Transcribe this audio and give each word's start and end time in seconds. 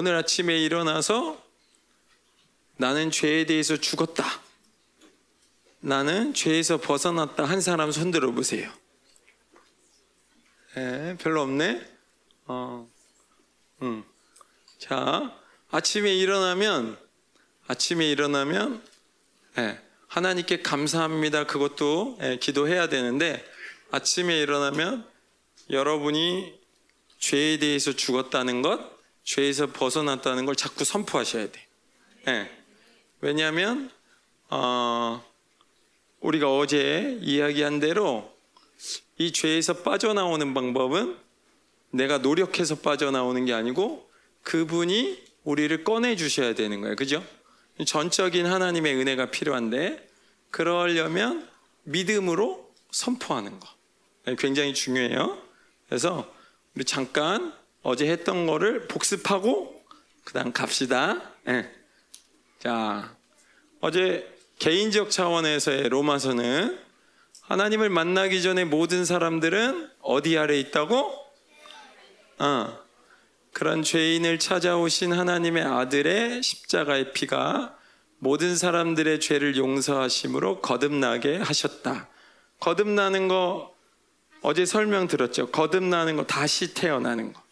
오늘 0.00 0.14
아침에 0.14 0.56
일어나서 0.56 1.44
나는 2.76 3.10
죄에 3.10 3.46
대해서 3.46 3.76
죽었다. 3.76 4.24
나는 5.80 6.34
죄에서 6.34 6.76
벗어났다 6.80 7.44
한 7.44 7.60
사람 7.60 7.90
손 7.90 8.12
들어 8.12 8.30
보세요. 8.30 8.72
에, 10.76 11.16
별로 11.16 11.42
없네. 11.42 11.84
어, 12.46 12.88
음. 13.82 14.04
자, 14.78 15.36
아침에 15.72 16.14
일어나면 16.14 16.96
아침에 17.66 18.08
일어나면 18.08 18.80
예, 19.58 19.80
하나님께 20.06 20.62
감사합니다. 20.62 21.48
그것도 21.48 22.18
예, 22.22 22.38
기도해야 22.40 22.88
되는데 22.88 23.44
아침에 23.90 24.38
일어나면 24.38 25.04
여러분이 25.70 26.56
죄에 27.18 27.58
대해서 27.58 27.94
죽었다는 27.94 28.62
것, 28.62 28.97
죄에서 29.28 29.66
벗어났다는 29.66 30.46
걸 30.46 30.56
자꾸 30.56 30.84
선포하셔야 30.84 31.50
돼. 31.50 31.66
예. 32.28 32.50
왜냐하면 33.20 33.90
어, 34.48 35.22
우리가 36.20 36.56
어제 36.56 37.18
이야기한 37.20 37.78
대로 37.78 38.34
이 39.18 39.30
죄에서 39.30 39.82
빠져나오는 39.82 40.54
방법은 40.54 41.18
내가 41.90 42.18
노력해서 42.18 42.76
빠져나오는 42.76 43.44
게 43.44 43.52
아니고 43.52 44.08
그분이 44.44 45.22
우리를 45.44 45.84
꺼내 45.84 46.16
주셔야 46.16 46.54
되는 46.54 46.80
거예요. 46.80 46.96
그죠? 46.96 47.22
전적인 47.84 48.46
하나님의 48.46 48.94
은혜가 48.94 49.30
필요한데 49.30 50.08
그러려면 50.50 51.46
믿음으로 51.82 52.72
선포하는 52.92 53.60
거. 53.60 53.68
굉장히 54.38 54.72
중요해요. 54.72 55.38
그래서 55.86 56.34
우리 56.74 56.84
잠깐 56.84 57.57
어제 57.82 58.10
했던 58.10 58.46
거를 58.46 58.88
복습하고 58.88 59.82
그다음 60.24 60.52
갑시다. 60.52 61.22
네. 61.44 61.70
자, 62.58 63.16
어제 63.80 64.28
개인적 64.58 65.10
차원에서의 65.10 65.88
로마서는 65.88 66.78
하나님을 67.42 67.88
만나기 67.88 68.42
전에 68.42 68.64
모든 68.64 69.04
사람들은 69.04 69.90
어디 70.00 70.36
아래 70.36 70.58
있다고? 70.58 71.14
어, 72.40 72.78
그런 73.52 73.82
죄인을 73.82 74.38
찾아오신 74.38 75.12
하나님의 75.12 75.64
아들의 75.64 76.42
십자가의 76.42 77.12
피가 77.12 77.76
모든 78.18 78.56
사람들의 78.56 79.20
죄를 79.20 79.56
용서하심으로 79.56 80.60
거듭나게 80.60 81.38
하셨다. 81.38 82.08
거듭나는 82.60 83.28
거 83.28 83.74
어제 84.42 84.66
설명 84.66 85.08
들었죠. 85.08 85.50
거듭나는 85.50 86.16
거 86.16 86.26
다시 86.26 86.74
태어나는 86.74 87.32
거. 87.32 87.42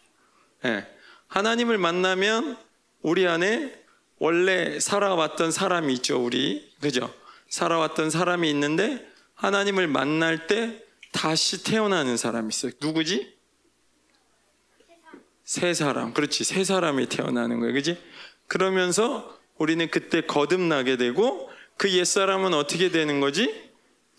네. 0.63 0.85
하나님을 1.27 1.77
만나면 1.77 2.57
우리 3.01 3.27
안에 3.27 3.73
원래 4.19 4.79
살아왔던 4.79 5.51
사람이 5.51 5.93
있죠. 5.95 6.23
우리 6.23 6.71
그죠? 6.81 7.13
살아왔던 7.49 8.09
사람이 8.09 8.49
있는데 8.49 9.07
하나님을 9.35 9.87
만날 9.87 10.47
때 10.47 10.83
다시 11.11 11.63
태어나는 11.63 12.17
사람이 12.17 12.49
있어요. 12.49 12.71
누구지? 12.81 13.35
새 15.43 15.73
사람. 15.73 16.13
그렇지. 16.13 16.43
새 16.43 16.63
사람이 16.63 17.07
태어나는 17.07 17.59
거예요. 17.59 17.73
그지? 17.73 17.97
그러면서 18.47 19.37
우리는 19.57 19.89
그때 19.89 20.21
거듭나게 20.21 20.97
되고 20.97 21.49
그 21.77 21.91
옛사람은 21.91 22.53
어떻게 22.53 22.89
되는 22.89 23.19
거지? 23.19 23.69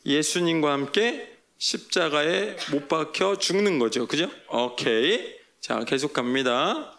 예수님과 0.06 0.72
함께 0.72 1.36
십자가에 1.58 2.56
못 2.70 2.88
박혀 2.88 3.36
죽는 3.36 3.78
거죠. 3.78 4.06
그죠? 4.06 4.30
오케이. 4.48 5.37
자, 5.68 5.80
계속 5.80 6.14
갑니다. 6.14 6.98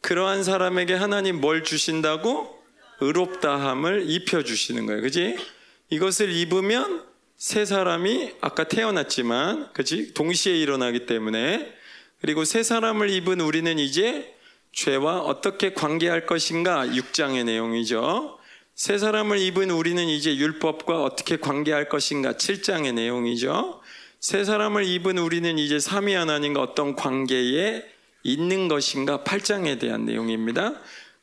그러한 0.00 0.42
사람에게 0.42 0.94
하나님 0.94 1.38
뭘 1.38 1.64
주신다고? 1.64 2.58
의롭다함을 3.02 4.08
입혀 4.08 4.42
주시는 4.42 4.86
거예요. 4.86 5.02
그지? 5.02 5.36
이것을 5.90 6.32
입으면 6.32 7.04
새 7.36 7.66
사람이 7.66 8.36
아까 8.40 8.64
태어났지만, 8.64 9.74
그지? 9.74 10.14
동시에 10.14 10.56
일어나기 10.56 11.04
때문에 11.04 11.70
그리고 12.22 12.46
새 12.46 12.62
사람을 12.62 13.10
입은 13.10 13.42
우리는 13.42 13.78
이제 13.78 14.34
죄와 14.72 15.18
어떻게 15.18 15.74
관계할 15.74 16.24
것인가 16.24 16.86
6장의 16.86 17.44
내용이죠. 17.44 18.38
새 18.76 18.96
사람을 18.96 19.40
입은 19.40 19.68
우리는 19.68 20.02
이제 20.08 20.34
율법과 20.34 21.02
어떻게 21.02 21.36
관계할 21.36 21.90
것인가 21.90 22.32
7장의 22.32 22.94
내용이죠. 22.94 23.82
새 24.20 24.42
사람을 24.42 24.84
입은 24.84 25.16
우리는 25.16 25.58
이제 25.58 25.78
삼위 25.78 26.14
하나님과 26.14 26.60
어떤 26.60 26.96
관계에 26.96 27.84
있는 28.24 28.66
것인가 28.66 29.22
8장에 29.22 29.78
대한 29.78 30.06
내용입니다. 30.06 30.74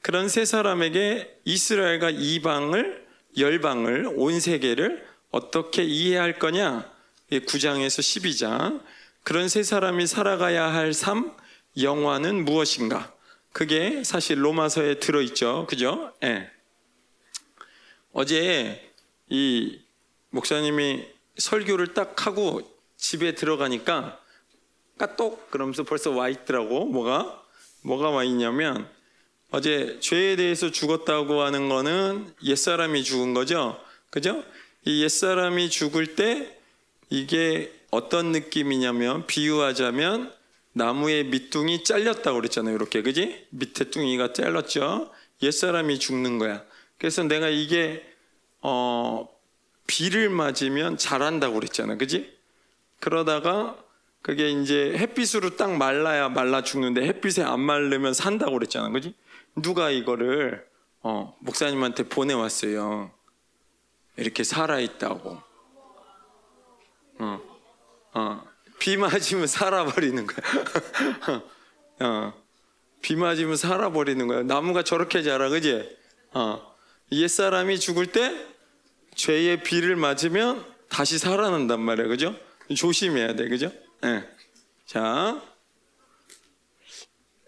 그런 0.02 0.30
새 0.30 0.46
사람에게 0.46 1.40
이스라엘과 1.44 2.12
이방을 2.12 3.06
열방을 3.38 4.14
온 4.16 4.40
세계를 4.40 5.06
어떻게 5.30 5.84
이해할 5.84 6.40
거냐 6.40 6.90
9장에서 7.32 8.00
12장 8.00 8.82
그런 9.24 9.50
세 9.50 9.64
사람이 9.64 10.08
살아가야 10.08 10.72
할 10.72 10.94
삶, 10.94 11.34
영화는 11.78 12.46
무엇인가? 12.46 13.14
그게 13.52 14.04
사실 14.06 14.44
로마서에 14.44 15.00
들어 15.00 15.22
있죠. 15.22 15.66
그죠? 15.68 16.14
예. 16.24 16.28
네. 16.28 16.52
어제 18.14 18.94
이 19.28 19.82
목사님이 20.30 21.06
설교를 21.38 21.94
딱 21.94 22.26
하고 22.26 22.75
집에 23.06 23.36
들어가니까 23.36 24.20
까똑 24.98 25.52
그러면서 25.52 25.84
벌써 25.84 26.10
와 26.10 26.28
있더라고. 26.28 26.86
뭐가? 26.86 27.44
뭐가 27.84 28.10
와 28.10 28.24
있냐면 28.24 28.90
어제 29.52 30.00
죄에 30.00 30.36
대해서 30.36 30.72
죽었다고 30.72 31.42
하는 31.42 31.70
거는 31.70 32.34
옛사람이 32.44 33.04
죽은 33.04 33.36
거죠. 33.36 33.80
그죠? 34.10 34.44
이 34.86 35.04
옛사람이 35.04 35.70
죽을 35.70 36.16
때 36.16 36.58
이게 37.12 37.72
어떤 37.92 38.32
느낌이냐면 38.32 39.28
비유하자면 39.28 40.34
나무의 40.74 41.26
밑둥이 41.26 41.84
잘렸다고 41.84 42.38
그랬잖아요. 42.40 42.74
이렇게 42.74 43.04
그지? 43.04 43.46
밑에 43.52 43.92
둥이가 43.92 44.34
잘렸죠. 44.34 45.12
옛사람이 45.44 46.00
죽는 46.00 46.40
거야. 46.40 46.64
그래서 46.98 47.22
내가 47.22 47.50
이게 47.50 48.04
어 48.62 49.30
비를 49.86 50.32
맞으면 50.32 50.98
자란다고 50.98 51.54
그랬잖아. 51.54 51.98
그지? 51.98 52.34
그러다가 53.00 53.78
그게 54.22 54.50
이제 54.50 54.96
햇빛으로 54.98 55.56
딱 55.56 55.78
말라야 55.78 56.30
말라 56.30 56.64
죽는데 56.64 57.06
햇빛에 57.06 57.44
안 57.44 57.60
말르면 57.60 58.14
산다고 58.14 58.54
그랬잖아. 58.54 58.90
그지? 58.90 59.14
누가 59.56 59.90
이거를 59.92 60.66
어, 61.02 61.36
목사님한테 61.40 62.10
보내왔어요. 62.10 63.12
이렇게 64.18 64.44
살아있다고. 64.44 65.42
어. 67.20 67.42
어, 68.14 68.44
비 68.80 68.98
맞으면 68.98 69.46
살아버리는 69.46 70.26
거야. 70.26 71.42
어, 72.00 72.34
비 73.02 73.16
맞으면 73.16 73.56
살아버리는 73.58 74.26
거야. 74.28 74.44
나무가 74.44 74.84
저렇게 74.84 75.22
자라, 75.22 75.50
그지? 75.50 75.88
어, 76.34 76.76
옛사람이 77.12 77.80
죽을 77.80 78.08
때 78.08 78.48
죄의 79.16 79.64
비를 79.64 79.96
맞으면 79.96 80.66
다시 80.90 81.20
살아난단 81.20 81.80
말이야, 81.80 82.08
그죠? 82.08 82.36
조심해야 82.74 83.36
돼, 83.36 83.48
그죠? 83.48 83.72
네. 84.02 84.24
자, 84.86 85.42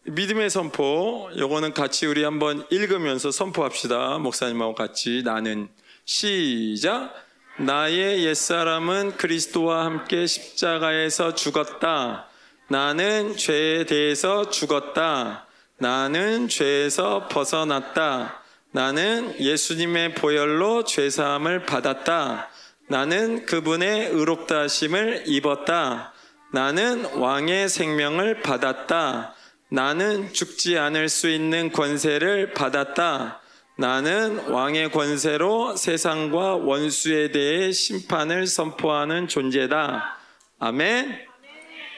믿음의 0.04 0.50
선포, 0.50 1.30
요거는 1.38 1.74
같이 1.74 2.06
우리 2.06 2.24
한번 2.24 2.66
읽으면서 2.70 3.32
선포합시다. 3.32 4.18
목사님하고 4.20 4.74
같이 4.76 5.22
나는 5.26 5.70
시작. 6.06 7.14
나의 7.60 8.24
옛사람은 8.26 9.18
그리스도와 9.18 9.86
함께 9.86 10.26
십자가에서 10.26 11.36
죽었다. 11.36 12.30
나는 12.70 13.36
죄에 13.36 13.86
대해서 13.86 14.50
죽었다. 14.50 15.48
나는 15.78 16.48
죄에서 16.48 17.28
벗어났다. 17.28 18.44
나는 18.72 19.40
예수님의 19.40 20.16
보혈로 20.16 20.84
죄사함을 20.86 21.66
받았다. 21.66 22.50
나는 22.90 23.46
그분의 23.46 24.08
의롭다 24.12 24.62
하심을 24.62 25.24
입었다. 25.26 26.14
나는 26.54 27.04
왕의 27.16 27.68
생명을 27.68 28.42
받았다. 28.42 29.36
나는 29.70 30.32
죽지 30.32 30.78
않을 30.78 31.10
수 31.10 31.30
있는 31.30 31.72
권세를 31.74 32.54
받았다. 32.54 33.42
나는 33.78 34.40
왕의 34.48 34.92
권세로 34.92 35.76
세상과 35.76 36.56
원수에 36.56 37.32
대해 37.32 37.74
심판을 37.74 38.48
선포하는 38.48 39.28
존재다. 39.28 40.18
아멘. 40.60 41.10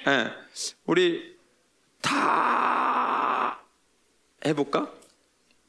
네. 0.06 0.32
우리 0.86 1.38
다 2.02 3.60
해볼까? 4.44 4.92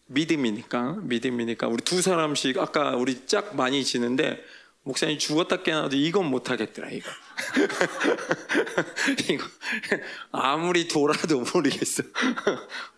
믿음이니까, 0.07 0.97
믿음이니까. 1.03 1.69
우리 1.69 1.85
두 1.85 2.03
사람씩, 2.03 2.59
아까 2.59 2.97
우리 2.97 3.27
짝 3.27 3.55
많이 3.55 3.85
지는데, 3.85 4.43
목사님 4.83 5.19
죽었다 5.19 5.63
깨어나도 5.63 5.97
이건 5.97 6.27
못하겠더라 6.27 6.91
이거. 6.91 7.11
이거 9.31 9.45
아무리 10.33 10.89
돌아도 10.89 11.41
모르겠어. 11.55 12.03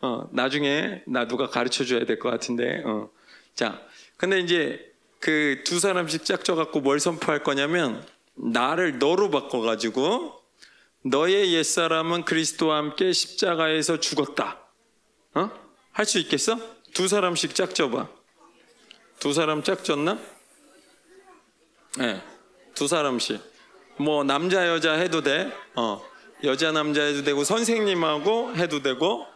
어, 0.00 0.28
나중에 0.32 1.02
나 1.06 1.26
누가 1.26 1.48
가르쳐 1.48 1.84
줘야 1.84 2.04
될 2.04 2.18
것 2.18 2.30
같은데. 2.30 2.82
어. 2.84 3.10
자, 3.54 3.82
근데 4.16 4.40
이제 4.40 4.80
그 5.20 5.62
두 5.64 5.78
사람씩 5.80 6.24
짝져 6.24 6.54
갖고 6.54 6.80
뭘 6.80 6.98
선포할 7.00 7.42
거냐면 7.42 8.04
나를 8.34 8.98
너로 8.98 9.30
바꿔 9.30 9.60
가지고 9.60 10.34
너의 11.04 11.52
옛 11.54 11.62
사람은 11.64 12.24
그리스도와 12.24 12.76
함께 12.78 13.12
십자가에서 13.12 13.98
죽었다. 14.00 14.60
어? 15.34 15.50
할 15.92 16.06
수 16.06 16.18
있겠어? 16.20 16.58
두 16.94 17.08
사람씩 17.08 17.54
짝져 17.54 17.90
봐. 17.90 18.08
두 19.18 19.32
사람 19.32 19.62
짝졌나? 19.62 20.18
네, 21.98 22.22
두 22.74 22.88
사람씩. 22.88 23.40
뭐 23.98 24.24
남자 24.24 24.66
여자 24.66 24.94
해도 24.94 25.20
돼. 25.22 25.52
어, 25.74 26.02
여자 26.44 26.72
남자 26.72 27.02
해도 27.02 27.22
되고 27.22 27.44
선생님하고 27.44 28.56
해도 28.56 28.82
되고. 28.82 29.26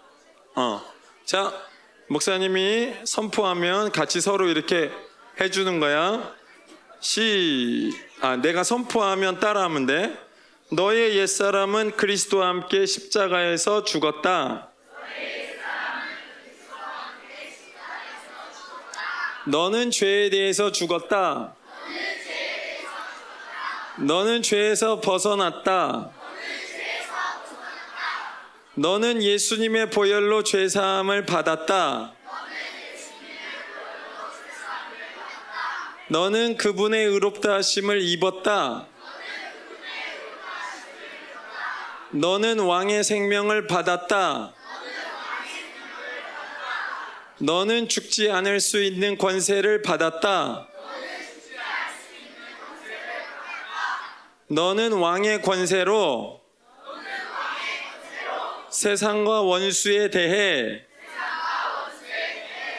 어, 0.55 0.83
자 1.27 1.53
목사님이 2.09 2.95
선포하면 3.05 3.93
같이 3.93 4.21
서로 4.23 4.49
이렇게 4.49 4.91
해 5.41 5.51
주는 5.51 5.81
거야. 5.81 6.35
시, 7.01 7.93
아 8.23 8.37
내가 8.37 8.65
선포하면 8.65 9.39
따라하면 9.39 9.87
돼. 9.87 10.19
너의 10.73 11.17
옛 11.17 11.27
사람은 11.27 11.97
그리스도와 11.97 12.49
함께 12.49 12.87
십자가에서 12.87 13.85
죽었다. 13.85 14.71
너는 19.47 19.91
죄에 19.91 20.31
대해서 20.31 20.73
죽었다. 20.73 21.56
너는 23.99 24.43
죄에서 24.43 25.01
벗어났다. 25.01 26.11
너는 28.75 29.23
예수님의 29.23 29.91
보혈로 29.91 30.43
죄 30.43 30.69
사함을 30.69 31.25
받았다. 31.25 32.13
너는 36.09 36.57
그분의 36.57 37.07
의롭다 37.07 37.55
하심을 37.55 38.03
입었다. 38.03 38.87
너는 42.11 42.61
왕의 42.61 43.03
생명을 43.03 43.67
받았다. 43.67 44.53
너는 47.39 47.89
죽지 47.89 48.31
않을 48.31 48.61
수 48.61 48.83
있는 48.83 49.17
권세를 49.17 49.83
받았다. 49.83 50.69
너는 54.49 54.93
왕의 54.93 55.43
권세로 55.43 56.41
세상과 58.71 59.43
원수에 59.43 60.11
대해 60.11 60.85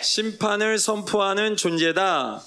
심판을 0.02 0.78
선포하는 0.78 1.58
존재다. 1.58 2.42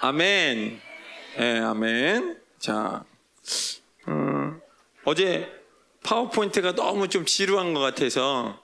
아멘. 0.00 0.80
네, 1.38 1.60
아멘. 1.60 2.40
자, 2.58 3.04
음, 4.08 4.60
어제 5.04 5.50
파워포인트가 6.02 6.74
너무 6.74 7.08
좀 7.08 7.24
지루한 7.24 7.74
것 7.74 7.80
같아서 7.80 8.60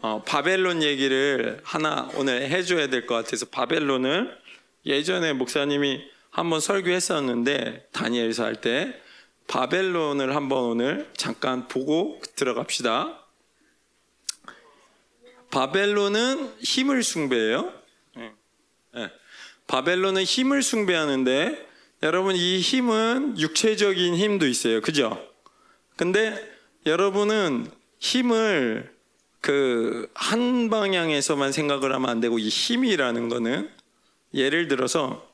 어, 0.00 0.22
바벨론 0.22 0.82
얘기를 0.82 1.60
하나 1.64 2.10
오늘 2.16 2.42
해줘야 2.50 2.88
될 2.88 3.06
것 3.06 3.14
같아서 3.14 3.46
바벨론을 3.46 4.38
예전에 4.84 5.32
목사님이 5.32 6.04
한번 6.34 6.60
설교했었는데 6.60 7.88
다니엘서 7.92 8.44
할 8.44 8.56
때 8.56 9.00
바벨론을 9.46 10.34
한번 10.34 10.64
오늘 10.64 11.10
잠깐 11.16 11.68
보고 11.68 12.20
들어갑시다. 12.34 13.20
바벨론은 15.50 16.54
힘을 16.60 17.02
숭배해요. 17.02 17.72
네. 18.16 18.32
네. 18.94 19.10
바벨론은 19.66 20.24
힘을 20.24 20.62
숭배하는데 20.62 21.68
여러분 22.02 22.34
이 22.36 22.60
힘은 22.60 23.38
육체적인 23.38 24.16
힘도 24.16 24.46
있어요. 24.46 24.80
그죠? 24.80 25.24
근데 25.96 26.36
여러분은 26.86 27.70
힘을 27.98 28.92
그 29.40 30.08
한 30.14 30.70
방향에서만 30.70 31.52
생각을 31.52 31.92
하면 31.94 32.08
안 32.08 32.20
되고 32.20 32.38
이 32.38 32.48
힘이라는 32.48 33.28
거는 33.28 33.70
예를 34.32 34.68
들어서 34.68 35.33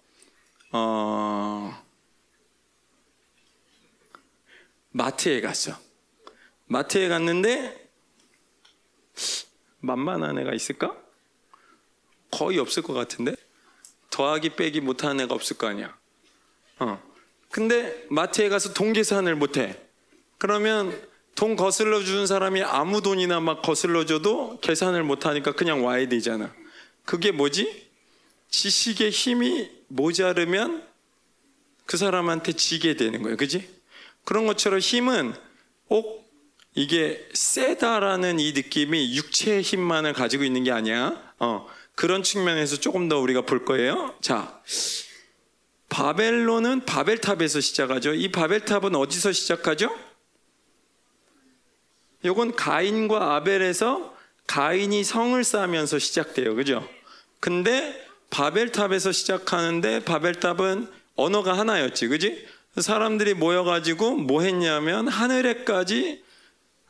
어 0.72 1.84
마트에 4.90 5.40
갔어. 5.40 5.72
마트에 6.66 7.08
갔는데 7.08 7.90
만만한 9.80 10.38
애가 10.38 10.54
있을까? 10.54 10.96
거의 12.30 12.58
없을 12.58 12.82
것 12.82 12.92
같은데 12.92 13.34
더하기 14.10 14.50
빼기 14.50 14.80
못하는 14.80 15.24
애가 15.24 15.34
없을 15.34 15.56
거 15.58 15.66
아니야. 15.66 15.96
어. 16.78 17.02
근데 17.50 18.06
마트에 18.10 18.48
가서 18.48 18.72
돈 18.72 18.92
계산을 18.92 19.34
못해. 19.34 19.80
그러면 20.38 21.08
돈 21.34 21.56
거슬러 21.56 22.02
주는 22.02 22.26
사람이 22.26 22.62
아무 22.62 23.02
돈이나 23.02 23.40
막 23.40 23.62
거슬러 23.62 24.04
줘도 24.04 24.58
계산을 24.60 25.02
못하니까 25.02 25.52
그냥 25.52 25.84
와야 25.84 26.06
되잖아. 26.08 26.54
그게 27.04 27.32
뭐지? 27.32 27.89
지식의 28.50 29.10
힘이 29.10 29.70
모자르면 29.88 30.86
그 31.86 31.96
사람한테 31.96 32.52
지게 32.52 32.96
되는 32.96 33.22
거예요. 33.22 33.36
그지? 33.36 33.68
그런 34.24 34.46
것처럼 34.46 34.78
힘은 34.78 35.34
꼭 35.86 36.20
이게 36.74 37.28
세다라는 37.32 38.38
이 38.38 38.52
느낌이 38.52 39.16
육체의 39.16 39.62
힘만을 39.62 40.12
가지고 40.12 40.44
있는 40.44 40.62
게 40.62 40.70
아니야. 40.70 41.34
어, 41.38 41.66
그런 41.94 42.22
측면에서 42.22 42.76
조금 42.76 43.08
더 43.08 43.18
우리가 43.18 43.42
볼 43.42 43.64
거예요. 43.64 44.14
자, 44.20 44.62
바벨론은 45.88 46.84
바벨탑에서 46.86 47.60
시작하죠. 47.60 48.14
이 48.14 48.30
바벨탑은 48.30 48.94
어디서 48.94 49.32
시작하죠? 49.32 49.96
이건 52.22 52.54
가인과 52.54 53.34
아벨에서 53.34 54.16
가인이 54.46 55.02
성을 55.04 55.42
쌓으면서 55.42 55.98
시작돼요. 55.98 56.54
그죠? 56.54 56.88
근데 57.40 58.09
바벨탑에서 58.30 59.12
시작하는데 59.12 60.04
바벨탑은 60.04 60.88
언어가 61.16 61.58
하나였지. 61.58 62.08
그지? 62.08 62.46
사람들이 62.76 63.34
모여가지고 63.34 64.16
뭐 64.16 64.42
했냐면 64.42 65.08
하늘에까지 65.08 66.22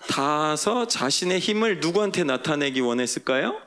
닿아서 0.09 0.87
자신의 0.87 1.41
힘을 1.41 1.81
누구한테 1.81 2.25
나타내기 2.25 2.81
원했을까요? 2.81 3.61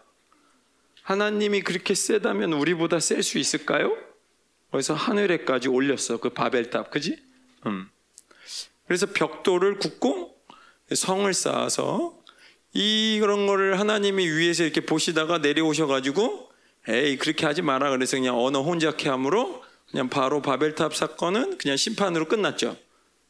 하나님이 1.01 1.61
그렇게 1.61 1.95
세다면 1.95 2.53
우리보다 2.53 2.99
셀 2.99 3.23
수 3.23 3.37
있을까요? 3.37 3.95
그래서 4.71 4.93
하늘에까지 4.93 5.67
올렸어. 5.67 6.17
그 6.19 6.29
바벨탑. 6.29 6.89
그지? 6.91 7.17
음. 7.65 7.89
그래서 8.87 9.07
벽돌을 9.07 9.79
굽고 9.79 10.35
성을 10.95 11.31
쌓아서 11.33 12.17
이런 12.73 13.45
거를 13.45 13.79
하나님이 13.79 14.27
위에서 14.27 14.63
이렇게 14.63 14.81
보시다가 14.81 15.39
내려오셔가지고 15.39 16.49
에이 16.87 17.17
그렇게 17.17 17.45
하지 17.45 17.61
마라 17.61 17.89
그래서 17.91 18.17
그냥 18.17 18.37
언어 18.37 18.61
혼잡케 18.61 19.09
함으로 19.09 19.63
그냥 19.89 20.09
바로 20.09 20.41
바벨탑 20.41 20.95
사건은 20.95 21.57
그냥 21.57 21.77
심판으로 21.77 22.25
끝났죠. 22.25 22.75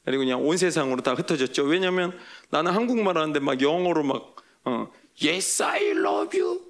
그리고 0.05 0.24
그냥 0.24 0.45
온 0.45 0.57
세상으로 0.57 1.01
다 1.01 1.13
흩어졌죠. 1.13 1.63
왜냐하면 1.63 2.17
나는 2.50 2.72
한국말 2.72 3.17
하는데 3.17 3.39
막 3.39 3.62
영어로 3.62 4.03
막 4.03 4.36
어, 4.65 4.91
Yes 5.24 5.63
I 5.63 5.89
love 5.91 6.39
you, 6.39 6.62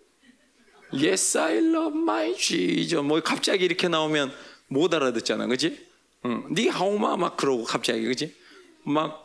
Yes 0.93 1.37
I 1.37 1.57
love 1.57 1.97
my 1.99 2.35
Jesus 2.35 2.95
뭐 2.97 3.21
갑자기 3.21 3.65
이렇게 3.65 3.87
나오면 3.87 4.31
못 4.67 4.93
알아듣잖아, 4.93 5.47
그지? 5.47 5.87
응. 6.25 6.47
니 6.51 6.67
하오마 6.67 7.17
막 7.17 7.37
그러고 7.37 7.63
갑자기 7.63 8.03
그지? 8.05 8.35
막 8.83 9.23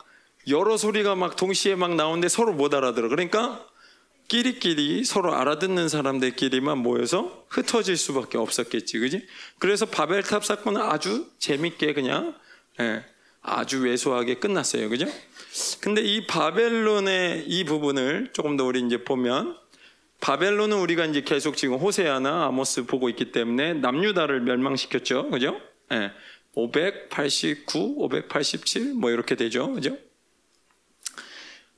여러 0.48 0.76
소리가 0.76 1.14
막 1.14 1.36
동시에 1.36 1.74
막 1.74 1.94
나오는데 1.94 2.28
서로 2.28 2.52
못 2.52 2.74
알아들어. 2.74 3.08
그러니까 3.08 3.66
끼리끼리 4.28 5.04
서로 5.04 5.34
알아듣는 5.34 5.88
사람들끼리만 5.88 6.78
모여서 6.78 7.46
흩어질 7.48 7.96
수밖에 7.96 8.36
없었겠지, 8.38 8.98
그지? 8.98 9.26
그래서 9.58 9.86
바벨탑 9.86 10.44
사건은 10.44 10.80
아주 10.82 11.26
재밌게 11.38 11.94
그냥 11.94 12.34
예, 12.78 13.04
아주 13.42 13.82
왜소하게 13.82 14.34
끝났어요, 14.34 14.88
그죠? 14.90 15.06
근데 15.80 16.02
이 16.02 16.26
바벨론의 16.26 17.46
이 17.46 17.64
부분을 17.64 18.28
조금 18.32 18.56
더 18.56 18.64
우리 18.64 18.80
이제 18.80 19.02
보면 19.02 19.56
바벨론은 20.20 20.76
우리가 20.78 21.06
이제 21.06 21.22
계속 21.22 21.56
지금 21.56 21.76
호세아나 21.76 22.46
아모스 22.46 22.84
보고 22.84 23.08
있기 23.08 23.32
때문에 23.32 23.74
남유다를 23.74 24.42
멸망시켰죠, 24.42 25.30
그죠? 25.30 25.58
예, 25.92 26.10
589, 26.54 27.94
587 27.98 28.94
뭐 28.94 29.10
이렇게 29.10 29.36
되죠, 29.36 29.72
그죠? 29.72 29.96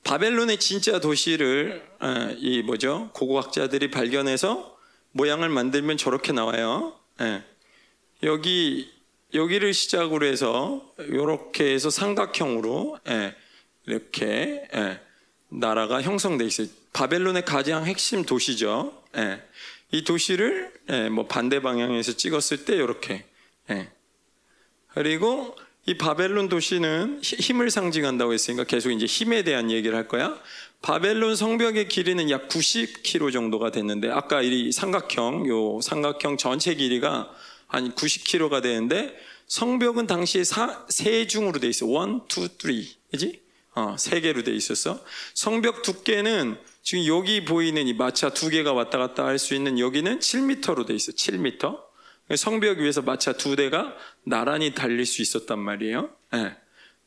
바벨론의 0.03 0.59
진짜 0.59 0.99
도시를 0.99 1.87
어, 1.99 2.35
이 2.37 2.61
뭐죠 2.63 3.11
고고학자들이 3.13 3.91
발견해서 3.91 4.77
모양을 5.11 5.49
만들면 5.49 5.97
저렇게 5.97 6.31
나와요. 6.31 6.97
예. 7.21 7.43
여기 8.23 8.91
여기를 9.33 9.73
시작으로 9.73 10.25
해서 10.25 10.93
이렇게 10.99 11.73
해서 11.73 11.89
삼각형으로 11.89 12.99
예, 13.09 13.35
이렇게 13.85 14.67
예, 14.73 14.99
나라가 15.49 16.01
형성돼 16.01 16.45
있어요. 16.45 16.67
바벨론의 16.93 17.45
가장 17.45 17.85
핵심 17.85 18.23
도시죠. 18.23 19.03
예, 19.17 19.41
이 19.91 20.03
도시를 20.03 20.73
예, 20.89 21.09
뭐 21.09 21.27
반대 21.27 21.61
방향에서 21.61 22.13
찍었을 22.13 22.65
때 22.65 22.75
이렇게 22.75 23.25
예. 23.69 23.91
그리고 24.89 25.55
이 25.87 25.97
바벨론 25.97 26.47
도시는 26.47 27.21
힘을 27.23 27.71
상징한다고 27.71 28.33
했으니까 28.33 28.63
계속 28.65 28.91
이제 28.91 29.05
힘에 29.05 29.43
대한 29.43 29.71
얘기를 29.71 29.95
할 29.97 30.07
거야. 30.07 30.37
바벨론 30.81 31.35
성벽의 31.35 31.87
길이는 31.87 32.29
약 32.29 32.47
90km 32.49 33.33
정도가 33.33 33.71
됐는데 33.71 34.09
아까 34.09 34.41
이 34.41 34.71
삼각형 34.71 35.47
요 35.47 35.81
삼각형 35.81 36.37
전체 36.37 36.75
길이가 36.75 37.31
한 37.67 37.93
90km가 37.95 38.61
되는데 38.61 39.15
성벽은 39.47 40.07
당시에 40.07 40.43
사, 40.43 40.85
세 40.87 41.25
중으로 41.27 41.59
돼 41.59 41.67
있어. 41.69 41.85
1, 41.85 41.91
2, 41.91 41.93
3. 42.29 42.47
그지? 43.11 43.41
어, 43.73 43.95
세 43.97 44.21
개로 44.21 44.43
돼 44.43 44.53
있었어. 44.53 44.99
성벽 45.33 45.81
두께는 45.81 46.57
지금 46.83 47.05
여기 47.07 47.43
보이는 47.43 47.87
이 47.87 47.93
마차 47.93 48.29
두 48.29 48.49
개가 48.49 48.73
왔다 48.73 48.97
갔다 48.97 49.25
할 49.25 49.39
수 49.39 49.55
있는 49.55 49.79
여기는 49.79 50.19
7m로 50.19 50.85
돼 50.85 50.93
있어. 50.93 51.11
7m. 51.11 51.90
성벽 52.35 52.79
위에서 52.79 53.01
마차 53.01 53.33
두 53.33 53.55
대가 53.55 53.95
나란히 54.23 54.73
달릴 54.73 55.05
수 55.05 55.21
있었단 55.21 55.59
말이에요. 55.59 56.09
네. 56.31 56.55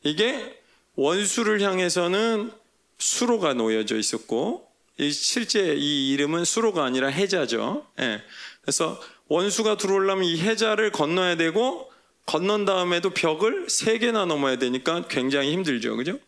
이게 0.02 0.60
원수를 0.96 1.60
향해서는 1.60 2.52
수로가 2.98 3.54
놓여져 3.54 3.96
있었고 3.96 4.68
실제 4.98 5.74
이 5.74 6.12
이름은 6.12 6.44
수로가 6.44 6.84
아니라 6.84 7.08
해자죠. 7.08 7.86
네. 7.96 8.22
그래서 8.60 9.00
원수가 9.28 9.76
들어오려면 9.76 10.24
이 10.24 10.38
해자를 10.40 10.92
건너야 10.92 11.36
되고 11.36 11.90
건넌 12.26 12.64
다음에도 12.64 13.10
벽을 13.10 13.68
세 13.68 13.98
개나 13.98 14.24
넘어야 14.24 14.56
되니까 14.56 15.06
굉장히 15.08 15.52
힘들죠. 15.52 15.96
그죠? 15.96 16.18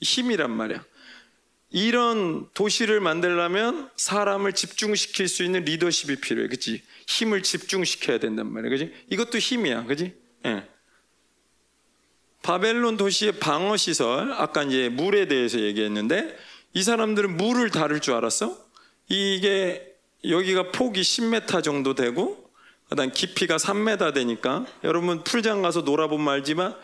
힘이란 0.00 0.50
말이야. 0.50 0.84
이런 1.70 2.48
도시를 2.54 3.00
만들려면 3.00 3.90
사람을 3.96 4.52
집중시킬 4.52 5.28
수 5.28 5.42
있는 5.42 5.64
리더십이 5.64 6.20
필요해. 6.20 6.48
그치? 6.48 6.82
힘을 7.06 7.42
집중시켜야 7.42 8.18
된단 8.18 8.52
말이야. 8.52 8.70
그지? 8.70 8.92
이것도 9.10 9.38
힘이야. 9.38 9.84
그지? 9.84 10.14
예. 10.46 10.68
바벨론 12.42 12.96
도시의 12.98 13.38
방어 13.40 13.76
시설, 13.76 14.32
아까 14.32 14.62
이제 14.64 14.90
물에 14.90 15.26
대해서 15.28 15.58
얘기했는데 15.60 16.36
이 16.74 16.82
사람들은 16.82 17.36
물을 17.36 17.70
다룰 17.70 18.00
줄 18.00 18.14
알았어? 18.14 18.58
이게 19.08 19.94
여기가 20.28 20.70
폭이 20.70 21.00
10m 21.00 21.62
정도 21.62 21.94
되고 21.94 22.50
그다음 22.88 23.10
깊이가 23.12 23.56
3m 23.56 24.12
되니까 24.14 24.66
여러분 24.84 25.24
풀장 25.24 25.62
가서 25.62 25.82
놀아본 25.82 26.20
말지만 26.20 26.76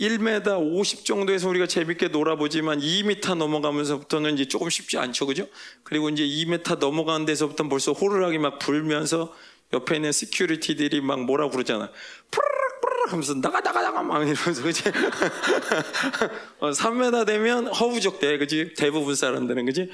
1m 0.00 0.58
50 0.78 1.04
정도에서 1.04 1.48
우리가 1.48 1.66
재밌게 1.66 2.08
놀아보지만 2.08 2.80
2m 2.80 3.34
넘어가면서부터는 3.34 4.34
이제 4.34 4.46
조금 4.46 4.70
쉽지 4.70 4.98
않죠, 4.98 5.26
그죠? 5.26 5.46
그리고 5.82 6.08
이제 6.08 6.24
2m 6.24 6.78
넘어가는 6.78 7.26
데서부터 7.26 7.68
벌써 7.68 7.92
호루라기 7.92 8.38
막 8.38 8.58
불면서 8.58 9.34
옆에 9.72 9.96
있는 9.96 10.12
시큐리티들이 10.12 11.00
막 11.00 11.24
뭐라 11.24 11.48
그러잖아. 11.48 11.90
푸르륵 12.30 12.80
푸르륵 12.82 13.12
하면서 13.12 13.34
나가 13.34 13.60
나가 13.60 13.82
나가 13.82 14.02
막 14.02 14.16
이러면서 14.22 14.62
그지? 14.62 14.82
3m 16.60 17.14
어, 17.14 17.24
되면 17.24 17.66
허우적 17.68 18.20
대, 18.20 18.38
그지? 18.38 18.74
대부분 18.74 19.14
사람들은 19.14 19.66
그지? 19.66 19.90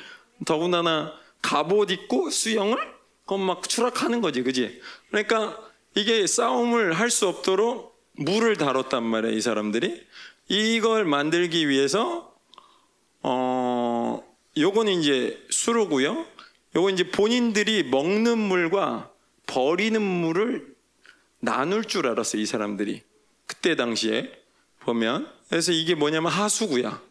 더군다나 0.46 1.12
갑옷 1.42 1.90
입고 1.90 2.30
수영을 2.30 2.76
그건 3.24 3.40
막 3.42 3.68
추락하는 3.68 4.20
거지, 4.22 4.42
그지? 4.42 4.80
그러니까 5.10 5.58
이게 5.94 6.26
싸움을 6.26 6.94
할 6.94 7.10
수 7.10 7.28
없도록 7.28 7.98
물을 8.12 8.56
다뤘단 8.56 9.02
말이야, 9.04 9.32
이 9.32 9.40
사람들이. 9.40 10.06
이걸 10.48 11.04
만들기 11.04 11.68
위해서, 11.68 12.32
어, 13.22 14.24
요거는 14.56 14.92
이제 14.94 15.44
수로고요. 15.50 16.24
요거 16.74 16.90
이제 16.90 17.10
본인들이 17.10 17.84
먹는 17.84 18.38
물과 18.38 19.07
버리는 19.48 20.00
물을 20.00 20.76
나눌 21.40 21.84
줄 21.84 22.06
알았어요, 22.06 22.40
이 22.40 22.46
사람들이. 22.46 23.02
그때 23.46 23.74
당시에 23.74 24.30
보면. 24.80 25.28
그래서 25.48 25.72
이게 25.72 25.96
뭐냐면 25.96 26.30
하수구야. 26.30 27.02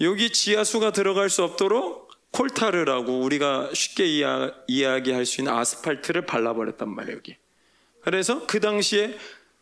여기 0.00 0.30
지하수가 0.30 0.92
들어갈 0.92 1.28
수 1.28 1.42
없도록 1.42 2.10
콜타르라고 2.30 3.20
우리가 3.20 3.68
쉽게 3.74 4.06
이야, 4.06 4.54
이야기할 4.66 5.26
수 5.26 5.42
있는 5.42 5.52
아스팔트를 5.52 6.24
발라버렸단 6.24 6.88
말이에요, 6.88 7.18
여기. 7.18 7.36
그래서 8.00 8.46
그 8.46 8.60
당시에 8.60 9.18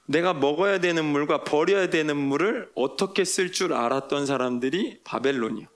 내가 0.06 0.32
먹어야 0.34 0.78
되는 0.80 1.04
물과 1.04 1.44
버려야 1.44 1.90
되는 1.90 2.16
물을 2.16 2.70
어떻게 2.74 3.24
쓸 3.24 3.52
줄 3.52 3.72
알았던 3.72 4.26
사람들이 4.26 5.00
바벨론이요. 5.04 5.68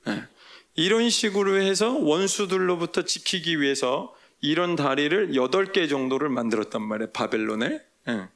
예. 0.09 0.25
이런 0.75 1.11
식으로 1.11 1.61
해서 1.61 1.93
원수들로부터 1.93 3.03
지키기 3.03 3.61
위해서 3.61 4.15
이런 4.41 4.75
다리를 4.75 5.33
8개 5.33 5.89
정도를 5.89 6.29
만들었단 6.29 6.83
말이야, 6.83 7.09
바벨론에. 7.13 7.81
예. 8.09 8.29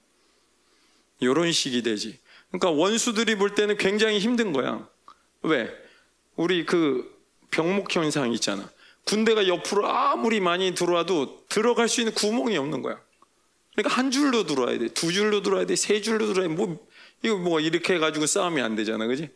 이런 1.20 1.50
식이 1.50 1.82
되지. 1.82 2.18
그러니까 2.50 2.70
원수들이 2.70 3.36
볼 3.36 3.54
때는 3.54 3.76
굉장히 3.76 4.18
힘든 4.18 4.52
거야. 4.52 4.88
왜? 5.42 5.70
우리 6.36 6.64
그 6.66 7.16
병목 7.50 7.94
현상 7.94 8.32
있잖아. 8.32 8.68
군대가 9.04 9.46
옆으로 9.48 9.88
아무리 9.88 10.40
많이 10.40 10.74
들어와도 10.74 11.46
들어갈 11.48 11.88
수 11.88 12.00
있는 12.00 12.12
구멍이 12.14 12.56
없는 12.56 12.82
거야. 12.82 13.00
그러니까 13.76 13.94
한 13.94 14.10
줄로 14.10 14.44
들어와야 14.44 14.78
돼. 14.78 14.88
두 14.88 15.12
줄로 15.12 15.42
들어와야 15.42 15.66
돼. 15.66 15.76
세 15.76 16.00
줄로 16.00 16.26
들어와야 16.26 16.48
돼. 16.48 16.54
뭐, 16.54 16.86
이거 17.22 17.36
뭐 17.36 17.60
이렇게 17.60 17.94
해가지고 17.94 18.26
싸움이 18.26 18.60
안 18.60 18.74
되잖아. 18.74 19.06
그지? 19.06 19.28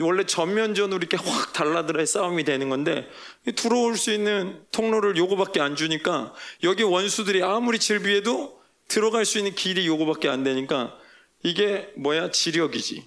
원래 0.00 0.24
전면전으로 0.24 0.96
이렇게 0.96 1.18
확 1.18 1.52
달라들어야 1.52 2.06
싸움이 2.06 2.44
되는 2.44 2.70
건데 2.70 3.06
들어올 3.54 3.98
수 3.98 4.10
있는 4.10 4.64
통로를 4.72 5.18
요거밖에 5.18 5.60
안 5.60 5.76
주니까 5.76 6.32
여기 6.62 6.82
원수들이 6.82 7.42
아무리 7.42 7.78
질비해도 7.78 8.58
들어갈 8.88 9.26
수 9.26 9.36
있는 9.36 9.54
길이 9.54 9.86
요거밖에 9.86 10.30
안 10.30 10.44
되니까 10.44 10.96
이게 11.42 11.92
뭐야? 11.96 12.30
지력이지. 12.30 13.06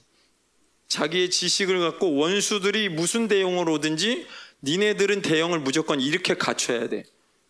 자기의 0.88 1.32
지식을 1.32 1.80
갖고 1.80 2.16
원수들이 2.16 2.90
무슨 2.90 3.28
대용을 3.28 3.68
오든지 3.68 4.28
니네들은 4.62 5.24
대형을 5.24 5.60
무조건 5.60 6.00
이렇게 6.00 6.36
갖춰야 6.36 6.88
돼. 6.88 7.04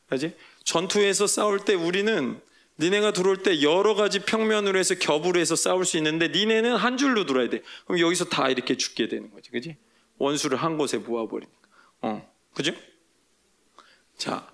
그지? 0.07 0.33
전투에서 0.63 1.27
싸울 1.27 1.59
때 1.59 1.73
우리는 1.73 2.39
니네가 2.79 3.13
들어올 3.13 3.43
때 3.43 3.61
여러 3.61 3.95
가지 3.95 4.19
평면으로 4.19 4.77
해서 4.77 4.95
겹으로 4.95 5.39
해서 5.39 5.55
싸울 5.55 5.85
수 5.85 5.97
있는데 5.97 6.27
니네는 6.27 6.75
한 6.75 6.97
줄로 6.97 7.25
들어야 7.25 7.49
돼. 7.49 7.61
그럼 7.85 7.99
여기서 7.99 8.25
다 8.25 8.49
이렇게 8.49 8.75
죽게 8.75 9.07
되는 9.07 9.31
거지. 9.31 9.49
그지? 9.51 9.77
원수를 10.17 10.57
한 10.57 10.77
곳에 10.77 10.97
모아버리니까. 10.97 11.57
어. 12.01 12.35
그죠? 12.53 12.73
자, 14.17 14.47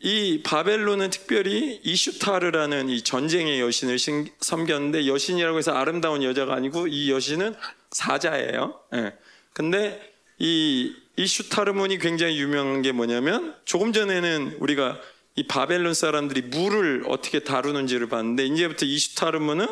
이 0.00 0.42
바벨론은 0.44 1.10
특별히 1.10 1.80
이슈타르라는 1.82 2.88
이 2.88 3.02
전쟁의 3.02 3.60
여신을 3.60 3.98
섬겼는데 4.40 5.06
여신이라고 5.06 5.58
해서 5.58 5.72
아름다운 5.72 6.22
여자가 6.22 6.54
아니고 6.54 6.86
이 6.86 7.10
여신은 7.10 7.54
사자예요. 7.90 8.80
예. 8.94 9.14
근데 9.52 10.14
이 10.38 10.94
이슈타르문이 11.16 11.98
굉장히 11.98 12.38
유명한 12.38 12.80
게 12.82 12.92
뭐냐면 12.92 13.56
조금 13.64 13.92
전에는 13.92 14.58
우리가 14.60 15.00
이 15.38 15.44
바벨론 15.44 15.94
사람들이 15.94 16.42
물을 16.42 17.04
어떻게 17.06 17.38
다루는지를 17.38 18.08
봤는데 18.08 18.46
이제부터 18.46 18.86
이슈타르문은 18.86 19.68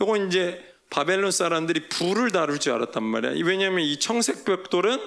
요거 0.00 0.16
이제 0.26 0.64
바벨론 0.88 1.32
사람들이 1.32 1.88
불을 1.88 2.30
다룰 2.30 2.60
줄 2.60 2.74
알았단 2.74 3.02
말이야. 3.02 3.44
왜냐하면 3.44 3.80
이 3.80 3.98
청색 3.98 4.44
벽돌은 4.44 5.00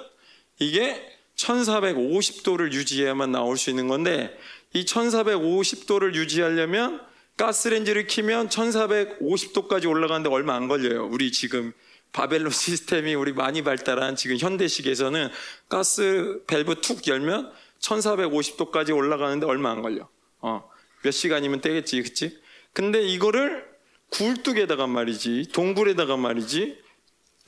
이게 0.59 1.01
1450도를 1.37 2.73
유지해야만 2.73 3.31
나올 3.31 3.57
수 3.57 3.69
있는 3.69 3.87
건데 3.87 4.37
이 4.73 4.83
1450도를 4.83 6.15
유지하려면 6.15 6.99
가스렌지를 7.37 8.05
키면 8.05 8.49
1450도까지 8.49 9.89
올라가는데 9.89 10.29
얼마 10.29 10.53
안 10.55 10.67
걸려요. 10.67 11.07
우리 11.09 11.31
지금 11.31 11.71
바벨론 12.11 12.51
시스템이 12.51 13.15
우리 13.15 13.31
많이 13.31 13.63
발달한 13.63 14.17
지금 14.17 14.37
현대식에서는 14.37 15.29
가스 15.69 16.41
밸브 16.47 16.81
툭 16.81 17.07
열면 17.07 17.53
1450도까지 17.83 18.95
올라가는데 18.95 19.45
얼마 19.45 19.71
안 19.71 19.81
걸려. 19.81 20.07
어, 20.39 20.69
몇 21.03 21.11
시간이면 21.11 21.61
되겠지, 21.61 22.01
그치? 22.01 22.39
근데 22.73 23.01
이거를 23.01 23.65
굴뚝에다가 24.09 24.87
말이지, 24.87 25.49
동굴에다가 25.53 26.17
말이지, 26.17 26.81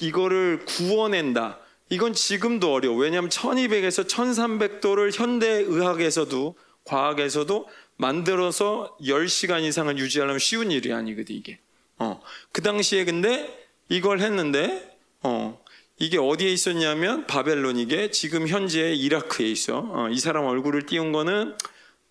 이거를 0.02 0.66
구워낸다. 0.66 1.60
이건 1.90 2.14
지금도 2.14 2.74
어려워. 2.74 2.98
왜냐하면 2.98 3.30
1200에서 3.30 4.08
1300도를 4.08 5.18
현대의학에서도, 5.18 6.56
과학에서도 6.84 7.68
만들어서 7.98 8.98
10시간 9.02 9.64
이상을 9.64 9.98
유지하려면 9.98 10.40
쉬운 10.40 10.72
일이 10.72 10.92
아니거든, 10.92 11.36
이게. 11.36 11.60
어, 11.98 12.22
그 12.52 12.62
당시에 12.62 13.06
근데 13.06 13.68
이걸 13.90 14.20
했는데, 14.20 14.98
어, 15.22 15.64
이게 15.98 16.18
어디에 16.18 16.52
있었냐면 16.52 17.26
바벨론 17.26 17.78
이게 17.78 18.12
지금 18.12 18.48
현재 18.48 18.94
이라크에 18.94 19.48
있어. 19.48 19.80
어, 19.92 20.10
이 20.10 20.20
사람 20.20 20.46
얼굴을 20.46 20.86
띄운 20.86 21.12
거는 21.12 21.56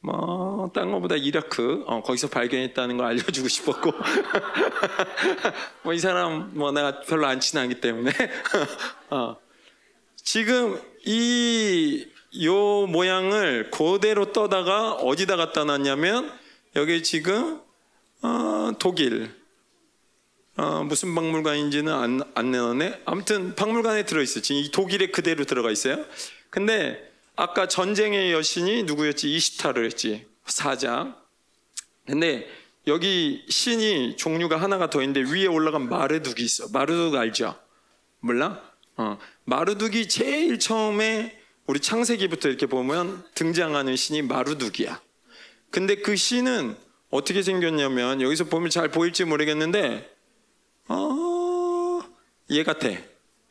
뭐, 0.04 0.70
딴 0.74 0.90
거보다 0.90 1.16
이라크, 1.16 1.82
어, 1.86 2.02
거기서 2.02 2.28
발견했다는 2.28 2.98
걸 2.98 3.06
알려주고 3.06 3.48
싶었고. 3.48 3.90
뭐, 5.82 5.94
이 5.94 5.98
사람, 5.98 6.50
뭐, 6.52 6.72
내가 6.72 7.00
별로 7.00 7.26
안 7.26 7.40
친하기 7.40 7.80
때문에. 7.80 8.12
어. 9.08 9.36
지금 10.16 10.78
이, 11.06 12.06
요 12.42 12.86
모양을 12.86 13.70
그대로 13.70 14.32
떠다가 14.32 14.92
어디다 14.92 15.36
갖다 15.36 15.64
놨냐면, 15.64 16.30
여기 16.76 17.02
지금, 17.02 17.62
어, 18.20 18.72
독일, 18.78 19.34
어, 20.56 20.84
무슨 20.84 21.14
박물관인지는 21.14 21.92
안, 21.92 22.20
안 22.34 22.50
내놨네. 22.50 23.02
아무튼 23.04 23.54
박물관에 23.54 24.04
들어있어. 24.04 24.40
지금 24.40 24.60
이 24.60 24.70
독일에 24.70 25.08
그대로 25.08 25.44
들어가 25.44 25.70
있어요. 25.70 26.04
근데 26.50 27.10
아까 27.34 27.66
전쟁의 27.66 28.32
여신이 28.32 28.84
누구였지? 28.84 29.34
이시타를 29.34 29.84
했지. 29.84 30.26
사장. 30.46 31.16
근데 32.06 32.48
여기 32.86 33.44
신이 33.48 34.16
종류가 34.16 34.56
하나가 34.60 34.90
더 34.90 35.02
있는데 35.02 35.28
위에 35.32 35.46
올라간 35.46 35.88
마르둑이 35.88 36.42
있어. 36.44 36.68
마르둑 36.72 37.16
알죠? 37.16 37.58
몰라? 38.20 38.62
어. 38.96 39.18
마르둑이 39.44 40.06
제일 40.06 40.60
처음에 40.60 41.36
우리 41.66 41.80
창세기부터 41.80 42.48
이렇게 42.48 42.66
보면 42.66 43.24
등장하는 43.34 43.96
신이 43.96 44.22
마르둑이야. 44.22 45.00
근데 45.70 45.96
그 45.96 46.14
신은 46.14 46.76
어떻게 47.10 47.42
생겼냐면 47.42 48.20
여기서 48.20 48.44
보면 48.44 48.70
잘 48.70 48.88
보일지 48.90 49.24
모르겠는데 49.24 50.13
어, 50.88 52.00
얘 52.50 52.62
같아. 52.62 52.88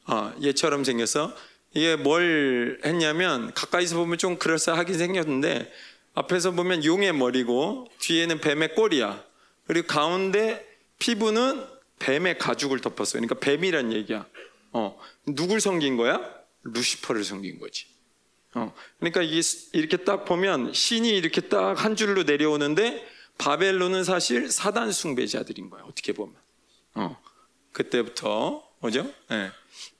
어, 0.07 0.33
얘처럼 0.43 0.83
생겼어. 0.83 1.33
이게 1.73 1.95
뭘 1.95 2.79
했냐면 2.85 3.53
가까이서 3.53 3.95
보면 3.97 4.17
좀 4.17 4.37
그럴싸하게 4.37 4.93
생겼는데 4.93 5.71
앞에서 6.13 6.51
보면 6.51 6.85
용의 6.85 7.13
머리고 7.13 7.87
뒤에는 7.99 8.39
뱀의 8.41 8.75
꼬리야. 8.75 9.23
그리고 9.65 9.87
가운데 9.87 10.67
피부는 10.99 11.65
뱀의 11.99 12.37
가죽을 12.37 12.79
덮었어요. 12.81 13.21
그러니까 13.21 13.35
뱀이란 13.39 13.93
얘기야. 13.93 14.27
어, 14.73 14.99
누굴 15.25 15.61
섬긴 15.61 15.97
거야? 15.97 16.21
루시퍼를 16.63 17.23
섬긴 17.23 17.59
거지. 17.59 17.85
어, 18.55 18.73
그러니까 18.99 19.23
이게 19.23 19.41
이렇게 19.73 19.97
딱 19.97 20.25
보면 20.25 20.73
신이 20.73 21.09
이렇게 21.09 21.41
딱 21.41 21.73
한 21.77 21.95
줄로 21.95 22.23
내려오는데 22.23 23.03
바벨론은 23.39 24.03
사실 24.03 24.51
사단 24.51 24.91
숭배자들인 24.91 25.71
거야. 25.71 25.83
어떻게 25.83 26.13
보면. 26.13 26.35
어, 26.95 27.17
그때부터 27.71 28.63
뭐죠? 28.79 29.11
예, 29.31 29.51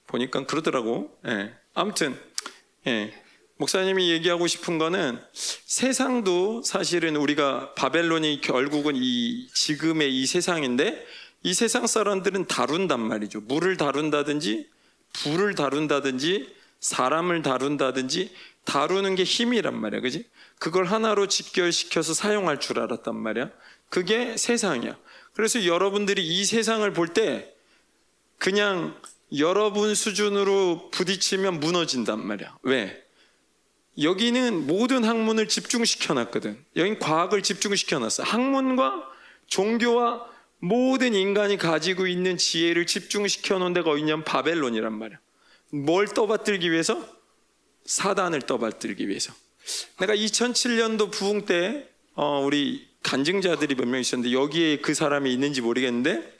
보니까 0.06 0.46
그러더라고. 0.46 1.16
예, 1.26 1.54
아무튼 1.74 2.18
예, 2.86 3.12
목사님이 3.56 4.10
얘기하고 4.10 4.46
싶은 4.46 4.78
거는 4.78 5.20
세상도 5.32 6.62
사실은 6.62 7.16
우리가 7.16 7.74
바벨론이 7.74 8.40
결국은 8.40 8.94
이 8.96 9.48
지금의 9.54 10.20
이 10.20 10.26
세상인데 10.26 11.04
이 11.42 11.54
세상 11.54 11.86
사람들은 11.86 12.46
다룬단 12.46 13.00
말이죠. 13.00 13.42
물을 13.42 13.76
다룬다든지 13.76 14.68
불을 15.12 15.54
다룬다든지 15.54 16.54
사람을 16.80 17.42
다룬다든지 17.42 18.34
다루는 18.64 19.14
게 19.14 19.24
힘이란 19.24 19.78
말이야. 19.78 20.00
그지? 20.00 20.28
그걸 20.58 20.86
하나로 20.86 21.28
직결시켜서 21.28 22.14
사용할 22.14 22.60
줄 22.60 22.80
알았단 22.80 23.16
말이야. 23.16 23.50
그게 23.88 24.36
세상이야. 24.36 24.96
그래서 25.34 25.66
여러분들이 25.66 26.26
이 26.26 26.44
세상을 26.44 26.90
볼 26.92 27.08
때 27.08 27.52
그냥 28.38 29.00
여러분 29.38 29.94
수준으로 29.94 30.90
부딪히면 30.90 31.60
무너진단 31.60 32.24
말이야. 32.24 32.58
왜? 32.62 33.02
여기는 34.00 34.66
모든 34.66 35.04
학문을 35.04 35.48
집중시켜 35.48 36.14
놨거든. 36.14 36.62
여긴 36.76 36.98
과학을 36.98 37.42
집중시켜 37.42 37.98
놨어. 38.00 38.22
학문과 38.22 39.08
종교와 39.46 40.26
모든 40.58 41.14
인간이 41.14 41.56
가지고 41.56 42.06
있는 42.06 42.36
지혜를 42.36 42.86
집중시켜 42.86 43.58
놓은 43.58 43.72
데가 43.72 43.90
어디냐면 43.90 44.24
바벨론이란 44.24 44.92
말이야. 44.92 45.18
뭘 45.72 46.06
떠받들기 46.08 46.70
위해서? 46.70 47.06
사단을 47.86 48.42
떠받들기 48.42 49.08
위해서. 49.08 49.32
내가 49.98 50.14
2007년도 50.14 51.10
부흥 51.12 51.44
때 51.46 51.88
어, 52.14 52.40
우리 52.40 52.88
간증자들이 53.04 53.76
몇 53.76 53.86
명 53.86 54.00
있었는데 54.00 54.32
여기에 54.34 54.78
그 54.78 54.94
사람이 54.94 55.32
있는지 55.32 55.60
모르겠는데 55.60 56.34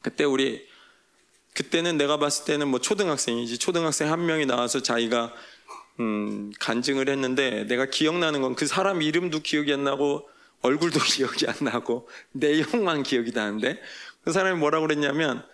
그때 0.00 0.24
우리 0.24 0.66
그때는 1.54 1.98
내가 1.98 2.16
봤을 2.16 2.46
때는 2.46 2.68
뭐 2.68 2.80
초등학생이지. 2.80 3.58
초등학생 3.58 4.10
한 4.10 4.24
명이 4.24 4.46
나와서 4.46 4.80
자기가 4.80 5.34
음, 6.00 6.50
간증을 6.58 7.10
했는데 7.10 7.64
내가 7.64 7.84
기억나는 7.86 8.40
건 8.40 8.54
그 8.54 8.66
사람 8.66 9.02
이름도 9.02 9.40
기억이 9.40 9.72
안 9.72 9.84
나고 9.84 10.28
얼굴도 10.62 10.98
기억이 11.04 11.46
안 11.46 11.54
나고 11.60 12.08
내용만 12.32 13.02
기억이 13.02 13.32
나는데 13.32 13.80
그 14.24 14.32
사람이 14.32 14.58
뭐라고 14.58 14.86
그랬냐면 14.86 15.44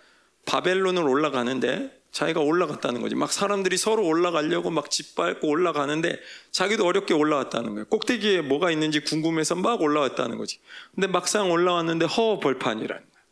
바벨론을 0.45 1.03
올라가는데 1.03 1.98
자기가 2.11 2.39
올라갔다는 2.39 3.01
거지. 3.01 3.15
막 3.15 3.31
사람들이 3.31 3.77
서로 3.77 4.05
올라가려고 4.05 4.71
막 4.71 4.89
짓밟고 4.89 5.47
올라가는데 5.47 6.19
자기도 6.51 6.85
어렵게 6.85 7.13
올라왔다는 7.13 7.71
거예요. 7.71 7.85
꼭대기에 7.85 8.41
뭐가 8.41 8.71
있는지 8.71 8.99
궁금해서 9.01 9.55
막 9.55 9.81
올라왔다는 9.81 10.37
거지. 10.37 10.59
근데 10.95 11.07
막상 11.07 11.51
올라왔는데 11.51 12.05
허벌판이라는 12.05 13.03
거예요. 13.03 13.25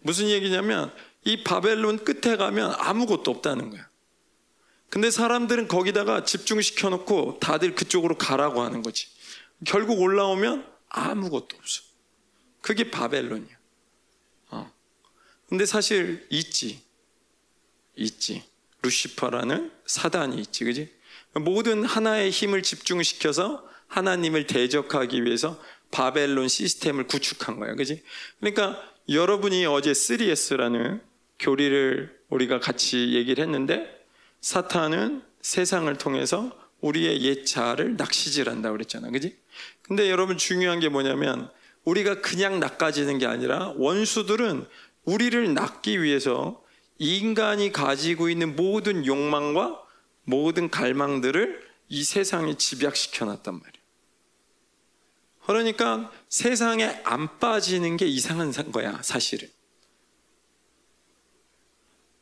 무슨 0.00 0.28
얘기냐면 0.28 0.92
이 1.24 1.44
바벨론 1.44 1.98
끝에 2.02 2.36
가면 2.36 2.74
아무것도 2.78 3.30
없다는 3.30 3.70
거야. 3.70 3.88
근데 4.88 5.10
사람들은 5.10 5.68
거기다가 5.68 6.24
집중시켜 6.24 6.88
놓고 6.90 7.38
다들 7.40 7.74
그쪽으로 7.74 8.16
가라고 8.16 8.62
하는 8.62 8.82
거지. 8.82 9.06
결국 9.66 10.00
올라오면 10.00 10.66
아무것도 10.88 11.56
없어. 11.56 11.82
그게 12.60 12.90
바벨론이야. 12.90 13.56
어. 14.50 14.72
근데 15.48 15.66
사실 15.66 16.26
있지. 16.30 16.82
있지. 18.00 18.42
루시퍼라는 18.82 19.70
사단이 19.86 20.40
있지. 20.40 20.64
그지? 20.64 20.92
모든 21.34 21.84
하나의 21.84 22.30
힘을 22.30 22.62
집중시켜서 22.62 23.66
하나님을 23.88 24.46
대적하기 24.46 25.24
위해서 25.24 25.60
바벨론 25.90 26.48
시스템을 26.48 27.06
구축한 27.06 27.58
거야. 27.58 27.74
그지? 27.74 28.02
그러니까 28.38 28.82
여러분이 29.08 29.66
어제 29.66 29.92
3S라는 29.92 31.00
교리를 31.38 32.18
우리가 32.28 32.60
같이 32.60 33.12
얘기를 33.14 33.42
했는데 33.42 33.88
사탄은 34.40 35.22
세상을 35.42 35.92
통해서 35.96 36.56
우리의 36.80 37.22
옛자를 37.22 37.96
낚시질한다고 37.96 38.76
그랬잖아. 38.76 39.10
그지? 39.10 39.36
근데 39.82 40.10
여러분 40.10 40.38
중요한 40.38 40.80
게 40.80 40.88
뭐냐면 40.88 41.50
우리가 41.84 42.20
그냥 42.20 42.60
낚아지는 42.60 43.18
게 43.18 43.26
아니라 43.26 43.74
원수들은 43.76 44.66
우리를 45.04 45.54
낚기 45.54 46.02
위해서 46.02 46.62
인간이 47.00 47.72
가지고 47.72 48.28
있는 48.28 48.54
모든 48.54 49.06
욕망과 49.06 49.82
모든 50.24 50.70
갈망들을 50.70 51.68
이 51.88 52.04
세상에 52.04 52.56
집약시켜 52.56 53.24
놨단 53.24 53.54
말이에요. 53.54 53.80
그러니까 55.46 56.12
세상에 56.28 57.00
안 57.04 57.38
빠지는 57.38 57.96
게 57.96 58.06
이상한 58.06 58.52
거야, 58.70 59.00
사실은. 59.02 59.48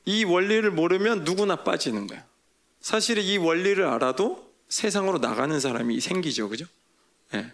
이 0.05 0.25
원리를 0.25 0.71
모르면 0.71 1.25
누구나 1.25 1.57
빠지는 1.65 2.07
거야. 2.07 2.25
사실은 2.81 3.25
이 3.25 3.37
원리를 3.37 3.85
알아도 3.85 4.55
세상으로 4.69 5.19
나가는 5.19 5.59
사람이 5.59 6.01
생기죠, 6.01 6.49
그죠? 6.49 6.65
네. 7.33 7.53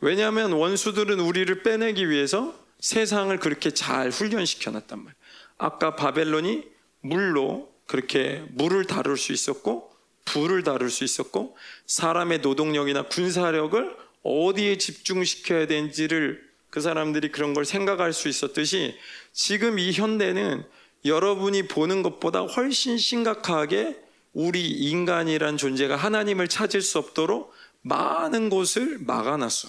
왜냐하면 0.00 0.52
원수들은 0.52 1.18
우리를 1.18 1.62
빼내기 1.62 2.10
위해서 2.10 2.54
세상을 2.78 3.36
그렇게 3.38 3.70
잘 3.70 4.10
훈련시켜 4.10 4.70
놨단 4.70 4.98
말이에요. 4.98 5.23
아까 5.58 5.96
바벨론이 5.96 6.64
물로 7.00 7.72
그렇게 7.86 8.44
물을 8.50 8.86
다룰 8.86 9.16
수 9.16 9.32
있었고 9.32 9.92
불을 10.24 10.62
다룰 10.62 10.90
수 10.90 11.04
있었고 11.04 11.56
사람의 11.86 12.40
노동력이나 12.40 13.08
군사력을 13.08 13.96
어디에 14.22 14.78
집중시켜야 14.78 15.66
되는지를 15.66 16.42
그 16.70 16.80
사람들이 16.80 17.30
그런 17.30 17.54
걸 17.54 17.64
생각할 17.64 18.12
수 18.12 18.28
있었듯이 18.28 18.96
지금 19.32 19.78
이 19.78 19.92
현대는 19.92 20.64
여러분이 21.04 21.68
보는 21.68 22.02
것보다 22.02 22.40
훨씬 22.40 22.96
심각하게 22.96 24.02
우리 24.32 24.66
인간이란 24.66 25.56
존재가 25.56 25.94
하나님을 25.94 26.48
찾을 26.48 26.80
수 26.80 26.98
없도록 26.98 27.52
많은 27.82 28.48
곳을 28.48 28.98
막아놨어. 29.00 29.68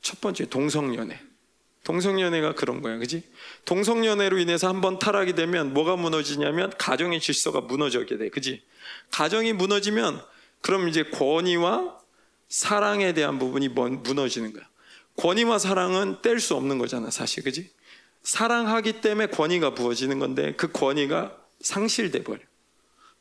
첫 0.00 0.20
번째 0.20 0.46
동성연애. 0.46 1.27
동성연애가 1.88 2.52
그런 2.52 2.82
거야, 2.82 2.98
그지? 2.98 3.22
동성연애로 3.64 4.38
인해서 4.38 4.68
한번 4.68 4.98
타락이 4.98 5.32
되면 5.32 5.72
뭐가 5.72 5.96
무너지냐면 5.96 6.70
가정의 6.76 7.18
질서가 7.18 7.62
무너지게 7.62 8.18
돼, 8.18 8.28
그지? 8.28 8.62
가정이 9.10 9.54
무너지면 9.54 10.22
그럼 10.60 10.90
이제 10.90 11.02
권위와 11.04 11.98
사랑에 12.50 13.14
대한 13.14 13.38
부분이 13.38 13.68
무너지는 13.68 14.52
거야. 14.52 14.68
권위와 15.16 15.58
사랑은 15.58 16.20
뗄 16.20 16.40
수 16.40 16.56
없는 16.56 16.76
거잖아, 16.76 17.10
사실, 17.10 17.42
그지? 17.42 17.70
사랑하기 18.22 19.00
때문에 19.00 19.28
권위가 19.28 19.72
부어지는 19.72 20.18
건데 20.18 20.52
그 20.58 20.70
권위가 20.70 21.38
상실돼 21.62 22.22
버려. 22.22 22.40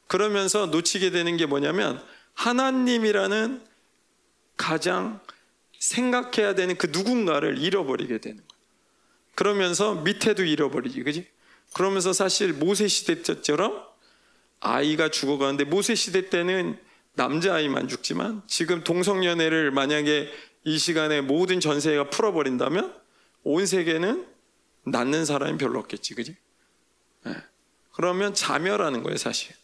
그러면서 0.08 0.66
놓치게 0.66 1.12
되는 1.12 1.38
게 1.38 1.46
뭐냐면 1.46 2.04
하나님이라는 2.34 3.62
가장 4.58 5.22
생각해야 5.80 6.54
되는 6.56 6.76
그 6.76 6.88
누군가를 6.88 7.60
잃어버리게 7.60 8.18
되는. 8.18 8.47
그러면서 9.38 9.94
밑에도 9.94 10.44
잃어버리지, 10.44 11.04
그지? 11.04 11.28
그러면서 11.74 12.12
사실 12.12 12.54
모세 12.54 12.88
시대 12.88 13.22
때처럼 13.22 13.86
아이가 14.60 15.10
죽어가는데 15.10 15.64
모세 15.66 15.94
시대 15.94 16.32
때는 16.32 16.80
남자 17.14 17.54
아이만 17.54 17.88
죽지만 17.88 18.42
지금 18.48 18.84
동성연애를 18.84 19.70
만약에 19.70 20.32
이 20.64 20.78
시간에 20.80 21.22
모든 21.22 21.60
전세가 21.60 22.10
풀어버린다면 22.10 22.96
온 23.44 23.66
세계는 23.68 24.26
낳는 24.86 25.26
사람이 25.26 25.60
별로 25.60 25.78
없겠지, 25.82 26.16
그지? 26.16 26.36
네. 27.26 27.36
그러면 27.92 28.34
자멸하는 28.34 29.04
거예요, 29.04 29.18
사실. 29.18 29.56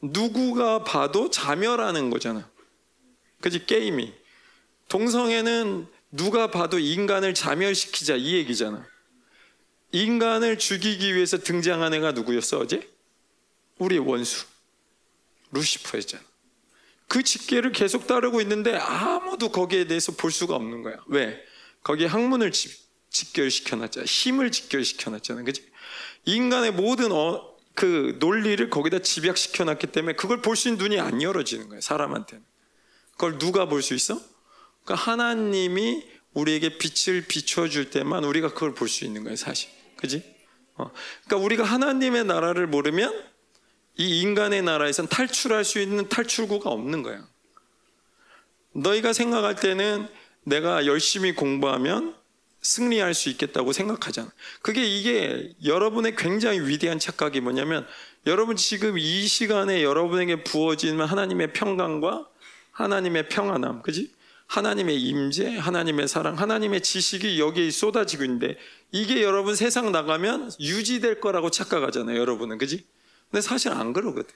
누구가 0.00 0.82
봐도 0.82 1.30
자멸하는 1.30 2.10
거잖아. 2.10 2.50
그지? 3.42 3.64
게임이. 3.66 4.12
동성애는 4.88 5.86
누가 6.12 6.50
봐도 6.50 6.78
인간을 6.78 7.34
자멸시키자 7.34 8.16
이 8.16 8.34
얘기잖아. 8.34 8.86
인간을 9.92 10.58
죽이기 10.58 11.14
위해서 11.14 11.38
등장한 11.38 11.92
애가 11.94 12.12
누구였어 12.12 12.58
어제? 12.58 12.88
우리의 13.78 14.00
원수 14.06 14.46
루시퍼였잖아. 15.50 16.22
그 17.08 17.22
직계를 17.22 17.72
계속 17.72 18.06
따르고 18.06 18.40
있는데 18.42 18.76
아무도 18.76 19.50
거기에 19.50 19.86
대해서 19.86 20.12
볼 20.12 20.30
수가 20.30 20.54
없는 20.54 20.82
거야. 20.82 20.96
왜? 21.08 21.42
거기에 21.82 22.06
학문을 22.06 22.52
직결시켜놨잖아. 23.10 24.06
힘을 24.06 24.50
직결시켜놨잖아. 24.50 25.42
그지? 25.42 25.66
인간의 26.24 26.72
모든 26.72 27.10
어, 27.12 27.54
그 27.74 28.16
논리를 28.18 28.70
거기다 28.70 29.00
집약시켜놨기 29.00 29.88
때문에 29.88 30.14
그걸 30.14 30.40
볼 30.42 30.56
수 30.56 30.68
있는 30.68 30.78
눈이 30.82 31.00
안 31.00 31.20
열어지는 31.22 31.68
거야. 31.68 31.80
사람한테는. 31.80 32.44
그걸 33.12 33.38
누가 33.38 33.66
볼 33.66 33.82
수 33.82 33.94
있어? 33.94 34.20
그러니까 34.84 35.10
하나님이 35.10 36.04
우리에게 36.34 36.78
빛을 36.78 37.22
비춰줄 37.26 37.90
때만 37.90 38.24
우리가 38.24 38.54
그걸 38.54 38.74
볼 38.74 38.88
수 38.88 39.04
있는 39.04 39.22
거예요, 39.24 39.36
사실. 39.36 39.68
그지? 39.96 40.22
어. 40.74 40.90
그러니까 41.24 41.44
우리가 41.44 41.64
하나님의 41.64 42.24
나라를 42.24 42.66
모르면 42.66 43.12
이 43.98 44.20
인간의 44.22 44.62
나라에선 44.62 45.08
탈출할 45.08 45.64
수 45.64 45.78
있는 45.78 46.08
탈출구가 46.08 46.70
없는 46.70 47.02
거야. 47.02 47.26
너희가 48.74 49.12
생각할 49.12 49.56
때는 49.56 50.08
내가 50.44 50.86
열심히 50.86 51.34
공부하면 51.34 52.16
승리할 52.62 53.12
수 53.12 53.28
있겠다고 53.28 53.72
생각하잖아. 53.72 54.30
그게 54.62 54.84
이게 54.84 55.52
여러분의 55.64 56.16
굉장히 56.16 56.60
위대한 56.60 56.98
착각이 56.98 57.40
뭐냐면 57.40 57.86
여러분 58.26 58.56
지금 58.56 58.96
이 58.98 59.26
시간에 59.26 59.82
여러분에게 59.82 60.44
부어지는 60.44 61.04
하나님의 61.04 61.52
평강과 61.52 62.28
하나님의 62.70 63.28
평안함, 63.28 63.82
그지? 63.82 64.10
하나님의 64.52 65.00
임재, 65.00 65.56
하나님의 65.56 66.08
사랑, 66.08 66.38
하나님의 66.38 66.82
지식이 66.82 67.40
여기에 67.40 67.70
쏟아지고 67.70 68.24
있는데 68.24 68.58
이게 68.90 69.22
여러분 69.22 69.56
세상 69.56 69.90
나가면 69.92 70.52
유지될 70.60 71.20
거라고 71.20 71.50
착각하잖아요. 71.50 72.20
여러분은 72.20 72.58
그지? 72.58 72.84
근데 73.30 73.40
사실 73.40 73.72
안 73.72 73.94
그러거든. 73.94 74.28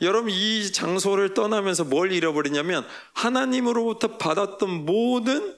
여러분 0.00 0.32
이 0.32 0.72
장소를 0.72 1.34
떠나면서 1.34 1.84
뭘 1.84 2.10
잃어버리냐면 2.10 2.84
하나님으로부터 3.12 4.18
받았던 4.18 4.86
모든 4.86 5.56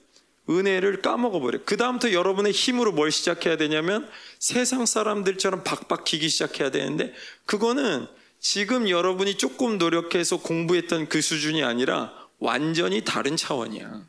은혜를 0.50 1.00
까먹어 1.00 1.40
버려. 1.40 1.58
그 1.64 1.78
다음부터 1.78 2.12
여러분의 2.12 2.52
힘으로 2.52 2.92
뭘 2.92 3.10
시작해야 3.10 3.56
되냐면 3.56 4.06
세상 4.38 4.84
사람들처럼 4.84 5.64
박박히기 5.64 6.28
시작해야 6.28 6.70
되는데 6.70 7.14
그거는 7.46 8.06
지금 8.40 8.90
여러분이 8.90 9.38
조금 9.38 9.78
노력해서 9.78 10.36
공부했던 10.36 11.08
그 11.08 11.22
수준이 11.22 11.64
아니라 11.64 12.25
완전히 12.38 13.04
다른 13.04 13.36
차원이야. 13.36 14.06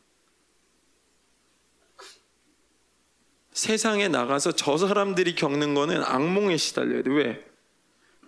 세상에 3.54 4.08
나가서 4.08 4.52
저 4.52 4.78
사람들이 4.78 5.34
겪는 5.36 5.74
거는 5.74 6.04
악몽에 6.04 6.58
시달려야 6.58 7.02
돼. 7.02 7.10
왜? 7.10 7.46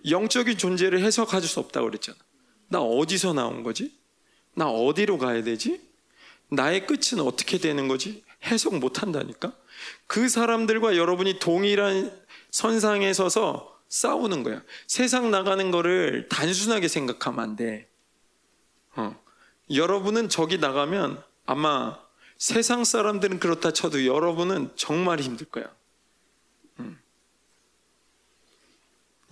영적인 0.09 0.57
존재를 0.57 1.01
해석할 1.01 1.41
수 1.43 1.59
없다고 1.59 1.87
그랬잖아. 1.87 2.17
나 2.69 2.81
어디서 2.81 3.33
나온 3.33 3.63
거지? 3.63 3.95
나 4.55 4.69
어디로 4.69 5.17
가야 5.17 5.43
되지? 5.43 5.87
나의 6.49 6.87
끝은 6.87 7.19
어떻게 7.23 7.59
되는 7.59 7.87
거지? 7.87 8.23
해석 8.45 8.79
못 8.79 9.03
한다니까? 9.03 9.53
그 10.07 10.29
사람들과 10.29 10.97
여러분이 10.97 11.39
동일한 11.39 12.11
선상에 12.51 13.13
서서 13.13 13.79
싸우는 13.89 14.43
거야. 14.43 14.63
세상 14.87 15.31
나가는 15.31 15.69
거를 15.71 16.27
단순하게 16.29 16.87
생각하면 16.87 17.39
안 17.39 17.55
돼. 17.55 17.87
어. 18.95 19.15
여러분은 19.73 20.29
저기 20.29 20.57
나가면 20.57 21.21
아마 21.45 21.99
세상 22.37 22.83
사람들은 22.83 23.39
그렇다 23.39 23.71
쳐도 23.71 24.05
여러분은 24.05 24.71
정말 24.75 25.19
힘들 25.19 25.45
거야. 25.47 25.65
음. 26.79 26.99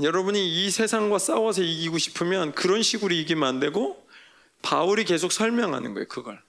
여러분이 0.02 0.66
이 0.66 0.70
세상과 0.70 1.18
싸워서 1.18 1.64
이기고 1.64 1.98
싶으면 1.98 2.54
그런 2.54 2.84
식으로 2.84 3.14
이기면 3.14 3.48
안 3.48 3.60
되고 3.60 4.06
바울이 4.62 5.06
계속 5.06 5.32
설명하는 5.32 5.94
거예요, 5.94 6.08
그걸. 6.08 6.42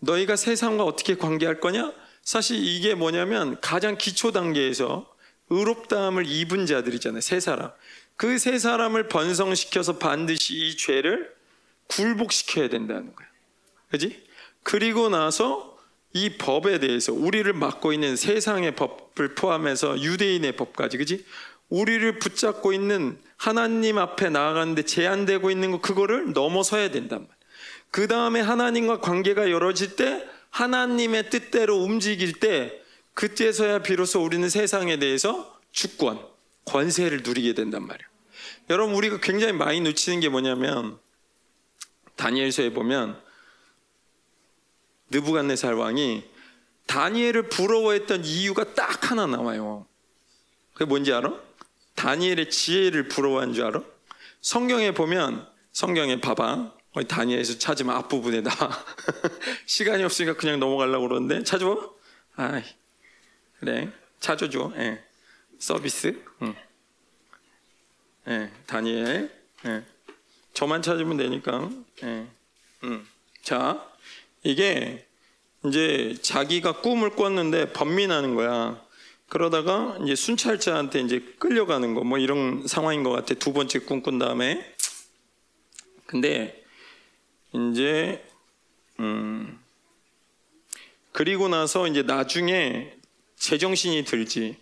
너희가 0.00 0.36
세상과 0.36 0.84
어떻게 0.84 1.16
관계할 1.16 1.60
거냐? 1.60 1.92
사실 2.22 2.62
이게 2.62 2.94
뭐냐면 2.94 3.60
가장 3.60 3.96
기초 3.96 4.32
단계에서 4.32 5.10
의롭다함을 5.48 6.26
입은 6.26 6.66
자들이잖아요, 6.66 7.20
세 7.20 7.40
사람. 7.40 7.72
그 8.16 8.38
세 8.38 8.58
사람을 8.58 9.08
번성시켜서 9.08 9.98
반드시 9.98 10.54
이 10.54 10.76
죄를 10.76 11.34
굴복시켜야 11.90 12.68
된다는 12.68 13.14
거예요. 13.14 13.30
그지? 13.90 14.24
그리고 14.62 15.08
나서 15.08 15.76
이 16.12 16.36
법에 16.38 16.80
대해서 16.80 17.12
우리를 17.12 17.52
맡고 17.52 17.92
있는 17.92 18.16
세상의 18.16 18.74
법을 18.76 19.34
포함해서 19.34 20.00
유대인의 20.00 20.56
법까지, 20.56 20.98
그지? 20.98 21.24
우리를 21.68 22.18
붙잡고 22.18 22.72
있는 22.72 23.18
하나님 23.36 23.98
앞에 23.98 24.28
나아가는데 24.28 24.82
제한되고 24.82 25.50
있는 25.50 25.70
거, 25.70 25.80
그거를 25.80 26.32
넘어서야 26.32 26.90
된단 26.90 27.20
말이에요. 27.20 27.36
그 27.90 28.06
다음에 28.06 28.40
하나님과 28.40 29.00
관계가 29.00 29.50
열어질 29.50 29.96
때, 29.96 30.26
하나님의 30.50 31.30
뜻대로 31.30 31.76
움직일 31.76 32.34
때, 32.40 32.80
그때서야 33.14 33.82
비로소 33.82 34.22
우리는 34.22 34.48
세상에 34.48 34.98
대해서 34.98 35.58
주권, 35.72 36.20
권세를 36.64 37.22
누리게 37.22 37.54
된단 37.54 37.86
말이에요. 37.86 38.08
여러분, 38.70 38.94
우리가 38.94 39.20
굉장히 39.20 39.52
많이 39.52 39.80
놓치는 39.80 40.20
게 40.20 40.28
뭐냐면, 40.28 40.98
다니엘서에 42.16 42.70
보면 42.72 43.20
느부갓네살 45.10 45.74
왕이 45.74 46.24
다니엘을 46.86 47.48
부러워했던 47.48 48.24
이유가 48.24 48.74
딱 48.74 49.10
하나 49.10 49.26
나와요. 49.26 49.86
그게 50.72 50.84
뭔지 50.84 51.12
알아? 51.12 51.32
다니엘의 51.94 52.50
지혜를 52.50 53.08
부러워한 53.08 53.52
줄 53.52 53.64
알아? 53.64 53.82
성경에 54.40 54.92
보면 54.92 55.46
성경에 55.72 56.20
봐봐. 56.20 56.72
다니엘에서 57.06 57.58
찾으면 57.58 57.94
앞부분에 57.96 58.40
나 58.40 58.50
시간이 59.66 60.02
없으니까 60.02 60.36
그냥 60.36 60.58
넘어가려고 60.58 61.08
그러는데 61.08 61.44
찾아봐. 61.44 61.90
아, 62.36 62.62
그래 63.60 63.92
찾아줘. 64.18 64.72
예. 64.76 65.04
서비스. 65.58 66.20
응. 66.42 66.54
예, 68.28 68.50
다니엘. 68.66 69.30
예. 69.66 69.84
저만 70.54 70.82
찾으면 70.82 71.16
되니까. 71.16 71.70
예. 72.02 72.26
음. 72.84 73.06
자, 73.42 73.86
이게 74.42 75.06
이제 75.66 76.16
자기가 76.22 76.80
꿈을 76.80 77.10
꿨는데 77.10 77.72
번민하는 77.72 78.34
거야. 78.34 78.80
그러다가 79.28 79.96
이제 80.02 80.14
순찰자한테 80.14 81.00
이제 81.00 81.20
끌려가는 81.38 81.94
거 81.94 82.02
뭐 82.02 82.18
이런 82.18 82.66
상황인 82.66 83.02
것 83.02 83.10
같아. 83.10 83.34
두 83.34 83.52
번째 83.52 83.78
꿈 83.80 84.02
꾼 84.02 84.18
다음에. 84.18 84.74
근데 86.06 86.64
이제 87.52 88.24
음, 88.98 89.58
그 91.12 91.24
그리고 91.24 91.48
나서 91.48 91.86
이제 91.86 92.02
나중에 92.02 92.92
제정신이 93.36 94.04
들지. 94.04 94.56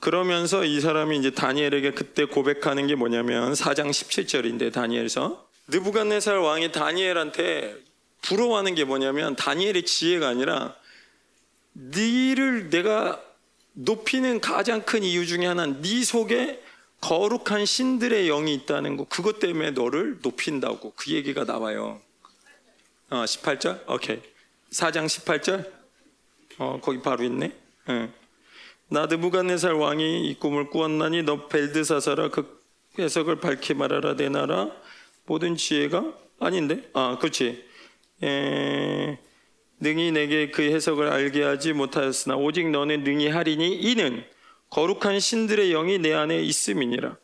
그러면서 0.00 0.64
이 0.64 0.80
사람이 0.80 1.18
이제 1.18 1.30
다니엘에게 1.30 1.92
그때 1.92 2.24
고백하는 2.24 2.86
게 2.86 2.94
뭐냐면 2.94 3.52
4장 3.52 3.90
17절인데 3.90 4.72
다니엘서 4.72 5.49
느부갓네살 5.70 6.38
왕이 6.38 6.72
다니엘한테 6.72 7.76
부러워하는 8.22 8.74
게 8.74 8.84
뭐냐면 8.84 9.36
다니엘의 9.36 9.84
지혜가 9.84 10.28
아니라 10.28 10.74
니를 11.74 12.70
내가 12.70 13.20
높이는 13.72 14.40
가장 14.40 14.82
큰 14.82 15.02
이유 15.02 15.26
중에 15.26 15.46
하나는 15.46 15.80
네 15.80 16.04
속에 16.04 16.62
거룩한 17.00 17.64
신들의 17.64 18.26
영이 18.26 18.52
있다는 18.54 18.96
거 18.96 19.04
그것 19.04 19.38
때문에 19.38 19.70
너를 19.70 20.18
높인다고 20.22 20.92
그 20.96 21.12
얘기가 21.12 21.44
나와요. 21.44 22.00
어, 23.08 23.24
18절? 23.24 23.88
오케이. 23.88 24.20
4장 24.70 25.06
18절? 25.06 25.70
어, 26.58 26.78
거기 26.82 27.00
바로 27.00 27.24
있네. 27.24 27.56
응. 27.88 28.12
나 28.88 29.06
느부갓네살 29.06 29.72
왕이 29.72 30.28
이 30.28 30.34
꿈을 30.38 30.68
꾸었나니 30.68 31.22
너 31.22 31.46
벨드사사라 31.48 32.28
그 32.28 32.60
해석을 32.98 33.40
밝히 33.40 33.72
말하라 33.72 34.16
내 34.16 34.28
나라 34.28 34.70
모든 35.30 35.54
지혜가 35.54 36.12
아닌데 36.40 36.90
아 36.92 37.16
그렇지 37.20 37.64
에, 38.20 39.16
능히 39.78 40.10
내게 40.10 40.50
그 40.50 40.62
해석을 40.62 41.06
알게 41.06 41.44
하지 41.44 41.72
못하였으나 41.72 42.34
오직 42.34 42.68
너는 42.68 43.04
능히 43.04 43.28
하리니 43.28 43.76
이는 43.76 44.24
거룩한 44.70 45.20
신들의 45.20 45.70
영이 45.70 45.98
내 45.98 46.12
안에 46.12 46.42
있음이니라 46.42 47.16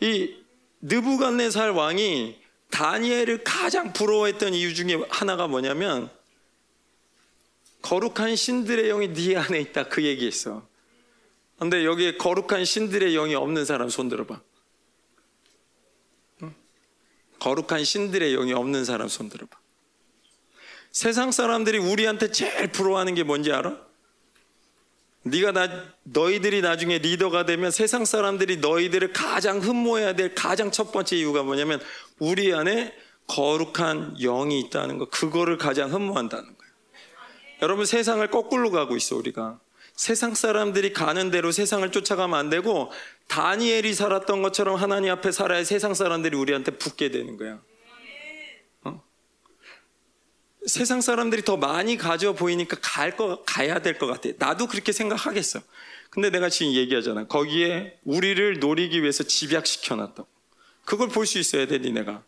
이 0.00 0.34
느부갓네살 0.80 1.70
왕이 1.70 2.36
다니엘을 2.72 3.44
가장 3.44 3.92
부러워했던 3.92 4.52
이유 4.52 4.74
중에 4.74 5.00
하나가 5.08 5.46
뭐냐면 5.46 6.10
거룩한 7.82 8.34
신들의 8.34 8.88
영이 8.88 9.14
네 9.14 9.36
안에 9.36 9.60
있다 9.60 9.84
그 9.84 10.02
얘기했어. 10.02 10.66
근데 11.60 11.84
여기에 11.84 12.16
거룩한 12.16 12.64
신들의 12.64 13.12
영이 13.14 13.36
없는 13.36 13.64
사람 13.64 13.88
손 13.88 14.08
들어봐. 14.08 14.40
거룩한 17.38 17.84
신들의 17.84 18.32
영이 18.32 18.52
없는 18.52 18.84
사람 18.84 19.08
손 19.08 19.28
들어봐. 19.28 19.56
세상 20.92 21.30
사람들이 21.30 21.78
우리한테 21.78 22.30
제일 22.30 22.68
부러워하는 22.72 23.14
게 23.14 23.22
뭔지 23.22 23.52
알아? 23.52 23.86
네가 25.24 25.52
나 25.52 25.68
너희들이 26.04 26.62
나중에 26.62 26.98
리더가 26.98 27.44
되면 27.46 27.70
세상 27.70 28.04
사람들이 28.04 28.58
너희들을 28.58 29.12
가장 29.12 29.58
흠모해야 29.58 30.14
될 30.14 30.34
가장 30.34 30.70
첫 30.70 30.92
번째 30.92 31.16
이유가 31.16 31.42
뭐냐면 31.42 31.80
우리 32.18 32.54
안에 32.54 32.94
거룩한 33.26 34.18
영이 34.20 34.60
있다는 34.60 34.98
거 34.98 35.10
그거를 35.10 35.58
가장 35.58 35.92
흠모한다는 35.92 36.44
거예요. 36.44 36.72
여러분 37.62 37.84
세상을 37.84 38.26
거꾸로 38.30 38.70
가고 38.70 38.96
있어 38.96 39.16
우리가. 39.16 39.58
세상 39.96 40.34
사람들이 40.34 40.92
가는 40.92 41.30
대로 41.30 41.50
세상을 41.50 41.90
쫓아가면 41.90 42.38
안 42.38 42.50
되고 42.50 42.92
다니엘이 43.28 43.92
살았던 43.94 44.42
것처럼 44.42 44.76
하나님 44.76 45.10
앞에 45.12 45.32
살아야 45.32 45.64
세상 45.64 45.94
사람들이 45.94 46.36
우리한테 46.36 46.72
붙게 46.78 47.10
되는 47.10 47.36
거야. 47.36 47.60
어? 48.84 49.02
세상 50.66 51.00
사람들이 51.00 51.42
더 51.42 51.56
많이 51.56 51.96
가져 51.96 52.34
보이니까 52.34 52.78
갈 52.80 53.16
거, 53.16 53.42
가야 53.44 53.80
될 53.80 53.98
것 53.98 54.06
같아. 54.06 54.28
나도 54.38 54.66
그렇게 54.68 54.92
생각하겠어. 54.92 55.60
근데 56.10 56.30
내가 56.30 56.48
지금 56.48 56.72
얘기하잖아. 56.72 57.26
거기에 57.26 57.98
우리를 58.04 58.58
노리기 58.60 59.02
위해서 59.02 59.22
집약시켜 59.24 59.96
놨다고. 59.96 60.28
그걸 60.84 61.08
볼 61.08 61.26
수 61.26 61.38
있어야 61.38 61.66
돼, 61.66 61.78
니네가. 61.78 62.22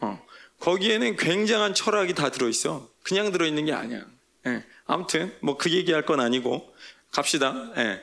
어. 0.00 0.26
거기에는 0.60 1.16
굉장한 1.16 1.72
철학이 1.74 2.14
다 2.14 2.30
들어있어. 2.30 2.88
그냥 3.02 3.32
들어있는 3.32 3.64
게 3.64 3.72
아니야. 3.72 4.04
예. 4.46 4.64
아무튼, 4.84 5.34
뭐 5.40 5.56
그 5.56 5.70
얘기할 5.70 6.04
건 6.04 6.20
아니고, 6.20 6.72
갑시다. 7.10 7.72
예. 7.78 8.02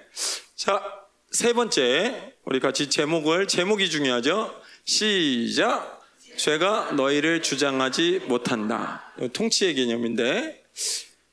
자, 0.55 0.83
세 1.31 1.51
번째, 1.51 2.35
우리 2.45 2.61
같이 2.61 2.89
제목을, 2.89 3.47
제목이 3.47 3.89
중요하죠? 3.89 4.61
시작! 4.85 6.01
죄가 6.37 6.93
너희를 6.93 7.41
주장하지 7.41 8.21
못한다. 8.27 9.13
통치의 9.33 9.75
개념인데, 9.75 10.63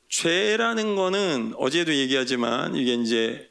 죄라는 0.09 0.97
거는 0.97 1.53
어제도 1.57 1.93
얘기하지만, 1.93 2.75
이게 2.75 2.95
이제 2.95 3.49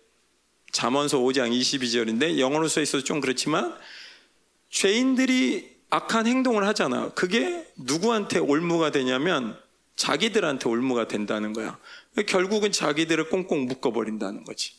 잠언서 0.70 1.18
5장 1.20 1.50
22절인데, 1.50 2.38
영어로 2.38 2.68
써 2.68 2.83
있어서 2.83 3.02
좀 3.02 3.20
그렇지만, 3.22 3.74
죄인들이 4.68 5.76
악한 5.88 6.26
행동을 6.26 6.66
하잖아. 6.66 7.11
그게 7.14 7.66
누구한테 7.78 8.38
올무가 8.38 8.90
되냐면, 8.90 9.59
자기들한테 9.96 10.68
올무가 10.68 11.09
된다는 11.09 11.54
거야. 11.54 11.78
결국은 12.26 12.70
자기들을 12.70 13.30
꽁꽁 13.30 13.64
묶어버린다는 13.64 14.44
거지. 14.44 14.72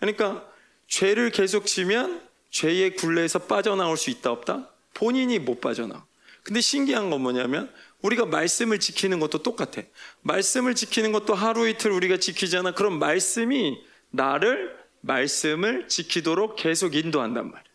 그러니까 0.00 0.46
죄를 0.88 1.30
계속 1.30 1.66
지면 1.66 2.26
죄의 2.50 2.96
굴레에서 2.96 3.40
빠져나올 3.40 3.96
수 3.96 4.10
있다 4.10 4.30
없다? 4.32 4.70
본인이 4.94 5.38
못 5.38 5.60
빠져나와. 5.60 6.04
근데 6.42 6.60
신기한 6.60 7.10
건 7.10 7.20
뭐냐면 7.20 7.70
우리가 8.00 8.24
말씀을 8.26 8.80
지키는 8.80 9.20
것도 9.20 9.42
똑같아. 9.42 9.82
말씀을 10.22 10.74
지키는 10.74 11.12
것도 11.12 11.34
하루 11.34 11.68
이틀 11.68 11.90
우리가 11.92 12.16
지키잖아. 12.16 12.72
그럼 12.72 12.98
말씀이 12.98 13.78
나를 14.10 14.76
말씀을 15.00 15.88
지키도록 15.88 16.56
계속 16.56 16.94
인도한단 16.94 17.50
말이야. 17.50 17.68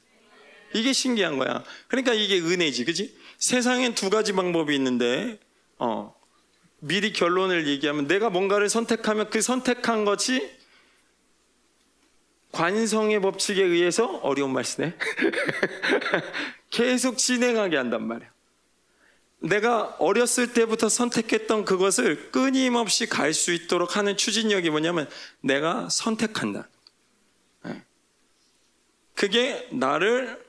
이게 0.73 0.91
신기한 0.91 1.38
거야. 1.38 1.63
그러니까 1.88 2.13
이게 2.13 2.39
은혜지, 2.39 2.86
그지? 2.86 3.15
세상엔 3.38 3.93
두 3.93 4.10
가지 4.10 4.34
방법이 4.34 4.73
있는데, 4.76 5.39
어, 5.78 6.15
미리 6.80 7.13
결론을 7.13 7.67
얘기하면 7.67 8.08
내가 8.08 8.30
뭔가를 8.30 8.69
선택하면 8.69 9.30
그 9.30 9.41
선택한 9.41 10.04
것이 10.04 10.49
관성의 12.54 13.20
법칙에 13.20 13.62
의해서 13.62 14.06
어려운 14.22 14.54
말씀네 14.54 14.96
계속 16.70 17.18
진행하게 17.18 17.78
한단 17.78 18.08
말이야. 18.08 18.32
내가 19.39 19.96
어렸을 20.00 20.54
때부터 20.54 20.88
선택했던 20.88 21.66
그것을 21.66 22.32
끊임없이 22.32 23.08
갈 23.08 23.34
수 23.34 23.52
있도록 23.52 23.98
하는 23.98 24.16
추진력이 24.16 24.70
뭐냐면 24.70 25.10
내가 25.42 25.89
선택한다. 25.89 26.70
네. 27.63 27.84
그게 29.16 29.68
나를 29.72 30.42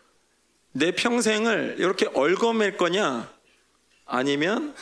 내 0.73 0.93
평생을 0.93 1.77
이렇게 1.79 2.07
얽어맬 2.15 2.77
거냐 2.77 3.33
아니면 4.07 4.75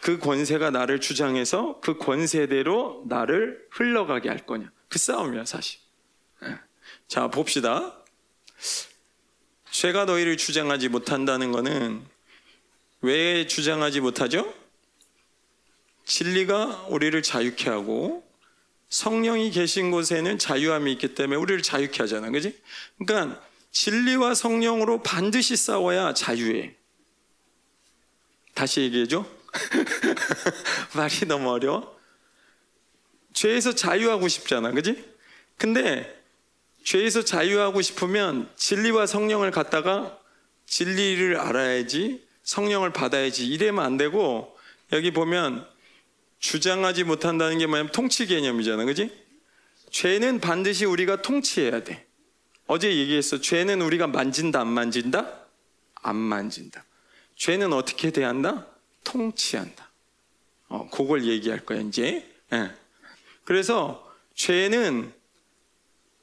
그 0.00 0.18
권세가 0.18 0.70
나를 0.70 1.00
주장해서 1.00 1.80
그 1.80 1.98
권세대로 1.98 3.04
나를 3.08 3.66
흘러가게 3.70 4.28
할 4.28 4.46
거냐. 4.46 4.70
그 4.88 4.98
싸움이야, 4.98 5.44
사실. 5.44 5.79
예. 6.44 6.58
자, 7.08 7.28
봅시다. 7.28 7.96
죄가 9.70 10.04
너희를 10.04 10.36
주장하지 10.36 10.88
못한다는 10.88 11.52
것은 11.52 12.04
왜 13.02 13.46
주장하지 13.46 14.00
못하죠? 14.00 14.52
진리가 16.04 16.86
우리를 16.88 17.22
자유케 17.22 17.70
하고 17.70 18.28
성령이 18.88 19.52
계신 19.52 19.90
곳에는 19.90 20.38
자유함이 20.38 20.92
있기 20.92 21.14
때문에 21.14 21.36
우리를 21.40 21.62
자유케 21.62 22.02
하잖아. 22.02 22.30
그지? 22.30 22.60
그러니까 22.98 23.40
진리와 23.70 24.34
성령으로 24.34 25.02
반드시 25.02 25.56
싸워야 25.56 26.12
자유해. 26.12 26.74
다시 28.54 28.80
얘기해줘. 28.80 29.24
말이 30.96 31.26
너무 31.26 31.50
어려워. 31.50 31.98
죄에서 33.32 33.74
자유하고 33.74 34.26
싶잖아. 34.28 34.72
그지? 34.72 35.08
근데 35.56 36.19
죄에서 36.84 37.24
자유하고 37.24 37.82
싶으면 37.82 38.50
진리와 38.56 39.06
성령을 39.06 39.50
갖다가 39.50 40.18
진리를 40.66 41.36
알아야지 41.36 42.26
성령을 42.42 42.92
받아야지 42.92 43.46
이래면 43.46 43.84
안 43.84 43.96
되고 43.96 44.56
여기 44.92 45.12
보면 45.12 45.66
주장하지 46.38 47.04
못한다는 47.04 47.58
게 47.58 47.66
뭐냐면 47.66 47.92
통치 47.92 48.26
개념이잖아. 48.26 48.84
그지? 48.86 49.12
죄는 49.90 50.40
반드시 50.40 50.84
우리가 50.84 51.22
통치해야 51.22 51.84
돼. 51.84 52.06
어제 52.66 52.96
얘기했어. 52.96 53.40
죄는 53.40 53.82
우리가 53.82 54.06
만진다, 54.06 54.60
안 54.60 54.68
만진다? 54.68 55.46
안 55.96 56.16
만진다. 56.16 56.84
죄는 57.36 57.72
어떻게 57.72 58.10
대한다? 58.10 58.66
통치한다. 59.04 59.90
어, 60.68 60.88
그걸 60.90 61.26
얘기할 61.26 61.66
거야, 61.66 61.80
이제. 61.80 62.32
예. 62.52 62.70
그래서 63.44 64.08
죄는 64.34 65.12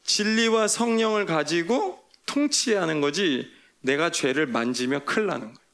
진리와 0.08 0.68
성령을 0.68 1.28
가지고 1.28 2.04
통치하는 2.26 3.02
거지 3.02 3.52
내가 3.82 4.10
죄를 4.10 4.48
만지면 4.48 5.06
큰일 5.06 5.28
나는 5.28 5.54
거예요. 5.54 5.68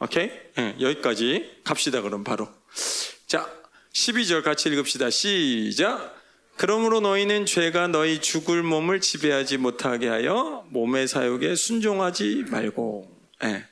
오케이? 0.00 0.30
예, 0.58 0.76
여기까지 0.80 1.60
갑시다, 1.64 2.02
그럼 2.02 2.24
바로. 2.24 2.48
자, 3.26 3.50
12절 3.92 4.42
같이 4.42 4.68
읽읍시다. 4.68 5.10
시작. 5.10 6.16
그러므로 6.56 7.00
너희는 7.00 7.46
죄가 7.46 7.86
너희 7.88 8.20
죽을 8.20 8.62
몸을 8.62 9.00
지배하지 9.00 9.56
못하게 9.58 10.08
하여 10.08 10.66
몸의 10.70 11.08
사욕에 11.08 11.54
순종하지 11.54 12.44
말고. 12.48 13.10
예. 13.44 13.64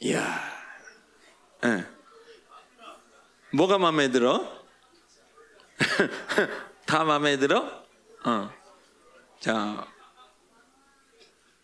이야. 0.00 0.40
예. 1.64 1.86
뭐가 3.52 3.78
마음에 3.78 4.10
들어? 4.10 4.58
다 6.88 7.04
마음에 7.04 7.36
들어? 7.36 7.84
어. 8.24 8.50
자, 9.40 9.86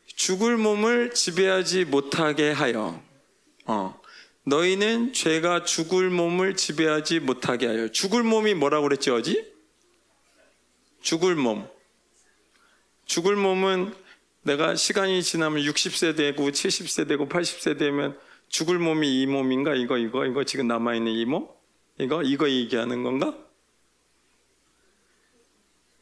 죽을 0.05 0.59
몸을 0.59 1.15
지배하지 1.15 1.87
못하게 1.87 2.53
하여, 2.53 3.03
어. 3.65 3.99
너희는 4.43 5.15
죄가 5.15 5.65
죽을 5.65 6.11
몸을 6.11 6.57
지배하지 6.57 7.21
못하게 7.21 7.69
하여. 7.69 7.89
죽을 7.89 8.23
몸이 8.23 8.53
뭐라고 8.53 8.83
그랬지, 8.83 9.11
어지? 9.11 9.51
죽을 11.01 11.37
몸. 11.37 11.67
죽을 13.07 13.35
몸은 13.35 13.95
내가 14.43 14.75
시간이 14.75 15.23
지나면 15.23 15.63
60세 15.63 16.19
되고 16.19 16.51
70세 16.51 17.09
되고 17.09 17.27
80세 17.31 17.79
되면 17.79 18.19
죽을 18.51 18.79
몸이 18.79 19.23
이 19.23 19.27
몸인가? 19.27 19.75
이거, 19.75 19.97
이거, 19.97 20.27
이거 20.27 20.45
지금 20.45 20.69
남아있는 20.69 21.11
이 21.13 21.25
몸? 21.25 21.49
이거, 21.99 22.23
이거 22.23 22.51
얘기하는 22.51 23.03
건가? 23.03 23.44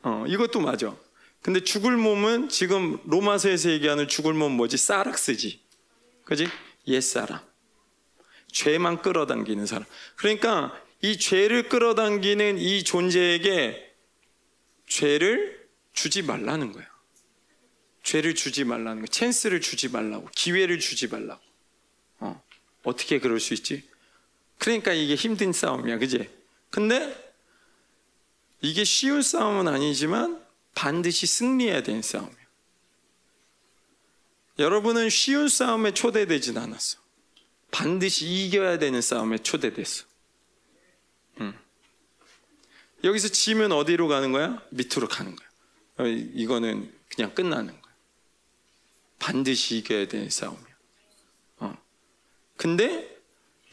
어, 0.02 0.24
이것도 0.26 0.60
맞아. 0.60 0.96
근데 1.42 1.60
죽을 1.60 1.96
몸은 1.96 2.48
지금 2.48 2.98
로마서에서 3.04 3.70
얘기하는 3.70 4.06
죽을 4.08 4.32
몸 4.32 4.52
뭐지? 4.52 4.76
사락스지. 4.76 5.60
그지? 6.24 6.48
옛사람. 6.86 7.40
죄만 8.52 9.02
끌어당기는 9.02 9.66
사람. 9.66 9.84
그러니까 10.16 10.78
이 11.00 11.18
죄를 11.18 11.68
끌어당기는 11.68 12.58
이 12.58 12.84
존재에게 12.84 13.92
죄를 14.86 15.66
주지 15.92 16.22
말라는 16.22 16.72
거야. 16.72 16.86
죄를 18.04 18.34
주지 18.34 18.64
말라는 18.64 19.02
거. 19.02 19.06
찬스를 19.08 19.60
주지 19.60 19.88
말라고. 19.88 20.28
기회를 20.34 20.78
주지 20.78 21.08
말라고. 21.08 21.40
어. 22.20 22.42
어떻게 22.84 23.18
그럴 23.18 23.40
수 23.40 23.54
있지? 23.54 23.82
그러니까 24.58 24.92
이게 24.92 25.14
힘든 25.16 25.52
싸움이야. 25.52 25.98
그지? 25.98 26.28
근데 26.70 27.31
이게 28.62 28.84
쉬운 28.84 29.22
싸움은 29.22 29.68
아니지만 29.68 30.42
반드시 30.74 31.26
승리해야 31.26 31.82
되는 31.82 32.00
싸움이야. 32.00 32.36
여러분은 34.58 35.10
쉬운 35.10 35.48
싸움에 35.48 35.92
초대되진 35.94 36.56
않았어. 36.56 36.98
반드시 37.70 38.26
이겨야 38.26 38.78
되는 38.78 39.00
싸움에 39.00 39.38
초대됐어. 39.38 40.04
응. 41.40 41.54
여기서 43.02 43.28
지면 43.28 43.72
어디로 43.72 44.08
가는 44.08 44.30
거야? 44.30 44.62
밑으로 44.70 45.08
가는 45.08 45.34
거야. 45.34 45.48
어, 45.98 46.06
이거는 46.06 46.92
그냥 47.14 47.34
끝나는 47.34 47.80
거야. 47.80 47.92
반드시 49.18 49.78
이겨야 49.78 50.06
되는 50.08 50.30
싸움이야. 50.30 50.76
어. 51.58 51.76
근데 52.56 53.10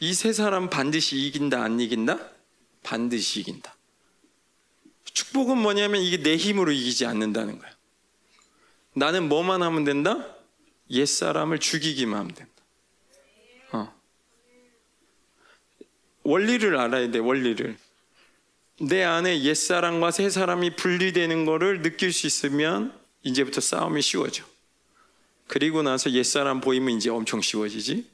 이 0.00 0.14
세 0.14 0.32
사람 0.32 0.70
반드시 0.70 1.16
이긴다, 1.26 1.62
안 1.62 1.78
이긴다? 1.78 2.18
반드시 2.82 3.40
이긴다. 3.40 3.76
축복은 5.12 5.58
뭐냐면 5.58 6.02
이게 6.02 6.22
내 6.22 6.36
힘으로 6.36 6.72
이기지 6.72 7.06
않는다는 7.06 7.58
거야. 7.58 7.70
나는 8.94 9.28
뭐만 9.28 9.62
하면 9.62 9.84
된다? 9.84 10.34
옛사람을 10.90 11.58
죽이기만 11.58 12.18
하면 12.18 12.34
된다. 12.34 12.52
어. 13.72 13.94
원리를 16.24 16.76
알아야 16.76 17.10
돼, 17.10 17.18
원리를. 17.18 17.76
내 18.80 19.02
안에 19.04 19.42
옛사람과 19.42 20.10
새사람이 20.10 20.76
분리되는 20.76 21.44
거를 21.44 21.82
느낄 21.82 22.12
수 22.12 22.26
있으면 22.26 22.98
이제부터 23.22 23.60
싸움이 23.60 24.02
쉬워져. 24.02 24.44
그리고 25.46 25.82
나서 25.82 26.10
옛사람 26.12 26.60
보이면 26.60 26.96
이제 26.96 27.10
엄청 27.10 27.40
쉬워지지. 27.40 28.08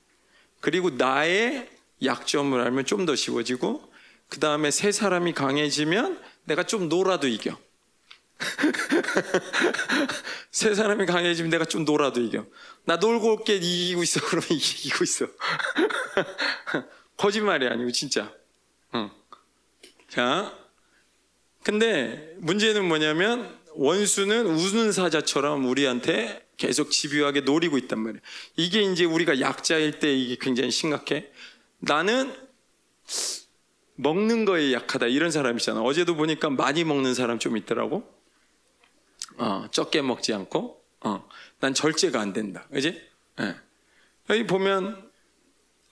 그리고 0.60 0.90
나의 0.90 1.70
약점을 2.02 2.58
알면 2.60 2.84
좀 2.86 3.06
더 3.06 3.14
쉬워지고, 3.14 3.92
그 4.28 4.40
다음에 4.40 4.70
새 4.70 4.90
사람이 4.90 5.32
강해지면 5.34 6.20
내가 6.46 6.62
좀 6.62 6.88
놀아도 6.88 7.28
이겨. 7.28 7.58
새 10.50 10.74
사람이 10.74 11.06
강해지면 11.06 11.50
내가 11.50 11.64
좀 11.64 11.84
놀아도 11.84 12.20
이겨. 12.20 12.46
나 12.84 12.96
놀고 12.96 13.34
올게 13.34 13.56
이기고 13.56 14.02
있어. 14.02 14.20
그러면 14.26 14.48
이기고 14.50 15.04
있어. 15.04 15.26
거짓말이 17.16 17.66
아니고 17.66 17.90
진짜. 17.92 18.32
응. 18.94 19.10
자, 20.08 20.56
근데 21.62 22.34
문제는 22.38 22.86
뭐냐면 22.86 23.58
원수는 23.74 24.46
우는 24.46 24.92
사자처럼 24.92 25.66
우리한테 25.66 26.46
계속 26.56 26.90
집요하게 26.90 27.40
노리고 27.40 27.76
있단 27.78 27.98
말이에요. 27.98 28.22
이게 28.56 28.82
이제 28.82 29.04
우리가 29.04 29.40
약자일 29.40 29.98
때 29.98 30.14
이게 30.14 30.36
굉장히 30.40 30.70
심각해. 30.70 31.30
나는 31.78 32.34
먹는 33.96 34.44
거에 34.44 34.72
약하다 34.72 35.06
이런 35.06 35.30
사람 35.30 35.56
있잖아. 35.56 35.82
어제도 35.82 36.14
보니까 36.14 36.50
많이 36.50 36.84
먹는 36.84 37.14
사람 37.14 37.38
좀 37.38 37.56
있더라고. 37.56 38.10
어, 39.38 39.66
적게 39.70 40.02
먹지 40.02 40.32
않고, 40.32 40.82
어, 41.00 41.28
난 41.60 41.74
절제가 41.74 42.20
안 42.20 42.32
된다. 42.32 42.66
그지? 42.70 43.00
예. 43.40 43.56
여기 44.30 44.46
보면 44.46 45.10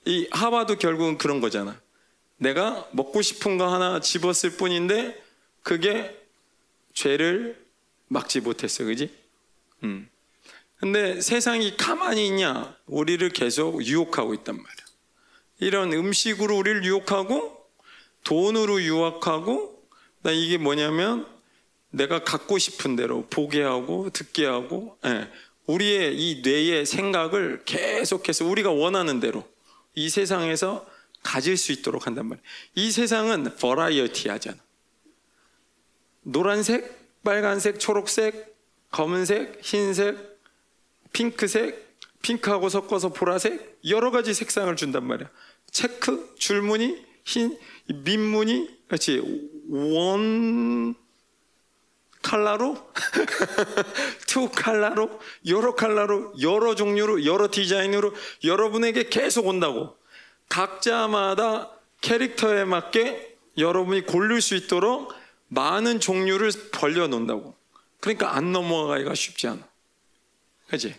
이 0.07 0.29
하와도 0.31 0.77
결국은 0.77 1.19
그런 1.19 1.41
거잖아. 1.41 1.81
내가 2.37 2.89
먹고 2.93 3.23
싶은 3.23 3.59
거 3.59 3.73
하나 3.73 4.01
집었을 4.01 4.57
뿐인데 4.57 5.23
그게 5.63 6.19
죄를 6.93 7.65
막지 8.09 8.41
못했어. 8.41 8.85
그지? 8.85 9.15
음. 9.83 10.09
근데 10.77 11.21
세상이 11.21 11.77
가만히 11.77 12.27
있냐? 12.27 12.77
우리를 12.87 13.27
계속 13.31 13.85
유혹하고 13.85 14.35
있단 14.35 14.57
말이야. 14.57 14.85
이런 15.61 15.93
음식으로 15.93 16.57
우리를 16.59 16.85
유혹하고 16.85 17.54
돈으로 18.25 18.83
유혹하고 18.83 19.83
나 20.23 20.31
이게 20.33 20.59
뭐냐면 20.59 21.27
내가 21.91 22.25
갖고 22.25 22.59
싶은 22.59 22.97
대로 22.97 23.27
보게 23.31 23.63
하고 23.63 24.11
듣게 24.11 24.47
하고 24.47 24.99
예. 25.05 25.29
우리의 25.67 26.19
이 26.19 26.43
뇌의 26.43 26.85
생각을 26.85 27.63
계속해서 27.65 28.45
우리가 28.47 28.71
원하는 28.71 29.21
대로 29.21 29.49
이 29.95 30.09
세상에서 30.09 30.87
가질 31.23 31.57
수 31.57 31.73
있도록 31.73 32.07
한단 32.07 32.27
말이에요. 32.27 32.45
이 32.75 32.91
세상은 32.91 33.57
버라이어티 33.57 34.29
하잖아. 34.29 34.59
노란색, 36.23 37.23
빨간색, 37.23 37.79
초록색, 37.79 38.55
검은색, 38.91 39.61
흰색, 39.63 40.41
핑크색, 41.13 41.99
핑크하고 42.23 42.69
섞어서 42.69 43.11
보라색 43.11 43.81
여러 43.89 44.11
가지 44.11 44.35
색상을 44.35 44.75
준단 44.77 45.07
말이야. 45.07 45.31
체크, 45.71 46.35
줄무늬, 46.39 47.05
흰, 47.25 47.59
민무늬, 47.87 48.69
그렇지 48.87 49.21
원 49.69 50.95
칼라로, 52.23 52.77
투 54.27 54.49
칼라로, 54.49 55.21
여러 55.47 55.75
칼라로, 55.75 56.33
여러 56.41 56.75
종류로, 56.75 57.27
여러 57.27 57.51
디자인으로 57.51 58.15
여러분에게 58.43 59.09
계속 59.11 59.47
온다고. 59.47 59.97
각자마다 60.49 61.71
캐릭터에 62.01 62.65
맞게 62.65 63.37
여러분이 63.59 64.03
고를 64.03 64.41
수 64.41 64.55
있도록 64.55 65.13
많은 65.49 66.01
종류를 66.01 66.51
벌려 66.73 67.07
놓는다고. 67.07 67.55
그러니까 68.01 68.37
안 68.37 68.53
넘어가기가 68.53 69.15
쉽지 69.15 69.49
않아. 69.49 69.67
그지? 70.69 70.95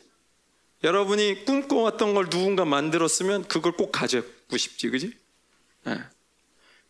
여러분이 0.84 1.45
꿈꿔왔던 1.45 2.13
걸 2.13 2.30
누군가 2.30 2.65
만들었으면 2.65 3.48
그걸 3.48 3.71
꼭 3.71 3.91
가지고 3.91 4.58
싶지, 4.58 4.89
그지? 4.89 5.13
네. 5.86 6.00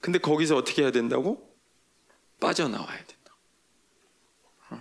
근데 0.05 0.19
거기서 0.19 0.55
어떻게 0.55 0.83
해야 0.83 0.91
된다고? 0.91 1.51
빠져나와야 2.39 2.97
된다. 3.07 3.35
어. 4.69 4.79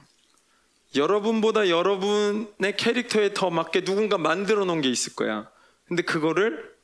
여러분보다 0.94 1.70
여러분의 1.70 2.76
캐릭터에 2.76 3.32
더 3.32 3.48
맞게 3.48 3.84
누군가 3.84 4.18
만들어 4.18 4.66
놓은 4.66 4.82
게 4.82 4.90
있을 4.90 5.14
거야. 5.14 5.50
근데 5.86 6.02
그거를 6.02 6.76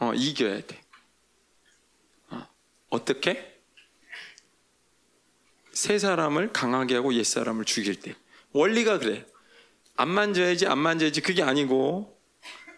어, 0.00 0.12
이겨야 0.12 0.66
돼. 0.66 0.80
어. 2.30 2.44
어떻게? 2.88 3.56
새 5.70 6.00
사람을 6.00 6.52
강하게 6.52 6.96
하고 6.96 7.14
옛 7.14 7.22
사람을 7.22 7.66
죽일 7.66 8.00
때. 8.00 8.16
원리가 8.50 8.98
그래. 8.98 9.24
안 9.94 10.08
만져야지, 10.08 10.66
안 10.66 10.78
만져야지. 10.78 11.20
그게 11.20 11.44
아니고, 11.44 12.20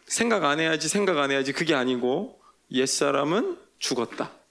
생각 0.05 0.45
안 0.45 0.61
해야지, 0.61 0.86
생각 0.90 1.16
안 1.16 1.30
해야지. 1.30 1.55
그게 1.55 1.74
아니고, 1.74 2.43
옛 2.72 2.84
사람은 2.84 3.57
죽었다. 3.78 4.41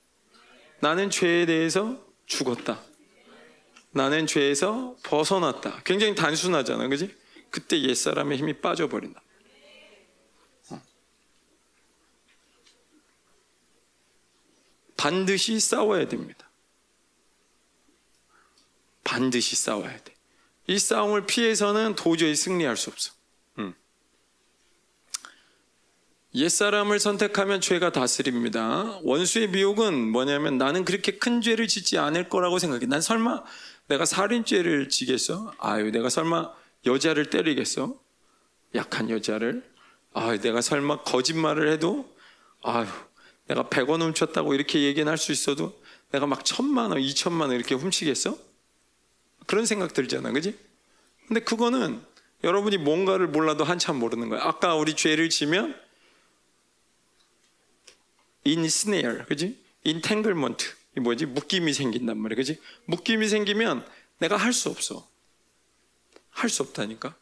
나는 0.81 1.09
죄에 1.09 1.45
대해서 1.45 1.97
죽었다. 2.25 2.81
나는 3.91 4.25
죄에서 4.25 4.95
벗어났다. 5.03 5.83
굉장히 5.83 6.15
단순하잖아. 6.15 6.87
그지? 6.87 7.15
그때 7.49 7.81
옛 7.81 7.93
사람의 7.93 8.37
힘이 8.37 8.53
빠져버린다. 8.61 9.21
반드시 15.01 15.59
싸워야 15.59 16.07
됩니다. 16.07 16.49
반드시 19.03 19.55
싸워야 19.55 19.97
돼. 20.03 20.13
이 20.67 20.77
싸움을 20.77 21.25
피해서는 21.25 21.95
도저히 21.95 22.35
승리할 22.35 22.77
수 22.77 22.91
없어. 22.91 23.11
음. 23.57 23.73
옛사람을 26.33 26.99
선택하면 26.99 27.59
죄가 27.59 27.91
다스립니다. 27.91 28.99
원수의 29.03 29.49
미혹은 29.49 30.11
뭐냐면 30.11 30.57
나는 30.57 30.85
그렇게 30.85 31.17
큰 31.17 31.41
죄를 31.41 31.67
짓지 31.67 31.97
않을 31.97 32.29
거라고 32.29 32.57
생각해. 32.57 32.85
난 32.85 33.01
설마 33.01 33.43
내가 33.87 34.05
살인죄를 34.05 34.87
지겠어? 34.87 35.53
아유, 35.57 35.91
내가 35.91 36.09
설마 36.09 36.51
여자를 36.85 37.29
때리겠어? 37.29 37.99
약한 38.75 39.09
여자를? 39.09 39.61
아유, 40.13 40.39
내가 40.39 40.61
설마 40.61 41.03
거짓말을 41.03 41.69
해도? 41.69 42.09
아유, 42.63 42.87
내가 43.47 43.63
100원 43.65 44.01
훔쳤다고 44.01 44.53
이렇게 44.53 44.83
얘기는 44.83 45.09
할 45.09 45.17
수 45.17 45.33
있어도 45.33 45.81
내가 46.11 46.27
막 46.27 46.45
천만 46.45 46.91
원, 46.91 47.01
이천만 47.01 47.49
원 47.49 47.57
이렇게 47.57 47.75
훔치겠어? 47.75 48.37
그런 49.47 49.65
생각 49.65 49.93
들잖아. 49.93 50.31
그지? 50.31 50.57
근데 51.27 51.41
그거는 51.41 52.01
여러분이 52.45 52.77
뭔가를 52.77 53.27
몰라도 53.27 53.65
한참 53.65 53.99
모르는 53.99 54.29
거야. 54.29 54.41
아까 54.43 54.75
우리 54.75 54.95
죄를 54.95 55.29
지면 55.29 55.75
snare, 58.45 59.25
그지? 59.25 59.59
entanglement, 59.85 60.65
이 60.97 60.99
뭐지? 60.99 61.25
묶임이 61.27 61.73
생긴단 61.73 62.17
말이야, 62.17 62.35
그지? 62.35 62.59
묶임이 62.85 63.27
생기면 63.27 63.85
내가 64.19 64.37
할 64.37 64.53
수 64.53 64.69
없어. 64.69 65.07
할 66.31 66.49
수 66.49 66.63
없다니까. 66.63 67.15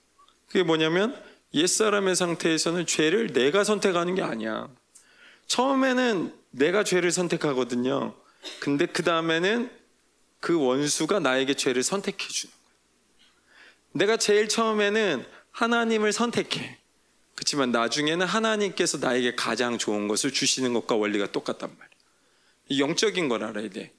그게 0.48 0.64
뭐냐면 0.64 1.22
옛사람의 1.54 2.16
상태에서는 2.16 2.86
죄를 2.86 3.34
내가 3.34 3.64
선택하는 3.64 4.16
게 4.16 4.22
아니야. 4.22 4.70
처음에는 5.48 6.34
내가 6.52 6.84
죄를 6.84 7.12
선택하거든요. 7.12 8.16
근데 8.60 8.86
그 8.86 9.04
다음에는 9.04 9.70
그 10.40 10.60
원수가 10.60 11.20
나에게 11.20 11.56
죄를 11.56 11.84
선택해 11.84 12.28
주는 12.28 12.54
거야. 12.54 12.60
내가 13.92 14.18
제일 14.18 14.48
처음에는 14.48 15.26
하나님을 15.52 16.14
선택해. 16.14 16.79
그렇지만 17.40 17.72
나중에는 17.72 18.26
하나님께서 18.26 18.98
나에게 18.98 19.34
가장 19.34 19.78
좋은 19.78 20.10
것을 20.10 20.34
주시는 20.34 20.74
것과 20.74 20.96
원리가 20.96 21.32
똑같단 21.32 21.70
말이야. 21.70 22.80
영적인 22.86 23.30
걸 23.30 23.46
알아야 23.46 23.70
돼. 23.70 23.94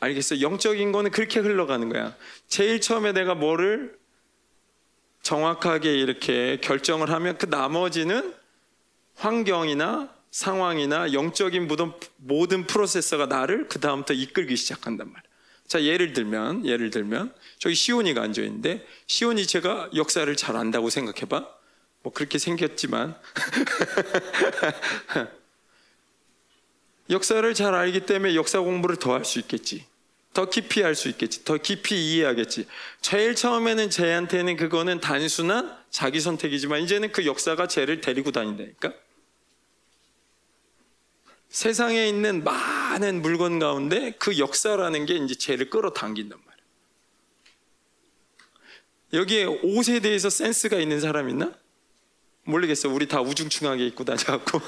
알겠어? 0.00 0.40
영적인 0.40 0.92
거는 0.92 1.10
그렇게 1.10 1.40
흘러가는 1.40 1.90
거야. 1.90 2.16
제일 2.48 2.80
처음에 2.80 3.12
내가 3.12 3.34
뭐를 3.34 3.98
정확하게 5.20 5.94
이렇게 5.94 6.58
결정을 6.62 7.10
하면 7.10 7.36
그 7.36 7.44
나머지는 7.44 8.34
환경이나 9.16 10.10
상황이나 10.30 11.12
영적인 11.12 11.68
모든 12.16 12.66
프로세서가 12.66 13.26
나를 13.26 13.68
그 13.68 13.78
다음부터 13.78 14.14
이끌기 14.14 14.56
시작한단 14.56 15.12
말이야. 15.12 15.30
자, 15.66 15.82
예를 15.82 16.14
들면, 16.14 16.64
예를 16.64 16.88
들면, 16.88 17.34
저기 17.62 17.76
시온이가 17.76 18.20
앉아 18.20 18.42
있는데, 18.42 18.84
시온이 19.06 19.46
제가 19.46 19.90
역사를 19.94 20.34
잘 20.34 20.56
안다고 20.56 20.90
생각해 20.90 21.28
봐. 21.28 21.48
뭐 22.02 22.12
그렇게 22.12 22.36
생겼지만. 22.36 23.16
역사를 27.08 27.54
잘 27.54 27.76
알기 27.76 28.04
때문에 28.04 28.34
역사 28.34 28.58
공부를 28.58 28.96
더 28.96 29.14
할 29.14 29.24
수 29.24 29.38
있겠지. 29.38 29.86
더 30.34 30.50
깊이 30.50 30.82
할 30.82 30.96
수 30.96 31.08
있겠지. 31.08 31.44
더 31.44 31.56
깊이 31.56 32.14
이해하겠지. 32.14 32.66
제일 33.00 33.36
처음에는 33.36 33.90
쟤한테는 33.90 34.56
그거는 34.56 35.00
단순한 35.00 35.72
자기 35.88 36.20
선택이지만 36.20 36.80
이제는 36.80 37.12
그 37.12 37.26
역사가 37.26 37.68
쟤를 37.68 38.00
데리고 38.00 38.32
다닌다니까. 38.32 38.92
세상에 41.48 42.08
있는 42.08 42.42
많은 42.42 43.22
물건 43.22 43.60
가운데 43.60 44.16
그 44.18 44.40
역사라는 44.40 45.06
게 45.06 45.14
이제 45.14 45.36
쟤를 45.36 45.70
끌어당긴단 45.70 46.36
말이야. 46.36 46.51
여기에 49.12 49.44
옷에 49.44 50.00
대해서 50.00 50.30
센스가 50.30 50.78
있는 50.78 51.00
사람 51.00 51.28
있나? 51.28 51.52
모르겠어. 52.44 52.88
우리 52.88 53.06
다 53.06 53.20
우중충하게 53.20 53.86
입고 53.88 54.04
다녀갖고. 54.04 54.60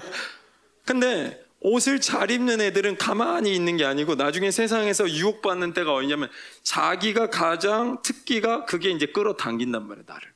근데 0.84 1.42
옷을 1.60 2.00
잘 2.00 2.30
입는 2.30 2.60
애들은 2.60 2.96
가만히 2.96 3.54
있는 3.54 3.76
게 3.76 3.84
아니고 3.84 4.16
나중에 4.16 4.50
세상에서 4.50 5.08
유혹받는 5.08 5.72
때가 5.74 5.94
어디냐면 5.94 6.28
자기가 6.62 7.30
가장 7.30 8.02
특기가 8.02 8.64
그게 8.64 8.90
이제 8.90 9.06
끌어당긴단 9.06 9.86
말이야, 9.86 10.04
나를. 10.06 10.32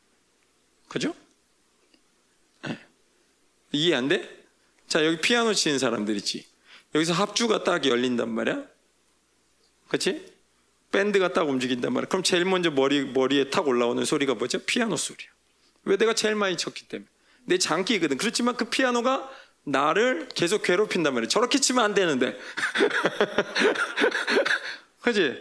그죠? 0.88 1.14
네. 2.62 2.78
이해 3.72 3.96
안 3.96 4.08
돼? 4.08 4.44
자, 4.86 5.04
여기 5.04 5.20
피아노 5.20 5.52
치는 5.52 5.78
사람들 5.78 6.16
있지. 6.16 6.46
여기서 6.94 7.12
합주가 7.12 7.64
딱 7.64 7.84
열린단 7.84 8.30
말이야. 8.30 8.64
그치? 9.88 10.35
밴드가 10.96 11.34
딱 11.34 11.46
움직인단 11.46 11.92
말이야. 11.92 12.08
그럼 12.08 12.22
제일 12.22 12.46
먼저 12.46 12.70
머리, 12.70 13.04
머리에 13.04 13.50
탁 13.50 13.68
올라오는 13.68 14.02
소리가 14.02 14.34
뭐죠? 14.34 14.60
피아노 14.60 14.96
소리야. 14.96 15.28
왜 15.84 15.98
내가 15.98 16.14
제일 16.14 16.34
많이 16.34 16.56
쳤기 16.56 16.88
때문에. 16.88 17.06
내 17.44 17.58
장기거든. 17.58 18.16
그렇지만 18.16 18.56
그 18.56 18.64
피아노가 18.64 19.30
나를 19.64 20.28
계속 20.34 20.62
괴롭힌단 20.62 21.12
말이야. 21.12 21.28
저렇게 21.28 21.58
치면 21.58 21.84
안 21.84 21.92
되는데. 21.94 22.38
그지? 25.02 25.36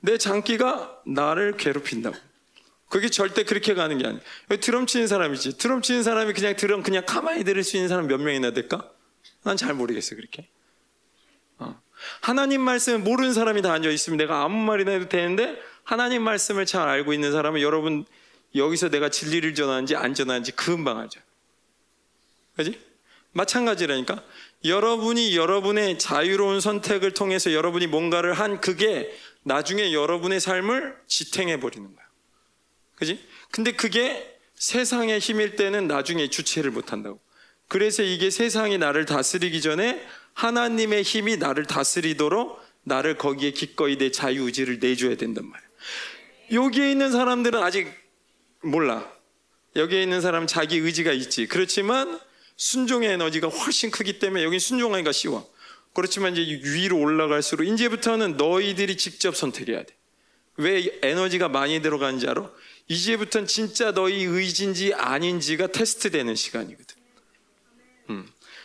내 0.00 0.16
장기가 0.16 1.02
나를 1.06 1.58
괴롭힌다고. 1.58 2.16
그게 2.88 3.10
절대 3.10 3.44
그렇게 3.44 3.74
가는 3.74 3.98
게 3.98 4.06
아니야. 4.06 4.20
드럼 4.60 4.86
치는 4.86 5.06
사람이지. 5.06 5.58
드럼 5.58 5.82
치는 5.82 6.02
사람이 6.02 6.32
그냥 6.32 6.56
드럼 6.56 6.82
그냥 6.82 7.04
가만히 7.06 7.44
들을 7.44 7.62
수 7.62 7.76
있는 7.76 7.88
사람 7.88 8.06
몇 8.06 8.18
명이나 8.22 8.52
될까? 8.52 8.90
난 9.42 9.56
잘 9.58 9.74
모르겠어, 9.74 10.16
그렇게. 10.16 10.48
어. 12.04 12.18
하나님 12.20 12.60
말씀을 12.60 12.98
모르는 12.98 13.32
사람이 13.32 13.62
다 13.62 13.72
앉아 13.72 13.88
있으면 13.90 14.16
내가 14.16 14.42
아무 14.42 14.56
말이나 14.64 14.92
해도 14.92 15.08
되는데 15.08 15.60
하나님 15.82 16.22
말씀을 16.22 16.66
잘 16.66 16.88
알고 16.88 17.12
있는 17.12 17.32
사람은 17.32 17.60
여러분 17.60 18.04
여기서 18.54 18.88
내가 18.88 19.08
진리를 19.08 19.54
전하는지 19.54 19.96
안 19.96 20.14
전하는지 20.14 20.52
금방 20.52 20.98
알죠. 20.98 21.20
그지? 22.56 22.80
마찬가지라니까. 23.32 24.22
여러분이 24.64 25.36
여러분의 25.36 25.98
자유로운 25.98 26.60
선택을 26.60 27.12
통해서 27.12 27.52
여러분이 27.52 27.86
뭔가를 27.88 28.32
한 28.32 28.60
그게 28.60 29.14
나중에 29.42 29.92
여러분의 29.92 30.40
삶을 30.40 30.96
지탱해 31.06 31.60
버리는 31.60 31.94
거야. 31.94 32.04
그지? 32.94 33.22
근데 33.50 33.72
그게 33.72 34.38
세상의 34.54 35.18
힘일 35.18 35.56
때는 35.56 35.86
나중에 35.88 36.30
주체를 36.30 36.70
못 36.70 36.92
한다고. 36.92 37.20
그래서 37.68 38.02
이게 38.02 38.30
세상이 38.30 38.78
나를 38.78 39.04
다스리기 39.04 39.60
전에 39.60 40.06
하나님의 40.34 41.02
힘이 41.02 41.36
나를 41.36 41.66
다스리도록 41.66 42.62
나를 42.82 43.16
거기에 43.16 43.52
기꺼이 43.52 43.96
내 43.96 44.10
자유의지를 44.10 44.78
내줘야 44.78 45.16
된단 45.16 45.48
말이야. 45.48 45.68
여기에 46.52 46.90
있는 46.90 47.10
사람들은 47.10 47.62
아직 47.62 47.88
몰라. 48.62 49.10
여기에 49.76 50.02
있는 50.02 50.20
사람은 50.20 50.46
자기 50.46 50.76
의지가 50.76 51.12
있지. 51.12 51.46
그렇지만 51.46 52.20
순종의 52.56 53.10
에너지가 53.10 53.48
훨씬 53.48 53.90
크기 53.90 54.18
때문에 54.18 54.44
여기 54.44 54.58
순종하기가 54.58 55.12
쉬워. 55.12 55.48
그렇지만 55.94 56.36
이제 56.36 56.60
위로 56.62 56.98
올라갈수록 56.98 57.66
이제부터는 57.66 58.36
너희들이 58.36 58.96
직접 58.96 59.36
선택해야 59.36 59.84
돼. 59.84 59.94
왜 60.56 60.98
에너지가 61.02 61.48
많이 61.48 61.80
들어가는지 61.82 62.28
알아? 62.28 62.50
이제부터는 62.88 63.46
진짜 63.46 63.92
너희 63.92 64.24
의지인지 64.24 64.94
아닌지가 64.94 65.68
테스트되는 65.68 66.34
시간이거든. 66.34 66.83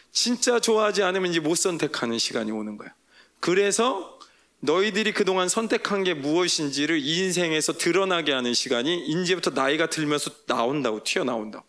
음. 0.10 0.12
진짜 0.12 0.60
좋아하지 0.60 1.04
않으면 1.04 1.32
이제 1.32 1.40
못 1.40 1.56
선택하는 1.56 2.18
시간이 2.18 2.52
오는 2.52 2.78
거야. 2.78 2.94
그래서 3.40 4.20
너희들이 4.62 5.14
그동안 5.14 5.48
선택한 5.48 6.04
게 6.04 6.14
무엇인지를 6.14 7.00
인생에서 7.00 7.74
드러나게 7.74 8.34
하는 8.34 8.54
시간이 8.54 9.06
이제부터 9.08 9.52
나이가 9.52 9.88
들면서 9.88 10.32
나온다고, 10.48 11.04
튀어나온다고. 11.04 11.66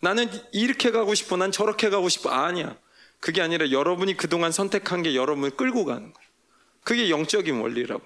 나는 0.00 0.28
이렇게 0.52 0.90
가고 0.90 1.14
싶어, 1.14 1.36
난 1.36 1.52
저렇게 1.52 1.90
가고 1.90 2.08
싶어. 2.08 2.30
아니야. 2.30 2.76
그게 3.20 3.42
아니라 3.42 3.70
여러분이 3.70 4.16
그동안 4.16 4.50
선택한 4.50 5.02
게 5.02 5.14
여러분을 5.14 5.50
끌고 5.50 5.84
가는 5.84 6.12
거야. 6.12 6.26
그게 6.82 7.10
영적인 7.10 7.60
원리라고. 7.60 8.02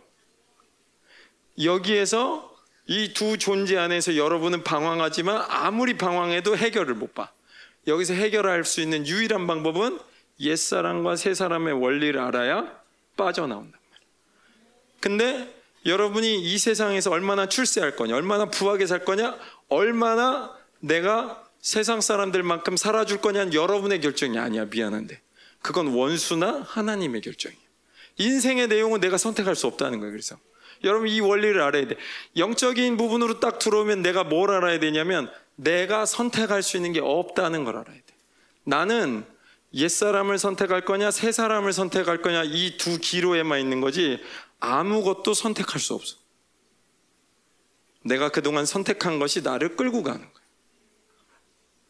여기에서 1.62 2.54
이 2.88 3.12
두 3.14 3.38
존재 3.38 3.76
안에서 3.78 4.16
여러분은 4.16 4.62
방황하지만 4.62 5.44
아무리 5.48 5.96
방황해도 5.96 6.56
해결을 6.56 6.94
못 6.94 7.14
봐. 7.14 7.32
여기서 7.86 8.14
해결할 8.14 8.64
수 8.64 8.80
있는 8.80 9.06
유일한 9.06 9.46
방법은 9.46 9.98
옛사람과 10.40 11.16
새사람의 11.16 11.74
원리를 11.74 12.18
알아야 12.20 12.80
빠져나온단 13.16 13.72
말이에요. 13.72 14.10
근데 15.00 15.56
여러분이 15.86 16.42
이 16.42 16.58
세상에서 16.58 17.10
얼마나 17.10 17.48
출세할 17.48 17.96
거냐, 17.96 18.16
얼마나 18.16 18.46
부하게 18.46 18.86
살 18.86 19.04
거냐, 19.04 19.38
얼마나 19.68 20.52
내가 20.80 21.44
세상 21.60 22.00
사람들만큼 22.00 22.76
살아줄 22.76 23.20
거냐는 23.20 23.54
여러분의 23.54 24.00
결정이 24.00 24.38
아니야. 24.38 24.66
미안한데. 24.66 25.20
그건 25.62 25.88
원수나 25.88 26.62
하나님의 26.66 27.20
결정이에요. 27.22 27.60
인생의 28.18 28.68
내용은 28.68 29.00
내가 29.00 29.16
선택할 29.16 29.56
수 29.56 29.66
없다는 29.66 29.98
거예요. 30.00 30.12
그래서. 30.12 30.36
여러분 30.84 31.08
이 31.08 31.20
원리를 31.20 31.60
알아야 31.60 31.86
돼. 31.86 31.96
영적인 32.36 32.96
부분으로 32.96 33.40
딱 33.40 33.58
들어오면 33.58 34.02
내가 34.02 34.24
뭘 34.24 34.50
알아야 34.50 34.78
되냐면 34.78 35.30
내가 35.56 36.06
선택할 36.06 36.62
수 36.62 36.76
있는 36.76 36.92
게 36.92 37.00
없다는 37.00 37.64
걸 37.64 37.76
알아야 37.76 37.96
돼. 37.96 38.02
나는 38.64 39.24
옛사람을 39.74 40.38
선택할 40.38 40.84
거냐, 40.84 41.10
새 41.10 41.32
사람을 41.32 41.72
선택할 41.72 42.22
거냐, 42.22 42.44
이 42.44 42.76
두 42.78 42.98
기로에만 42.98 43.60
있는 43.60 43.80
거지 43.80 44.20
아무것도 44.60 45.34
선택할 45.34 45.80
수 45.80 45.94
없어. 45.94 46.16
내가 48.04 48.28
그동안 48.28 48.64
선택한 48.66 49.18
것이 49.18 49.42
나를 49.42 49.76
끌고 49.76 50.02
가는 50.02 50.20
거야. 50.20 50.44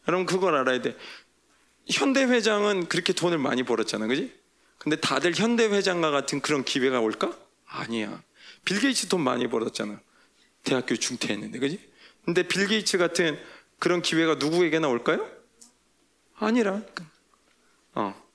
여러분 0.07 0.25
그걸 0.25 0.55
알아야 0.55 0.81
돼. 0.81 0.97
현대 1.89 2.23
회장은 2.23 2.87
그렇게 2.87 3.13
돈을 3.13 3.37
많이 3.37 3.63
벌었잖아, 3.63 4.07
그지? 4.07 4.33
근데 4.77 4.95
다들 4.95 5.33
현대 5.35 5.65
회장과 5.65 6.11
같은 6.11 6.41
그런 6.41 6.63
기회가 6.63 6.99
올까? 6.99 7.37
아니야. 7.65 8.21
빌 8.65 8.79
게이츠 8.79 9.07
돈 9.07 9.21
많이 9.21 9.47
벌었잖아. 9.47 9.99
대학교 10.63 10.95
중퇴했는데, 10.95 11.59
그지? 11.59 11.79
근데 12.25 12.43
빌 12.43 12.67
게이츠 12.67 12.97
같은 12.97 13.39
그런 13.79 14.01
기회가 14.01 14.35
누구에게나 14.35 14.87
올까요? 14.87 15.29
아니라. 16.35 16.81
어. 17.93 18.27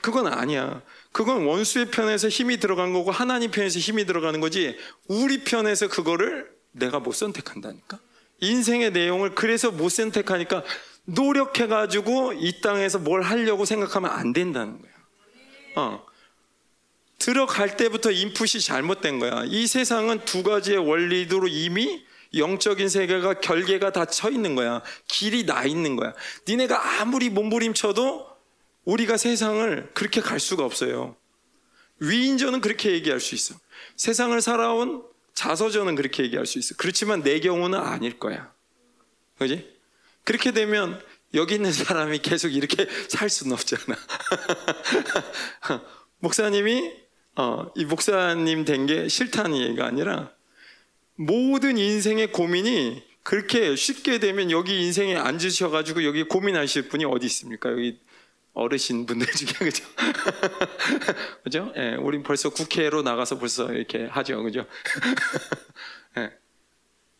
그건 0.00 0.26
아니야. 0.26 0.82
그건 1.12 1.44
원수의 1.44 1.90
편에서 1.90 2.28
힘이 2.28 2.58
들어간 2.58 2.92
거고 2.92 3.10
하나님 3.10 3.50
편에서 3.50 3.78
힘이 3.78 4.06
들어가는 4.06 4.40
거지. 4.40 4.78
우리 5.08 5.44
편에서 5.44 5.88
그거를 5.88 6.50
내가 6.72 7.00
못 7.00 7.12
선택한다니까. 7.12 7.98
인생의 8.40 8.92
내용을 8.92 9.34
그래서 9.34 9.70
못 9.70 9.90
선택하니까 9.90 10.64
노력해 11.04 11.66
가지고 11.66 12.32
이 12.32 12.60
땅에서 12.60 12.98
뭘 12.98 13.22
하려고 13.22 13.64
생각하면 13.64 14.10
안 14.10 14.32
된다는 14.32 14.80
거야. 14.80 14.92
어. 15.76 16.06
들어갈 17.18 17.76
때부터 17.76 18.10
인풋이 18.10 18.62
잘못된 18.62 19.18
거야. 19.18 19.44
이 19.44 19.66
세상은 19.66 20.24
두 20.24 20.42
가지의 20.42 20.78
원리로 20.78 21.48
이미 21.48 22.06
영적인 22.34 22.88
세계가 22.88 23.40
결계가 23.40 23.92
다 23.92 24.04
쳐 24.04 24.30
있는 24.30 24.54
거야. 24.54 24.82
길이 25.08 25.44
나 25.44 25.64
있는 25.64 25.96
거야. 25.96 26.14
니네가 26.48 27.00
아무리 27.00 27.28
몸부림쳐도 27.30 28.28
우리가 28.84 29.16
세상을 29.16 29.90
그렇게 29.94 30.20
갈 30.20 30.40
수가 30.40 30.64
없어요. 30.64 31.16
위인전은 31.98 32.60
그렇게 32.60 32.92
얘기할 32.92 33.20
수 33.20 33.34
있어. 33.34 33.54
세상을 33.96 34.40
살아온 34.40 35.04
자서전은 35.34 35.96
그렇게 35.96 36.22
얘기할 36.24 36.46
수 36.46 36.58
있어. 36.58 36.74
그렇지만 36.78 37.22
내 37.22 37.40
경우는 37.40 37.78
아닐 37.78 38.18
거야. 38.18 38.52
그지? 39.38 39.68
그렇게 40.24 40.52
되면 40.52 41.00
여기 41.34 41.54
있는 41.54 41.72
사람이 41.72 42.20
계속 42.20 42.54
이렇게 42.54 42.86
살 43.08 43.28
수는 43.28 43.52
없잖아. 43.52 43.96
목사님이 46.20 46.92
어, 47.36 47.66
이 47.76 47.84
목사님 47.84 48.64
된 48.64 48.86
게 48.86 49.08
싫다는 49.08 49.56
얘기가 49.58 49.86
아니라 49.86 50.32
모든 51.20 51.76
인생의 51.76 52.32
고민이 52.32 53.02
그렇게 53.22 53.76
쉽게 53.76 54.20
되면 54.20 54.50
여기 54.50 54.80
인생에 54.80 55.16
앉으셔가지고 55.16 56.04
여기 56.04 56.22
고민하실 56.22 56.88
분이 56.88 57.04
어디 57.04 57.26
있습니까? 57.26 57.70
여기 57.70 58.00
어르신 58.54 59.04
분들 59.04 59.26
중에 59.26 59.48
그죠? 59.60 59.84
그죠? 61.44 61.72
예, 61.76 61.94
우린 61.96 62.22
벌써 62.22 62.48
국회로 62.48 63.02
나가서 63.02 63.38
벌써 63.38 63.70
이렇게 63.70 64.06
하죠, 64.06 64.42
그죠? 64.42 64.64
예. 66.16 66.30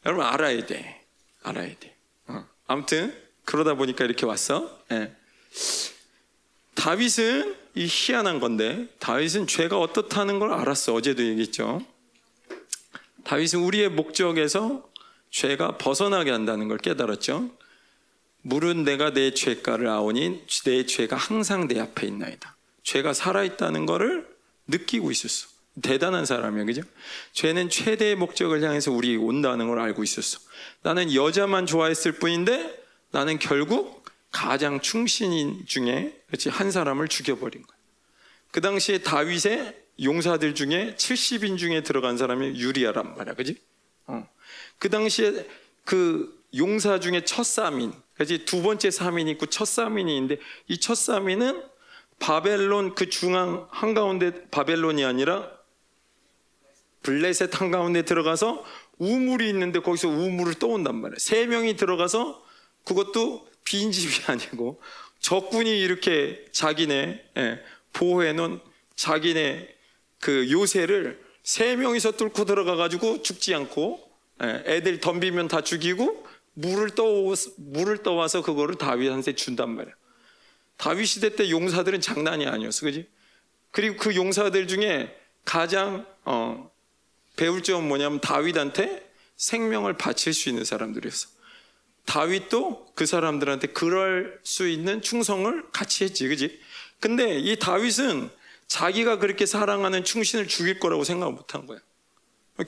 여러분 0.06 0.24
알아야 0.24 0.64
돼, 0.64 1.04
알아야 1.42 1.74
돼. 1.78 1.94
어. 2.28 2.46
아무튼 2.66 3.14
그러다 3.44 3.74
보니까 3.74 4.06
이렇게 4.06 4.24
왔어. 4.24 4.82
예. 4.92 5.12
다윗은 6.74 7.54
이 7.74 7.86
희한한 7.86 8.40
건데 8.40 8.88
다윗은 8.98 9.46
죄가 9.46 9.78
어떻다는 9.78 10.38
걸 10.38 10.52
알았어. 10.52 10.94
어제도 10.94 11.22
얘기했죠. 11.22 11.84
다윗은 13.24 13.60
우리의 13.60 13.90
목적에서 13.90 14.88
죄가 15.30 15.78
벗어나게 15.78 16.30
한다는 16.30 16.68
걸 16.68 16.78
깨달았죠. 16.78 17.50
물은 18.42 18.84
내가 18.84 19.12
내 19.12 19.32
죄가를 19.32 19.88
아오니 19.88 20.46
내 20.64 20.86
죄가 20.86 21.16
항상 21.16 21.68
내 21.68 21.78
앞에 21.78 22.06
있나이다. 22.06 22.56
죄가 22.82 23.12
살아있다는 23.12 23.86
것을 23.86 24.26
느끼고 24.66 25.10
있었어. 25.10 25.48
대단한 25.82 26.26
사람이야, 26.26 26.64
그죠? 26.64 26.82
죄는 27.32 27.70
최대의 27.70 28.16
목적을 28.16 28.62
향해서 28.62 28.90
우리 28.92 29.16
온다는 29.16 29.68
걸 29.68 29.78
알고 29.78 30.02
있었어. 30.02 30.40
나는 30.82 31.14
여자만 31.14 31.66
좋아했을 31.66 32.12
뿐인데 32.12 32.82
나는 33.12 33.38
결국 33.38 34.04
가장 34.30 34.80
충신인 34.80 35.64
중에 35.66 36.20
그렇지 36.26 36.48
한 36.48 36.70
사람을 36.70 37.08
죽여버린 37.08 37.62
거야. 37.62 37.76
그 38.50 38.60
당시에 38.60 38.98
다윗의 38.98 39.76
용사들 40.02 40.54
중에 40.54 40.94
70인 40.96 41.58
중에 41.58 41.82
들어간 41.82 42.16
사람이 42.16 42.58
유리아란 42.60 43.16
말이야, 43.16 43.34
그지? 43.34 43.56
어. 44.06 44.28
그 44.78 44.88
당시에 44.90 45.46
그 45.84 46.38
용사 46.56 47.00
중에 47.00 47.24
첫 47.24 47.44
사민, 47.44 47.92
그지? 48.14 48.44
두 48.44 48.62
번째 48.62 48.90
사민이 48.90 49.30
있고 49.32 49.46
첫 49.46 49.66
사민이 49.66 50.14
있는데 50.16 50.38
이 50.68 50.78
첫 50.78 50.94
사민은 50.94 51.62
바벨론 52.18 52.94
그 52.94 53.08
중앙 53.08 53.66
한가운데 53.70 54.48
바벨론이 54.50 55.04
아니라 55.04 55.50
블레셋 57.02 57.58
한가운데 57.60 58.02
들어가서 58.02 58.62
우물이 58.98 59.48
있는데 59.48 59.80
거기서 59.80 60.08
우물을 60.08 60.54
떠온단 60.54 60.96
말이야. 60.96 61.16
세 61.18 61.46
명이 61.46 61.76
들어가서 61.76 62.44
그것도 62.84 63.48
빈집이 63.64 64.24
아니고 64.30 64.80
적군이 65.20 65.80
이렇게 65.80 66.44
자기네 66.52 67.24
예, 67.38 67.60
보호해 67.94 68.32
놓은 68.34 68.60
자기네 68.96 69.68
그 70.20 70.50
요새를 70.50 71.20
세 71.42 71.74
명이서 71.76 72.12
뚫고 72.12 72.44
들어가 72.44 72.76
가지고 72.76 73.22
죽지 73.22 73.54
않고 73.54 74.08
예, 74.42 74.62
애들 74.66 75.00
덤비면 75.00 75.48
다 75.48 75.62
죽이고 75.62 76.26
물을 76.54 76.90
떠 76.90 77.04
물을 77.56 78.02
떠와서 78.02 78.42
그거를 78.42 78.76
다윗한테 78.76 79.34
준단 79.34 79.70
말이야. 79.70 79.94
다윗 80.76 81.06
시대 81.06 81.34
때 81.36 81.50
용사들은 81.50 82.00
장난이 82.00 82.46
아니었어, 82.46 82.86
그지? 82.86 83.06
그리고 83.70 83.96
그 83.96 84.14
용사들 84.14 84.66
중에 84.66 85.14
가장 85.44 86.06
어, 86.24 86.70
배울 87.36 87.62
점은 87.62 87.86
뭐냐면 87.88 88.20
다윗한테 88.20 89.10
생명을 89.36 89.96
바칠 89.96 90.32
수 90.32 90.48
있는 90.48 90.64
사람들이었어. 90.64 91.28
다윗도 92.06 92.92
그 92.94 93.06
사람들한테 93.06 93.68
그럴 93.68 94.40
수 94.42 94.68
있는 94.68 95.00
충성을 95.02 95.70
같이 95.70 96.04
했지, 96.04 96.28
그지? 96.28 96.60
근데 96.98 97.38
이 97.38 97.58
다윗은 97.58 98.30
자기가 98.70 99.18
그렇게 99.18 99.46
사랑하는 99.46 100.04
충신을 100.04 100.46
죽일 100.46 100.78
거라고 100.78 101.02
생각 101.02 101.32
못한 101.32 101.66
거야. 101.66 101.80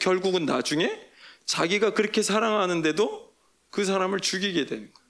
결국은 0.00 0.46
나중에 0.46 1.00
자기가 1.44 1.94
그렇게 1.94 2.22
사랑하는데도 2.22 3.32
그 3.70 3.84
사람을 3.84 4.18
죽이게 4.18 4.66
되는 4.66 4.92
거야. 4.92 5.06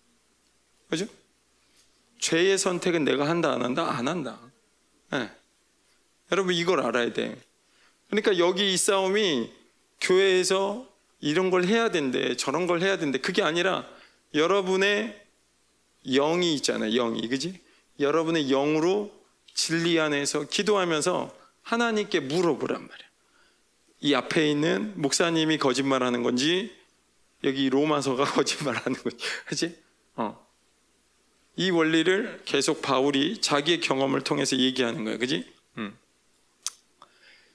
그죠? 0.90 1.06
죄의 2.18 2.58
선택은 2.58 3.04
내가 3.04 3.26
한다, 3.26 3.52
안 3.52 3.62
한다? 3.62 3.90
안 3.90 4.06
한다. 4.06 4.38
네. 5.12 5.30
여러분, 6.30 6.52
이걸 6.52 6.82
알아야 6.82 7.10
돼. 7.14 7.40
그러니까 8.10 8.36
여기 8.36 8.74
이 8.74 8.76
싸움이 8.76 9.50
교회에서 9.98 10.86
이런 11.20 11.50
걸 11.50 11.64
해야 11.64 11.90
된대, 11.90 12.36
저런 12.36 12.66
걸 12.66 12.82
해야 12.82 12.98
된대. 12.98 13.18
그게 13.18 13.42
아니라 13.42 13.88
여러분의 14.34 15.18
영이 16.04 16.54
있잖아요. 16.56 16.92
영이. 16.92 17.26
그지? 17.28 17.58
여러분의 17.98 18.48
영으로 18.48 19.21
진리 19.54 19.98
안에서 20.00 20.44
기도하면서 20.44 21.34
하나님께 21.62 22.20
물어보란 22.20 22.80
말이야. 22.80 23.08
이 24.00 24.14
앞에 24.14 24.50
있는 24.50 24.92
목사님이 25.00 25.58
거짓말하는 25.58 26.22
건지 26.22 26.74
여기 27.44 27.70
로마서가 27.70 28.24
거짓말하는 28.32 28.94
건지, 28.94 29.16
그지? 29.46 29.78
어. 30.16 30.46
이 31.56 31.70
원리를 31.70 32.42
계속 32.44 32.82
바울이 32.82 33.40
자기의 33.40 33.80
경험을 33.80 34.22
통해서 34.22 34.56
얘기하는 34.56 35.04
거야, 35.04 35.18
그지? 35.18 35.44
음. 35.78 35.96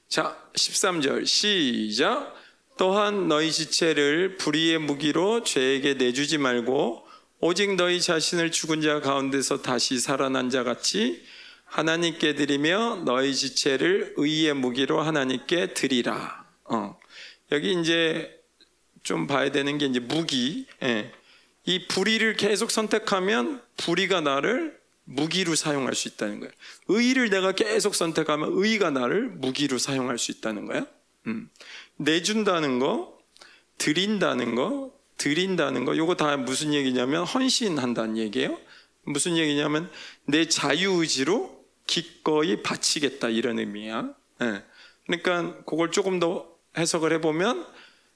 자, 0.07 0.37
13절 0.53 1.25
시작. 1.25 2.35
또한 2.77 3.27
너희 3.27 3.51
지체를 3.51 4.37
불의의 4.37 4.77
무기로 4.77 5.43
죄에게 5.43 5.95
내주지 5.95 6.37
말고 6.37 7.07
오직 7.39 7.75
너희 7.75 7.99
자신을 7.99 8.51
죽은 8.51 8.81
자 8.81 9.01
가운데서 9.01 9.61
다시 9.61 9.99
살아난 9.99 10.49
자 10.49 10.63
같이 10.63 11.23
하나님께 11.67 12.35
드리며 12.35 13.03
너희 13.05 13.35
지체를 13.35 14.13
의의 14.17 14.53
무기로 14.53 15.01
하나님께 15.01 15.73
드리라. 15.73 16.45
어. 16.65 16.97
여기 17.51 17.79
이제 17.79 18.33
좀 19.03 19.27
봐야 19.27 19.51
되는 19.51 19.77
게 19.77 19.85
이제 19.85 19.99
무기. 19.99 20.65
예. 20.83 21.11
이 21.65 21.87
불의를 21.87 22.35
계속 22.35 22.71
선택하면 22.71 23.61
불의가 23.77 24.21
나를 24.21 24.77
무기로 25.03 25.55
사용할 25.55 25.95
수 25.95 26.07
있다는 26.07 26.39
거예요. 26.39 26.51
의를 26.87 27.29
내가 27.29 27.53
계속 27.53 27.95
선택하면 27.95 28.49
의가 28.53 28.89
나를 28.89 29.29
무기로 29.29 29.77
사용할 29.77 30.17
수 30.17 30.31
있다는 30.31 30.65
거야. 30.65 30.85
음. 31.27 31.49
내준다는 31.97 32.79
거, 32.79 33.17
드린다는 33.77 34.55
거, 34.55 34.91
드린다는 35.17 35.85
거, 35.85 35.95
요거 35.95 36.15
다 36.15 36.37
무슨 36.37 36.73
얘기냐면 36.73 37.23
헌신한다는 37.23 38.17
얘기예요. 38.17 38.57
무슨 39.03 39.37
얘기냐면 39.37 39.89
내 40.25 40.47
자유의지로 40.47 41.56
기꺼이 41.87 42.61
바치겠다 42.61 43.29
이런 43.29 43.59
의미야. 43.59 44.13
네. 44.39 44.63
그러니까 45.05 45.63
그걸 45.63 45.91
조금 45.91 46.19
더 46.19 46.47
해석을 46.77 47.13
해보면 47.13 47.65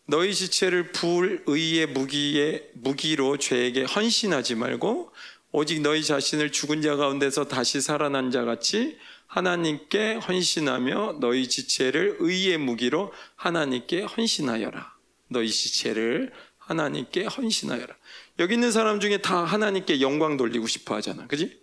너희 0.06 0.34
지체를 0.34 0.92
불의의 0.92 1.88
무기의 1.88 2.70
무기로 2.76 3.38
죄에게 3.38 3.84
헌신하지 3.84 4.56
말고 4.56 5.14
오직 5.54 5.82
너희 5.82 6.04
자신을 6.04 6.52
죽은 6.52 6.82
자 6.82 6.96
가운데서 6.96 7.48
다시 7.48 7.82
살아난 7.82 8.32
자 8.32 8.44
같이 8.44 8.98
하나님께 9.28 10.16
헌신하며 10.16 11.20
너희 11.22 11.48
지체를 11.48 12.18
의의 12.20 12.58
무기로 12.58 13.14
하나님께 13.36 14.02
헌신하여라. 14.02 14.94
너희 15.30 15.50
지체를 15.50 16.34
하나님께 16.58 17.26
헌신하여라. 17.26 17.96
여기 18.40 18.54
있는 18.56 18.72
사람 18.72 19.00
중에 19.00 19.20
다 19.20 19.44
하나님께 19.44 20.02
영광 20.02 20.36
돌리고 20.36 20.68
싶어 20.68 20.96
하잖아. 20.96 21.28
그지? 21.28 21.61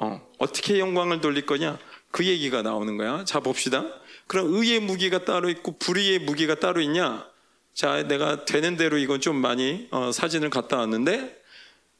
어, 0.00 0.20
어떻게 0.38 0.78
영광을 0.78 1.20
돌릴 1.20 1.46
거냐? 1.46 1.78
그 2.10 2.24
얘기가 2.24 2.62
나오는 2.62 2.96
거야. 2.96 3.24
자, 3.24 3.40
봅시다. 3.40 3.84
그럼 4.26 4.54
의의 4.54 4.80
무기가 4.80 5.24
따로 5.24 5.48
있고 5.50 5.76
불의의 5.78 6.20
무기가 6.20 6.54
따로 6.54 6.80
있냐? 6.80 7.26
자, 7.74 8.06
내가 8.06 8.44
되는 8.44 8.76
대로 8.76 8.98
이건 8.98 9.20
좀 9.20 9.36
많이 9.36 9.88
어, 9.90 10.12
사진을 10.12 10.50
갖다 10.50 10.78
왔는데, 10.78 11.36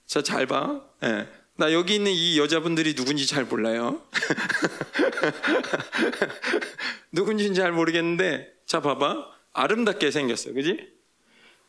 자, 0.07 0.23
잘 0.23 0.47
봐. 0.47 0.81
예. 1.05 1.29
나 1.57 1.73
여기 1.73 1.97
있는 1.97 2.13
이 2.13 2.39
여자분들이 2.39 2.95
누군지 2.95 3.27
잘 3.27 3.45
몰라요. 3.45 4.03
누군지는 7.13 7.55
잘 7.55 7.73
모르겠는데, 7.73 8.49
자, 8.67 8.81
봐봐. 8.81 9.27
아름답게 9.53 10.11
생겼어. 10.11 10.53
그지? 10.53 10.89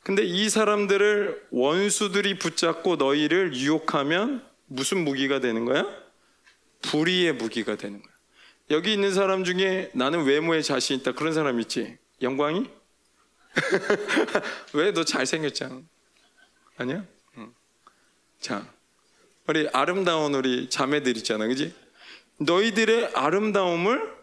근데 0.03 0.23
이 0.23 0.49
사람들을 0.49 1.47
원수들이 1.51 2.39
붙잡고 2.39 2.97
너희를 2.97 3.55
유혹하면 3.55 4.43
무슨 4.67 5.03
무기가 5.03 5.39
되는 5.39 5.65
거야? 5.65 5.85
불의의 6.81 7.33
무기가 7.33 7.75
되는 7.75 8.01
거야. 8.01 8.13
여기 8.71 8.93
있는 8.93 9.13
사람 9.13 9.43
중에 9.43 9.89
나는 9.93 10.23
외모에 10.25 10.61
자신 10.61 10.99
있다. 10.99 11.13
그런 11.13 11.33
사람 11.33 11.59
있지? 11.59 11.97
영광이? 12.21 12.69
왜 14.73 14.91
너 14.93 15.03
잘생겼잖아. 15.03 15.81
아니야? 16.77 17.03
응. 17.37 17.53
자, 18.39 18.71
우리 19.47 19.67
아름다운 19.73 20.35
우리 20.35 20.69
자매들 20.69 21.17
있잖아. 21.17 21.47
그지? 21.47 21.73
너희들의 22.37 23.11
아름다움을 23.15 24.13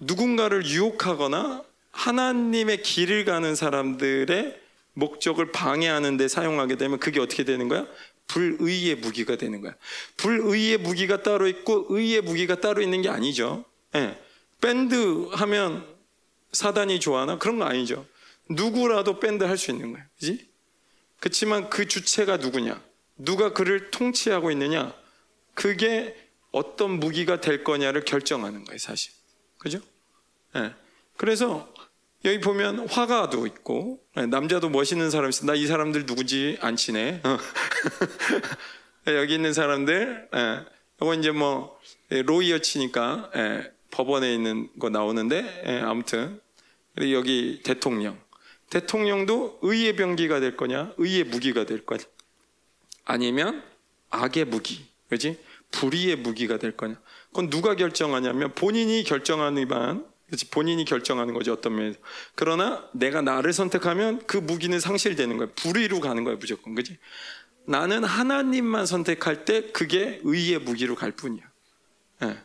누군가를 0.00 0.66
유혹하거나 0.66 1.62
하나님의 1.92 2.82
길을 2.82 3.24
가는 3.24 3.54
사람들의 3.54 4.60
목적을 4.94 5.52
방해하는 5.52 6.16
데 6.16 6.26
사용하게 6.28 6.76
되면 6.76 6.98
그게 6.98 7.20
어떻게 7.20 7.44
되는 7.44 7.68
거야? 7.68 7.86
불의의 8.26 8.96
무기가 8.96 9.36
되는 9.36 9.60
거야. 9.60 9.74
불의의 10.16 10.78
무기가 10.78 11.22
따로 11.22 11.46
있고 11.46 11.86
의의 11.90 12.22
무기가 12.22 12.60
따로 12.60 12.82
있는 12.82 13.02
게 13.02 13.08
아니죠. 13.08 13.64
예. 13.94 14.18
밴드 14.60 15.28
하면 15.32 15.86
사단이 16.52 17.00
좋아하나? 17.00 17.38
그런 17.38 17.58
거 17.58 17.64
아니죠. 17.64 18.06
누구라도 18.48 19.20
밴드 19.20 19.44
할 19.44 19.56
수 19.58 19.70
있는 19.70 19.92
거야. 19.92 20.04
그지? 20.18 20.48
그렇지만 21.20 21.70
그 21.70 21.86
주체가 21.86 22.36
누구냐? 22.38 22.82
누가 23.16 23.52
그를 23.52 23.90
통치하고 23.90 24.50
있느냐? 24.50 24.94
그게 25.54 26.16
어떤 26.50 26.98
무기가 26.98 27.40
될 27.40 27.64
거냐를 27.64 28.04
결정하는 28.04 28.64
거예요, 28.64 28.78
사실. 28.78 29.12
그죠? 29.58 29.80
예. 30.56 30.74
그래서 31.16 31.72
여기 32.24 32.40
보면 32.40 32.88
화가도 32.88 33.46
있고 33.46 34.00
예, 34.16 34.26
남자도 34.26 34.70
멋있는 34.70 35.10
사람 35.10 35.28
있어. 35.28 35.44
나 35.46 35.54
이 35.54 35.66
사람들 35.66 36.06
누구지 36.06 36.58
안 36.60 36.76
치네. 36.76 37.20
어. 37.24 37.38
여기 39.12 39.34
있는 39.34 39.52
사람들, 39.52 40.30
예, 40.34 40.60
이거 41.00 41.14
이제 41.14 41.30
뭐 41.30 41.78
예, 42.12 42.22
로이어 42.22 42.60
치니까 42.60 43.30
예, 43.36 43.70
법원에 43.90 44.32
있는 44.32 44.70
거 44.78 44.88
나오는데 44.88 45.64
예, 45.66 45.80
아무튼 45.80 46.40
여기 46.98 47.60
대통령, 47.62 48.18
대통령도 48.70 49.58
의의 49.62 49.96
병기가 49.96 50.40
될 50.40 50.56
거냐, 50.56 50.94
의의 50.96 51.24
무기가 51.24 51.66
될 51.66 51.84
거냐, 51.84 52.04
아니면 53.04 53.62
악의 54.10 54.46
무기, 54.46 54.86
그지? 55.10 55.38
불의의 55.72 56.16
무기가 56.16 56.56
될 56.56 56.74
거냐. 56.76 56.94
그건 57.28 57.50
누가 57.50 57.74
결정하냐면 57.74 58.54
본인이 58.54 59.02
결정하니만 59.04 60.06
그렇지 60.26 60.50
본인이 60.50 60.84
결정하는 60.84 61.34
거죠 61.34 61.52
어떤 61.52 61.76
면에서. 61.76 61.98
그러나 62.34 62.88
내가 62.92 63.22
나를 63.22 63.52
선택하면 63.52 64.22
그 64.26 64.36
무기는 64.36 64.78
상실되는 64.78 65.36
거야. 65.36 65.48
불의로 65.54 66.00
가는 66.00 66.24
거야 66.24 66.36
무조건. 66.36 66.74
그지 66.74 66.98
나는 67.66 68.04
하나님만 68.04 68.86
선택할 68.86 69.44
때 69.44 69.70
그게 69.72 70.20
의의 70.22 70.58
무기로 70.60 70.94
갈 70.94 71.12
뿐이야. 71.12 71.42
예. 72.24 72.38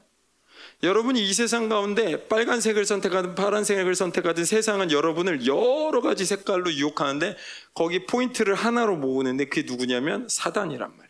여러분이 0.81 1.27
이 1.27 1.33
세상 1.33 1.67
가운데 1.67 2.27
빨간색을 2.29 2.85
선택하든 2.85 3.35
파란색을 3.35 3.95
선택하든 3.95 4.45
세상은 4.45 4.91
여러분을 4.91 5.45
여러 5.45 5.99
가지 6.01 6.25
색깔로 6.25 6.71
유혹하는데 6.71 7.35
거기 7.73 8.05
포인트를 8.05 8.55
하나로 8.55 8.95
모으는데 8.95 9.45
그게 9.45 9.63
누구냐면 9.63 10.27
사단이란 10.29 10.89
말이야. 10.95 11.09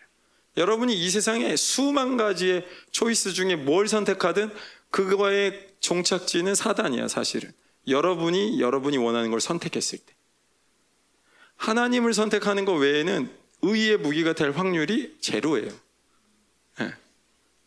여러분이 0.58 0.94
이 0.96 1.10
세상에 1.10 1.56
수만 1.56 2.18
가지의 2.18 2.66
초이스 2.92 3.34
중에 3.34 3.56
뭘 3.56 3.88
선택하든 3.88 4.52
그거의 4.90 5.69
종착지는 5.80 6.56
사단이야, 6.56 7.08
사실은. 7.08 7.52
여러분이 7.88 8.60
여러분이 8.60 8.98
원하는 8.98 9.32
걸 9.32 9.42
선택했을 9.42 10.00
때. 10.00 10.14
하나님을 11.58 12.14
선택하는 12.14 12.66
것 12.66 12.74
외에는 12.74 13.30
의의 13.62 13.98
무기가 13.98 14.34
될 14.34 14.52
확률이 14.52 15.18
제로예요. 15.20 15.72
네. 16.80 16.94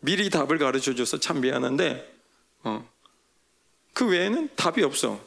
미리 0.01 0.31
답을 0.31 0.59
가르쳐 0.59 0.95
줘서 0.95 1.19
참 1.21 1.41
미안한데, 1.41 2.11
어. 2.65 2.89
그 3.93 4.07
외에는 4.07 4.51
답이 4.57 4.83
없어. 4.83 5.23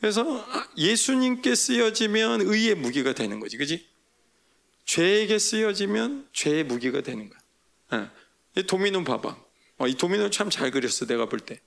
그래서 0.00 0.46
예수님께 0.76 1.54
쓰여지면 1.54 2.42
의의 2.42 2.74
무기가 2.74 3.14
되는 3.14 3.40
거지, 3.40 3.56
그지? 3.56 3.86
죄에게 4.84 5.38
쓰여지면 5.38 6.28
죄의 6.34 6.64
무기가 6.64 7.00
되는 7.00 7.30
거야. 7.30 8.10
네. 8.54 8.62
도미노 8.62 9.04
봐봐. 9.04 9.36
어, 9.78 9.86
이 9.88 9.94
도미노 9.94 10.28
참 10.30 10.50
잘 10.50 10.70
그렸어, 10.70 11.06
내가 11.06 11.26
볼 11.26 11.40
때. 11.40 11.60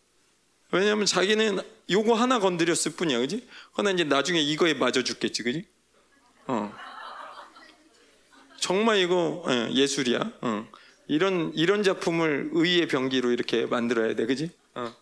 왜냐하면 0.71 1.05
자기는 1.05 1.59
요거 1.89 2.13
하나 2.13 2.39
건드렸을 2.39 2.93
뿐이야, 2.93 3.19
그지? 3.19 3.47
그러나 3.73 3.91
이제 3.91 4.03
나중에 4.03 4.41
이거에 4.41 4.73
맞아 4.73 5.03
죽겠지, 5.03 5.43
그지? 5.43 5.65
어. 6.47 6.73
정말 8.59 8.97
이거 8.97 9.45
예, 9.73 9.85
술이야 9.87 10.33
어. 10.41 10.67
이런 11.07 11.53
이런 11.55 11.83
작품을 11.83 12.49
의의 12.53 12.87
병기로 12.87 13.31
이렇게 13.31 13.65
만들어야 13.65 14.15
돼, 14.15 14.25
그지? 14.25 14.51
어. 14.75 14.93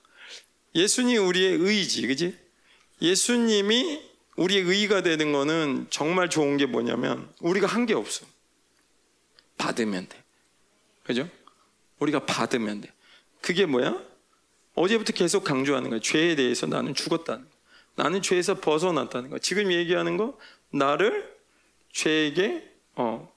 예수님 0.75 1.25
우리의 1.25 1.53
의지, 1.57 2.05
그지? 2.05 2.37
예수님이 3.01 4.01
우리의 4.35 4.63
의가 4.63 5.01
되는 5.01 5.31
거는 5.31 5.87
정말 5.89 6.29
좋은 6.29 6.57
게 6.57 6.65
뭐냐면 6.65 7.31
우리가 7.39 7.67
한 7.67 7.85
게 7.85 7.93
없어. 7.93 8.25
받으면 9.57 10.07
돼. 10.09 10.21
그죠? 11.03 11.29
우리가 11.99 12.25
받으면 12.25 12.81
돼. 12.81 12.91
그게 13.41 13.65
뭐야? 13.65 13.97
어제부터 14.75 15.13
계속 15.13 15.43
강조하는 15.43 15.89
거야. 15.89 15.99
죄에 15.99 16.35
대해서 16.35 16.67
나는 16.67 16.93
죽었다는 16.93 17.43
거. 17.43 17.49
나는 17.95 18.21
죄에서 18.21 18.59
벗어났다는 18.59 19.29
거. 19.29 19.39
지금 19.39 19.71
얘기하는 19.71 20.17
거 20.17 20.37
나를 20.69 21.33
죄에게 21.93 22.69
어, 22.95 23.33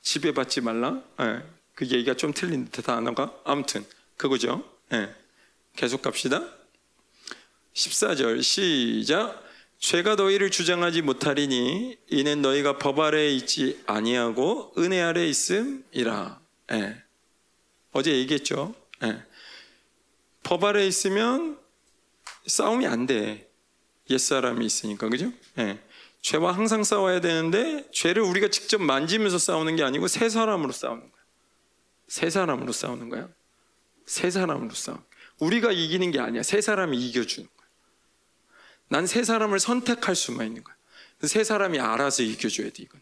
지배받지 0.00 0.62
말라. 0.62 1.02
네. 1.18 1.42
그 1.74 1.86
얘기가 1.86 2.14
좀 2.14 2.32
틀린 2.32 2.68
듯 2.70 2.82
단어가 2.82 3.34
아무튼 3.44 3.84
그거죠. 4.16 4.64
네. 4.88 5.14
계속 5.76 6.02
갑시다. 6.02 6.42
14절 7.74 8.42
시작. 8.42 9.42
죄가 9.78 10.14
너희를 10.14 10.50
주장하지 10.50 11.02
못하리니 11.02 11.98
이는 12.08 12.40
너희가 12.42 12.78
법 12.78 13.00
아래에 13.00 13.30
있지 13.30 13.82
아니하고 13.86 14.74
은혜 14.78 15.00
아래에 15.00 15.26
있음이라. 15.28 16.40
네. 16.68 17.01
어제 17.92 18.12
얘기했죠. 18.12 18.74
네. 19.00 19.22
법 20.42 20.64
아래 20.64 20.86
있으면 20.86 21.58
싸움이 22.46 22.86
안 22.86 23.06
돼. 23.06 23.50
옛사람이 24.10 24.64
있으니까, 24.66 25.08
그죠? 25.08 25.32
네. 25.54 25.80
죄와 26.22 26.52
항상 26.52 26.84
싸워야 26.84 27.20
되는데, 27.20 27.88
죄를 27.92 28.22
우리가 28.22 28.48
직접 28.48 28.80
만지면서 28.80 29.38
싸우는 29.38 29.76
게 29.76 29.82
아니고, 29.82 30.08
새 30.08 30.28
사람으로 30.28 30.72
싸우는 30.72 31.00
거야. 31.00 31.22
새 32.08 32.30
사람으로 32.30 32.72
싸우는 32.72 33.08
거야. 33.08 33.28
새 34.06 34.30
사람으로 34.30 34.74
싸워. 34.74 35.02
우리가 35.38 35.72
이기는 35.72 36.10
게 36.10 36.20
아니야. 36.20 36.42
새 36.42 36.60
사람이 36.60 36.98
이겨주는 37.08 37.48
거야. 37.56 37.68
난새 38.88 39.24
사람을 39.24 39.60
선택할 39.60 40.14
수만 40.14 40.46
있는 40.46 40.64
거야. 40.64 40.76
새 41.22 41.44
사람이 41.44 41.78
알아서 41.78 42.22
이겨줘야 42.22 42.70
돼, 42.70 42.82
이건. 42.82 43.00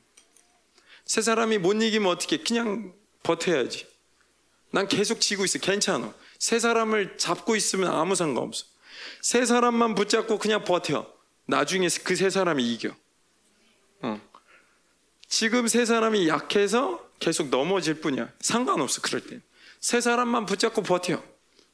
새 1.05 1.22
사람이 1.22 1.59
못 1.59 1.82
이기면 1.82 2.11
어떻게, 2.11 2.38
그냥 2.38 2.95
버텨야지. 3.22 3.89
난 4.71 4.87
계속 4.89 5.21
지고 5.21 5.45
있어. 5.45 5.59
괜찮아. 5.59 6.14
세 6.39 6.59
사람을 6.59 7.18
잡고 7.18 7.57
있으면 7.57 7.91
아무 7.93 8.14
상관없어. 8.14 8.66
세 9.21 9.45
사람만 9.45 9.95
붙잡고 9.95 10.39
그냥 10.39 10.64
버텨. 10.64 11.12
나중에 11.47 11.89
그 12.05 12.14
세 12.16 12.31
사람이 12.31 12.73
이겨. 12.73 12.95
어. 14.03 14.21
지금 15.29 15.66
세 15.68 15.85
사람이 15.85 16.29
약해서 16.29 17.09
계속 17.18 17.49
넘어질 17.49 17.95
뿐이야. 18.01 18.31
상관없어, 18.41 19.01
그럴 19.03 19.21
땐. 19.27 19.43
세 19.81 20.01
사람만 20.01 20.47
붙잡고 20.47 20.83
버텨. 20.83 21.23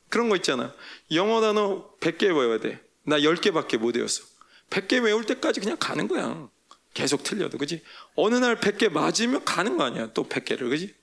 그런 0.09 0.29
거 0.29 0.37
있잖아. 0.37 0.75
영어 1.13 1.41
단어 1.41 1.91
100개 2.01 2.25
외워야 2.27 2.59
돼. 2.61 2.81
나 3.05 3.19
10개밖에 3.19 3.77
못 3.79 3.97
외웠어. 3.97 4.25
100개 4.71 5.03
외울 5.03 5.25
때까지 5.25 5.61
그냥 5.61 5.77
가는 5.79 6.09
거야. 6.09 6.49
계속 6.95 7.23
틀려도, 7.23 7.59
그지? 7.59 7.83
어느 8.15 8.37
날 8.37 8.59
100개 8.59 8.91
맞으면 8.91 9.45
가는 9.45 9.77
거 9.77 9.85
아니야. 9.85 10.13
또 10.15 10.29
100개를, 10.29 10.71
그지? 10.71 10.95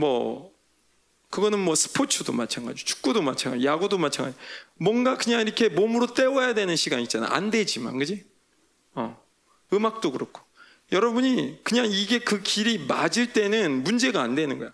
어. 0.00 0.06
뭐 0.06 0.54
그거는 1.30 1.60
뭐 1.60 1.74
스포츠도 1.76 2.32
마찬가지, 2.32 2.84
축구도 2.84 3.22
마찬가지, 3.22 3.64
야구도 3.64 3.98
마찬가지. 3.98 4.36
뭔가 4.76 5.16
그냥 5.16 5.42
이렇게 5.42 5.68
몸으로 5.68 6.12
때워야 6.12 6.54
되는 6.54 6.74
시간 6.74 7.00
있잖아. 7.00 7.28
안 7.30 7.50
되지만, 7.50 7.98
그지? 7.98 8.24
어. 8.94 9.22
음악도 9.72 10.10
그렇고. 10.10 10.40
여러분이 10.90 11.60
그냥 11.62 11.86
이게 11.88 12.18
그 12.18 12.42
길이 12.42 12.78
맞을 12.78 13.32
때는 13.32 13.84
문제가 13.84 14.22
안 14.22 14.34
되는 14.34 14.58
거야. 14.58 14.72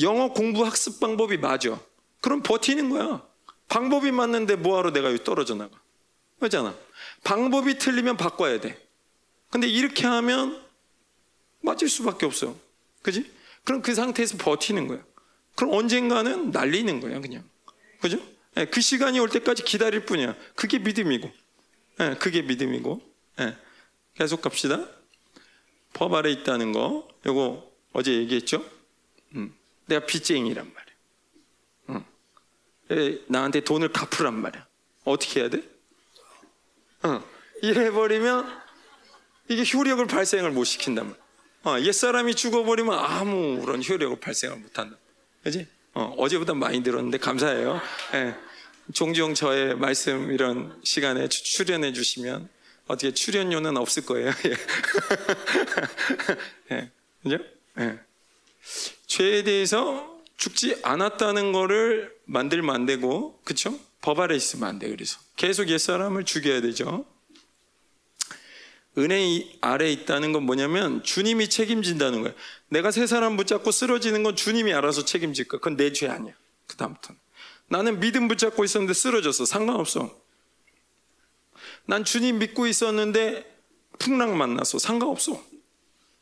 영어 0.00 0.32
공부 0.32 0.64
학습 0.64 1.00
방법이 1.00 1.38
맞아. 1.38 1.80
그럼 2.20 2.42
버티는 2.42 2.88
거야. 2.88 3.26
방법이 3.68 4.12
맞는데 4.12 4.54
뭐하러 4.56 4.92
내가 4.92 5.08
여기 5.08 5.24
떨어져 5.24 5.56
나가. 5.56 5.76
그렇잖아. 6.38 6.76
방법이 7.24 7.78
틀리면 7.78 8.16
바꿔야 8.16 8.60
돼. 8.60 8.80
근데 9.50 9.66
이렇게 9.66 10.06
하면 10.06 10.62
맞을 11.62 11.88
수밖에 11.88 12.26
없어. 12.26 12.54
그지? 13.02 13.28
그럼 13.66 13.82
그 13.82 13.94
상태에서 13.94 14.38
버티는 14.38 14.86
거야. 14.86 15.04
그럼 15.56 15.74
언젠가는 15.74 16.52
날리는 16.52 17.00
거야, 17.00 17.20
그냥. 17.20 17.44
그죠? 18.00 18.18
네, 18.54 18.64
그 18.66 18.80
시간이 18.80 19.18
올 19.18 19.28
때까지 19.28 19.64
기다릴 19.64 20.06
뿐이야. 20.06 20.36
그게 20.54 20.78
믿음이고. 20.78 21.30
네, 21.98 22.16
그게 22.16 22.42
믿음이고. 22.42 23.02
네, 23.38 23.56
계속 24.14 24.40
갑시다. 24.40 24.86
법 25.92 26.14
아래 26.14 26.30
있다는 26.30 26.72
거. 26.72 27.08
요거 27.26 27.72
어제 27.92 28.12
얘기했죠? 28.12 28.64
음, 29.34 29.52
내가 29.86 30.06
빚쟁이란 30.06 30.72
말이야. 30.72 32.04
음, 32.90 33.20
나한테 33.26 33.60
돈을 33.60 33.92
갚으란 33.92 34.34
말이야. 34.34 34.64
어떻게 35.04 35.40
해야 35.40 35.50
돼? 35.50 35.62
어, 37.02 37.20
이래 37.62 37.90
버리면 37.90 38.60
이게 39.48 39.64
효력을 39.76 40.06
발생을 40.06 40.52
못 40.52 40.64
시킨단 40.64 41.06
말이야. 41.06 41.25
어, 41.66 41.80
옛사람이 41.80 42.36
죽어버리면 42.36 42.96
아무런 42.96 43.82
효력을 43.82 44.20
발생을 44.20 44.56
못한다. 44.58 44.96
그지? 45.42 45.66
어, 45.94 46.28
제보다 46.28 46.54
많이 46.54 46.80
들었는데 46.84 47.18
감사해요. 47.18 47.80
예, 48.14 48.36
종종 48.92 49.34
저의 49.34 49.74
말씀 49.74 50.30
이런 50.30 50.80
시간에 50.84 51.28
출연해 51.28 51.92
주시면 51.92 52.48
어떻게 52.86 53.12
출연료는 53.12 53.76
없을 53.78 54.06
거예요. 54.06 54.30
예. 56.70 56.88
그죠? 57.24 57.38
예. 57.80 57.98
죄에 59.08 59.42
대해서 59.42 60.20
죽지 60.36 60.78
않았다는 60.84 61.50
거를 61.50 62.14
만들면 62.26 62.72
안 62.72 62.86
되고, 62.86 63.40
그쵸? 63.42 63.76
법 64.02 64.20
아래 64.20 64.36
있으면 64.36 64.68
안 64.68 64.78
돼, 64.78 64.88
그래서. 64.88 65.18
계속 65.34 65.68
옛사람을 65.68 66.24
죽여야 66.24 66.60
되죠. 66.60 67.04
은혜 68.98 69.46
아래 69.60 69.90
있다는 69.92 70.32
건 70.32 70.44
뭐냐면 70.44 71.02
주님이 71.02 71.48
책임진다는 71.48 72.22
거예요. 72.22 72.34
내가 72.68 72.90
세 72.90 73.06
사람 73.06 73.36
붙잡고 73.36 73.70
쓰러지는 73.70 74.22
건 74.22 74.36
주님이 74.36 74.72
알아서 74.72 75.04
책임질 75.04 75.48
거야. 75.48 75.58
그건 75.60 75.76
내 75.76 75.92
죄 75.92 76.08
아니야. 76.08 76.32
그다음부터는. 76.66 77.20
나는 77.68 78.00
믿음 78.00 78.28
붙잡고 78.28 78.64
있었는데 78.64 78.94
쓰러졌어. 78.94 79.44
상관없어. 79.44 80.16
난 81.84 82.04
주님 82.04 82.38
믿고 82.38 82.66
있었는데 82.66 83.44
풍랑 83.98 84.36
만났어. 84.36 84.78
상관없어. 84.78 85.42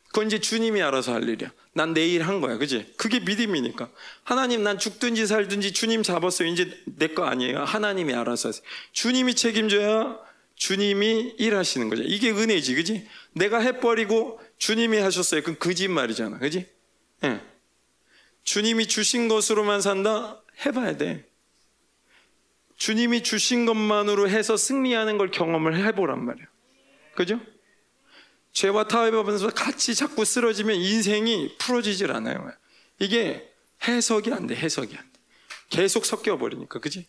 그건 0.07 0.27
이제 0.27 0.39
주님이 0.39 0.81
알아서 0.81 1.13
할 1.13 1.27
일이야. 1.27 1.51
난 1.73 1.93
내일 1.93 2.23
한 2.23 2.39
거야. 2.39 2.57
그지? 2.57 2.93
그게 2.97 3.19
믿음이니까. 3.19 3.89
하나님 4.23 4.63
난 4.63 4.79
죽든지 4.79 5.27
살든지 5.27 5.73
주님 5.73 6.03
잡았어요. 6.03 6.47
이제 6.47 6.71
내 6.85 7.07
거 7.13 7.25
아니에요. 7.25 7.63
하나님이 7.63 8.13
알아서 8.13 8.49
하세요. 8.49 8.63
주님이 8.93 9.35
책임져야 9.35 10.17
주님이 10.55 11.35
일하시는 11.37 11.89
거죠. 11.89 12.03
이게 12.03 12.31
은혜지. 12.31 12.75
그지? 12.75 13.07
내가 13.33 13.59
해버리고 13.59 14.39
주님이 14.57 14.97
하셨어요. 14.99 15.41
그건 15.41 15.59
거짓말이잖아. 15.59 16.39
그지? 16.39 16.67
네. 17.21 17.41
주님이 18.43 18.87
주신 18.87 19.27
것으로만 19.27 19.81
산다? 19.81 20.41
해봐야 20.65 20.97
돼. 20.97 21.27
주님이 22.77 23.23
주신 23.23 23.65
것만으로 23.65 24.29
해서 24.29 24.57
승리하는 24.57 25.17
걸 25.17 25.31
경험을 25.31 25.77
해보란 25.85 26.23
말이야. 26.23 26.45
그죠? 27.15 27.39
죄와 28.53 28.87
타협하면서 28.87 29.49
같이 29.49 29.95
자꾸 29.95 30.23
쓰러지면 30.23 30.77
인생이 30.77 31.57
풀어지질 31.57 32.11
않아요. 32.11 32.51
이게 32.99 33.51
해석이 33.85 34.31
안 34.31 34.47
돼, 34.47 34.55
해석이 34.55 34.95
안 34.95 35.03
돼. 35.03 35.19
계속 35.69 36.05
섞여버리니까, 36.05 36.79
그지? 36.79 37.05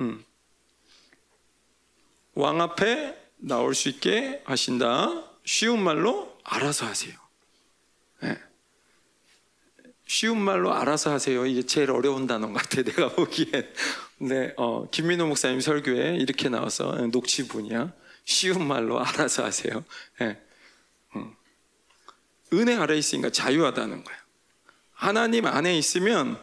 음. 0.00 0.24
왕 2.38 2.60
앞에 2.60 3.18
나올 3.38 3.74
수 3.74 3.88
있게 3.88 4.42
하신다. 4.44 5.24
쉬운 5.44 5.82
말로 5.82 6.38
알아서 6.44 6.86
하세요. 6.86 7.12
네. 8.22 8.38
쉬운 10.06 10.40
말로 10.40 10.72
알아서 10.72 11.10
하세요. 11.10 11.44
이게 11.46 11.62
제일 11.62 11.90
어려운 11.90 12.28
단어 12.28 12.52
같아. 12.52 12.82
내가 12.84 13.08
보기엔. 13.08 13.68
네, 14.18 14.54
어, 14.56 14.88
김민호 14.88 15.26
목사님 15.26 15.60
설교에 15.60 16.14
이렇게 16.14 16.48
나와서 16.48 16.92
녹취분이야. 17.10 17.92
쉬운 18.24 18.68
말로 18.68 19.00
알아서 19.04 19.44
하세요. 19.44 19.84
네. 20.20 20.40
음. 21.16 21.34
은혜 22.52 22.76
아래 22.76 22.96
있으니까 22.96 23.30
자유하다는 23.30 24.04
거야. 24.04 24.16
하나님 24.92 25.44
안에 25.44 25.76
있으면 25.76 26.40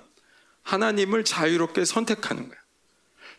하나님을 0.64 1.24
자유롭게 1.24 1.86
선택하는 1.86 2.50
거야. 2.50 2.65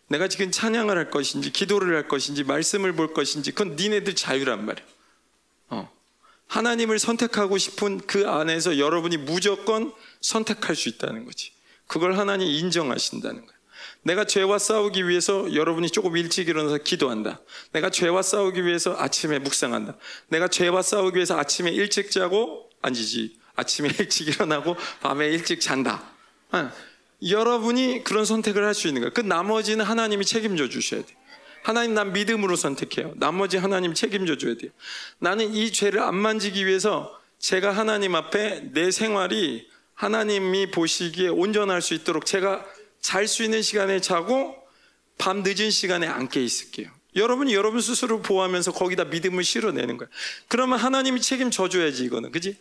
내가 0.09 0.29
지금 0.29 0.51
찬양을 0.51 0.97
할 0.97 1.11
것인지, 1.11 1.51
기도를 1.51 1.97
할 1.97 2.09
것인지, 2.09 2.45
말씀을 2.45 2.93
볼 2.93 3.13
것인지, 3.13 3.53
그건 3.53 3.77
니네들 3.77 4.15
자유란 4.15 4.65
말이야. 4.65 4.87
어. 5.71 5.93
하나님을 6.47 6.99
선택하고 6.99 7.59
싶은 7.59 8.01
그 8.07 8.29
안에서 8.29 8.79
여러분이 8.79 9.17
무조건 9.17 9.93
선택할 10.21 10.77
수 10.77 10.89
있다는 10.89 11.25
거지. 11.25 11.53
그걸 11.87 12.17
하나님 12.19 12.47
인정하신다는 12.49 13.47
거야. 13.47 13.57
내가 14.03 14.25
죄와 14.25 14.59
싸우기 14.59 15.09
위해서 15.09 15.53
여러분이 15.53 15.91
조금 15.91 16.17
일찍 16.17 16.49
일어나서 16.49 16.79
기도한다. 16.79 17.41
내가 17.73 17.91
죄와 17.91 18.23
싸우기 18.23 18.65
위해서 18.65 18.97
아침에 18.97 19.41
묵상한다. 19.41 19.97
내가 20.29 20.47
죄와 20.47 20.83
싸우기 20.83 21.17
위해서 21.17 21.37
아침에 21.37 21.73
일찍 21.73 22.13
자고 22.13 22.71
아니지. 22.83 23.39
아침에 23.57 23.89
일찍 23.99 24.29
일어나고 24.29 24.77
밤에 25.01 25.29
일찍 25.29 25.61
잔다. 25.61 26.05
어. 26.53 26.71
여러분이 27.23 28.05
그런 28.05 28.25
선택을 28.25 28.65
할 28.65 28.75
수 28.75 28.89
있는 28.89 29.03
거예요. 29.03 29.13
그 29.15 29.21
나머지는 29.21 29.85
하나님이 29.85 30.25
책임져 30.25 30.69
주셔야 30.69 31.05
돼요. 31.05 31.17
하나님 31.63 31.95
난 31.95 32.13
믿음으로 32.13 32.55
선택해요. 32.57 33.13
나머지 33.17 33.57
하나님 33.57 33.95
책임져 33.95 34.39
줘야 34.39 34.55
돼요. 34.57 34.71
나는 35.19 35.53
이 35.55 35.73
죄를 35.73 36.01
안 36.01 36.15
만지기 36.15 36.67
위해서 36.67 37.19
제가 37.39 37.73
하나님 37.73 38.15
앞에 38.15 38.71
내 38.73 38.91
생활이 38.91 39.69
하나님이 39.95 40.71
보시기에 40.71 41.29
온전할 41.29 41.83
수 41.83 41.95
있도록 41.95 42.27
제가 42.27 42.65
잘 43.01 43.27
수 43.27 43.43
있는 43.43 43.63
시간에 43.63 44.01
자고 44.01 44.55
밤 45.19 45.43
늦은 45.43 45.71
시간에 45.71 46.07
안 46.07 46.29
깨 46.29 46.43
있을게요. 46.45 46.91
여러분이 47.17 47.55
여러분 47.55 47.81
스스로 47.81 48.21
보호하면서 48.21 48.73
거기다 48.73 49.05
믿음을 49.05 49.43
실어내는 49.43 49.97
거예요. 49.97 50.11
그러면 50.49 50.79
하나님이 50.79 51.21
책임져 51.23 51.69
줘야지 51.69 52.05
이거는. 52.05 52.31
그지? 52.31 52.59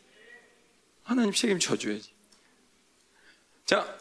하나님 1.03 1.34
책임져 1.34 1.78
줘야지. 1.78 2.10
자, 3.66 3.97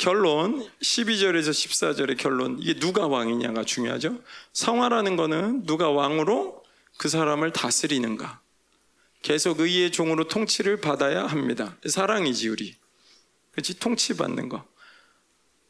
결론 0.00 0.66
12절에서 0.80 1.50
14절의 1.50 2.16
결론 2.16 2.56
이게 2.58 2.72
누가 2.72 3.06
왕이냐가 3.06 3.64
중요하죠. 3.64 4.18
성화라는 4.54 5.16
거는 5.16 5.66
누가 5.66 5.90
왕으로 5.90 6.64
그 6.96 7.10
사람을 7.10 7.52
다스리는가. 7.52 8.40
계속 9.20 9.60
의의 9.60 9.92
종으로 9.92 10.26
통치를 10.26 10.80
받아야 10.80 11.26
합니다. 11.26 11.76
사랑이지 11.86 12.48
우리. 12.48 12.76
그렇지 13.52 13.78
통치받는 13.78 14.48
거. 14.48 14.66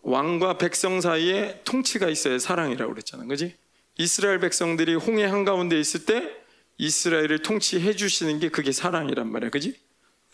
왕과 0.03 0.59
백성 0.59 1.01
사이에 1.01 1.62
통치가 1.64 2.09
있어야 2.09 2.39
사랑이라고 2.39 2.93
그랬잖아. 2.93 3.24
그지? 3.24 3.57
이스라엘 3.99 4.39
백성들이 4.39 4.95
홍해 4.95 5.24
한가운데 5.24 5.78
있을 5.81 6.05
때 6.05 6.31
이스라엘을 6.78 7.41
통치해 7.43 7.97
주시는 7.97 8.39
게 8.39 8.49
그게 8.49 8.70
사랑이란 8.70 9.33
말이야. 9.33 9.51
그지? 9.51 9.74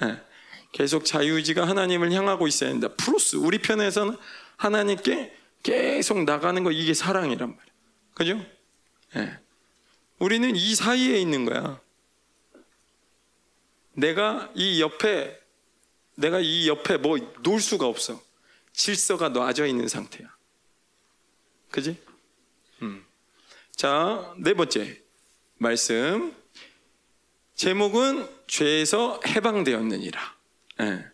네. 0.03 0.21
계속 0.77 1.07
자유의지가 1.07 1.67
하나님을 1.67 2.13
향하고 2.13 2.47
있어야 2.47 2.69
된다. 2.69 2.89
프로스 2.99 3.37
우리 3.37 3.57
편에서는 3.57 4.15
하나님께 4.59 5.35
계속 5.63 6.23
나가는 6.25 6.63
거 6.63 6.71
이게 6.71 6.93
사랑이란 6.93 7.49
말이야. 7.49 7.75
그죠? 8.13 8.47
네. 9.15 9.39
우리는 10.19 10.55
이 10.55 10.75
사이에 10.75 11.19
있는 11.19 11.47
거야. 11.47 11.81
내가 13.95 14.53
이 14.55 14.83
옆에 14.83 15.41
내가 16.15 16.41
이 16.41 16.69
옆에 16.69 16.99
뭐 16.99 17.17
놓을 17.43 17.59
수가 17.59 17.87
없어. 17.87 18.23
질서가 18.75 19.31
놔져 19.31 19.65
있는 19.65 19.89
상태야. 19.89 20.29
그지? 21.71 21.97
음. 22.83 23.03
자, 23.75 24.35
네 24.37 24.53
번째 24.53 25.03
말씀. 25.57 26.37
제목은 27.55 28.29
죄에서 28.47 29.23
해방되었느니라. 29.27 30.36
네. 30.79 31.05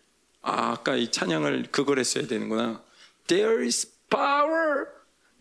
아, 0.41 0.73
아까 0.73 0.95
이 0.95 1.09
찬양을 1.09 1.67
그걸 1.71 1.99
했어야 1.99 2.27
되는구나. 2.27 2.83
There 3.27 3.63
is 3.63 3.89
power 4.09 4.87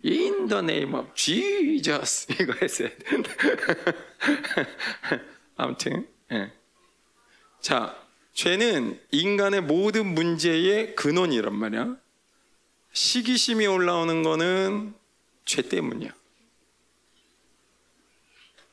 in 0.05 0.49
the 0.49 0.61
name 0.61 0.95
of 0.95 1.09
Jesus. 1.15 2.27
이거 2.41 2.55
했어야 2.61 2.89
돼. 2.89 2.97
아무튼, 5.57 6.09
네. 6.29 6.53
자, 7.61 7.99
죄는 8.33 9.01
인간의 9.11 9.63
모든 9.63 10.15
문제의 10.15 10.95
근원이란 10.95 11.55
말이야. 11.55 11.97
시기심이 12.93 13.67
올라오는 13.67 14.23
거는 14.23 14.95
죄 15.45 15.63
때문이야. 15.63 16.15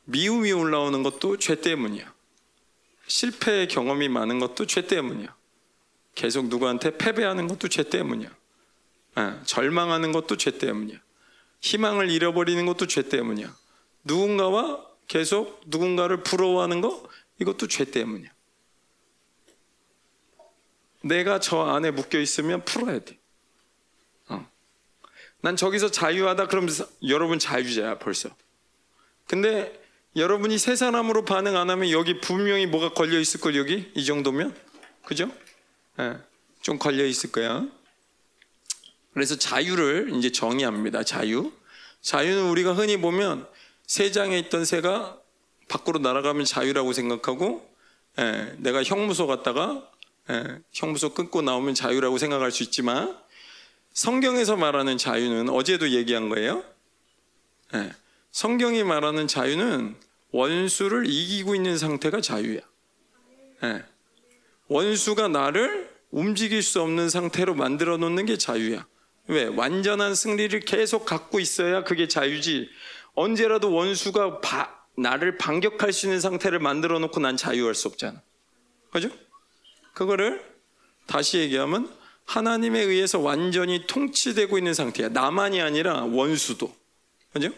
미움이 0.06 0.52
올라오는 0.52 1.04
것도 1.04 1.38
죄 1.38 1.62
때문이야. 1.62 2.14
실패 3.08 3.68
경험이 3.68 4.10
많은 4.10 4.39
것도 4.39 4.66
죄 4.66 4.88
때문이야. 4.88 5.38
계속 6.16 6.47
누구한테 6.47 6.97
패배하는 6.97 7.47
것도 7.47 7.68
죄 7.68 7.84
때문이야. 7.84 8.30
예, 9.20 9.43
절망하는 9.45 10.12
것도 10.12 10.38
죄 10.38 10.57
때문이야. 10.57 10.99
희망을 11.62 12.10
잃어버리는 12.10 12.66
것도 12.66 12.88
죄 12.88 13.03
때문이야. 13.03 13.55
누군가와 14.03 14.86
계속 15.07 15.62
누군가를 15.68 16.24
부러워하는 16.24 16.82
거 16.82 17.07
이것도 17.39 17.68
죄 17.68 17.86
때문이야. 17.86 18.30
내가 21.03 21.39
저 21.39 21.62
안에 21.62 21.91
묶여 21.91 22.20
있으면 22.20 22.66
풀어야 22.66 22.99
돼. 22.99 23.18
어. 24.28 24.49
난 25.41 25.55
저기서 25.55 25.91
자유하다 25.91 26.47
그러면 26.47 26.70
여러분 27.07 27.39
자유자야 27.39 27.99
벌써. 27.99 28.30
근데 29.28 29.80
여러분이 30.16 30.57
새 30.57 30.76
사람으로 30.76 31.24
반응 31.24 31.55
안 31.55 31.70
하면 31.70 31.91
여기 31.91 32.20
분명히 32.20 32.66
뭐가 32.66 32.93
걸려 32.93 33.20
있을 33.20 33.39
걸 33.39 33.55
여기 33.55 33.91
이 33.95 34.05
정도면 34.05 34.55
그죠? 35.05 35.32
네, 36.00 36.18
좀 36.62 36.80
걸려 36.80 37.06
있을 37.06 37.30
거야. 37.30 37.68
그래서 39.14 39.38
자유를 39.38 40.14
이제 40.16 40.32
정의합니다. 40.32 41.04
자유. 41.04 41.52
자유는 42.00 42.50
우리가 42.52 42.74
흔히 42.74 42.95
보면 42.95 43.45
새 43.86 44.10
장에 44.10 44.39
있던 44.39 44.64
새가 44.64 45.18
밖으로 45.68 46.00
날아가면 46.00 46.45
자유라고 46.45 46.93
생각하고 46.93 47.70
예, 48.18 48.56
내가 48.60 48.82
형무소 48.82 49.28
갔다가 49.28 49.91
예, 50.30 50.62
형무소 50.72 51.14
끊고 51.14 51.41
나오면 51.41 51.76
자유라고 51.76 52.18
생각할 52.18 52.52
수 52.52 52.64
있지만 52.64 53.18
성경에서 53.91 54.56
말하는 54.56 54.97
자유는 54.97 55.50
어제도 55.50 55.89
얘기한 55.89 56.30
거예요. 56.30 56.64
예, 57.74 57.91
성경이 58.32 58.86
말하는 58.86 59.28
자유는 59.28 59.97
원수를 60.32 61.08
이기고 61.08 61.56
있는 61.56 61.78
상태가 61.78 62.22
자유야. 62.22 62.62
예, 63.64 63.84
원수가 64.70 65.28
나를 65.28 65.88
움직일 66.12 66.64
수 66.64 66.82
없는 66.82 67.10
상태로 67.10 67.55
만들어 67.55 67.97
놓는 67.97 68.26
게 68.26 68.38
자유야. 68.38 68.86
왜? 69.28 69.45
완전한 69.45 70.16
승리를 70.16 70.60
계속 70.62 71.05
갖고 71.05 71.39
있어야 71.39 71.84
그게 71.84 72.07
자유지. 72.07 72.70
언제라도 73.14 73.74
원수가 73.74 74.41
바, 74.41 74.76
나를 74.97 75.38
반격할 75.38 75.93
수 75.93 76.07
있는 76.07 76.20
상태를 76.20 76.60
만들어 76.60 76.99
놓고 76.99 77.20
난 77.20 77.38
자유할 77.38 77.76
수 77.76 77.88
없잖아. 77.88 78.22
그죠? 78.91 79.10
그거를 79.93 80.43
다시 81.05 81.38
얘기하면 81.38 81.91
하나님에 82.26 82.82
의해서 82.82 83.20
완전히 83.20 83.86
통치되고 83.88 84.57
있는 84.57 84.74
상태야. 84.74 85.10
나만이 85.10 85.62
아니라 85.62 86.03
원수도. 86.03 86.76
그죠? 87.34 87.49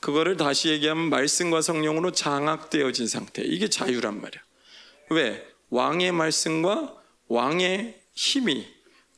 그거를 0.00 0.36
다시 0.36 0.68
얘기하면 0.68 1.10
말씀과 1.10 1.60
성령으로 1.60 2.12
장악되어진 2.12 3.08
상태. 3.08 3.42
이게 3.42 3.68
자유란 3.68 4.20
말이야. 4.20 4.40
왜? 5.10 5.46
왕의 5.70 6.12
말씀과 6.12 6.97
왕의 7.28 8.00
힘이 8.14 8.66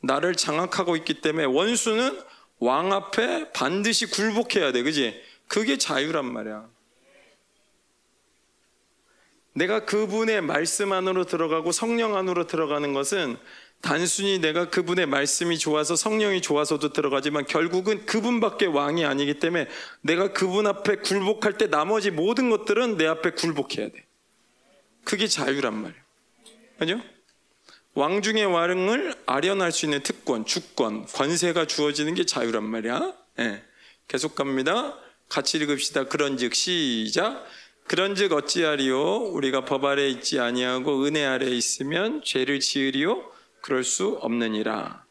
나를 0.03 0.35
장악하고 0.35 0.97
있기 0.97 1.21
때문에 1.21 1.47
원수는 1.47 2.21
왕 2.59 2.93
앞에 2.93 3.53
반드시 3.53 4.07
굴복해야 4.07 4.73
돼. 4.73 4.83
그지? 4.83 5.21
그게 5.49 5.79
자유란 5.79 6.31
말이야. 6.31 6.69
내가 9.53 9.85
그분의 9.85 10.43
말씀 10.43 10.93
안으로 10.93 11.25
들어가고 11.25 11.73
성령 11.73 12.17
안으로 12.17 12.47
들어가는 12.47 12.93
것은 12.93 13.37
단순히 13.81 14.39
내가 14.39 14.69
그분의 14.69 15.07
말씀이 15.07 15.59
좋아서 15.59 15.97
성령이 15.97 16.43
좋아서도 16.43 16.93
들어가지만 16.93 17.47
결국은 17.47 18.05
그분밖에 18.05 18.67
왕이 18.67 19.05
아니기 19.05 19.39
때문에 19.39 19.67
내가 20.03 20.33
그분 20.33 20.67
앞에 20.67 20.97
굴복할 20.97 21.57
때 21.57 21.67
나머지 21.67 22.11
모든 22.11 22.51
것들은 22.51 22.99
내 22.99 23.07
앞에 23.07 23.31
굴복해야 23.31 23.89
돼. 23.89 24.07
그게 25.05 25.27
자유란 25.27 25.75
말이야. 25.75 26.01
그죠? 26.79 27.01
왕 27.95 28.23
중의 28.23 28.47
왕을 28.47 29.15
아련할 29.27 29.73
수 29.73 29.87
있는 29.87 30.03
특권, 30.03 30.47
주권, 30.47 31.05
권세가 31.07 31.67
주어지는 31.67 32.15
게 32.15 32.25
자유란 32.25 32.65
말이야. 32.65 33.13
네. 33.37 33.63
계속 34.07 34.35
갑니다. 34.37 34.97
같이 35.29 35.59
읽읍시다. 35.59 36.05
그런즉 36.05 36.55
시작. 36.55 37.45
그런즉 37.89 38.33
어찌하리요? 38.33 39.17
우리가 39.33 39.65
법 39.65 39.85
아래 39.85 40.09
있지 40.09 40.39
아니하고 40.39 41.05
은혜 41.05 41.25
아래 41.25 41.47
있으면 41.47 42.23
죄를 42.25 42.61
지으리요? 42.61 43.29
그럴 43.61 43.83
수 43.83 44.19
없느니라. 44.21 45.05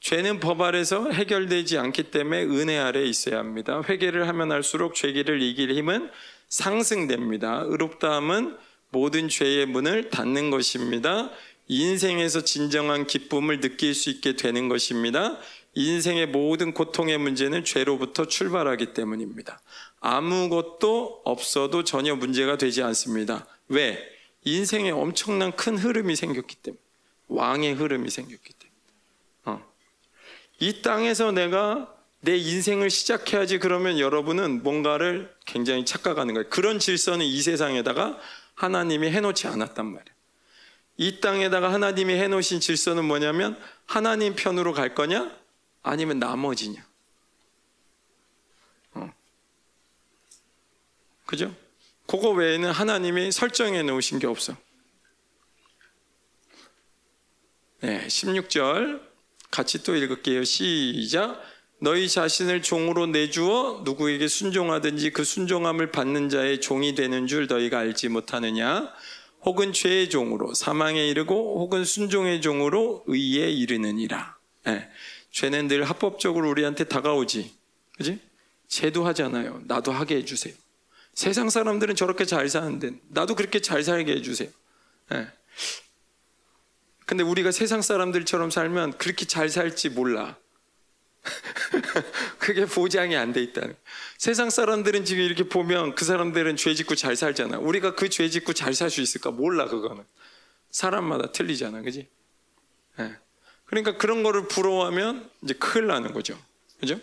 죄는 0.00 0.40
법 0.40 0.60
아래서 0.60 1.10
해결되지 1.10 1.78
않기 1.78 2.04
때문에 2.04 2.44
은혜 2.44 2.78
아래 2.78 3.02
있어야 3.02 3.38
합니다. 3.38 3.82
회개를 3.88 4.28
하면 4.28 4.52
할수록 4.52 4.94
죄기를 4.94 5.40
이길 5.40 5.72
힘은 5.74 6.10
상승됩니다. 6.48 7.62
의롭다함은 7.66 8.58
모든 8.90 9.28
죄의 9.28 9.66
문을 9.66 10.10
닫는 10.10 10.50
것입니다. 10.50 11.30
인생에서 11.72 12.42
진정한 12.42 13.06
기쁨을 13.06 13.60
느낄 13.60 13.94
수 13.94 14.10
있게 14.10 14.34
되는 14.34 14.68
것입니다. 14.68 15.38
인생의 15.74 16.26
모든 16.26 16.74
고통의 16.74 17.16
문제는 17.16 17.64
죄로부터 17.64 18.26
출발하기 18.26 18.92
때문입니다. 18.92 19.60
아무것도 20.00 21.22
없어도 21.24 21.84
전혀 21.84 22.16
문제가 22.16 22.58
되지 22.58 22.82
않습니다. 22.82 23.46
왜? 23.68 24.00
인생에 24.42 24.90
엄청난 24.90 25.54
큰 25.54 25.78
흐름이 25.78 26.16
생겼기 26.16 26.56
때문에. 26.56 26.82
왕의 27.28 27.74
흐름이 27.74 28.10
생겼기 28.10 28.52
때문에. 29.44 29.60
어. 29.60 29.72
이 30.58 30.82
땅에서 30.82 31.30
내가 31.30 31.94
내 32.18 32.36
인생을 32.36 32.90
시작해야지 32.90 33.60
그러면 33.60 34.00
여러분은 34.00 34.64
뭔가를 34.64 35.32
굉장히 35.46 35.84
착각하는 35.84 36.34
거예요. 36.34 36.48
그런 36.50 36.80
질서는 36.80 37.24
이 37.24 37.40
세상에다가 37.40 38.18
하나님이 38.56 39.10
해놓지 39.10 39.46
않았단 39.46 39.86
말이에요. 39.86 40.09
이 41.00 41.18
땅에다가 41.18 41.72
하나님이 41.72 42.12
해놓으신 42.12 42.60
질서는 42.60 43.06
뭐냐면 43.06 43.58
하나님 43.86 44.34
편으로 44.34 44.74
갈 44.74 44.94
거냐? 44.94 45.34
아니면 45.82 46.18
나머지냐? 46.18 46.86
어. 48.92 49.10
그죠? 51.24 51.56
그거 52.06 52.32
외에는 52.32 52.70
하나님이 52.70 53.32
설정해 53.32 53.82
놓으신 53.82 54.18
게 54.18 54.26
없어. 54.26 54.54
네, 57.80 58.06
16절 58.06 59.00
같이 59.50 59.82
또 59.82 59.96
읽을게요. 59.96 60.44
시작. 60.44 61.40
너희 61.78 62.10
자신을 62.10 62.60
종으로 62.60 63.06
내주어 63.06 63.84
누구에게 63.86 64.28
순종하든지 64.28 65.12
그 65.12 65.24
순종함을 65.24 65.92
받는 65.92 66.28
자의 66.28 66.60
종이 66.60 66.94
되는 66.94 67.26
줄 67.26 67.46
너희가 67.46 67.78
알지 67.78 68.10
못하느냐? 68.10 68.92
혹은 69.42 69.72
죄의 69.72 70.10
종으로 70.10 70.54
사망에 70.54 71.06
이르고 71.08 71.60
혹은 71.60 71.84
순종의 71.84 72.42
종으로 72.42 73.04
의에 73.06 73.50
이르느니라. 73.50 74.36
네. 74.64 74.88
죄는 75.30 75.68
늘 75.68 75.84
합법적으로 75.84 76.48
우리한테 76.50 76.84
다가오지. 76.84 77.54
그지? 77.96 78.20
죄도 78.68 79.06
하잖아요. 79.06 79.62
나도 79.64 79.92
하게 79.92 80.16
해주세요. 80.16 80.54
세상 81.14 81.50
사람들은 81.50 81.96
저렇게 81.96 82.24
잘 82.24 82.48
사는데 82.48 82.92
나도 83.08 83.34
그렇게 83.34 83.60
잘 83.60 83.82
살게 83.82 84.12
해주세요. 84.12 84.48
네. 85.10 85.26
근데 87.06 87.24
우리가 87.24 87.50
세상 87.50 87.82
사람들처럼 87.82 88.50
살면 88.50 88.98
그렇게 88.98 89.24
잘 89.24 89.48
살지 89.48 89.90
몰라. 89.90 90.36
그게 92.38 92.64
보장이 92.64 93.16
안 93.16 93.32
돼 93.32 93.42
있다는. 93.42 93.74
세상 94.18 94.50
사람들은 94.50 95.04
지금 95.04 95.22
이렇게 95.22 95.44
보면 95.44 95.94
그 95.94 96.04
사람들은 96.04 96.56
죄 96.56 96.74
짓고 96.74 96.94
잘 96.94 97.16
살잖아. 97.16 97.58
우리가 97.58 97.94
그 97.94 98.08
죄 98.08 98.28
짓고 98.28 98.52
잘 98.52 98.72
살 98.74 98.90
수 98.90 99.00
있을까? 99.00 99.30
몰라, 99.30 99.66
그거는. 99.66 100.04
사람마다 100.70 101.32
틀리잖아. 101.32 101.82
그지? 101.82 102.08
네. 102.98 103.14
그러니까 103.66 103.96
그런 103.98 104.22
거를 104.22 104.48
부러워하면 104.48 105.28
이제 105.42 105.54
큰일 105.54 105.86
나는 105.88 106.12
거죠. 106.12 106.38
그죠? 106.80 107.00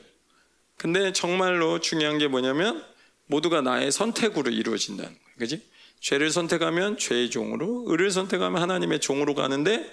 근데 0.78 1.12
정말로 1.14 1.80
중요한 1.80 2.18
게 2.18 2.28
뭐냐면 2.28 2.84
모두가 3.28 3.62
나의 3.62 3.92
선택으로 3.92 4.52
이루어진다는 4.52 5.12
거예요. 5.12 5.38
그지? 5.40 5.66
죄를 6.00 6.30
선택하면 6.30 6.98
죄의 6.98 7.30
종으로, 7.32 7.86
의를 7.88 8.12
선택하면 8.12 8.62
하나님의 8.62 9.00
종으로 9.00 9.34
가는데 9.34 9.92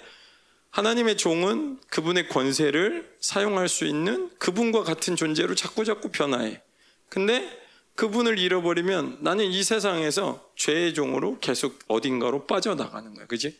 하나님의 0.75 1.15
종은 1.15 1.79
그분의 1.87 2.27
권세를 2.27 3.15
사용할 3.21 3.69
수 3.69 3.85
있는 3.85 4.29
그분과 4.39 4.83
같은 4.83 5.15
존재로 5.15 5.55
자꾸 5.55 5.85
자꾸 5.85 6.09
변화해. 6.09 6.61
근데 7.07 7.49
그분을 7.95 8.37
잃어버리면 8.37 9.19
나는 9.21 9.45
이 9.45 9.63
세상에서 9.63 10.51
죄의 10.57 10.93
종으로 10.93 11.39
계속 11.39 11.79
어딘가로 11.87 12.45
빠져나가는 12.45 13.13
거야. 13.13 13.25
그지? 13.25 13.57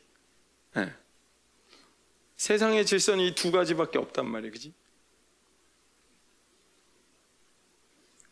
네. 0.76 0.92
세상의 2.36 2.86
질서는 2.86 3.24
이 3.24 3.34
두 3.34 3.50
가지밖에 3.50 3.98
없단 3.98 4.30
말이야. 4.30 4.52
그지? 4.52 4.74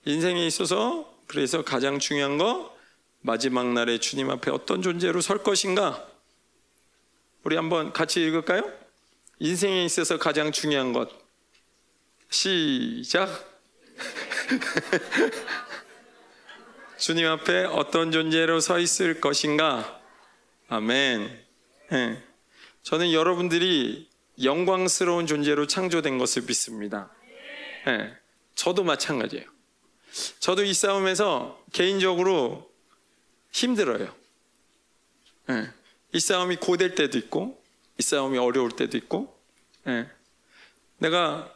인생에 0.03 0.45
있어서 0.45 1.09
그래서 1.27 1.63
가장 1.63 1.99
중요한 1.99 2.37
거 2.37 2.77
마지막 3.21 3.71
날에 3.71 3.97
주님 3.99 4.29
앞에 4.29 4.51
어떤 4.51 4.81
존재로 4.81 5.21
설 5.21 5.41
것인가? 5.41 6.05
우리 7.43 7.55
한번 7.57 7.91
같이 7.91 8.25
읽을까요? 8.25 8.63
인생에 9.39 9.83
있어서 9.83 10.17
가장 10.17 10.53
중요한 10.53 10.93
것. 10.93 11.09
시작. 12.29 13.27
주님 16.97 17.27
앞에 17.27 17.65
어떤 17.65 18.13
존재로 18.13 18.61
서 18.61 18.79
있을 18.79 19.19
것인가? 19.19 19.99
아멘. 20.69 21.37
예. 21.91 22.23
저는 22.83 23.11
여러분들이 23.11 24.07
영광스러운 24.41 25.27
존재로 25.27 25.67
창조된 25.67 26.17
것을 26.17 26.43
믿습니다. 26.43 27.11
예. 27.87 28.17
저도 28.55 28.85
마찬가지예요. 28.85 29.45
저도 30.39 30.63
이 30.63 30.73
싸움에서 30.73 31.61
개인적으로 31.73 32.71
힘들어요. 33.51 34.15
예. 35.49 35.82
이 36.13 36.19
싸움이 36.19 36.57
고될 36.57 36.95
때도 36.95 37.17
있고, 37.17 37.61
이 37.97 38.03
싸움이 38.03 38.37
어려울 38.37 38.71
때도 38.71 38.97
있고, 38.97 39.35
예. 39.87 40.07
내가 40.99 41.53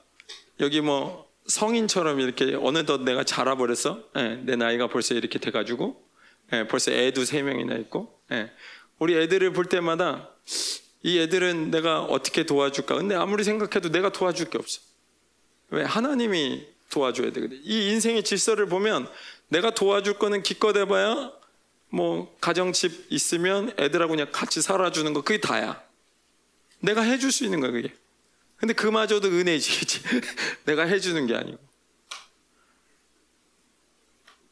여기 0.60 0.82
뭐 0.82 1.28
성인처럼 1.45 2.20
이렇게 2.20 2.55
어느덧 2.55 3.01
내가 3.01 3.24
자라버렸어. 3.24 4.03
예. 4.18 4.41
내 4.43 4.55
나이가 4.55 4.88
벌써 4.88 5.14
이렇게 5.14 5.39
돼가지고, 5.39 6.03
예. 6.53 6.68
벌써 6.68 6.91
애도 6.91 7.24
세 7.26 7.41
명이나 7.41 7.76
있고, 7.76 8.20
예. 8.32 8.51
우리 8.99 9.16
애들을 9.16 9.53
볼 9.53 9.66
때마다 9.66 10.32
이 11.03 11.20
애들은 11.20 11.72
내가 11.72 12.03
어떻게 12.03 12.45
도와줄까? 12.45 12.95
근데 12.95 13.16
아무리 13.16 13.43
생각해도 13.43 13.91
내가 13.91 14.12
도와줄 14.12 14.49
게 14.49 14.58
없어. 14.58 14.82
왜? 15.70 15.84
하나님이 15.84 16.66
도와줘야 16.89 17.32
되거든. 17.32 17.60
이 17.64 17.89
인생의 17.89 18.24
질서를 18.24 18.68
보면 18.68 19.08
내가 19.49 19.72
도와줄 19.72 20.18
거는 20.18 20.41
기껏 20.41 20.76
해봐야 20.76 21.32
뭐 21.90 22.36
가정집 22.42 23.08
있으면 23.10 23.74
애들하고 23.78 24.12
그냥 24.12 24.28
같이 24.32 24.62
살아주는 24.62 25.14
거 25.14 25.22
그게 25.22 25.40
다야. 25.40 25.82
내가 26.80 27.02
해줄 27.02 27.32
수 27.32 27.44
있는 27.46 27.60
거야 27.60 27.72
그게. 27.72 27.94
근데 28.58 28.74
그마저도 28.74 29.28
은혜지? 29.28 30.02
내가 30.66 30.84
해주는 30.84 31.26
게 31.28 31.36
아니고. 31.36 31.58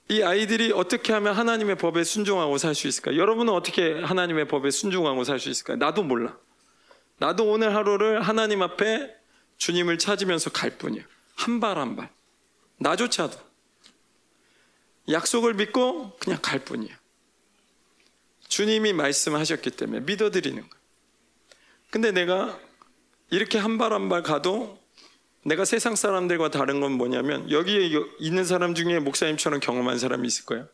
이 0.10 0.22
아이들이 0.22 0.72
어떻게 0.72 1.14
하면 1.14 1.34
하나님의 1.36 1.78
법에 1.78 2.04
순종하고 2.04 2.58
살 2.60 2.76
수 2.76 2.88
있을까? 2.88 3.16
여러분은 3.16 3.52
어떻게 3.52 4.00
하나님의 4.02 4.48
법에 4.48 4.70
순종하고 4.70 5.24
살 5.24 5.40
수 5.40 5.50
있을까? 5.50 5.76
나도 5.76 6.04
몰라. 6.04 6.38
나도 7.18 7.50
오늘 7.52 7.74
하루를 7.76 8.22
하나님 8.22 8.62
앞에 8.62 9.16
주님을 9.58 9.98
찾으면서 9.98 10.52
갈 10.52 10.78
뿐이야. 10.78 11.04
한 11.36 11.60
발 11.60 11.78
한 11.80 11.96
발. 11.96 12.10
나조차도. 12.78 13.38
약속을 15.10 15.56
믿고 15.56 16.16
그냥 16.20 16.40
갈 16.42 16.60
뿐이야. 16.60 16.96
주님이 18.48 18.94
말씀하셨기 18.94 19.72
때문에 19.72 20.02
믿어드리는 20.02 20.62
거야. 20.62 20.82
근데 21.92 22.12
내가 22.12 22.60
이렇게 23.32 23.58
한 23.58 23.78
발 23.78 23.92
한 23.94 24.10
발 24.10 24.24
가도 24.24 24.80
내가 25.44 25.64
세상 25.66 25.96
사람들과 25.96 26.50
다른 26.50 26.80
건 26.80 26.92
뭐냐면 26.94 27.50
여기에 27.52 27.92
있는 28.20 28.46
사람 28.46 28.74
중에 28.74 29.00
목사님처럼 29.00 29.60
경험한 29.60 30.00
사람이 30.00 30.28
있을 30.28 30.46
거예요. 30.46 30.68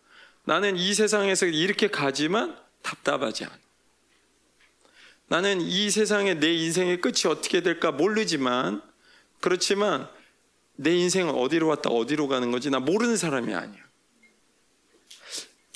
나는 0.43 0.77
이 0.77 0.93
세상에서 0.93 1.45
이렇게 1.45 1.87
가지만 1.89 2.57
답답하지 2.81 3.45
않아. 3.45 3.53
나는 5.27 5.61
이 5.61 5.89
세상에 5.89 6.35
내 6.35 6.53
인생의 6.53 6.99
끝이 7.01 7.27
어떻게 7.27 7.61
될까 7.61 7.91
모르지만 7.91 8.81
그렇지만 9.39 10.09
내 10.75 10.95
인생은 10.95 11.33
어디로 11.35 11.67
왔다 11.67 11.89
어디로 11.89 12.27
가는 12.27 12.51
거지 12.51 12.69
나 12.69 12.79
모르는 12.79 13.17
사람이 13.17 13.53
아니야. 13.53 13.81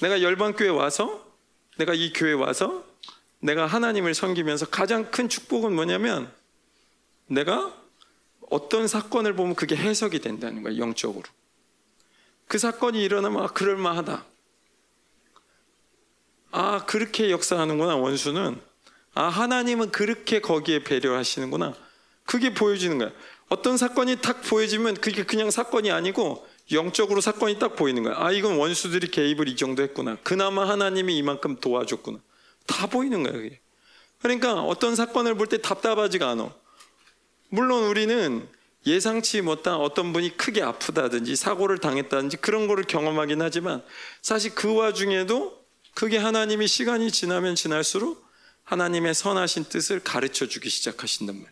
내가 0.01 0.21
열방교회 0.21 0.69
와서 0.69 1.24
내가 1.77 1.93
이 1.93 2.13
교회 2.13 2.33
와서 2.33 2.85
내가 3.39 3.65
하나님을 3.65 4.13
섬기면서 4.13 4.67
가장 4.67 5.11
큰 5.11 5.29
축복은 5.29 5.73
뭐냐면 5.73 6.31
내가 7.27 7.73
어떤 8.49 8.87
사건을 8.87 9.35
보면 9.35 9.55
그게 9.55 9.75
해석이 9.75 10.19
된다는 10.19 10.63
거야, 10.63 10.77
영적으로. 10.77 11.23
그 12.47 12.57
사건이 12.57 13.03
일어나면, 13.03 13.43
아, 13.43 13.47
그럴만하다. 13.47 14.23
아, 16.51 16.85
그렇게 16.85 17.31
역사하는구나, 17.31 17.95
원수는. 17.95 18.61
아, 19.15 19.23
하나님은 19.23 19.91
그렇게 19.91 20.41
거기에 20.41 20.83
배려하시는구나. 20.83 21.73
그게 22.25 22.53
보여지는 22.53 22.97
거야. 22.97 23.11
어떤 23.49 23.77
사건이 23.77 24.21
딱 24.21 24.41
보여지면 24.41 24.95
그게 24.95 25.23
그냥 25.23 25.51
사건이 25.51 25.91
아니고 25.91 26.47
영적으로 26.71 27.21
사건이 27.21 27.59
딱 27.59 27.75
보이는 27.75 28.01
거야. 28.03 28.15
아, 28.17 28.31
이건 28.31 28.57
원수들이 28.57 29.11
개입을 29.11 29.47
이 29.47 29.55
정도 29.55 29.83
했구나. 29.83 30.17
그나마 30.23 30.67
하나님이 30.67 31.17
이만큼 31.17 31.57
도와줬구나. 31.59 32.19
다 32.65 32.87
보이는 32.87 33.21
거야, 33.23 33.33
그게. 33.33 33.59
그러니까 34.21 34.61
어떤 34.61 34.95
사건을 34.95 35.35
볼 35.35 35.47
때 35.47 35.59
답답하지가 35.59 36.29
않아. 36.31 36.53
물론 37.49 37.83
우리는 37.83 38.47
예상치 38.87 39.41
못한 39.41 39.75
어떤 39.75 40.13
분이 40.13 40.37
크게 40.37 40.61
아프다든지 40.61 41.35
사고를 41.35 41.77
당했다든지 41.77 42.37
그런 42.37 42.67
거를 42.67 42.83
경험하긴 42.83 43.41
하지만 43.41 43.83
사실 44.21 44.53
그 44.55 44.73
와중에도 44.75 45.59
그게 45.93 46.17
하나님이 46.17 46.67
시간이 46.67 47.11
지나면 47.11 47.55
지날수록 47.55 48.25
하나님의 48.63 49.13
선하신 49.13 49.65
뜻을 49.65 49.99
가르쳐 50.01 50.47
주기 50.47 50.69
시작하신단 50.69 51.35
말이에요. 51.35 51.51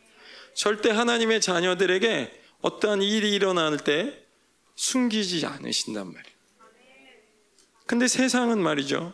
절대 0.56 0.90
하나님의 0.92 1.42
자녀들에게 1.42 2.42
어떠한 2.62 3.02
일이 3.02 3.32
일어날 3.34 3.78
때 3.78 4.23
숨기지 4.76 5.46
않으신단 5.46 6.08
말이에요. 6.08 6.34
근데 7.86 8.08
세상은 8.08 8.62
말이죠. 8.62 9.14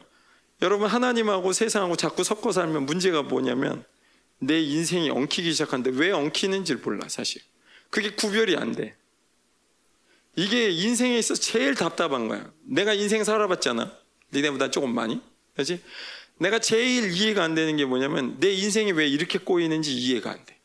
여러분 0.62 0.88
하나님하고 0.88 1.54
세상하고 1.54 1.96
자꾸 1.96 2.24
섞어 2.24 2.52
살면 2.52 2.86
문제가 2.86 3.24
뭐냐면 3.24 3.84
내 4.40 4.60
인생이 4.62 5.10
엉키기 5.10 5.52
시작하는데 5.54 5.92
왜 6.00 6.12
엉키는지를 6.12 6.82
몰라 6.82 7.08
사실 7.10 7.42
그게 7.90 8.12
구별이 8.12 8.56
안 8.58 8.74
돼 8.74 8.96
이게 10.36 10.70
인생에 10.70 11.18
있어 11.18 11.34
제일 11.34 11.76
답답한 11.76 12.28
거야 12.28 12.52
내가 12.64 12.94
인생 12.94 13.24
살아봤잖아 13.24 13.98
니네보다 14.34 14.70
조금 14.72 14.94
많이 14.94 15.22
그렇지? 15.54 15.82
내가 16.38 16.60
제일 16.60 17.12
이해가 17.12 17.44
안 17.44 17.56
되는 17.56 17.76
게 17.76 17.86
뭐냐면 17.86 18.40
내 18.40 18.52
인생이 18.52 18.92
왜 18.94 19.08
이렇게 19.08 19.40
꼬이는지 19.40 19.94
이해가 19.96 20.32
안 20.32 20.46
돼 20.46 20.56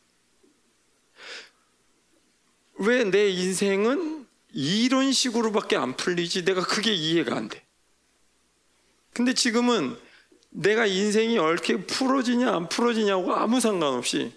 왜 2.81 3.05
내 3.05 3.29
인생은 3.31 4.24
이런 4.55 5.13
식으로밖에 5.13 5.77
안 5.77 5.97
풀리지. 5.97 6.45
내가 6.45 6.63
그게 6.63 6.95
이해가 6.95 7.37
안 7.37 7.49
돼. 7.49 7.63
근데 9.13 9.35
지금은 9.35 9.97
내가 10.51 10.87
인생이 10.87 11.39
어떻게 11.39 11.85
풀어지냐 11.85 12.55
안 12.55 12.69
풀어지냐고 12.69 13.35
아무 13.35 13.61
상관없이 13.61 14.33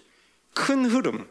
큰 0.54 0.84
흐름. 0.84 1.28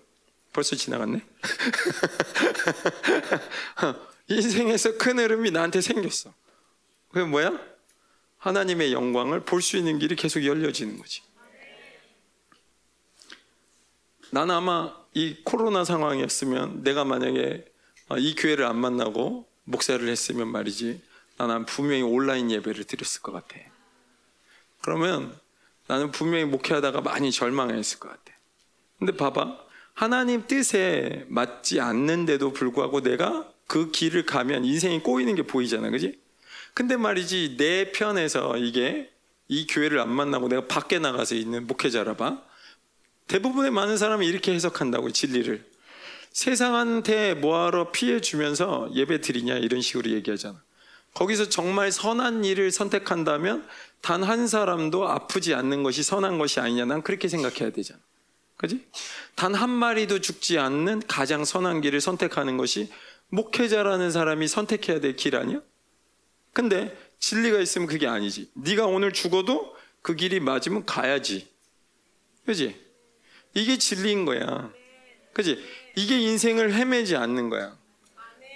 벌써 0.53 0.75
지나갔네? 0.75 1.21
인생에서 4.29 4.97
큰 4.97 5.19
흐름이 5.19 5.51
나한테 5.51 5.81
생겼어. 5.81 6.33
그게 7.09 7.25
뭐야? 7.25 7.59
하나님의 8.39 8.93
영광을 8.93 9.41
볼 9.41 9.61
수 9.61 9.77
있는 9.77 9.99
길이 9.99 10.15
계속 10.15 10.45
열려지는 10.45 10.97
거지. 10.97 11.21
나는 14.31 14.55
아마 14.55 14.95
이 15.13 15.37
코로나 15.43 15.83
상황이었으면 15.83 16.83
내가 16.83 17.03
만약에 17.05 17.65
이 18.17 18.35
교회를 18.35 18.65
안 18.65 18.77
만나고 18.77 19.47
목사를 19.65 20.07
했으면 20.07 20.47
말이지 20.47 21.01
나는 21.37 21.65
분명히 21.65 22.01
온라인 22.01 22.49
예배를 22.49 22.85
드렸을 22.85 23.21
것 23.21 23.31
같아 23.31 23.59
그러면 24.81 25.37
나는 25.87 26.11
분명히 26.11 26.45
목회하다가 26.45 27.01
많이 27.01 27.31
절망했을 27.31 27.99
것 27.99 28.09
같아. 28.09 28.37
근데 28.99 29.15
봐봐. 29.15 29.65
하나님 29.93 30.45
뜻에 30.45 31.25
맞지 31.27 31.79
않는데도 31.79 32.53
불구하고 32.53 33.01
내가 33.01 33.49
그 33.65 33.91
길을 33.91 34.25
가면 34.25 34.63
인생이 34.63 35.01
꼬이는 35.01 35.35
게 35.35 35.41
보이잖아. 35.41 35.89
그지? 35.89 36.19
근데 36.73 36.95
말이지, 36.95 37.55
내 37.57 37.91
편에서 37.91 38.57
이게 38.57 39.11
이 39.47 39.65
교회를 39.65 39.99
안 39.99 40.09
만나고 40.09 40.49
내가 40.49 40.67
밖에 40.67 40.99
나가서 40.99 41.35
있는 41.35 41.65
목회자라 41.65 42.15
봐. 42.15 42.43
대부분의 43.27 43.71
많은 43.71 43.97
사람이 43.97 44.27
이렇게 44.27 44.53
해석한다고, 44.53 45.11
진리를. 45.11 45.65
세상한테 46.37 47.33
뭐하러 47.33 47.91
피해 47.91 48.21
주면서 48.21 48.91
예배 48.93 49.21
드리냐, 49.21 49.55
이런 49.57 49.81
식으로 49.81 50.11
얘기하잖아. 50.11 50.61
거기서 51.15 51.49
정말 51.49 51.91
선한 51.91 52.45
일을 52.45 52.69
선택한다면 52.69 53.67
단 54.01 54.21
한 54.23 54.47
사람도 54.47 55.07
아프지 55.09 55.55
않는 55.55 55.81
것이 55.81 56.03
선한 56.03 56.37
것이 56.37 56.59
아니냐. 56.59 56.85
난 56.85 57.01
그렇게 57.01 57.27
생각해야 57.27 57.71
되잖아. 57.71 57.99
그지? 58.57 58.85
단 59.33 59.55
한 59.55 59.71
마리도 59.71 60.21
죽지 60.21 60.59
않는 60.59 61.07
가장 61.07 61.43
선한 61.43 61.81
길을 61.81 62.01
선택하는 62.01 62.55
것이 62.57 62.91
목회자라는 63.29 64.11
사람이 64.11 64.47
선택해야 64.47 64.99
될 64.99 65.15
길 65.15 65.37
아니야? 65.37 65.59
근데 66.53 66.95
진리가 67.17 67.59
있으면 67.61 67.87
그게 67.87 68.05
아니지. 68.05 68.51
네가 68.53 68.85
오늘 68.85 69.11
죽어도 69.11 69.75
그 70.03 70.15
길이 70.15 70.39
맞으면 70.39 70.85
가야지. 70.85 71.47
그지? 72.45 72.79
이게 73.55 73.79
진리인 73.79 74.25
거야. 74.25 74.71
그지? 75.37 75.63
이게 75.95 76.19
인생을 76.19 76.73
헤매지 76.73 77.15
않는 77.15 77.49
거야. 77.49 77.77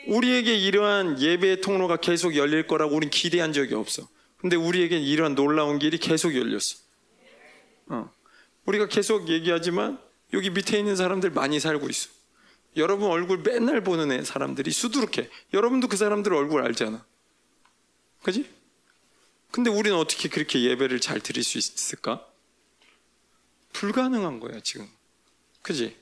우리에게 0.07 0.57
이러한 0.57 1.21
예배의 1.21 1.61
통로가 1.61 1.97
계속 1.97 2.35
열릴 2.35 2.65
거라고 2.65 2.95
우린 2.95 3.11
기대한 3.11 3.53
적이 3.53 3.75
없어. 3.75 4.09
근데 4.37 4.55
우리에게 4.55 4.97
이러한 4.97 5.35
놀라운 5.35 5.77
길이 5.77 5.99
계속 5.99 6.35
열렸어. 6.35 6.77
어. 7.85 8.11
우리가 8.65 8.87
계속 8.87 9.29
얘기하지만 9.29 10.01
여기 10.33 10.49
밑에 10.49 10.79
있는 10.79 10.95
사람들 10.95 11.29
많이 11.29 11.59
살고 11.59 11.87
있어. 11.87 12.09
여러분 12.77 13.11
얼굴 13.11 13.43
맨날 13.43 13.83
보는 13.83 14.11
애 14.11 14.23
사람들이 14.23 14.71
수두룩해. 14.71 15.29
여러분도 15.53 15.87
그 15.87 15.97
사람들 15.97 16.33
얼굴 16.33 16.63
알잖아. 16.63 17.05
그지? 18.23 18.49
근데 19.51 19.69
우리는 19.69 19.95
어떻게 19.95 20.29
그렇게 20.29 20.63
예배를 20.63 20.99
잘 20.99 21.19
드릴 21.19 21.43
수 21.43 21.59
있을까? 21.59 22.25
불가능한 23.73 24.39
거야, 24.39 24.59
지금. 24.61 24.87
그지? 25.61 26.00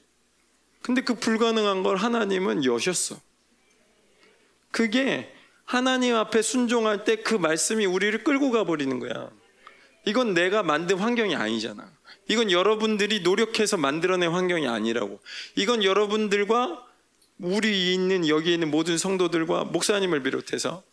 근데 0.81 1.01
그 1.01 1.13
불가능한 1.15 1.83
걸 1.83 1.97
하나님은 1.97 2.65
여셨어. 2.65 3.19
그게 4.71 5.33
하나님 5.65 6.15
앞에 6.15 6.41
순종할 6.41 7.03
때 7.03 7.17
그 7.17 7.35
말씀이 7.35 7.85
우리를 7.85 8.23
끌고 8.23 8.51
가버리는 8.51 8.97
거야. 8.99 9.29
이건 10.05 10.33
내가 10.33 10.63
만든 10.63 10.97
환경이 10.97 11.35
아니잖아. 11.35 11.91
이건 12.27 12.51
여러분들이 12.51 13.21
노력해서 13.21 13.77
만들어낸 13.77 14.31
환경이 14.31 14.67
아니라고. 14.67 15.19
이건 15.55 15.83
여러분들과 15.83 16.85
우리 17.39 17.93
있는 17.93 18.27
여기 18.27 18.53
있는 18.53 18.71
모든 18.71 18.97
성도들과 18.97 19.65
목사님을 19.65 20.23
비롯해서 20.23 20.83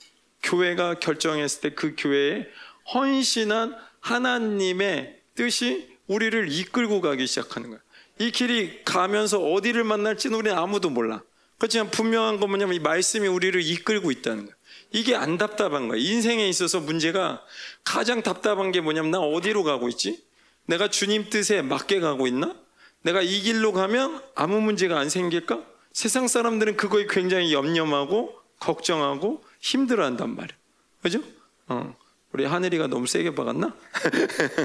교회가 0.42 0.98
결정했을 1.00 1.60
때 1.60 1.74
그 1.74 1.94
교회에 1.96 2.46
헌신한 2.94 3.74
하나님의 4.00 5.20
뜻이 5.34 5.88
우리를 6.06 6.50
이끌고 6.52 7.00
가기 7.00 7.26
시작하는 7.26 7.70
거야. 7.70 7.80
이 8.18 8.30
길이 8.30 8.84
가면서 8.84 9.38
어디를 9.38 9.84
만날지는 9.84 10.38
우리는 10.38 10.56
아무도 10.56 10.90
몰라. 10.90 11.22
그렇지만 11.58 11.90
분명한 11.90 12.38
건 12.38 12.50
뭐냐면 12.50 12.74
이 12.74 12.78
말씀이 12.78 13.26
우리를 13.28 13.60
이끌고 13.62 14.10
있다는 14.10 14.46
거야. 14.46 14.56
이게 14.92 15.14
안 15.14 15.38
답답한 15.38 15.88
거야. 15.88 15.98
인생에 15.98 16.48
있어서 16.48 16.80
문제가 16.80 17.42
가장 17.84 18.22
답답한 18.22 18.72
게 18.72 18.80
뭐냐면 18.80 19.10
나 19.10 19.20
어디로 19.20 19.64
가고 19.64 19.88
있지? 19.88 20.24
내가 20.66 20.88
주님 20.88 21.30
뜻에 21.30 21.62
맞게 21.62 22.00
가고 22.00 22.26
있나? 22.26 22.54
내가 23.02 23.22
이 23.22 23.40
길로 23.40 23.72
가면 23.72 24.22
아무 24.34 24.60
문제가 24.60 24.98
안 24.98 25.08
생길까? 25.08 25.62
세상 25.92 26.28
사람들은 26.28 26.76
그거에 26.76 27.06
굉장히 27.08 27.52
염려하고 27.52 28.34
걱정하고 28.58 29.44
힘들어한단 29.60 30.34
말이야. 30.34 30.56
그죠? 31.02 31.20
어. 31.68 31.96
우리 32.32 32.44
하늘이가 32.44 32.88
너무 32.88 33.06
세게 33.06 33.34
박았나? 33.34 33.74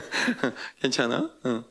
괜찮아? 0.81 1.29
어. 1.43 1.63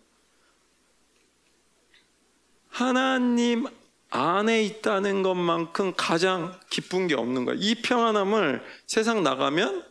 하나님 2.71 3.67
안에 4.11 4.63
있다는 4.65 5.23
것만큼 5.23 5.95
가장 5.97 6.59
기쁜 6.71 7.07
게 7.07 7.15
없는 7.15 7.45
거야. 7.45 7.57
이 7.59 7.77
평안함을 7.83 8.65
세상 8.87 9.23
나가면 9.23 9.85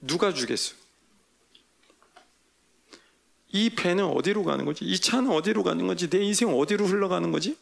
누가 0.00 0.32
주겠어? 0.32 0.74
이 3.48 3.70
배는 3.70 4.04
어디로 4.04 4.44
가는 4.44 4.64
거지? 4.64 4.84
이 4.84 5.00
차는 5.00 5.30
어디로 5.30 5.62
가는 5.62 5.86
거지? 5.86 6.10
내 6.10 6.22
인생 6.22 6.48
어디로 6.50 6.86
흘러가는 6.86 7.32
거지? 7.32 7.56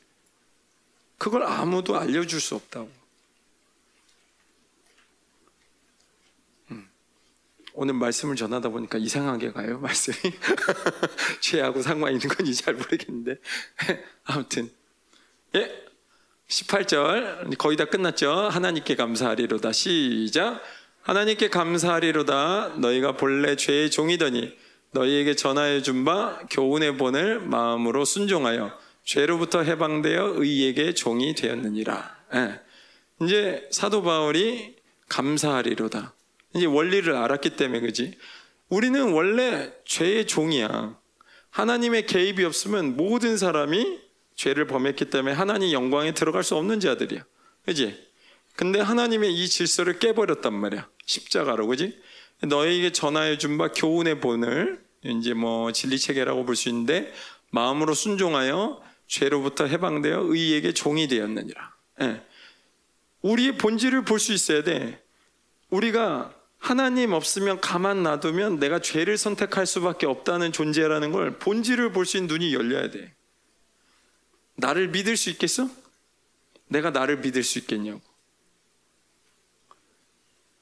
그걸 1.19 1.45
아무도 1.45 1.97
알려줄 1.97 2.41
수 2.41 2.55
없다고. 2.57 3.04
오늘 7.77 7.95
말씀을 7.95 8.37
전하다 8.37 8.69
보니까 8.69 8.99
이상하게 8.99 9.51
가요, 9.53 9.81
말씀이. 9.81 10.17
죄하고 11.41 11.83
상관 11.83 12.13
있는 12.13 12.29
건지 12.29 12.55
잘 12.55 12.75
모르겠는데. 12.75 13.37
아무튼. 14.25 14.71
예. 15.57 15.85
18절. 16.49 17.59
거의 17.59 17.77
다 17.77 17.87
끝났죠? 17.87 18.31
하나님께 18.33 18.95
감사하리로다. 18.95 19.73
시작. 19.73 20.63
하나님께 21.03 21.49
감사하리로다. 21.51 22.75
너희가 22.79 23.17
본래 23.17 23.57
죄의 23.57 23.91
종이더니 23.91 24.57
너희에게 24.93 25.35
전하여 25.35 25.83
준 25.83 26.05
바 26.05 26.39
교훈의 26.51 26.97
본을 26.97 27.41
마음으로 27.41 28.05
순종하여 28.05 28.71
죄로부터 29.05 29.63
해방되어 29.65 30.35
의에게 30.37 30.95
종이 30.95 31.35
되었느니라. 31.35 32.17
예. 32.35 32.61
이제 33.23 33.69
사도 33.73 34.03
바울이 34.03 34.77
감사하리로다. 35.09 36.14
이제 36.55 36.67
원리를 36.67 37.15
알았기 37.15 37.57
때문에 37.57 37.81
그지. 37.81 38.17
우리는 38.69 39.13
원래 39.13 39.73
죄의 39.85 40.27
종이야. 40.27 40.99
하나님의 41.51 42.07
개입이 42.07 42.45
없으면 42.45 42.97
모든 42.97 43.37
사람이 43.37 44.01
죄를 44.35 44.67
범했기 44.67 45.07
때문에 45.11 45.35
하나님 45.35 45.71
영광에 45.73 46.13
들어갈 46.15 46.43
수 46.43 46.57
없는 46.57 46.81
자들이야. 46.81 47.25
그지? 47.65 48.05
근데 48.57 48.81
하나님의 48.81 49.33
이 49.35 49.49
질서를 49.49 49.99
깨버렸단 49.99 50.53
말이야. 50.55 50.89
십자가로, 51.07 51.67
그지? 51.69 51.99
너에게 52.43 52.91
전하여 52.91 53.39
준 53.39 53.59
바 53.59 53.69
교훈의 53.73 54.21
본을 54.21 54.85
이제 55.05 55.35
뭐 55.35 55.71
진리 55.73 55.99
체계라고 55.99 56.45
볼 56.45 56.57
수 56.57 56.69
있는데 56.69 57.13
마음으로 57.51 57.95
순종하여 57.95 58.83
죄로부터 59.07 59.67
해방되어 59.67 60.23
의에게 60.25 60.73
종이 60.73 61.07
되었느니라. 61.09 61.75
예. 62.03 62.23
우리의 63.23 63.57
본질을 63.59 64.05
볼 64.05 64.19
수 64.19 64.33
있어야 64.33 64.63
돼. 64.65 65.03
우리가 65.71 66.35
하나님 66.65 67.13
없으면 67.13 67.61
가만 67.61 68.03
놔두면 68.03 68.59
내가 68.59 68.79
죄를 68.79 69.19
선택할 69.19 69.67
수밖에 69.67 70.07
없다는 70.07 70.51
존재라는 70.51 71.13
걸 71.13 71.39
본질을 71.39 71.93
볼 71.93 72.07
수 72.07 72.17
있는 72.17 72.29
눈이 72.29 72.55
열려야 72.55 72.91
돼. 72.91 73.15
나를 74.57 74.89
믿을 74.89 75.19
수 75.19 75.29
있겠어? 75.29 75.69
내가 76.69 76.91
나를 76.91 77.19
믿을 77.19 77.43
수 77.43 77.59
있겠냐고. 77.59 78.01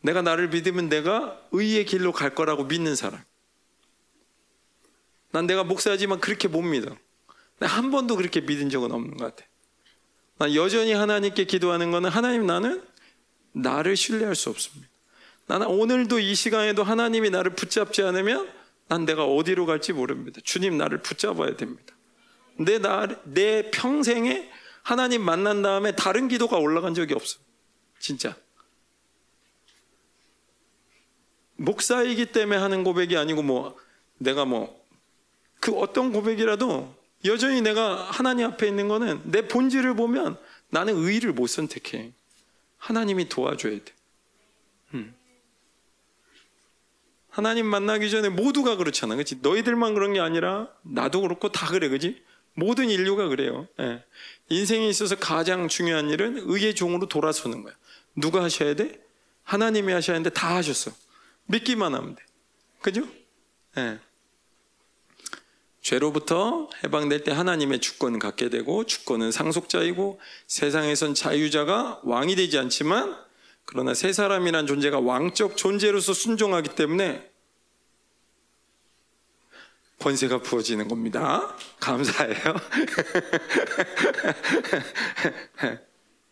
내가 0.00 0.22
나를 0.22 0.48
믿으면 0.48 0.88
내가 0.88 1.40
의의 1.52 1.84
길로 1.86 2.10
갈 2.10 2.34
거라고 2.34 2.64
믿는 2.64 2.96
사람. 2.96 3.22
난 5.30 5.46
내가 5.46 5.62
목사지만 5.62 6.18
그렇게 6.18 6.48
못 6.48 6.62
믿어. 6.62 6.96
한 7.60 7.92
번도 7.92 8.16
그렇게 8.16 8.40
믿은 8.40 8.70
적은 8.70 8.90
없는 8.90 9.18
것 9.18 9.36
같아. 9.36 9.48
난 10.38 10.52
여전히 10.56 10.94
하나님께 10.94 11.44
기도하는 11.44 11.92
거는 11.92 12.10
하나님 12.10 12.44
나는 12.44 12.84
나를 13.52 13.96
신뢰할 13.96 14.34
수 14.34 14.50
없습니다. 14.50 14.91
나는 15.52 15.66
오늘도 15.66 16.18
이 16.18 16.34
시간에도 16.34 16.82
하나님이 16.82 17.30
나를 17.30 17.54
붙잡지 17.54 18.02
않으면 18.02 18.50
난 18.88 19.04
내가 19.04 19.26
어디로 19.26 19.66
갈지 19.66 19.92
모릅니다. 19.92 20.40
주님 20.42 20.78
나를 20.78 21.02
붙잡아야 21.02 21.56
됩니다. 21.56 21.94
내, 22.56 22.78
나, 22.78 23.06
내 23.24 23.70
평생에 23.70 24.50
하나님 24.82 25.22
만난 25.22 25.62
다음에 25.62 25.92
다른 25.94 26.28
기도가 26.28 26.56
올라간 26.56 26.94
적이 26.94 27.14
없어. 27.14 27.38
진짜. 27.98 28.34
목사이기 31.56 32.32
때문에 32.32 32.58
하는 32.58 32.82
고백이 32.82 33.16
아니고 33.16 33.42
뭐 33.42 33.76
내가 34.18 34.44
뭐 34.44 34.82
그 35.62 35.72
어떤 35.78 36.12
고백이라도 36.12 36.92
여전히 37.24 37.60
내가 37.60 38.10
하나님 38.10 38.46
앞에 38.46 38.66
있는 38.66 38.88
거는 38.88 39.22
내 39.30 39.46
본질을 39.46 39.94
보면 39.94 40.36
나는 40.70 40.96
의를 40.96 41.32
못 41.32 41.46
선택해. 41.46 42.12
하나님이 42.78 43.28
도와줘야 43.28 43.78
돼. 43.78 43.84
음. 44.94 45.14
하나님 47.32 47.64
만나기 47.64 48.10
전에 48.10 48.28
모두가 48.28 48.76
그렇잖아. 48.76 49.16
그치? 49.16 49.38
너희들만 49.40 49.94
그런 49.94 50.12
게 50.12 50.20
아니라 50.20 50.68
나도 50.82 51.22
그렇고 51.22 51.50
다 51.50 51.66
그래. 51.66 51.88
그지? 51.88 52.22
모든 52.54 52.90
인류가 52.90 53.28
그래요. 53.28 53.66
예. 53.80 54.04
인생에 54.50 54.86
있어서 54.88 55.16
가장 55.16 55.66
중요한 55.66 56.10
일은 56.10 56.42
의의 56.44 56.74
종으로 56.74 57.08
돌아서는 57.08 57.62
거야. 57.62 57.74
누가 58.14 58.42
하셔야 58.42 58.74
돼? 58.74 59.00
하나님이 59.44 59.94
하셔야 59.94 60.16
하는데 60.16 60.28
다 60.28 60.56
하셨어. 60.56 60.92
믿기만 61.46 61.94
하면 61.94 62.14
돼. 62.14 62.22
그죠? 62.82 63.08
예. 63.78 63.98
죄로부터 65.80 66.68
해방될 66.84 67.24
때 67.24 67.32
하나님의 67.32 67.80
주권을 67.80 68.18
갖게 68.18 68.50
되고 68.50 68.84
주권은 68.84 69.32
상속자이고 69.32 70.20
세상에선 70.48 71.14
자유자가 71.14 72.02
왕이 72.04 72.36
되지 72.36 72.58
않지만 72.58 73.16
그러나 73.64 73.94
세 73.94 74.12
사람이란 74.12 74.66
존재가 74.66 75.00
왕적 75.00 75.56
존재로서 75.56 76.12
순종하기 76.12 76.74
때문에 76.74 77.32
권세가 80.02 80.42
부어지는 80.42 80.88
겁니다. 80.88 81.56
감사해요. 81.80 82.34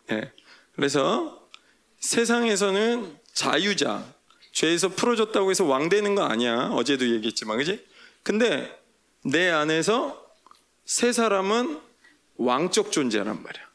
네. 0.09 0.32
그래서 0.74 1.48
세상에서는 2.01 3.16
자유자, 3.32 4.05
죄에서 4.52 4.89
풀어졌다고 4.89 5.51
해서 5.51 5.65
왕 5.65 5.89
되는 5.89 6.15
거 6.15 6.24
아니야. 6.24 6.70
어제도 6.73 7.09
얘기했지만, 7.09 7.59
그지? 7.59 7.86
근데 8.23 8.77
내 9.24 9.48
안에서 9.51 10.27
세 10.85 11.12
사람은 11.12 11.81
왕적 12.36 12.90
존재란 12.90 13.43
말이야. 13.43 13.69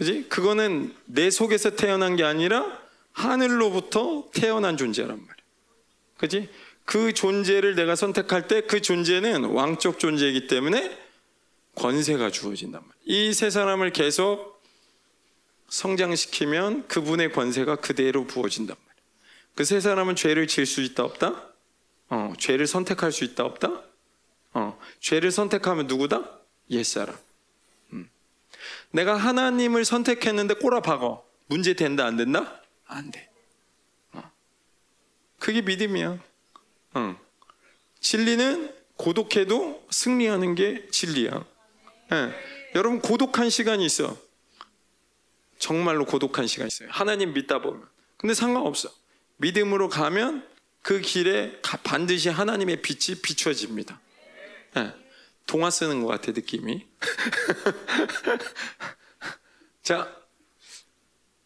그지? 0.00 0.30
그거는 0.30 0.94
내 1.04 1.28
속에서 1.28 1.76
태어난 1.76 2.16
게 2.16 2.24
아니라 2.24 2.64
하늘로부터 3.12 4.30
태어난 4.32 4.78
존재란 4.78 5.10
말이야. 5.10 5.34
그지? 6.16 6.48
그 6.86 7.12
존재를 7.12 7.74
내가 7.74 7.94
선택할 7.96 8.48
때 8.48 8.62
그 8.62 8.80
존재는 8.80 9.44
왕적 9.44 9.98
존재이기 9.98 10.46
때문에 10.46 10.98
권세가 11.74 12.30
주어진단 12.30 12.80
말이야. 12.80 12.94
이 13.04 13.34
세 13.34 13.50
사람을 13.50 13.92
계속 13.92 14.62
성장시키면 15.68 16.88
그분의 16.88 17.32
권세가 17.32 17.76
그대로 17.76 18.26
부어진단 18.26 18.74
말이야. 18.78 19.00
그 19.54 19.64
세 19.66 19.80
사람은 19.80 20.16
죄를 20.16 20.46
지을 20.46 20.64
수 20.64 20.80
있다 20.80 21.04
없다? 21.04 21.44
어, 22.08 22.32
죄를 22.38 22.66
선택할 22.66 23.12
수 23.12 23.24
있다 23.24 23.44
없다? 23.44 23.82
어, 24.54 24.78
죄를 25.00 25.30
선택하면 25.30 25.86
누구다? 25.88 26.40
옛사람. 26.70 27.14
음. 28.92 28.96
내가 28.96 29.16
하나님을 29.16 29.84
선택했는데 29.84 30.54
꼬라박어. 30.54 31.24
문제 31.46 31.74
된다 31.74 32.06
안 32.06 32.16
된다? 32.16 32.62
안 32.86 33.10
돼. 33.10 33.28
어. 34.12 34.22
그게 35.38 35.62
믿음이야. 35.62 36.18
응. 36.96 37.16
진리는 38.00 38.74
고독해도 38.96 39.86
승리하는 39.90 40.54
게 40.54 40.86
진리야. 40.90 41.44
예. 42.12 42.34
여러분 42.74 43.00
고독한 43.00 43.50
시간이 43.50 43.84
있어. 43.84 44.16
정말로 45.58 46.04
고독한 46.04 46.46
시간이 46.46 46.68
있어요. 46.68 46.88
하나님 46.90 47.32
믿다 47.32 47.60
보면. 47.60 47.86
근데 48.16 48.34
상관없어. 48.34 48.90
믿음으로 49.36 49.88
가면 49.88 50.46
그 50.82 51.00
길에 51.00 51.60
반드시 51.84 52.28
하나님의 52.28 52.82
빛이 52.82 53.20
비춰집니다. 53.22 54.00
예. 54.76 54.92
동화 55.50 55.68
쓰는 55.68 56.00
것 56.00 56.06
같아 56.06 56.30
느낌이. 56.30 56.86
자, 59.82 60.16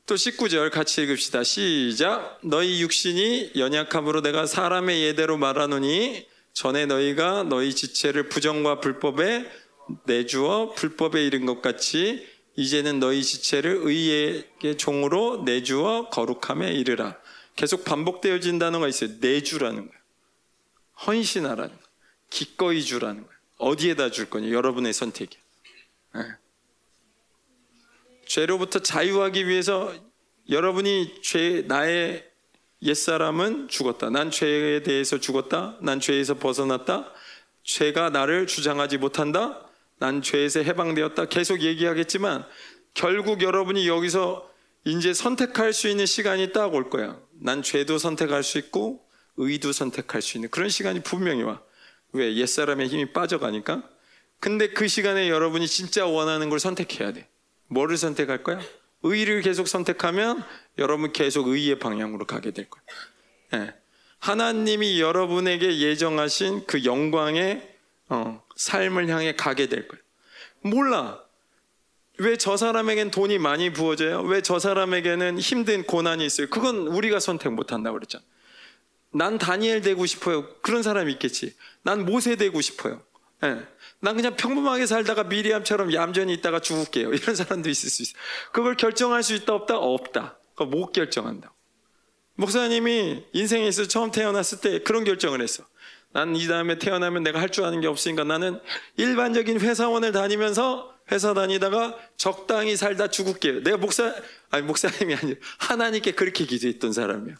또 0.04 0.14
19절 0.14 0.70
같이 0.70 1.02
읽읍시다. 1.02 1.42
시작. 1.42 2.38
너희 2.44 2.82
육신이 2.82 3.52
연약함으로 3.56 4.20
내가 4.20 4.44
사람의 4.44 5.04
예대로 5.04 5.38
말하노니 5.38 6.28
전에 6.52 6.84
너희가 6.84 7.44
너희 7.44 7.74
지체를 7.74 8.28
부정과 8.28 8.80
불법에 8.80 9.50
내주어 10.04 10.74
불법에 10.74 11.24
이른 11.24 11.46
것 11.46 11.62
같이 11.62 12.28
이제는 12.56 13.00
너희 13.00 13.22
지체를 13.22 13.80
의의 13.84 14.76
종으로 14.76 15.44
내주어 15.46 16.10
거룩함에 16.10 16.74
이르라. 16.74 17.16
계속 17.56 17.86
반복되어진 17.86 18.58
단어가 18.58 18.86
있어요. 18.86 19.12
내주라는 19.20 19.86
거예요. 19.86 20.00
헌신하라는 21.06 21.70
거예요. 21.70 21.84
기꺼이 22.28 22.82
주라는 22.82 23.22
거예요. 23.22 23.33
어디에다 23.64 24.10
줄 24.10 24.28
거냐? 24.28 24.50
여러분의 24.50 24.92
선택이야. 24.92 25.40
네. 26.16 26.20
죄로부터 28.26 28.80
자유하기 28.80 29.48
위해서 29.48 29.94
여러분이 30.50 31.22
죄 31.22 31.62
나의 31.66 32.28
옛사람은 32.82 33.68
죽었다. 33.68 34.10
난 34.10 34.30
죄에 34.30 34.82
대해서 34.82 35.18
죽었다. 35.18 35.78
난 35.80 35.98
죄에서 36.00 36.34
벗어났다. 36.34 37.10
죄가 37.62 38.10
나를 38.10 38.46
주장하지 38.46 38.98
못한다. 38.98 39.66
난 39.98 40.20
죄에서 40.20 40.60
해방되었다. 40.60 41.26
계속 41.26 41.62
얘기하겠지만 41.62 42.44
결국 42.92 43.40
여러분이 43.40 43.88
여기서 43.88 44.50
이제 44.84 45.14
선택할 45.14 45.72
수 45.72 45.88
있는 45.88 46.04
시간이 46.04 46.52
딱 46.52 46.74
올 46.74 46.90
거야. 46.90 47.18
난 47.40 47.62
죄도 47.62 47.96
선택할 47.96 48.42
수 48.42 48.58
있고 48.58 49.02
의도 49.38 49.72
선택할 49.72 50.20
수 50.20 50.36
있는 50.36 50.50
그런 50.50 50.68
시간이 50.68 51.02
분명히 51.02 51.42
와. 51.42 51.62
왜? 52.14 52.34
옛사람의 52.36 52.88
힘이 52.88 53.12
빠져가니까. 53.12 53.82
근데 54.40 54.68
그 54.68 54.88
시간에 54.88 55.28
여러분이 55.28 55.66
진짜 55.66 56.06
원하는 56.06 56.48
걸 56.48 56.60
선택해야 56.60 57.12
돼. 57.12 57.28
뭐를 57.68 57.96
선택할 57.96 58.42
거야? 58.42 58.60
의를 59.02 59.42
계속 59.42 59.68
선택하면 59.68 60.42
여러분 60.78 61.12
계속 61.12 61.48
의의 61.48 61.78
방향으로 61.78 62.26
가게 62.26 62.50
될 62.52 62.68
거예요. 62.70 62.84
네. 63.52 63.74
하나님이 64.20 65.00
여러분에게 65.00 65.78
예정하신 65.80 66.66
그 66.66 66.84
영광의 66.84 67.74
어, 68.08 68.42
삶을 68.56 69.08
향해 69.08 69.34
가게 69.36 69.68
될 69.68 69.88
거예요. 69.88 70.02
몰라. 70.62 71.20
왜 72.18 72.36
저 72.36 72.56
사람에겐 72.56 73.10
돈이 73.10 73.38
많이 73.38 73.72
부어져요? 73.72 74.22
왜 74.22 74.40
저 74.40 74.58
사람에게는 74.58 75.38
힘든 75.38 75.82
고난이 75.82 76.24
있어요? 76.24 76.46
그건 76.48 76.86
우리가 76.86 77.18
선택 77.18 77.52
못 77.52 77.72
한다고 77.72 77.94
그랬잖아. 77.96 78.22
난 79.14 79.38
다니엘 79.38 79.80
되고 79.80 80.04
싶어요. 80.06 80.48
그런 80.60 80.82
사람이 80.82 81.12
있겠지. 81.12 81.54
난 81.82 82.04
모세 82.04 82.36
되고 82.36 82.60
싶어요. 82.60 83.02
네. 83.40 83.62
난 84.00 84.16
그냥 84.16 84.36
평범하게 84.36 84.86
살다가 84.86 85.24
미리암처럼 85.24 85.92
얌전히 85.94 86.34
있다가 86.34 86.60
죽을게요. 86.60 87.12
이런 87.14 87.34
사람도 87.36 87.68
있을 87.70 87.88
수 87.90 88.02
있어. 88.02 88.12
그걸 88.52 88.76
결정할 88.76 89.22
수 89.22 89.34
있다 89.34 89.54
없다 89.54 89.76
없다. 89.78 90.38
못 90.70 90.92
결정한다. 90.92 91.52
목사님이 92.36 93.24
인생에 93.32 93.66
있어 93.68 93.86
처음 93.86 94.10
태어났을 94.10 94.60
때 94.60 94.80
그런 94.80 95.04
결정을 95.04 95.40
했어. 95.40 95.64
난 96.12 96.34
이 96.36 96.46
다음에 96.46 96.78
태어나면 96.78 97.22
내가 97.24 97.40
할 97.40 97.48
줄 97.50 97.64
아는 97.64 97.80
게 97.80 97.86
없으니까 97.88 98.24
나는 98.24 98.60
일반적인 98.96 99.60
회사원을 99.60 100.12
다니면서 100.12 100.92
회사 101.12 101.34
다니다가 101.34 101.96
적당히 102.16 102.76
살다 102.76 103.08
죽을게요. 103.08 103.62
내가 103.62 103.76
목사 103.76 104.14
아니 104.50 104.64
목사님이 104.64 105.14
아니라 105.14 105.38
하나님께 105.58 106.12
그렇게 106.12 106.44
기도했던 106.46 106.92
사람이야. 106.92 107.34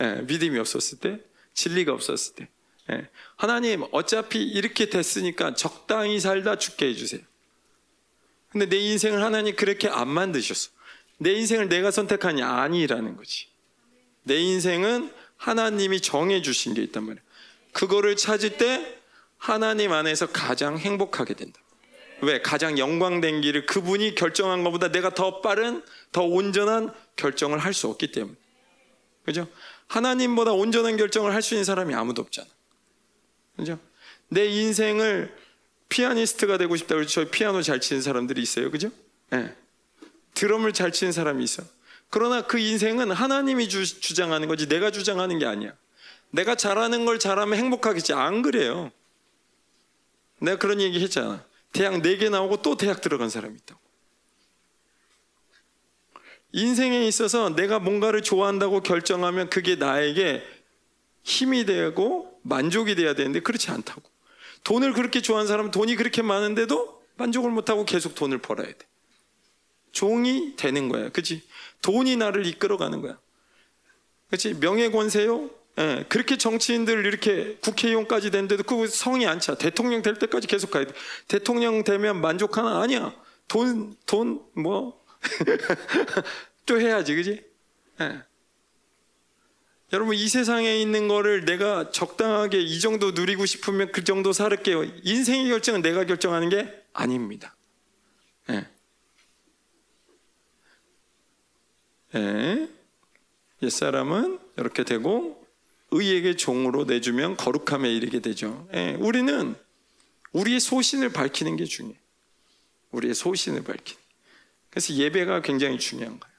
예, 0.00 0.22
믿음이 0.26 0.58
없었을 0.58 0.98
때, 0.98 1.20
진리가 1.54 1.92
없었을 1.92 2.34
때. 2.34 2.48
예, 2.90 3.08
하나님 3.36 3.84
어차피 3.92 4.42
이렇게 4.42 4.90
됐으니까 4.90 5.54
적당히 5.54 6.20
살다 6.20 6.58
죽게 6.58 6.88
해주세요. 6.88 7.22
근데 8.50 8.66
내 8.66 8.76
인생을 8.76 9.22
하나님 9.22 9.56
그렇게 9.56 9.88
안 9.88 10.08
만드셨어. 10.08 10.70
내 11.18 11.32
인생을 11.32 11.68
내가 11.68 11.90
선택하니 11.90 12.42
아니라는 12.42 13.16
거지. 13.16 13.48
내 14.22 14.36
인생은 14.36 15.12
하나님이 15.36 16.00
정해 16.00 16.42
주신 16.42 16.74
게 16.74 16.82
있단 16.82 17.04
말이야. 17.04 17.22
그거를 17.72 18.16
찾을 18.16 18.56
때 18.56 18.98
하나님 19.38 19.92
안에서 19.92 20.28
가장 20.28 20.78
행복하게 20.78 21.34
된다. 21.34 21.60
왜? 22.22 22.40
가장 22.40 22.78
영광된 22.78 23.40
길을 23.40 23.66
그분이 23.66 24.14
결정한 24.14 24.62
것보다 24.64 24.88
내가 24.92 25.10
더 25.10 25.40
빠른, 25.40 25.82
더 26.12 26.22
온전한 26.22 26.92
결정을 27.16 27.58
할 27.58 27.74
수 27.74 27.88
없기 27.88 28.12
때문에. 28.12 28.36
그죠? 29.24 29.48
하나님보다 29.88 30.52
온전한 30.52 30.96
결정을 30.96 31.32
할 31.34 31.42
수 31.42 31.54
있는 31.54 31.64
사람이 31.64 31.94
아무도 31.94 32.22
없잖아. 32.22 32.48
그죠? 33.56 33.78
내 34.28 34.46
인생을 34.46 35.36
피아니스트가 35.88 36.58
되고 36.58 36.74
싶다 36.76 36.94
그래서 36.94 37.10
저 37.10 37.30
피아노 37.30 37.62
잘 37.62 37.80
치는 37.80 38.02
사람들이 38.02 38.42
있어요. 38.42 38.70
그죠? 38.70 38.90
네. 39.30 39.54
드럼을 40.34 40.72
잘 40.72 40.90
치는 40.90 41.12
사람이 41.12 41.44
있어. 41.44 41.62
그러나 42.10 42.42
그 42.42 42.58
인생은 42.58 43.12
하나님이 43.12 43.68
주, 43.68 43.84
주장하는 44.00 44.48
거지 44.48 44.66
내가 44.68 44.90
주장하는 44.90 45.38
게 45.38 45.46
아니야. 45.46 45.72
내가 46.30 46.54
잘하는 46.56 47.04
걸 47.04 47.18
잘하면 47.18 47.58
행복하겠지. 47.58 48.12
안 48.12 48.42
그래요. 48.42 48.90
내가 50.40 50.58
그런 50.58 50.80
얘기 50.80 51.00
했잖아. 51.00 51.44
대학 51.72 51.94
4개 51.94 52.30
나오고 52.30 52.62
또 52.62 52.76
대학 52.76 53.00
들어간 53.00 53.30
사람이 53.30 53.54
있다고. 53.56 53.80
인생에 56.54 57.04
있어서 57.08 57.54
내가 57.56 57.80
뭔가를 57.80 58.22
좋아한다고 58.22 58.80
결정하면 58.80 59.50
그게 59.50 59.74
나에게 59.74 60.40
힘이 61.24 61.64
되고 61.66 62.38
만족이 62.42 62.94
돼야 62.94 63.14
되는데 63.14 63.40
그렇지 63.40 63.72
않다고. 63.72 64.02
돈을 64.62 64.92
그렇게 64.92 65.20
좋아하는 65.20 65.48
사람은 65.48 65.72
돈이 65.72 65.96
그렇게 65.96 66.22
많은데도 66.22 67.02
만족을 67.16 67.50
못하고 67.50 67.84
계속 67.84 68.14
돈을 68.14 68.38
벌어야 68.38 68.68
돼. 68.68 68.78
종이 69.90 70.54
되는 70.54 70.88
거야. 70.88 71.08
그치? 71.08 71.42
돈이 71.82 72.16
나를 72.16 72.46
이끌어가는 72.46 73.00
거야. 73.00 73.18
그치? 74.30 74.54
명예권세요? 74.54 75.50
예, 75.78 76.04
그렇게 76.08 76.38
정치인들 76.38 77.04
이렇게 77.04 77.56
국회의원까지 77.62 78.30
됐는데도 78.30 78.62
그 78.62 78.86
성이 78.86 79.26
안 79.26 79.40
차. 79.40 79.56
대통령 79.56 80.02
될 80.02 80.14
때까지 80.14 80.46
계속 80.46 80.70
가야 80.70 80.86
돼. 80.86 80.94
대통령 81.26 81.82
되면 81.82 82.20
만족하나? 82.20 82.80
아니야. 82.80 83.12
돈, 83.48 83.96
돈, 84.06 84.40
뭐. 84.52 85.03
또 86.66 86.80
해야지, 86.80 87.14
그지? 87.14 87.44
예. 88.00 88.22
여러분, 89.92 90.14
이 90.14 90.28
세상에 90.28 90.76
있는 90.80 91.08
거를 91.08 91.44
내가 91.44 91.90
적당하게 91.90 92.60
이 92.60 92.80
정도 92.80 93.12
누리고 93.12 93.46
싶으면 93.46 93.92
그 93.92 94.02
정도 94.02 94.32
살을게요. 94.32 94.84
인생의 95.02 95.48
결정은 95.48 95.82
내가 95.82 96.04
결정하는 96.04 96.48
게 96.48 96.84
아닙니다. 96.92 97.54
예. 98.50 98.66
예. 102.14 102.68
옛사람은 103.62 104.38
이렇게 104.56 104.84
되고 104.84 105.44
의에게 105.90 106.36
종으로 106.36 106.84
내주면 106.84 107.36
거룩함에 107.36 107.92
이르게 107.92 108.20
되죠. 108.20 108.68
예, 108.74 108.96
우리는 108.98 109.54
우리의 110.32 110.60
소신을 110.60 111.10
밝히는 111.10 111.56
게 111.56 111.64
중요해요. 111.64 111.98
우리의 112.90 113.14
소신을 113.14 113.62
밝히는. 113.62 114.03
그래서 114.74 114.92
예배가 114.92 115.42
굉장히 115.42 115.78
중요한 115.78 116.18
거예요. 116.18 116.34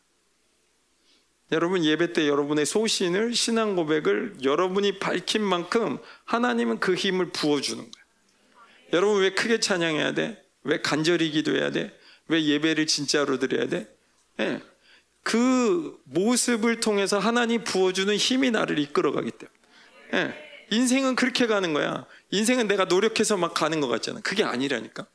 여러분 1.54 1.86
예배 1.86 2.12
때 2.12 2.28
여러분의 2.28 2.66
소신을 2.66 3.34
신앙 3.34 3.78
고백을 3.78 4.36
여러분이 4.44 5.00
밝힌 5.00 5.42
만큼 5.42 6.00
하나님은 6.26 6.82
그 6.82 6.96
힘을 6.96 7.32
부어주는 7.32 7.80
거예요. 7.80 8.06
여러분 8.92 9.22
왜 9.22 9.34
크게 9.34 9.62
찬양해야 9.62 10.14
돼? 10.16 10.44
왜 10.64 10.82
간절히 10.82 11.32
기도해야 11.32 11.72
돼? 11.72 11.98
왜 12.28 12.44
예배를 12.44 12.88
진짜로 12.88 13.40
드려야 13.40 13.68
돼? 13.70 13.88
예. 14.42 14.62
그 15.24 15.98
모습을 16.04 16.82
통해서 16.82 17.18
하나님 17.18 17.64
부어주는 17.64 18.14
힘이 18.18 18.52
나를 18.52 18.80
이끌어가기 18.80 19.32
때문에. 19.32 19.58
예. 20.14 20.46
인생은 20.72 21.16
그렇게 21.16 21.48
가는 21.48 21.72
거야. 21.72 22.06
인생은 22.32 22.68
내가 22.68 22.84
노력해서 22.84 23.38
막 23.38 23.54
가는 23.54 23.80
것 23.80 23.88
같잖아. 23.88 24.20
그게 24.22 24.44
아니라니까. 24.44 25.08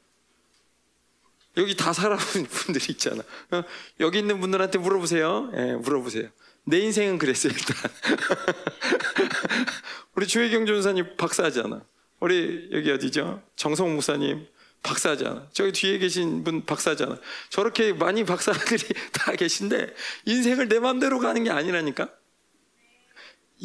여기 1.56 1.76
다 1.76 1.92
살아본 1.92 2.46
분들이 2.46 2.84
있잖아. 2.90 3.22
어? 3.50 3.62
여기 4.00 4.18
있는 4.18 4.40
분들한테 4.40 4.78
물어보세요. 4.78 5.50
예, 5.56 5.74
물어보세요. 5.74 6.28
내 6.64 6.78
인생은 6.80 7.18
그랬어요, 7.18 7.52
일단. 7.52 7.76
우리 10.14 10.26
주혜경 10.26 10.66
전사님 10.66 11.16
박사잖아. 11.16 11.82
우리 12.20 12.68
여기 12.72 12.90
어디죠? 12.90 13.42
정성 13.56 13.94
목사님 13.94 14.46
박사잖아. 14.82 15.48
저기 15.52 15.72
뒤에 15.72 15.98
계신 15.98 16.44
분 16.44 16.64
박사잖아. 16.64 17.18
저렇게 17.48 17.92
많이 17.92 18.24
박사들이 18.24 18.82
다 19.12 19.32
계신데 19.32 19.94
인생을 20.26 20.68
내 20.68 20.78
마음대로 20.78 21.18
가는 21.18 21.42
게 21.42 21.50
아니라니까. 21.50 22.08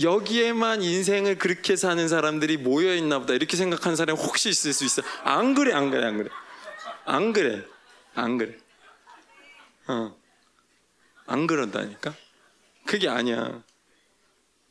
여기에만 0.01 0.81
인생을 0.81 1.37
그렇게 1.37 1.77
사는 1.77 2.05
사람들이 2.07 2.57
모여 2.57 2.93
있나 2.95 3.19
보다 3.19 3.33
이렇게 3.33 3.55
생각하는 3.55 3.95
사람이 3.95 4.19
혹시 4.19 4.49
있을 4.49 4.73
수 4.73 4.83
있어. 4.83 5.01
안 5.23 5.53
그래, 5.53 5.73
안 5.73 5.89
그래, 5.89 6.05
안 6.05 6.17
그래. 6.17 6.29
안 7.05 7.33
그래. 7.33 7.63
안 8.15 8.37
그래. 8.37 8.57
어. 9.87 10.15
안 11.27 11.47
그런다니까? 11.47 12.13
그게 12.85 13.09
아니야. 13.09 13.63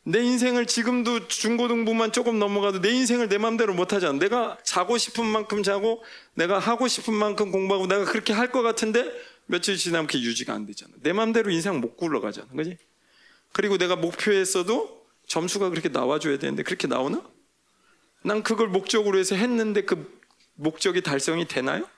내 0.06 0.22
인생을 0.22 0.66
지금도 0.66 1.28
중고등부만 1.28 2.12
조금 2.12 2.38
넘어가도 2.38 2.80
내 2.80 2.90
인생을 2.90 3.28
내 3.28 3.38
마음대로 3.38 3.72
못 3.74 3.92
하잖아. 3.92 4.18
내가 4.18 4.58
자고 4.62 4.98
싶은 4.98 5.24
만큼 5.24 5.62
자고 5.62 6.04
내가 6.34 6.58
하고 6.58 6.86
싶은 6.88 7.14
만큼 7.14 7.50
공부하고 7.50 7.86
내가 7.86 8.04
그렇게 8.04 8.32
할 8.32 8.52
것 8.52 8.62
같은데 8.62 9.10
며칠 9.46 9.76
지나면 9.76 10.06
그게 10.06 10.20
유지가 10.20 10.52
안 10.52 10.66
되잖아. 10.66 10.92
내 11.00 11.12
마음대로 11.12 11.50
인생 11.50 11.80
못 11.80 11.96
굴러가잖아. 11.96 12.48
그지? 12.54 12.76
그리고 13.52 13.78
내가 13.78 13.96
목표했어도 13.96 15.06
점수가 15.26 15.70
그렇게 15.70 15.88
나와줘야 15.88 16.38
되는데 16.38 16.62
그렇게 16.62 16.86
나오나? 16.86 17.22
난 18.22 18.42
그걸 18.42 18.68
목적으로 18.68 19.18
해서 19.18 19.34
했는데 19.36 19.82
그 19.82 20.20
목적이 20.54 21.02
달성이 21.02 21.46
되나요? 21.46 21.88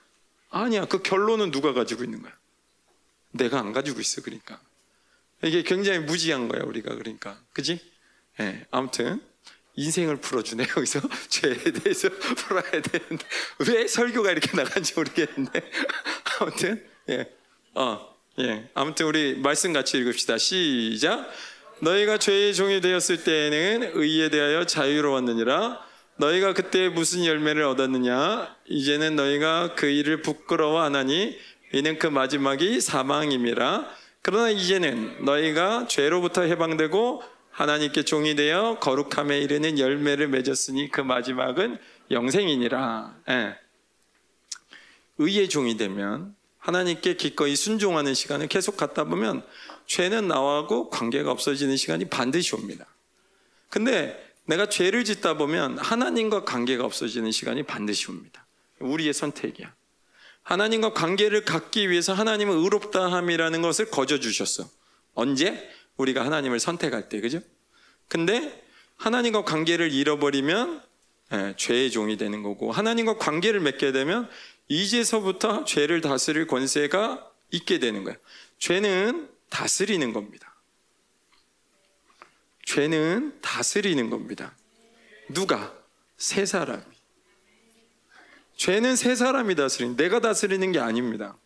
아니야. 0.49 0.85
그 0.85 1.01
결론은 1.01 1.51
누가 1.51 1.73
가지고 1.73 2.03
있는 2.03 2.21
거야? 2.21 2.33
내가 3.31 3.59
안 3.59 3.73
가지고 3.73 3.99
있어. 3.99 4.21
그러니까. 4.21 4.59
이게 5.43 5.63
굉장히 5.63 5.99
무지한 5.99 6.47
거야. 6.47 6.63
우리가 6.63 6.95
그러니까. 6.95 7.39
그지? 7.53 7.79
예. 8.39 8.65
아무튼. 8.71 9.21
인생을 9.77 10.17
풀어주네 10.17 10.65
여기서 10.75 10.99
죄에 11.29 11.55
대해서 11.71 12.09
풀어야 12.35 12.81
되는데 12.81 13.25
왜 13.69 13.87
설교가 13.87 14.31
이렇게 14.31 14.57
나간지 14.57 14.95
모르겠는데 14.95 15.71
아무튼 16.41 16.83
예, 17.09 17.31
어, 17.75 18.15
예, 18.39 18.69
아무튼 18.73 19.05
우리 19.05 19.35
말씀 19.37 19.73
같이 19.73 19.97
읽읍시다. 19.99 20.39
시작. 20.39 21.31
너희가 21.79 22.17
죄의 22.17 22.55
종이 22.55 22.81
되었을 22.81 23.23
때에는 23.23 23.91
의에 23.93 24.29
대하여 24.29 24.65
자유로웠느니라. 24.65 25.86
너희가 26.17 26.53
그때 26.53 26.89
무슨 26.89 27.25
열매를 27.25 27.63
얻었느냐? 27.63 28.55
이제는 28.65 29.15
너희가 29.15 29.75
그 29.75 29.85
일을 29.87 30.21
부끄러워하나니 30.21 31.37
이는 31.73 31.99
그 31.99 32.07
마지막이 32.07 32.81
사망임이라. 32.81 33.87
그러나 34.21 34.49
이제는 34.49 35.25
너희가 35.25 35.87
죄로부터 35.87 36.41
해방되고 36.41 37.23
하나님께 37.51 38.03
종이 38.03 38.35
되어 38.35 38.77
거룩함에 38.79 39.39
이르는 39.39 39.79
열매를 39.79 40.27
맺었으니 40.27 40.89
그 40.89 41.01
마지막은 41.01 41.77
영생이니라. 42.11 43.15
예. 43.29 43.55
의의 45.19 45.49
종이 45.49 45.77
되면 45.77 46.35
하나님께 46.59 47.15
기꺼이 47.15 47.55
순종하는 47.55 48.13
시간을 48.13 48.47
계속 48.47 48.75
갖다 48.77 49.05
보면 49.05 49.43
죄는 49.85 50.27
나하고 50.27 50.89
관계가 50.89 51.31
없어지는 51.31 51.77
시간이 51.77 52.05
반드시 52.05 52.55
옵니다. 52.55 52.85
근데 53.69 54.26
내가 54.47 54.67
죄를 54.67 55.03
짓다 55.03 55.37
보면 55.37 55.77
하나님과 55.77 56.43
관계가 56.45 56.83
없어지는 56.85 57.31
시간이 57.31 57.63
반드시 57.63 58.09
옵니다. 58.09 58.47
우리의 58.79 59.13
선택이야. 59.13 59.75
하나님과 60.43 60.93
관계를 60.93 61.43
갖기 61.43 61.89
위해서 61.89 62.13
하나님은 62.13 62.55
의롭다함이라는 62.57 63.61
것을 63.61 63.91
거저 63.91 64.19
주셨어. 64.19 64.69
언제? 65.13 65.69
우리가 65.97 66.23
하나님을 66.23 66.59
선택할 66.59 67.09
때, 67.09 67.19
그죠? 67.19 67.41
근데 68.07 68.63
하나님과 68.95 69.43
관계를 69.43 69.91
잃어버리면 69.91 70.81
예, 71.33 71.53
죄의 71.57 71.91
종이 71.91 72.15
되는 72.15 72.41
거고 72.41 72.71
하나님과 72.71 73.17
관계를 73.17 73.59
맺게 73.59 73.91
되면 73.91 74.29
이제서부터 74.69 75.65
죄를 75.65 75.99
다스릴 75.99 76.47
권세가 76.47 77.29
있게 77.51 77.79
되는 77.79 78.05
거예요. 78.05 78.17
죄는 78.59 79.29
다스리는 79.49 80.13
겁니다. 80.13 80.46
죄는 82.67 83.39
다스리는 83.41 84.09
겁니다. 84.09 84.53
누가? 85.29 85.73
세 86.17 86.45
사람이. 86.45 86.83
죄는 88.57 88.97
세 88.97 89.15
사람이 89.15 89.55
다스리는, 89.55 89.95
내가 89.95 90.19
다스리는 90.19 90.69
게 90.73 90.79
아닙니다. 90.79 91.37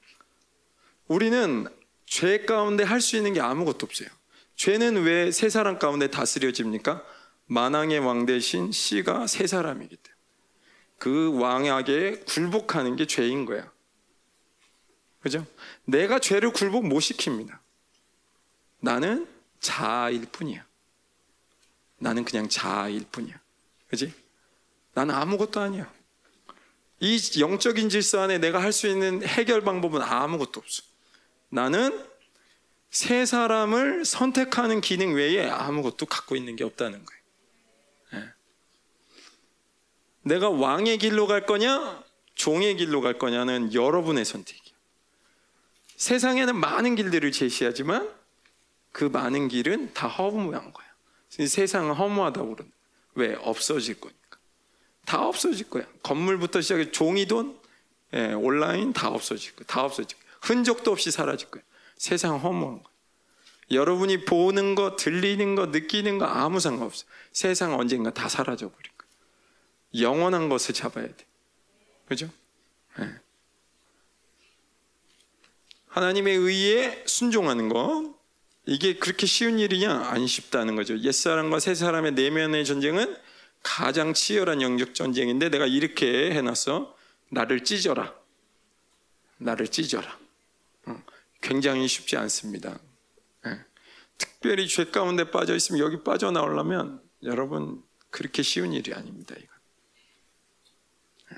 우리는 1.07 1.68
죄 2.07 2.43
가운데 2.43 2.84
할 2.84 3.02
수 3.02 3.18
있는 3.18 3.34
게 3.34 3.39
아무것도 3.39 3.85
없어요. 3.85 4.10
죄는 4.56 5.03
왜 5.03 5.31
세 5.31 5.49
사람 5.49 5.77
가운데 5.77 6.10
다스려집니까? 6.10 7.06
만왕의 7.45 7.99
왕 7.99 8.26
대신 8.26 8.72
씨가 8.72 9.27
세 9.27 9.45
사람이기 9.45 9.95
때문에. 9.95 10.22
그 10.98 11.39
왕에게 11.39 12.22
굴복하는 12.26 12.95
게 12.95 13.06
죄인 13.06 13.45
거야. 13.45 13.72
그죠? 15.19 15.45
내가 15.85 16.18
죄를 16.18 16.52
굴복 16.52 16.88
못 16.88 16.98
시킵니다. 16.98 17.60
나는 18.80 19.27
자아일 19.60 20.26
뿐이야. 20.31 20.70
나는 22.01 22.25
그냥 22.25 22.49
자아일 22.49 23.05
뿐이야. 23.11 23.39
그지? 23.87 24.11
나는 24.93 25.13
아무것도 25.13 25.59
아니야. 25.61 25.91
이 26.99 27.19
영적인 27.39 27.89
질서 27.89 28.21
안에 28.21 28.39
내가 28.39 28.61
할 28.61 28.71
수 28.73 28.87
있는 28.87 29.23
해결 29.23 29.61
방법은 29.61 30.01
아무것도 30.01 30.59
없어. 30.59 30.83
나는 31.49 32.05
세 32.89 33.25
사람을 33.25 34.03
선택하는 34.03 34.81
기능 34.81 35.13
외에 35.13 35.47
아무것도 35.47 36.07
갖고 36.07 36.35
있는 36.35 36.55
게 36.55 36.63
없다는 36.63 37.05
거예요. 37.05 37.21
네. 38.13 38.33
내가 40.23 40.49
왕의 40.49 40.97
길로 40.97 41.27
갈 41.27 41.45
거냐, 41.45 42.03
종의 42.33 42.77
길로 42.77 43.01
갈 43.01 43.19
거냐는 43.19 43.73
여러분의 43.73 44.25
선택이에요. 44.25 44.75
세상에는 45.97 46.55
많은 46.55 46.95
길들을 46.95 47.31
제시하지만 47.31 48.11
그 48.91 49.03
많은 49.03 49.49
길은 49.49 49.93
다 49.93 50.07
허무한 50.07 50.73
거야. 50.73 50.90
세상은 51.31 51.93
허무하다고 51.93 52.55
그러는 52.55 52.71
왜? 53.15 53.35
없어질 53.35 53.99
거니까. 53.99 54.37
다 55.05 55.25
없어질 55.25 55.69
거야. 55.69 55.85
건물부터 56.03 56.61
시작해 56.61 56.91
종이 56.91 57.25
돈, 57.25 57.59
예, 58.13 58.33
온라인 58.33 58.93
다 58.93 59.09
없어질 59.09 59.55
거야. 59.55 59.65
다 59.67 59.83
없어질 59.83 60.17
거야. 60.17 60.31
흔적도 60.41 60.91
없이 60.91 61.11
사라질 61.11 61.49
거야. 61.49 61.63
세상 61.97 62.37
허무한 62.37 62.83
거야. 62.83 62.91
여러분이 63.71 64.25
보는 64.25 64.75
거, 64.75 64.97
들리는 64.97 65.55
거, 65.55 65.67
느끼는 65.67 66.17
거 66.17 66.25
아무 66.25 66.59
상관없어. 66.59 67.05
세상 67.31 67.79
언젠가 67.79 68.11
다 68.13 68.27
사라져 68.27 68.69
버릴 68.69 68.91
거야. 68.97 69.09
영원한 70.01 70.49
것을 70.49 70.73
잡아야 70.73 71.07
돼. 71.07 71.25
그죠? 72.07 72.29
예. 72.99 73.09
하나님의 75.87 76.35
의에 76.35 77.03
순종하는 77.05 77.69
거, 77.69 78.13
이게 78.65 78.97
그렇게 78.97 79.25
쉬운 79.25 79.59
일이냐? 79.59 79.91
안 79.91 80.27
쉽다는 80.27 80.75
거죠. 80.75 80.97
옛사람과 80.99 81.59
새사람의 81.59 82.13
내면의 82.13 82.65
전쟁은 82.65 83.15
가장 83.63 84.13
치열한 84.13 84.61
영적 84.61 84.93
전쟁인데 84.93 85.49
내가 85.49 85.65
이렇게 85.65 86.31
해놨어. 86.31 86.95
나를 87.31 87.63
찢어라. 87.63 88.13
나를 89.38 89.67
찢어라. 89.67 90.19
어, 90.85 91.03
굉장히 91.41 91.88
쉽지 91.88 92.17
않습니다. 92.17 92.79
예. 93.47 93.59
특별히 94.17 94.67
죄 94.67 94.85
가운데 94.85 95.31
빠져 95.31 95.55
있으면 95.55 95.79
여기 95.79 96.03
빠져나오려면 96.03 97.01
여러분 97.23 97.81
그렇게 98.11 98.43
쉬운 98.43 98.73
일이 98.73 98.93
아닙니다. 98.93 99.35
이거. 99.38 99.53
예. 101.33 101.38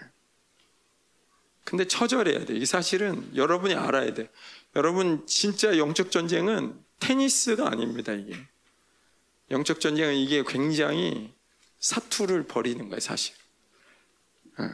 근데 1.63 1.87
처절해야 1.87 2.45
돼. 2.45 2.55
이 2.55 2.65
사실은 2.65 3.33
여러분이 3.35 3.75
알아야 3.75 4.13
돼. 4.13 4.29
여러분 4.75 5.25
진짜 5.27 5.77
영적 5.77 6.11
전쟁은 6.11 6.82
테니스가 7.03 7.69
아닙니다, 7.69 8.13
이게. 8.13 8.33
영적 9.51 9.81
전쟁은 9.81 10.15
이게 10.15 10.41
굉장히 10.47 11.33
사투를 11.79 12.47
벌이는 12.47 12.87
거예요, 12.87 13.01
사실. 13.01 13.35
예. 14.61 14.69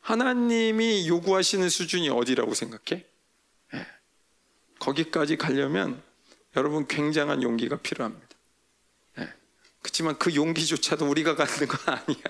하나님이 0.00 1.08
요구하시는 1.08 1.66
수준이 1.70 2.10
어디라고 2.10 2.52
생각해? 2.52 3.06
예. 3.74 3.86
거기까지 4.78 5.36
가려면 5.36 6.02
여러분 6.54 6.86
굉장한 6.86 7.42
용기가 7.42 7.78
필요합니다. 7.78 8.28
예. 9.18 9.32
그렇지만 9.80 10.18
그 10.18 10.34
용기조차도 10.34 11.08
우리가 11.08 11.34
갖는 11.34 11.66
건 11.66 11.94
아니야. 11.94 12.24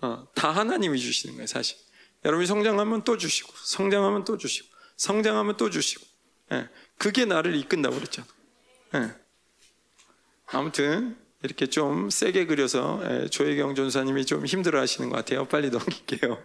어, 0.00 0.28
다 0.34 0.50
하나님이 0.50 0.98
주시는 0.98 1.36
거예요, 1.36 1.46
사실. 1.46 1.76
여러분이 2.24 2.48
성장하면 2.48 3.04
또 3.04 3.16
주시고, 3.16 3.52
성장하면 3.54 4.24
또 4.24 4.36
주시고, 4.36 4.68
성장하면 4.96 5.56
또 5.56 5.70
주시고. 5.70 6.04
그게 6.96 7.24
나를 7.24 7.54
이끈다고 7.54 7.94
그랬잖아. 7.94 8.26
네. 8.92 9.10
아무튼 10.46 11.16
이렇게 11.42 11.66
좀 11.66 12.10
세게 12.10 12.46
그려서 12.46 13.00
예, 13.04 13.28
조혜경 13.28 13.74
전사님이 13.74 14.26
좀 14.26 14.44
힘들어 14.44 14.80
하시는 14.80 15.08
것 15.08 15.16
같아요. 15.16 15.46
빨리 15.46 15.70
넘길게요. 15.70 16.42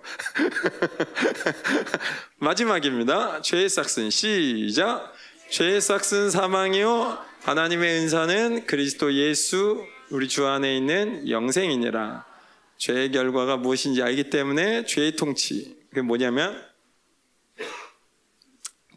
마지막입니다. 2.37 3.41
죄의 3.41 3.69
싹슨 3.69 4.09
시작. 4.09 5.13
죄의 5.49 5.81
싹슨 5.81 6.29
사망이요 6.29 7.17
하나님의 7.41 8.01
은사는 8.01 8.65
그리스도 8.65 9.13
예수 9.13 9.85
우리 10.09 10.27
주 10.27 10.45
안에 10.45 10.77
있는 10.77 11.27
영생이니라. 11.27 12.25
죄의 12.77 13.11
결과가 13.11 13.57
무엇인지 13.57 14.03
알기 14.03 14.29
때문에 14.29 14.85
죄의 14.85 15.15
통치. 15.15 15.75
그게 15.89 16.01
뭐냐면 16.01 16.61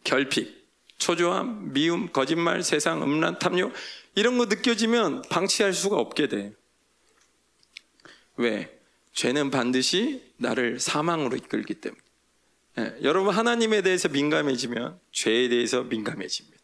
결핍, 0.05 0.56
초조함, 0.99 1.73
미움, 1.73 2.11
거짓말, 2.13 2.63
세상, 2.63 3.03
음란, 3.03 3.39
탐욕 3.39 3.73
이런 4.15 4.39
거 4.39 4.47
느껴지면 4.47 5.23
방치할 5.23 5.73
수가 5.73 5.97
없게 5.97 6.29
돼. 6.29 6.53
왜? 8.37 8.79
죄는 9.13 9.51
반드시 9.51 10.23
나를 10.37 10.79
사망으로 10.79 11.37
이끌기 11.37 11.75
때문에. 11.75 12.03
예, 12.79 12.97
여러분 13.03 13.35
하나님에 13.35 13.81
대해서 13.83 14.09
민감해지면 14.09 15.01
죄에 15.13 15.49
대해서 15.49 15.83
민감해집니다. 15.83 16.57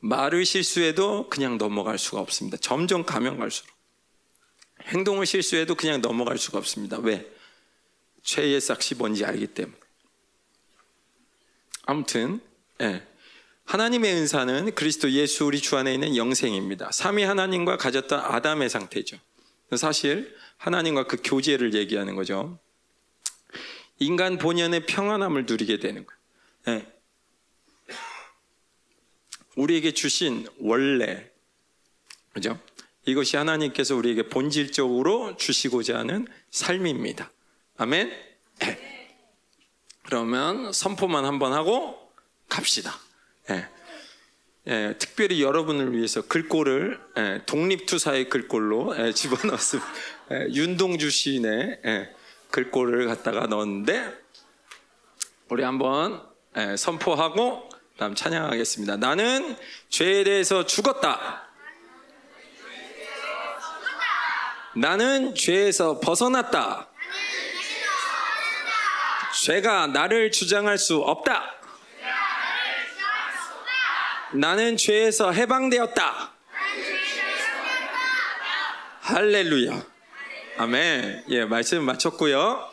말을 0.00 0.44
실수해도 0.44 1.28
그냥 1.28 1.58
넘어갈 1.58 1.98
수가 1.98 2.20
없습니다. 2.20 2.56
점점 2.56 3.04
가면 3.04 3.38
갈수록. 3.38 3.74
행동을 4.86 5.26
실수해도 5.26 5.74
그냥 5.74 6.00
넘어갈 6.00 6.38
수가 6.38 6.58
없습니다. 6.58 6.98
왜? 6.98 7.28
죄의 8.22 8.60
싹이 8.60 8.94
뭔지 8.96 9.24
알기 9.24 9.48
때문에. 9.48 9.85
아무튼, 11.86 12.40
예. 12.82 13.02
하나님의 13.64 14.14
은사는 14.14 14.74
그리스도 14.74 15.10
예수 15.12 15.44
우리 15.44 15.60
주 15.60 15.76
안에 15.76 15.92
있는 15.94 16.16
영생입니다. 16.16 16.92
삼위 16.92 17.24
하나님과 17.24 17.78
가졌던 17.78 18.20
아담의 18.20 18.68
상태죠. 18.68 19.18
사실 19.76 20.36
하나님과 20.58 21.06
그 21.06 21.16
교제를 21.22 21.74
얘기하는 21.74 22.14
거죠. 22.14 22.58
인간 23.98 24.38
본연의 24.38 24.86
평안함을 24.86 25.46
누리게 25.46 25.78
되는 25.78 26.06
거예요. 26.06 26.80
예. 26.80 26.92
우리에게 29.56 29.92
주신 29.92 30.46
원래, 30.58 31.30
그죠? 32.32 32.60
이것이 33.06 33.36
하나님께서 33.36 33.96
우리에게 33.96 34.28
본질적으로 34.28 35.36
주시고자 35.36 35.98
하는 35.98 36.26
삶입니다. 36.50 37.30
아멘? 37.78 38.12
네. 38.58 38.95
그러면 40.06 40.72
선포만 40.72 41.24
한번 41.24 41.52
하고 41.52 41.98
갑시다. 42.48 42.94
네. 43.48 43.68
네, 44.64 44.98
특별히 44.98 45.42
여러분을 45.42 45.92
위해서 45.92 46.22
글꼴을 46.22 47.00
독립투사의 47.46 48.28
글꼴로 48.28 49.10
집어넣었습니다. 49.14 49.88
윤동주 50.50 51.10
시인의 51.10 51.80
글꼴을 52.50 53.06
갖다가 53.06 53.46
넣었는데 53.46 54.12
우리 55.48 55.62
한번 55.62 56.22
선포하고 56.76 57.68
다음 57.98 58.14
찬양하겠습니다. 58.14 58.96
나는 58.96 59.56
죄에 59.88 60.24
대해서 60.24 60.66
죽었다. 60.66 61.48
나는 64.76 65.34
죄에서 65.34 66.00
벗어났다. 66.00 66.90
죄가 69.42 69.88
나를 69.88 70.30
주장할 70.30 70.78
수 70.78 70.98
없다. 70.98 71.54
나는 74.32 74.76
죄에서 74.76 75.32
해방되었다. 75.32 76.32
할렐루야. 79.00 79.82
아멘. 80.58 81.24
예, 81.28 81.44
말씀 81.44 81.84
마쳤고요. 81.84 82.68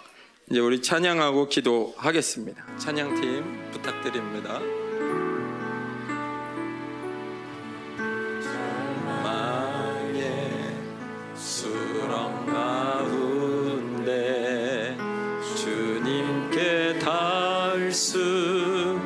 이제 0.49 0.59
우리 0.59 0.81
찬양하고 0.81 1.47
기도하겠습니다. 1.49 2.77
찬양팀 2.77 3.71
부탁드립니다. 3.71 4.82
닿을 17.93 17.95
수 17.95 18.99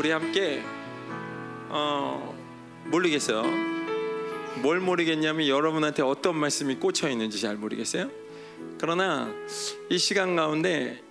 우리 0.00 0.12
함께 0.12 0.62
어, 1.68 2.34
모르겠어요 2.86 3.42
뭘 4.62 4.80
모르겠냐면 4.80 5.46
여러분한테 5.46 6.02
어떤 6.02 6.38
말씀이 6.38 6.76
꽂혀 6.76 7.10
있는지 7.10 7.38
잘 7.38 7.56
모르겠어요 7.56 8.10
그러나 8.78 9.30
이 9.90 9.98
시간 9.98 10.36
가운데 10.36 11.02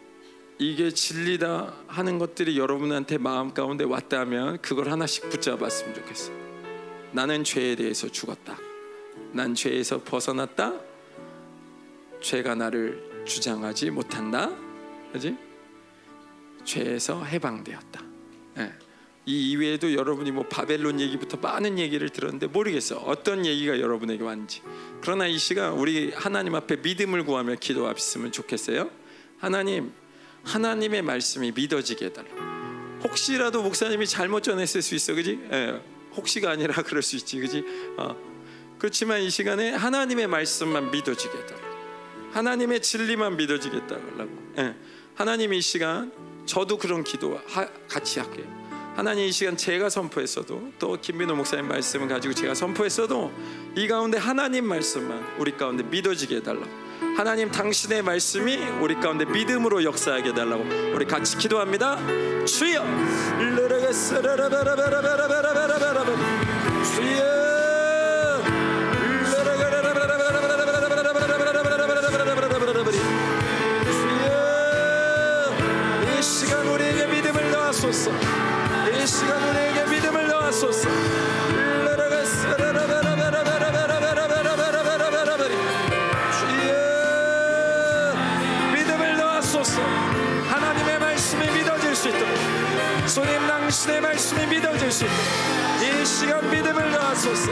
이게 0.58 0.90
진리다 0.90 1.72
하는 1.86 2.18
것들이 2.18 2.58
여러분한테 2.58 3.20
마음 3.20 3.54
가운데 3.54 3.84
왔다 3.84 4.22
하면 4.22 4.60
그걸 4.60 4.90
하나씩 4.92 5.30
붙잡았으면 5.30 5.94
좋겠어요. 5.94 6.36
나는 7.12 7.44
죄에 7.46 7.76
대해서 7.76 8.10
죽었다. 8.10 8.58
난 9.32 9.54
죄에서 9.54 10.04
벗어났다. 10.04 10.74
죄가 12.22 12.56
나를 12.56 13.24
주장하지 13.26 13.92
못한다. 13.92 14.50
그지? 15.14 15.38
죄에서 16.66 17.24
해방되었다. 17.24 18.09
예. 19.30 19.32
이 19.32 19.52
이외에도 19.52 19.94
여러분이 19.94 20.32
뭐 20.32 20.48
바벨론 20.48 21.00
얘기부터 21.00 21.38
많은 21.38 21.78
얘기를 21.78 22.10
들었는데 22.10 22.48
모르겠어 22.48 22.98
어떤 22.98 23.46
얘기가 23.46 23.80
여러분에게 23.80 24.24
왔는지 24.24 24.62
그러나 25.02 25.28
이 25.28 25.38
시간 25.38 25.74
우리 25.74 26.12
하나님 26.14 26.56
앞에 26.56 26.78
믿음을 26.78 27.24
구하며 27.26 27.56
기도했으면 27.56 28.32
좋겠어요 28.32 28.90
하나님 29.38 29.92
하나님의 30.44 31.02
말씀이 31.02 31.52
믿어지게 31.52 32.06
해달라. 32.08 32.30
혹시라도 33.04 33.62
목사님이 33.64 34.08
잘못 34.08 34.42
전했을 34.42 34.82
수 34.82 34.96
있어, 34.96 35.14
그지? 35.14 35.40
예, 35.52 35.82
혹시가 36.16 36.52
아니라 36.52 36.74
그럴 36.84 37.02
수 37.02 37.16
있지, 37.16 37.40
그지? 37.40 37.64
어. 37.98 38.16
그렇지만 38.78 39.22
이 39.22 39.30
시간에 39.30 39.72
하나님의 39.72 40.28
말씀만 40.28 40.92
믿어지게 40.92 41.38
해달라. 41.38 41.62
하나님의 42.32 42.82
진리만 42.82 43.38
믿어지게 43.38 43.78
해달라고. 43.78 44.54
예. 44.60 44.76
하나님 45.16 45.54
이 45.54 45.62
시간 45.62 46.12
저도 46.46 46.78
그런 46.78 47.04
기도 47.04 47.40
같이 47.88 48.20
할게요. 48.20 48.59
하나님 49.00 49.24
이 49.24 49.32
시간 49.32 49.56
제가 49.56 49.90
선포했어도 49.90 50.74
또 50.78 51.00
김민호 51.00 51.34
목사님 51.34 51.70
말씀을 51.70 52.10
가지고 52.10 52.34
제가 52.34 52.54
선포했어도 52.54 53.32
이 53.78 53.88
가운데 53.88 54.18
하나님 54.18 54.66
말씀만 54.66 55.38
우리 55.40 55.56
가운데 55.56 55.84
믿어지게 55.84 56.36
해달라. 56.36 56.68
하나님 57.16 57.50
당신의 57.50 58.02
말씀이 58.02 58.58
우리 58.82 58.96
가운데 58.96 59.24
믿음으로 59.24 59.86
역사하게 59.86 60.32
해달라고 60.32 60.66
우리 60.94 61.06
같이 61.06 61.38
기도합니다. 61.38 61.96
주여 62.46 62.84
주여 66.84 67.40
이 76.20 76.22
시간 76.22 76.68
우리에게 76.68 77.08
믿음을 77.08 77.50
주님 93.20 93.48
당신의 93.48 94.00
말씀이 94.00 94.46
있도록 94.46 95.06
이 95.06 96.06
시간 96.06 96.50
믿음을 96.50 96.90
넣하소서. 96.90 97.52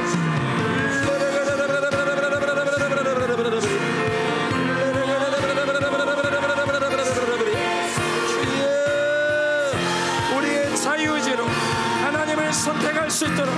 우리의 10.37 10.77
자유의지로 10.77 11.45
하나님을 11.45 12.53
선택할 12.53 13.11
수 13.11 13.25
있도록 13.25 13.53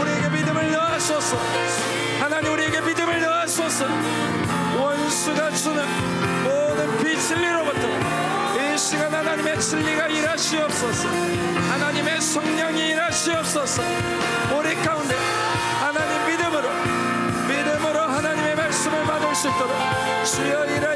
우리에게 0.00 0.28
믿음을 0.30 0.72
넣하소서. 0.72 1.38
하나님 2.18 2.52
우리에게 2.52 2.80
믿음을 2.80 3.20
넣하소서. 3.20 3.86
원수가 4.76 5.50
주는 5.52 5.84
모든 6.42 6.98
비진리로부터 6.98 8.43
이 8.74 8.76
시간 8.76 9.14
하나님의 9.14 9.60
진리가 9.60 10.08
일하시옵소서. 10.08 11.08
하나님의 11.70 12.20
성령이 12.20 12.88
일하시옵소서. 12.88 13.82
우리 14.58 14.74
가운데 14.82 15.14
하나님 15.78 16.26
믿음으로 16.26 16.68
믿음으로 17.46 18.00
하나님의 18.00 18.56
말씀을 18.56 19.04
받을 19.04 19.32
수 19.32 19.48
있도록 19.48 19.76
주여 20.24 20.66
일하 20.66 20.93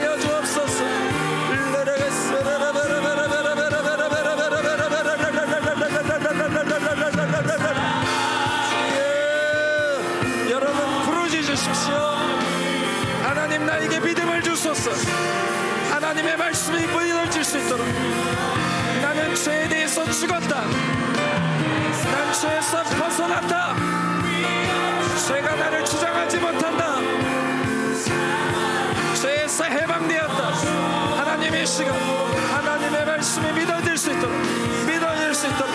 수 17.58 17.66
있도록. 17.66 17.86
나는 19.02 19.34
죄에 19.34 19.68
대해서 19.68 20.04
죽었다. 20.10 20.64
난 20.64 22.32
죄에서 22.32 22.82
벗어났다. 22.82 23.74
죄가 25.26 25.56
나를 25.56 25.84
주장하지 25.84 26.38
못한다. 26.38 26.96
죄에서 29.20 29.64
해방되었다. 29.64 30.52
하나님의 31.18 31.66
시간 31.66 31.94
하나님의 31.94 33.04
말씀이 33.04 33.52
믿어질 33.52 33.98
수 33.98 34.10
있도록 34.12 34.36
믿어질 34.86 35.34
수 35.34 35.46
있도록 35.48 35.74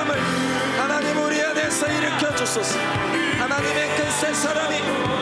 사람을 0.00 0.18
하나님 0.78 1.22
우리 1.22 1.42
안에서 1.42 1.86
일으켜 1.86 2.34
주소서. 2.34 2.78
하나님의 3.38 3.96
그새 3.96 4.32
사람이 4.32 4.78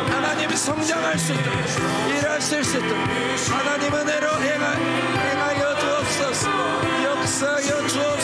하나님 0.09 0.51
성장할 0.51 1.19
수 1.19 1.33
있도록 1.33 1.59
일하실 2.09 2.65
수 2.65 2.77
있도록 2.79 3.03
하나님 3.51 3.95
은혜로 3.95 4.41
행하, 4.41 4.73
행하여 4.75 5.79
주옵소서. 5.79 6.51
역사하여 7.05 7.87
주옵소서 7.89 8.18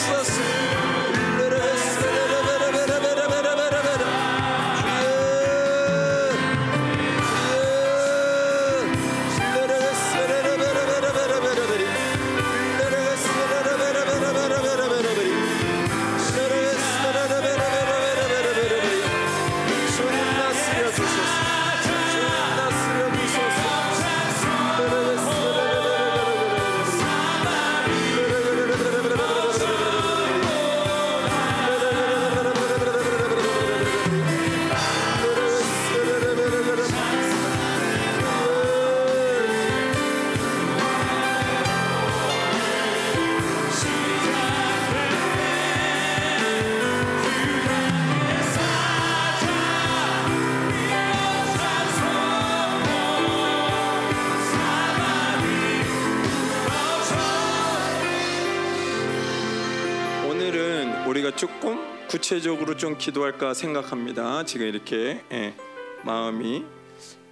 구체적으로 62.25 62.75
좀 62.75 62.97
기도할까 62.97 63.53
생각합니다. 63.53 64.45
지금 64.45 64.65
이렇게 64.65 65.23
예, 65.31 65.55
마음이 66.03 66.65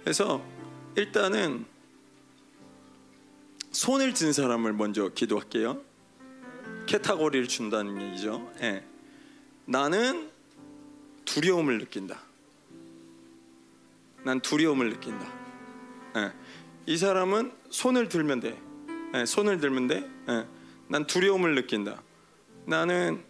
그래서 0.04 0.40
일단은 0.94 1.66
손을 3.72 4.14
든 4.14 4.32
사람을 4.32 4.72
먼저 4.72 5.08
기도할게요. 5.08 5.82
캐타고리를 6.86 7.48
준다는 7.48 8.00
얘기죠. 8.02 8.48
예. 8.62 8.84
나는 9.64 10.30
두려움을 11.24 11.78
느낀다. 11.78 12.20
난 14.22 14.38
두려움을 14.38 14.90
느낀다. 14.90 15.26
예. 16.18 16.32
이 16.86 16.96
사람은 16.96 17.50
손을 17.68 18.08
들면 18.08 18.38
돼. 18.38 18.62
예, 19.16 19.26
손을 19.26 19.58
들면 19.58 19.88
돼. 19.88 20.08
예. 20.28 20.46
난 20.86 21.04
두려움을 21.04 21.56
느낀다. 21.56 22.00
나는 22.64 23.24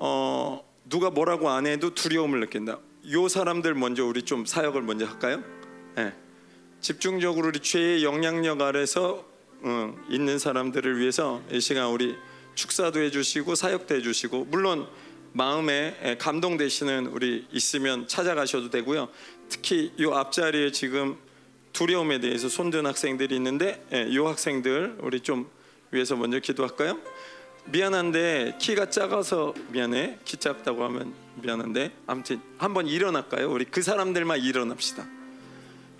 어, 0.00 0.73
누가 0.84 1.10
뭐라고 1.10 1.50
안 1.50 1.66
해도 1.66 1.94
두려움을 1.94 2.40
느낀다. 2.40 2.78
요 3.10 3.28
사람들 3.28 3.74
먼저 3.74 4.04
우리 4.04 4.22
좀 4.22 4.44
사역을 4.44 4.82
먼저 4.82 5.06
할까요? 5.06 5.42
예. 5.98 6.12
집중적으로 6.80 7.48
우리 7.48 7.60
죄의 7.60 8.04
영향력 8.04 8.60
아래서 8.60 9.24
어, 9.62 9.96
있는 10.10 10.38
사람들을 10.38 10.98
위해서 10.98 11.42
이 11.50 11.60
시간 11.60 11.88
우리 11.88 12.14
축사도 12.54 13.00
해주시고 13.00 13.54
사역도 13.54 13.94
해주시고 13.94 14.46
물론 14.50 14.86
마음에 15.32 15.98
예, 16.04 16.16
감동되시는 16.16 17.06
우리 17.06 17.46
있으면 17.50 18.06
찾아가셔도 18.06 18.70
되고요. 18.70 19.08
특히 19.48 19.92
요 20.00 20.14
앞자리에 20.14 20.70
지금 20.70 21.16
두려움에 21.72 22.20
대해서 22.20 22.48
손든 22.48 22.86
학생들이 22.86 23.34
있는데 23.36 23.84
예, 23.92 24.14
요 24.14 24.28
학생들 24.28 24.98
우리 25.00 25.20
좀 25.20 25.48
위해서 25.90 26.14
먼저 26.14 26.38
기도할까요? 26.38 26.98
미안한데 27.66 28.56
키가 28.60 28.90
작아서 28.90 29.54
미안해 29.70 30.18
키 30.24 30.36
작다고 30.36 30.84
하면 30.84 31.14
미안한데 31.36 31.92
아무튼 32.06 32.40
한번 32.58 32.86
일어날까요? 32.86 33.50
우리 33.50 33.64
그 33.64 33.82
사람들만 33.82 34.40
일어납시다. 34.40 35.06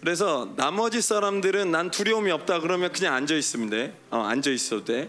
그래서 0.01 0.53
나머지 0.57 1.01
사람들은 1.01 1.71
난 1.71 1.91
두려움이 1.91 2.31
없다 2.31 2.61
그러면 2.61 2.93
그냥 2.93 3.15
앉아 3.15 3.35
있으면 3.35 3.71
돼. 3.71 3.99
어, 4.11 4.19
앉아 4.19 4.51
있어도 4.51 4.85
돼. 4.85 5.09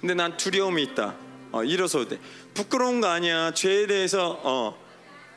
근데 0.00 0.14
난 0.14 0.36
두려움이 0.36 0.82
있다. 0.84 1.16
어, 1.50 1.64
일어서도 1.64 2.10
돼. 2.10 2.20
부끄러운 2.54 3.00
거 3.00 3.08
아니야. 3.08 3.52
죄에 3.52 3.88
대해서 3.88 4.40
어, 4.44 4.78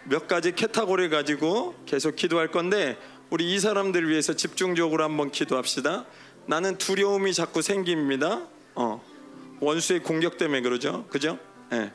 몇 0.03 0.27
가지 0.27 0.53
캐타고리 0.53 1.09
가지고 1.09 1.75
계속 1.87 2.15
기도할 2.15 2.51
건데 2.51 2.97
우리 3.31 3.53
이 3.53 3.59
사람들 3.59 4.07
위해서 4.07 4.35
집중적으로 4.35 5.03
한번 5.03 5.31
기도합시다. 5.31 6.05
나는 6.45 6.77
두려움이 6.77 7.33
자꾸 7.33 7.63
생깁니다. 7.63 8.47
어, 8.75 9.03
원수의 9.61 10.02
공격 10.02 10.38
때문에 10.38 10.61
그러죠. 10.61 11.06
그죠? 11.10 11.38
예. 11.73 11.91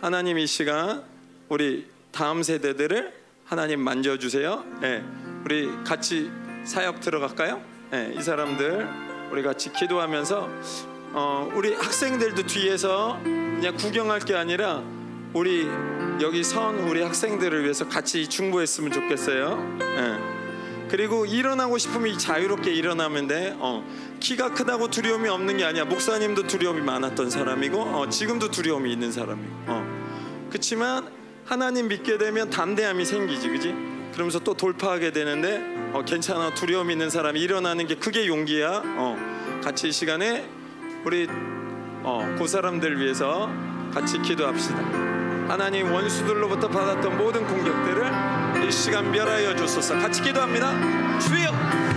하나님 0.00 0.38
이 0.38 0.46
시간 0.46 1.02
우리 1.48 1.86
다음 2.12 2.42
세대들을 2.42 3.12
하나님 3.44 3.80
만져주세요. 3.80 4.64
예. 4.82 5.02
우리 5.44 5.70
같이 5.84 6.30
사역 6.64 7.00
들어갈까요? 7.00 7.62
예. 7.92 8.12
이 8.16 8.22
사람들 8.22 8.88
우리 9.30 9.42
같이 9.42 9.72
기도하면서 9.72 10.48
어, 11.12 11.50
우리 11.54 11.74
학생들도 11.74 12.46
뒤에서 12.46 13.20
그냥 13.22 13.76
구경할 13.76 14.20
게 14.20 14.34
아니라 14.34 14.82
우리 15.32 15.68
여기 16.20 16.42
선 16.42 16.80
우리 16.80 17.02
학생들을 17.02 17.62
위해서 17.62 17.88
같이 17.88 18.28
중보했으면 18.28 18.92
좋겠어요. 18.92 19.78
예. 19.80 20.34
그리고 20.88 21.26
일어나고 21.26 21.78
싶으면 21.78 22.18
자유롭게 22.18 22.72
일어나면 22.72 23.26
돼. 23.26 23.56
어, 23.58 23.84
키가 24.24 24.54
크다고 24.54 24.88
두려움이 24.88 25.28
없는 25.28 25.58
게 25.58 25.64
아니야. 25.64 25.84
목사님도 25.84 26.46
두려움이 26.46 26.80
많았던 26.80 27.28
사람이고, 27.28 27.78
어, 27.78 28.08
지금도 28.08 28.50
두려움이 28.50 28.90
있는 28.90 29.12
사람이고. 29.12 29.52
어. 29.66 30.48
그렇지만 30.48 31.06
하나님 31.44 31.88
믿게 31.88 32.16
되면 32.16 32.48
담대함이 32.48 33.04
생기지, 33.04 33.50
그지? 33.50 33.74
그러면서 34.14 34.38
또 34.38 34.54
돌파하게 34.54 35.10
되는데, 35.10 35.60
어, 35.92 36.02
괜찮아. 36.06 36.54
두려움 36.54 36.90
있는 36.90 37.10
사람이 37.10 37.38
일어나는 37.38 37.86
게 37.86 37.96
그게 37.96 38.26
용기야. 38.26 38.82
어, 38.96 39.60
같이 39.62 39.88
이 39.88 39.92
시간에 39.92 40.48
우리 41.04 41.28
어, 42.02 42.34
그 42.38 42.46
사람들 42.48 42.98
위해서 43.00 43.50
같이 43.92 44.22
기도합시다. 44.22 44.78
하나님 45.48 45.92
원수들로부터 45.92 46.68
받았던 46.68 47.18
모든 47.18 47.46
공격들을 47.46 48.66
이 48.66 48.72
시간 48.72 49.10
멸하여 49.10 49.54
주소서. 49.54 49.98
같이 49.98 50.22
기도합니다. 50.22 50.70
주여. 51.20 51.93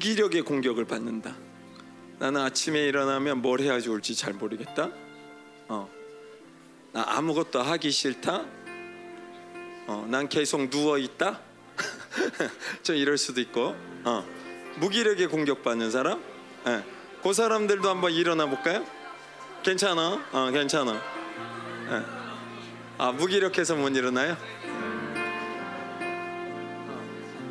무기력의 0.00 0.42
공격을 0.42 0.86
받는다. 0.86 1.36
나는 2.18 2.40
아침에 2.40 2.86
일어나면 2.86 3.42
뭘 3.42 3.60
해야 3.60 3.78
좋을지 3.80 4.14
잘 4.14 4.32
모르겠다. 4.32 4.88
어. 5.68 5.90
나 6.92 7.04
아무것도 7.06 7.60
하기 7.60 7.90
싫다. 7.90 8.46
어, 9.86 10.06
난 10.08 10.28
계속 10.30 10.70
누워 10.70 10.96
있다. 10.96 11.40
좀 12.82 12.96
이럴 12.96 13.18
수도 13.18 13.42
있고. 13.42 13.76
어. 14.04 14.24
무기력에 14.76 15.26
공격받는 15.26 15.90
사람. 15.90 16.22
예. 16.66 16.82
그 17.22 17.34
사람들도 17.34 17.86
한번 17.86 18.12
일어나 18.12 18.46
볼까요? 18.46 18.86
괜찮아. 19.62 20.24
어, 20.32 20.50
괜찮아. 20.50 20.94
예. 21.90 22.02
아, 22.96 23.12
무기력해서 23.12 23.76
못 23.76 23.94
일어나요? 23.94 24.36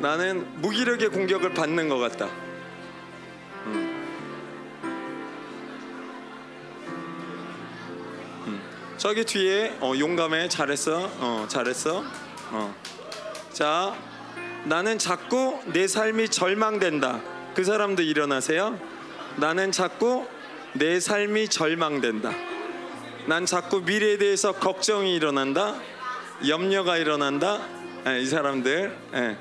나는 0.00 0.60
무기력의 0.62 1.10
공격을 1.10 1.52
받는 1.52 1.90
것 1.90 1.98
같다. 1.98 2.28
저기 8.96 9.24
뒤에 9.24 9.76
어, 9.80 9.94
용감해. 9.98 10.48
잘했어. 10.48 11.10
어, 11.20 11.46
잘했어. 11.48 12.04
어. 12.50 12.74
자 13.52 13.94
나는 14.64 14.98
자꾸 14.98 15.58
내 15.66 15.86
삶이 15.86 16.28
절망된다. 16.28 17.20
그 17.54 17.64
사람도 17.64 18.02
일어나세요. 18.02 18.78
나는 19.36 19.70
자꾸 19.70 20.26
내 20.72 20.98
삶이 20.98 21.48
절망된다. 21.48 22.30
난 23.26 23.44
자꾸 23.44 23.80
미래에 23.82 24.16
대해서 24.18 24.52
걱정이 24.52 25.14
일어난다. 25.14 25.76
염려가 26.46 26.96
일어난다. 26.96 27.60
예, 28.06 28.20
이 28.20 28.26
사람들. 28.26 28.96
예, 29.14 29.36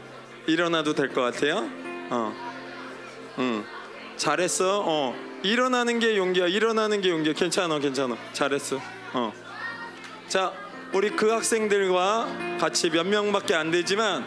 일어나도 0.49 0.93
될 0.93 1.09
것 1.13 1.21
같아요 1.21 1.69
어. 2.09 2.33
음. 3.37 3.63
잘했어 4.17 4.83
어. 4.85 5.15
일어나는 5.43 5.99
게 5.99 6.17
용기야 6.17 6.47
일어나는 6.47 6.99
게 7.01 7.09
용기야 7.09 7.33
괜찮아 7.33 7.79
괜찮아 7.79 8.17
잘했어 8.33 8.79
어. 9.13 9.33
자, 10.27 10.53
우리 10.93 11.09
그 11.11 11.31
학생들과 11.31 12.57
같이 12.59 12.89
몇 12.91 13.07
명밖에 13.07 13.55
안 13.55 13.71
되지만 13.71 14.23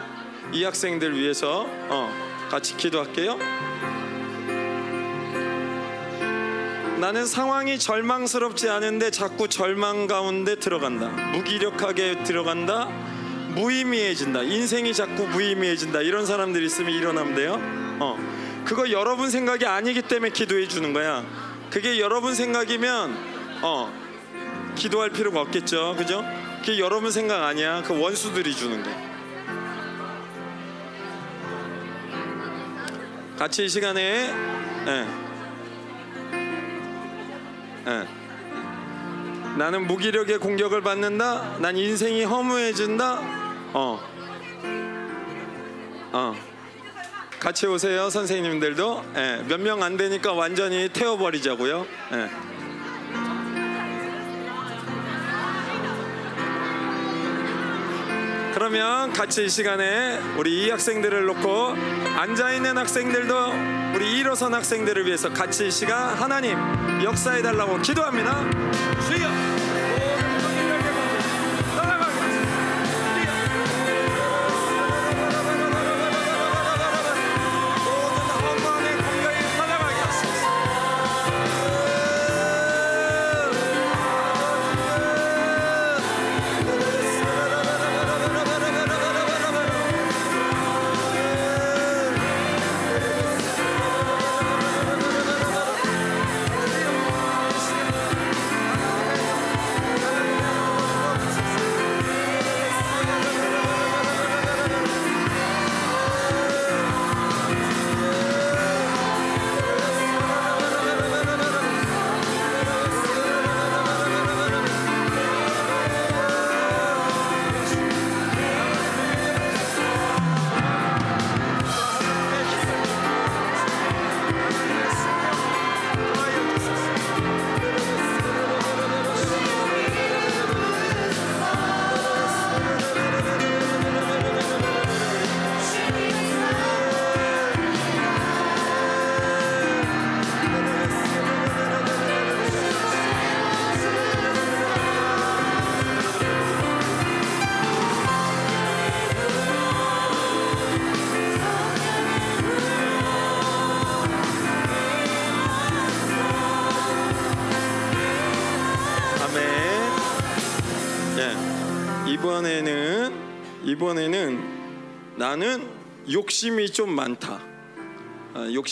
이 0.51 0.63
학생들 0.65 1.17
위해서 1.17 1.65
어, 1.89 2.11
같이 2.49 2.75
기도할게요. 2.75 3.37
나는 6.99 7.25
상황이 7.25 7.79
절망스럽지 7.79 8.69
않은데 8.69 9.11
자꾸 9.11 9.47
절망 9.47 10.07
가운데 10.07 10.55
들어간다. 10.55 11.07
무기력하게 11.31 12.23
들어간다. 12.23 12.89
무의미해진다. 13.55 14.43
인생이 14.43 14.93
자꾸 14.93 15.27
무의미해진다. 15.27 16.01
이런 16.01 16.25
사람들이 16.25 16.65
있으면 16.65 16.93
일어나면 16.93 17.35
돼요. 17.35 17.59
어. 17.99 18.17
그거 18.65 18.89
여러분 18.91 19.29
생각이 19.29 19.65
아니기 19.65 20.01
때문에 20.01 20.31
기도해 20.31 20.67
주는 20.67 20.93
거야. 20.93 21.23
그게 21.69 21.99
여러분 21.99 22.33
생각이면 22.33 23.17
어. 23.61 23.93
기도할 24.75 25.09
필요가 25.11 25.41
없겠죠. 25.41 25.95
그죠? 25.97 26.23
그게 26.59 26.79
여러분 26.79 27.11
생각 27.11 27.43
아니야. 27.43 27.83
그 27.83 27.99
원수들이 27.99 28.55
주는 28.55 28.81
거. 28.81 28.89
같이 33.37 33.65
이 33.65 33.69
시간에 33.69 34.33
예. 34.87 35.07
예. 37.87 38.07
나는 39.57 39.85
무기력의 39.85 40.39
공격을 40.39 40.81
받는다. 40.81 41.57
난 41.59 41.77
인생이 41.77 42.23
허무해진다. 42.23 43.42
어. 43.73 43.99
어. 46.11 46.35
같이 47.39 47.67
오세요, 47.67 48.09
선생님들도. 48.09 49.05
예. 49.17 49.43
몇 49.47 49.59
명 49.59 49.81
안 49.83 49.97
되니까 49.97 50.31
완전히 50.33 50.89
태워버리자고요. 50.89 51.85
예. 52.13 52.29
그러면 58.53 59.11
같이 59.13 59.45
이 59.45 59.49
시간에 59.49 60.19
우리 60.37 60.63
이 60.65 60.69
학생들을 60.69 61.25
놓고 61.25 61.75
앉아 62.17 62.51
있는 62.53 62.77
학생들도 62.77 63.35
우리 63.95 64.19
일어선 64.19 64.53
학생들을 64.53 65.05
위해서 65.05 65.29
같이 65.33 65.67
이 65.67 65.71
시간 65.71 66.15
하나님 66.15 66.57
역사해 67.03 67.41
달라고 67.41 67.79
기도합니다. 67.81 68.39
주여. 69.07 69.42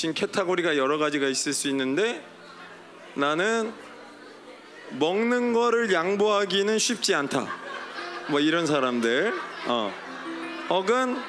아, 0.02 0.03
욕심 0.03 0.14
캐타고리가 0.15 0.78
여러 0.78 0.98
가지가 0.98 1.28
있을 1.28 1.53
수 1.53 1.68
있는데 1.68 2.26
나는 3.14 3.72
먹는 4.98 5.53
거를 5.53 5.94
양보하기는 5.94 6.80
쉽지 6.80 7.14
않다. 7.14 7.48
뭐 8.30 8.40
이런 8.40 8.65
사람들. 8.65 9.32
어. 9.68 9.94
혹은 10.69 11.22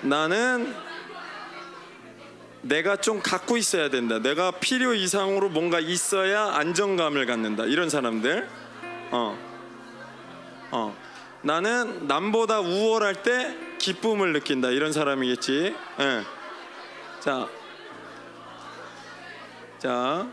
나는 0.00 0.74
내가 2.62 2.96
좀 2.96 3.20
갖고 3.20 3.58
있어야 3.58 3.90
된다. 3.90 4.18
내가 4.18 4.50
필요 4.52 4.94
이상으로 4.94 5.50
뭔가 5.50 5.78
있어야 5.78 6.54
안정감을 6.54 7.26
갖는다. 7.26 7.66
이런 7.66 7.90
사람들. 7.90 8.48
어. 9.10 9.38
어. 10.70 10.96
나는 11.42 12.06
남보다 12.06 12.60
우월할 12.60 13.22
때 13.22 13.54
기쁨을 13.78 14.32
느낀다. 14.32 14.70
이런 14.70 14.90
사람이겠지. 14.90 15.76
예. 16.00 16.22
자. 17.20 17.57
자. 19.78 20.26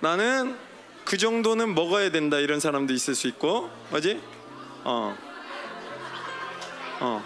나는 0.00 0.56
그 1.04 1.16
정도는 1.16 1.74
먹어야 1.74 2.10
된다. 2.10 2.38
이런 2.38 2.60
사람도 2.60 2.92
있을 2.92 3.14
수 3.14 3.26
있고. 3.28 3.70
뭐지? 3.90 4.20
어. 4.84 5.16
어. 7.00 7.24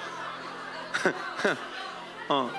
어. 2.29 2.51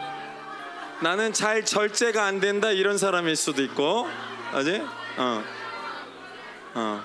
나는 1.01 1.33
잘 1.33 1.65
절제가 1.65 2.25
안 2.25 2.39
된다 2.39 2.71
이런 2.71 2.97
사람일 2.97 3.35
수도 3.35 3.63
있고, 3.63 4.07
아지? 4.51 4.83
어, 5.17 5.43
어. 6.75 7.03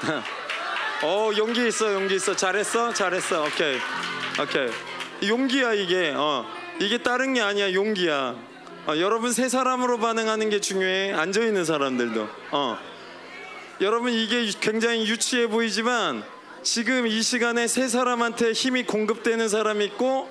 어 1.02 1.30
용기 1.36 1.68
있어 1.68 1.92
용기 1.92 2.16
있어 2.16 2.34
잘했어 2.34 2.92
잘했어 2.92 3.44
오케이 3.44 3.78
오케이 4.40 4.70
용기야 5.28 5.74
이게 5.74 6.12
어 6.16 6.46
이게 6.78 6.98
다른 6.98 7.34
게 7.34 7.40
아니야 7.40 7.72
용기야 7.72 8.34
어, 8.86 8.96
여러분 8.96 9.30
세 9.32 9.48
사람으로 9.48 9.98
반응하는 9.98 10.48
게 10.48 10.60
중요해 10.60 11.12
앉아 11.12 11.42
있는 11.42 11.64
사람들도 11.64 12.28
어 12.52 12.78
여러분 13.82 14.12
이게 14.12 14.50
굉장히 14.60 15.06
유치해 15.06 15.48
보이지만 15.48 16.24
지금 16.62 17.06
이 17.06 17.22
시간에 17.22 17.66
세 17.66 17.88
사람한테 17.88 18.52
힘이 18.52 18.84
공급되는 18.84 19.48
사람이 19.48 19.84
있고 19.86 20.30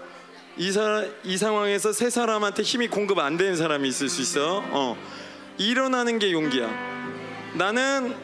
이, 0.57 0.71
사, 0.71 1.05
이 1.23 1.37
상황에서 1.37 1.93
세 1.93 2.09
사람한테 2.09 2.63
힘이 2.63 2.87
공급 2.87 3.19
안 3.19 3.37
되는 3.37 3.55
사람이 3.55 3.87
있을 3.87 4.09
수 4.09 4.21
있어 4.21 4.63
어 4.71 4.97
일어나는 5.57 6.17
게 6.17 6.31
용기야 6.31 6.69
나는 7.53 8.15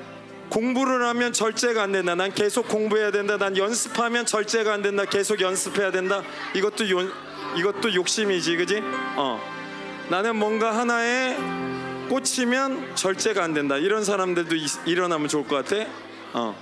공부를 0.49 1.03
하면 1.07 1.34
절제가 1.34 1.81
안 1.81 1.91
된다. 1.91 2.14
난 2.14 2.31
계속 2.31 2.68
공부해야 2.68 3.10
된다. 3.10 3.35
난 3.38 3.57
연습하면 3.57 4.27
절제가 4.27 4.73
안 4.73 4.84
된다. 4.84 5.03
계속 5.03 5.41
연습해야 5.41 5.91
된다. 5.91 6.22
이것도 6.53 6.88
요, 6.91 7.10
이것도 7.57 7.95
욕심이지, 7.95 8.56
그지? 8.56 8.80
어. 9.15 9.55
나는 10.10 10.36
뭔가 10.36 10.77
하나에 10.77 11.36
꽂히면 12.10 12.95
절제가 12.95 13.44
안 13.44 13.53
된다. 13.53 13.77
이런 13.77 14.03
사람들도 14.03 14.56
이, 14.56 14.65
일어나면 14.86 15.27
좋을 15.27 15.48
것 15.48 15.65
같아. 15.65 15.86
어. 16.34 16.56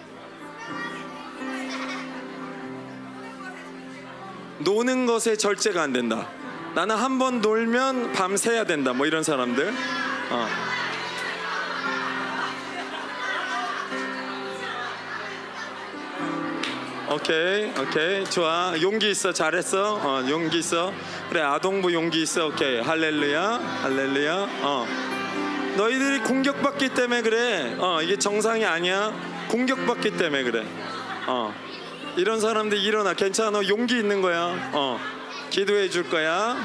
노는 4.59 5.05
것에 5.05 5.35
절제가 5.35 5.81
안 5.81 5.91
된다. 5.93 6.27
나는 6.75 6.95
한 6.95 7.19
번 7.19 7.41
놀면 7.41 8.13
밤 8.13 8.37
새야 8.37 8.63
된다. 8.63 8.93
뭐 8.93 9.05
이런 9.05 9.23
사람들. 9.23 9.73
어. 10.31 10.47
오케이 17.13 17.71
오케이. 17.79 18.25
좋아. 18.25 18.73
용기 18.81 19.11
있어. 19.11 19.31
잘했어. 19.31 19.95
어 20.03 20.27
용기 20.27 20.57
있어. 20.57 20.91
그래 21.29 21.41
아동부 21.41 21.93
용기 21.93 22.23
있어. 22.23 22.47
오케이. 22.47 22.79
할렐루야. 22.79 23.41
할렐루야. 23.83 24.47
어. 24.63 24.87
너희들이 25.77 26.19
공격받기 26.19 26.89
때문에 26.89 27.21
그래. 27.21 27.75
어 27.77 28.01
이게 28.01 28.17
정상이 28.17 28.65
아니야. 28.65 29.13
공격받기 29.49 30.17
때문에 30.17 30.43
그래. 30.43 30.65
어. 31.27 31.53
이런 32.17 32.39
사람들 32.39 32.79
일어나. 32.79 33.13
괜찮아. 33.13 33.51
너 33.51 33.67
용기 33.67 33.95
있는 33.95 34.23
거야. 34.23 34.71
어. 34.73 34.99
기도해 35.51 35.89
줄 35.89 36.09
거야. 36.09 36.57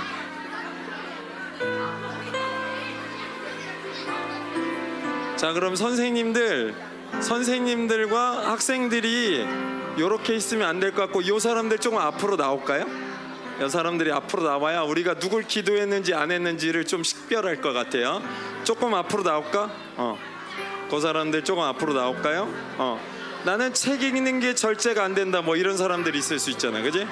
자 5.36 5.52
그럼 5.52 5.76
선생님들 5.76 6.74
선생님들과 7.20 8.50
학생들이 8.50 9.46
이렇게 9.98 10.34
있으면 10.34 10.68
안 10.68 10.80
될 10.80 10.92
것 10.92 11.02
같고 11.02 11.20
이 11.22 11.40
사람들 11.40 11.78
조금 11.78 11.98
앞으로 11.98 12.36
나올까요? 12.36 12.86
이 13.64 13.68
사람들이 13.68 14.12
앞으로 14.12 14.44
나와야 14.44 14.82
우리가 14.82 15.14
누굴 15.14 15.42
기도했는지 15.42 16.14
안 16.14 16.30
했는지를 16.30 16.84
좀 16.84 17.02
식별할 17.02 17.60
것 17.60 17.72
같아요. 17.72 18.22
조금 18.64 18.94
앞으로 18.94 19.22
나올까? 19.24 19.70
어. 19.96 20.18
그 20.90 21.00
사람들 21.00 21.44
조금 21.44 21.64
앞으로 21.64 21.92
나올까요? 21.94 22.48
어. 22.78 23.00
나는 23.44 23.74
책 23.74 24.02
읽는 24.02 24.40
게 24.40 24.54
절제가 24.54 25.02
안 25.02 25.14
된다. 25.14 25.42
뭐 25.42 25.56
이런 25.56 25.76
사람들이 25.76 26.18
있을 26.18 26.38
수 26.38 26.50
있잖아, 26.50 26.80
그지? 26.82 27.06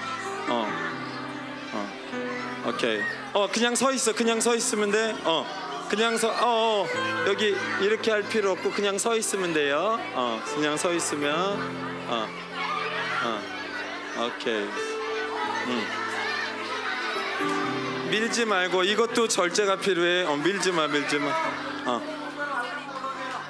어. 0.48 0.66
어. 1.72 2.68
오케이. 2.68 3.00
어, 3.32 3.48
그냥 3.52 3.74
서 3.74 3.92
있어. 3.92 4.12
그냥 4.12 4.40
서 4.40 4.54
있으면 4.54 4.90
돼. 4.90 5.14
어. 5.24 5.46
그냥 5.88 6.16
서, 6.16 6.28
어, 6.28 6.34
어, 6.84 6.86
여기 7.28 7.54
이렇게 7.80 8.10
할 8.10 8.22
필요 8.22 8.52
없고 8.52 8.70
그냥 8.70 8.98
서 8.98 9.16
있으면 9.16 9.52
돼요. 9.52 9.98
어, 10.14 10.42
그냥 10.54 10.76
서 10.76 10.92
있으면, 10.92 11.32
어, 12.08 12.26
어, 12.26 12.28
오케이. 14.18 14.62
음. 15.66 15.86
밀지 18.10 18.46
말고 18.46 18.84
이것도 18.84 19.28
절제가 19.28 19.76
필요해. 19.76 20.24
어, 20.24 20.36
밀지 20.36 20.72
마, 20.72 20.86
밀지 20.86 21.18
마. 21.18 21.28
어. 21.86 22.00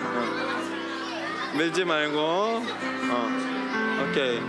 어. 0.01 1.57
밀지 1.57 1.85
말고, 1.85 2.19
어, 2.19 4.07
오케이. 4.11 4.41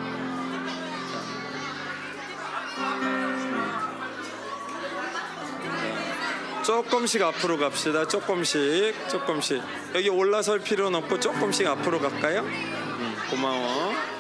조금씩 6.66 7.22
앞으로 7.22 7.58
갑시다. 7.58 8.08
조금씩, 8.08 9.08
조금씩. 9.10 9.62
여기 9.96 10.10
올라설 10.10 10.60
필요는 10.60 11.00
없고 11.00 11.20
조금씩 11.20 11.66
앞으로 11.68 12.00
갈까요? 12.00 12.42
음, 12.42 13.16
고마워. 13.30 14.17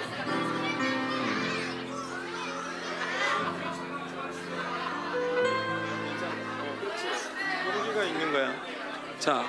자, 9.27 9.43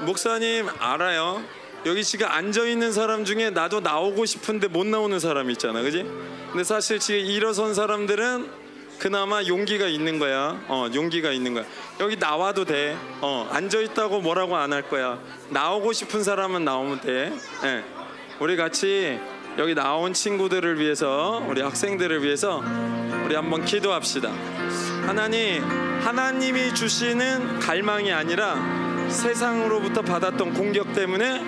목사님 0.00 0.66
알아요. 0.80 1.40
여기 1.86 2.02
지금 2.02 2.26
앉아 2.26 2.64
있는 2.64 2.90
사람 2.90 3.24
중에 3.24 3.50
나도 3.50 3.78
나오고 3.78 4.26
싶은데 4.26 4.66
못 4.66 4.88
나오는 4.88 5.16
사람 5.20 5.52
있잖아, 5.52 5.82
그지? 5.82 6.02
근데 6.50 6.64
사실 6.64 6.98
지금 6.98 7.20
일어선 7.20 7.74
사람들은 7.74 8.50
그나마 8.98 9.44
용기가 9.44 9.86
있는 9.86 10.18
거야. 10.18 10.60
어, 10.66 10.88
용기가 10.92 11.30
있는 11.30 11.54
거야. 11.54 11.64
여기 12.00 12.16
나와도 12.16 12.64
돼. 12.64 12.96
어, 13.20 13.48
앉아 13.52 13.78
있다고 13.78 14.20
뭐라고 14.20 14.56
안 14.56 14.72
할 14.72 14.82
거야. 14.88 15.20
나오고 15.50 15.92
싶은 15.92 16.24
사람은 16.24 16.64
나오면 16.64 17.02
돼. 17.02 17.32
예. 17.66 17.84
우리 18.40 18.56
같이 18.56 19.16
여기 19.58 19.76
나온 19.76 20.12
친구들을 20.12 20.80
위해서, 20.80 21.40
우리 21.46 21.62
학생들을 21.62 22.24
위해서 22.24 22.64
우리 23.26 23.36
한번 23.36 23.64
기도합시다. 23.64 24.32
하나님, 25.06 25.62
하나님이 26.02 26.74
주시는 26.74 27.58
갈망이 27.58 28.12
아니라 28.12 28.56
세상으로부터 29.08 30.02
받았던 30.02 30.54
공격 30.54 30.92
때문에 30.94 31.42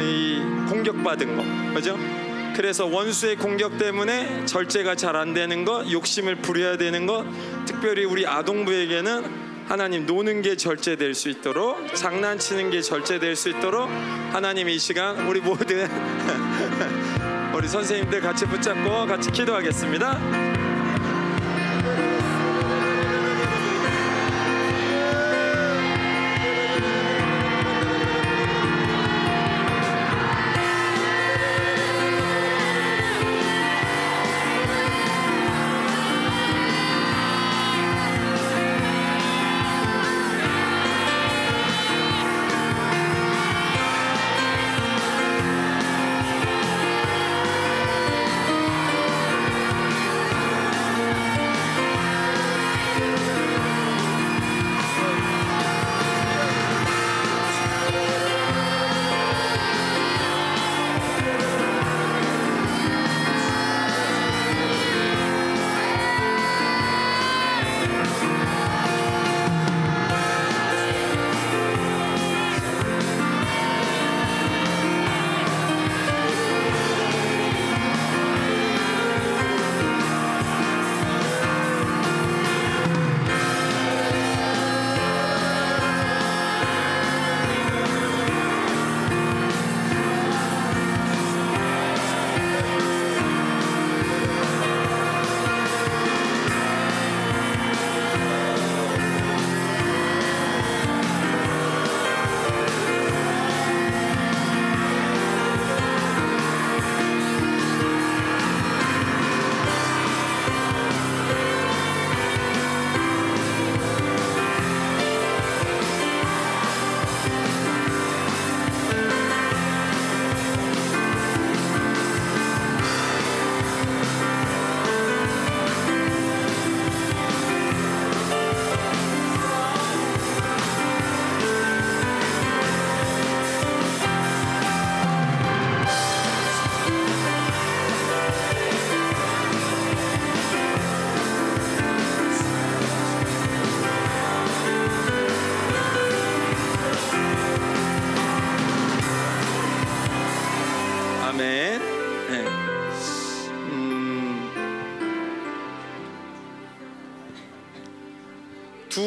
이 0.00 0.40
공격받은 0.68 1.36
거, 1.36 1.74
그죠? 1.74 1.98
그래서 2.56 2.86
원수의 2.86 3.36
공격 3.36 3.78
때문에 3.78 4.44
절제가 4.46 4.94
잘 4.94 5.16
안 5.16 5.34
되는 5.34 5.64
것, 5.64 5.90
욕심을 5.90 6.36
부려야 6.36 6.76
되는 6.76 7.06
것, 7.06 7.24
특별히 7.66 8.04
우리 8.04 8.26
아동부에게는 8.26 9.52
하나님 9.68 10.06
노는 10.06 10.42
게 10.42 10.56
절제될 10.56 11.14
수 11.14 11.28
있도록 11.28 11.94
장난치는 11.94 12.70
게 12.70 12.82
절제될 12.82 13.36
수 13.36 13.48
있도록 13.50 13.88
하나님 14.32 14.68
이 14.68 14.78
시간 14.78 15.26
우리 15.26 15.40
모든 15.40 15.88
우리 17.54 17.68
선생님들 17.68 18.20
같이 18.20 18.44
붙잡고 18.46 19.06
같이 19.06 19.30
기도하겠습니다. 19.30 20.61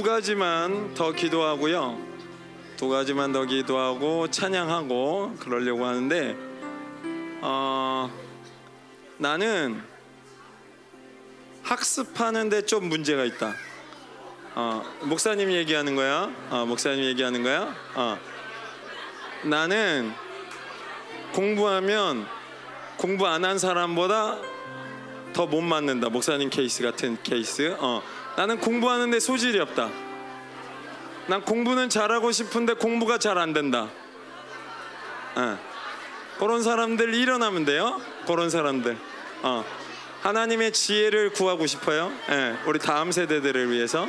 가지만 0.05 0.93
더 0.93 1.11
기도하고요. 1.11 1.99
두 2.77 2.89
가지만 2.89 3.31
더 3.31 3.43
기도하고 3.45 4.29
찬양하고 4.29 5.35
그러려고 5.39 5.85
하는데 5.85 6.35
어, 7.41 8.09
나는 9.17 9.81
학습하는데 11.63 12.61
좀 12.65 12.87
문제가 12.89 13.25
있다. 13.25 13.53
어, 14.55 14.83
목사님 15.01 15.51
얘기하는 15.51 15.95
거야. 15.95 16.31
어, 16.49 16.65
목사님 16.67 17.03
얘기하는 17.05 17.43
거야. 17.43 17.75
어. 17.95 18.17
나는 19.43 20.13
공부하면 21.33 22.27
공부 22.97 23.27
안 23.27 23.43
한 23.43 23.57
사람보다 23.59 24.37
더 25.33 25.47
못 25.47 25.61
맞는다. 25.61 26.09
목사님 26.09 26.49
케이스 26.49 26.81
같은 26.83 27.17
케이스. 27.23 27.75
어. 27.79 28.01
나는 28.37 28.59
공부하는데 28.59 29.19
소질이 29.19 29.59
없다. 29.59 29.89
난 31.27 31.41
공부는 31.41 31.89
잘하고 31.89 32.31
싶은데 32.31 32.73
공부가 32.73 33.17
잘 33.17 33.37
안 33.37 33.53
된다. 33.53 33.89
어. 35.35 35.59
그런 36.37 36.61
사람들 36.61 37.13
일어나면 37.13 37.65
돼요. 37.65 38.01
그런 38.27 38.49
사람들. 38.49 38.97
어. 39.41 39.65
하나님의 40.21 40.73
지혜를 40.73 41.31
구하고 41.31 41.67
싶어요. 41.67 42.11
예, 42.29 42.57
우리 42.65 42.79
다음 42.79 43.11
세대들을 43.11 43.71
위해서. 43.71 44.07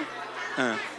예. 0.59 0.97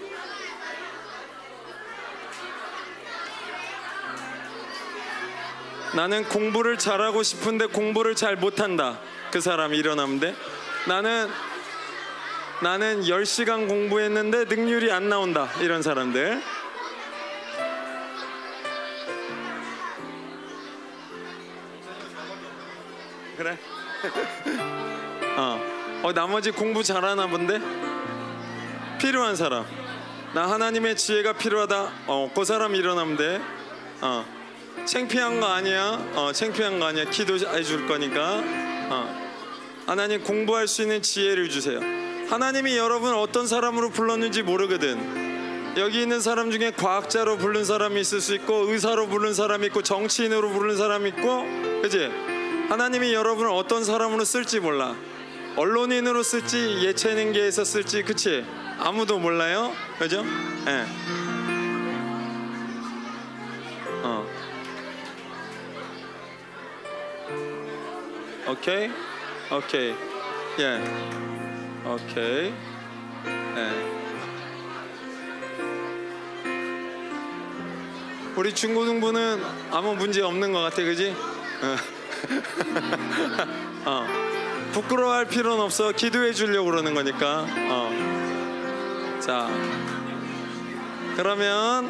나는 5.95 6.23
공부를 6.25 6.77
잘하고 6.77 7.23
싶은데 7.23 7.65
공부를 7.67 8.15
잘 8.15 8.35
못한다. 8.35 8.99
그 9.31 9.41
사람이 9.41 9.77
일어나면 9.77 10.19
돼. 10.19 10.35
나는 10.87 11.29
나는 12.61 13.01
10시간 13.01 13.67
공부했는데 13.67 14.45
능률이 14.45 14.91
안 14.91 15.09
나온다. 15.09 15.47
이런 15.61 15.83
사람들. 15.83 16.41
그래. 23.37 23.57
어. 25.37 25.77
어 26.03 26.13
나머지 26.13 26.51
공부 26.51 26.83
잘하나 26.83 27.27
본데? 27.27 27.59
필요한 28.99 29.35
사람. 29.35 29.65
나 30.33 30.49
하나님의 30.49 30.95
지혜가 30.95 31.33
필요하다. 31.33 31.91
어그 32.07 32.43
사람 32.43 32.73
일어나면 32.73 33.17
돼어. 33.17 34.25
창피한 34.85 35.39
거 35.39 35.47
아니야. 35.47 35.99
어 36.15 36.31
창피한 36.31 36.79
거 36.79 36.87
아니야. 36.87 37.05
기도해 37.05 37.61
줄 37.61 37.87
거니까. 37.87 38.41
어. 38.89 39.27
하나님 39.85 40.21
공부할 40.23 40.67
수 40.67 40.81
있는 40.81 41.01
지혜를 41.01 41.49
주세요 41.49 41.96
하나님이 42.29 42.75
여러분 42.75 43.13
어떤 43.13 43.47
사람으로 43.47 43.89
불렀는지 43.89 44.43
모르거든. 44.43 45.75
여기 45.77 46.01
있는 46.01 46.19
사람 46.19 46.51
중에 46.51 46.71
과학자로 46.71 47.37
부른 47.37 47.63
사람이 47.63 48.01
있을 48.01 48.19
수 48.19 48.35
있고 48.35 48.69
의사로 48.69 49.07
부른 49.07 49.33
사람이 49.33 49.67
있고 49.67 49.81
정치인으로 49.81 50.49
부른 50.49 50.75
사람이 50.75 51.09
있고 51.09 51.45
그지? 51.81 52.11
하나님이 52.67 53.13
여러분을 53.13 53.49
어떤 53.51 53.85
사람으로 53.85 54.25
쓸지 54.25 54.59
몰라. 54.59 54.93
언론인으로 55.55 56.21
쓸지 56.21 56.83
예체능계에서 56.83 57.63
쓸지 57.63 58.03
그치? 58.03 58.45
아무도 58.77 59.19
몰라요? 59.19 59.71
그죠? 59.97 60.25
예. 60.67 60.85
어. 64.03 64.27
오케이? 68.49 68.91
오케이. 69.49 69.95
예 70.59 71.46
오케이 71.89 72.53
예 73.55 73.97
우리 78.35 78.53
중고등부는 78.53 79.41
아무 79.71 79.95
문제 79.95 80.21
없는 80.21 80.51
것 80.51 80.59
같아 80.59 80.83
그지 80.83 81.15
어. 81.61 81.75
어. 83.89 84.07
부끄러워할 84.73 85.25
필요는 85.25 85.63
없어 85.63 85.91
기도해 85.93 86.33
주려고 86.33 86.69
그러는 86.69 86.93
거니까 86.93 87.45
어. 87.69 89.19
자 89.21 89.49
그러면 91.15 91.89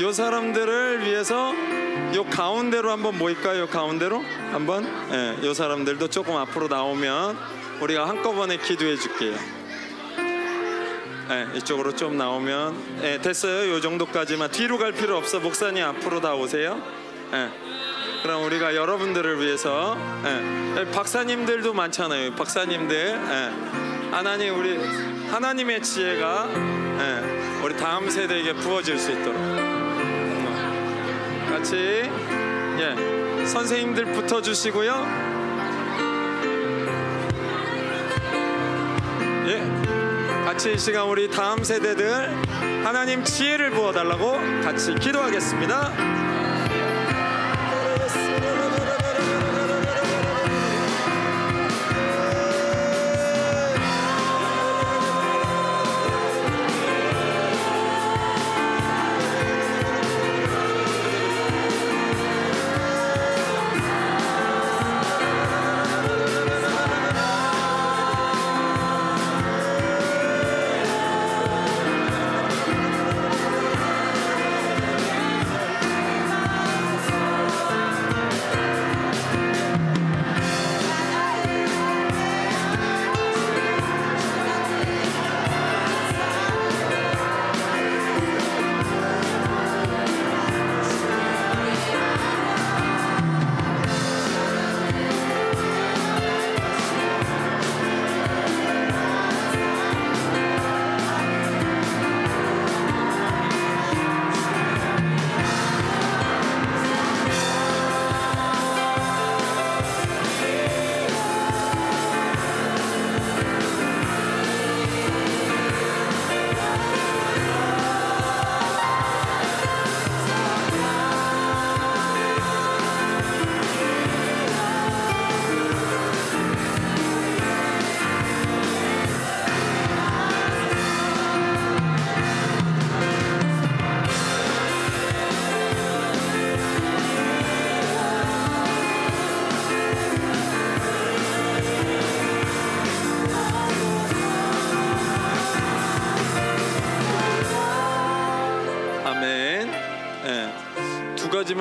요 0.00 0.12
사람들을 0.12 1.04
위해서 1.04 1.52
요 2.14 2.24
가운데로 2.24 2.90
한번 2.90 3.18
모일까요? 3.18 3.60
요 3.62 3.66
가운데로 3.66 4.22
한번 4.50 4.86
예, 5.12 5.44
요 5.44 5.52
사람들도 5.52 6.08
조금 6.08 6.36
앞으로 6.36 6.68
나오면 6.68 7.57
우리가 7.80 8.08
한꺼번에 8.08 8.56
기도해 8.56 8.96
줄게요. 8.96 9.34
예, 11.30 11.46
이쪽으로 11.56 11.94
좀 11.94 12.16
나오면 12.16 13.02
예, 13.02 13.18
됐어요. 13.20 13.72
요 13.72 13.80
정도까지만 13.80 14.50
뒤로 14.50 14.78
갈 14.78 14.92
필요 14.92 15.16
없어. 15.16 15.40
목사님 15.40 15.84
앞으로 15.84 16.20
다 16.20 16.34
오세요. 16.34 16.82
예. 17.32 17.50
그럼 18.22 18.44
우리가 18.44 18.74
여러분들을 18.74 19.40
위해서 19.40 19.96
예, 20.24 20.90
박사님들도 20.90 21.72
많잖아요. 21.72 22.34
박사님들 22.34 22.96
예, 22.96 23.52
하나님 24.10 24.58
우리 24.58 24.76
하나님의 25.28 25.82
지혜가 25.82 26.48
예, 26.98 27.60
우리 27.62 27.76
다음 27.76 28.08
세대에게 28.10 28.54
부어질 28.54 28.98
수 28.98 29.12
있도록 29.12 29.36
어, 29.36 30.56
같이 31.50 31.76
예, 31.76 33.46
선생님들 33.46 34.06
붙어 34.12 34.42
주시고요. 34.42 35.27
예, 39.48 39.62
같이 40.44 40.74
이 40.74 40.78
시간 40.78 41.08
우리 41.08 41.30
다음 41.30 41.64
세대들 41.64 42.04
하나님 42.84 43.24
지혜를 43.24 43.70
부어달라고 43.70 44.32
같이 44.62 44.94
기도하겠습니다. 44.94 46.47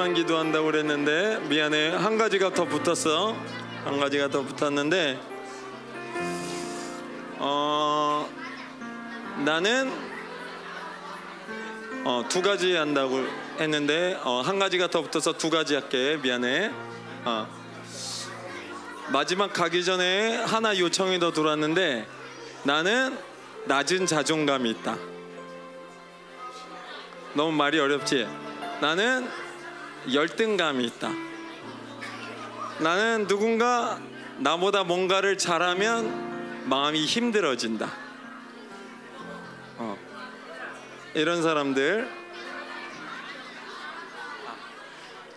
두 0.07 0.13
가지만 0.13 0.13
기도한다고 0.13 0.65
그랬는데 0.67 1.39
미안해. 1.49 1.89
한 1.89 2.17
가지가 2.17 2.53
더 2.53 2.63
붙었어. 2.65 3.35
한 3.83 3.99
가지가 3.99 4.29
더 4.29 4.41
붙었는데 4.41 5.19
어 7.39 8.29
나는 9.43 9.91
어, 12.05 12.23
두 12.29 12.41
가지 12.41 12.73
한다고 12.75 13.25
했는데 13.59 14.17
어, 14.23 14.39
한 14.41 14.59
가지가 14.59 14.87
더 14.87 15.01
붙어서 15.01 15.33
두 15.33 15.49
가지 15.49 15.73
할게. 15.75 16.17
미안해. 16.21 16.71
어. 17.25 17.47
마지막 19.11 19.51
가기 19.51 19.83
전에 19.83 20.37
하나 20.37 20.77
요청이 20.77 21.19
더 21.19 21.33
들어왔는데 21.33 22.07
나는 22.63 23.17
낮은 23.65 24.05
자존감이 24.05 24.69
있다. 24.69 24.97
너무 27.33 27.51
말이 27.51 27.77
어렵지? 27.79 28.25
나는 28.79 29.46
열등감이 30.13 30.85
있다 30.85 31.11
나는 32.79 33.27
누군가 33.27 33.99
나보다 34.37 34.83
뭔가를 34.83 35.37
잘하면 35.37 36.69
마음이 36.69 37.05
힘들어진다 37.05 37.91
어. 39.77 39.97
이런 41.13 41.41
사람들 41.41 42.27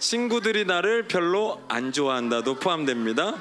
친구들이 0.00 0.64
나를 0.64 1.06
별로 1.08 1.62
안 1.68 1.92
좋아한다도 1.92 2.54
포함됩니다. 2.54 3.34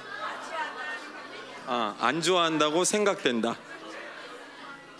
아, 1.65 1.95
안 1.99 2.21
좋아한다고 2.21 2.83
생각된다. 2.83 3.55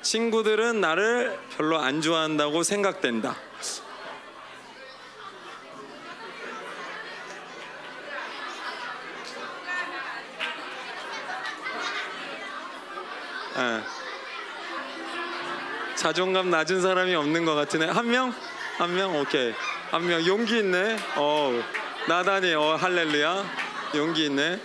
친구들은 0.02 0.80
나를 0.80 1.38
별로 1.58 1.78
안 1.78 2.02
좋아한다고 2.02 2.64
생각된다. 2.64 3.36
예. 13.60 13.82
자존감 15.96 16.50
낮은 16.50 16.82
사람이 16.82 17.14
없는 17.14 17.44
것 17.44 17.56
같으네. 17.56 17.88
한 17.88 18.10
명? 18.10 18.34
한 18.78 18.96
명? 18.96 19.20
오케이. 19.20 19.54
한 19.92 20.08
명. 20.08 20.26
용기 20.26 20.60
있네. 20.60 20.96
어, 21.18 21.62
나단이, 22.08 22.54
어, 22.54 22.78
할렐루야. 22.80 23.44
용기 23.96 24.28
있네. 24.28 24.62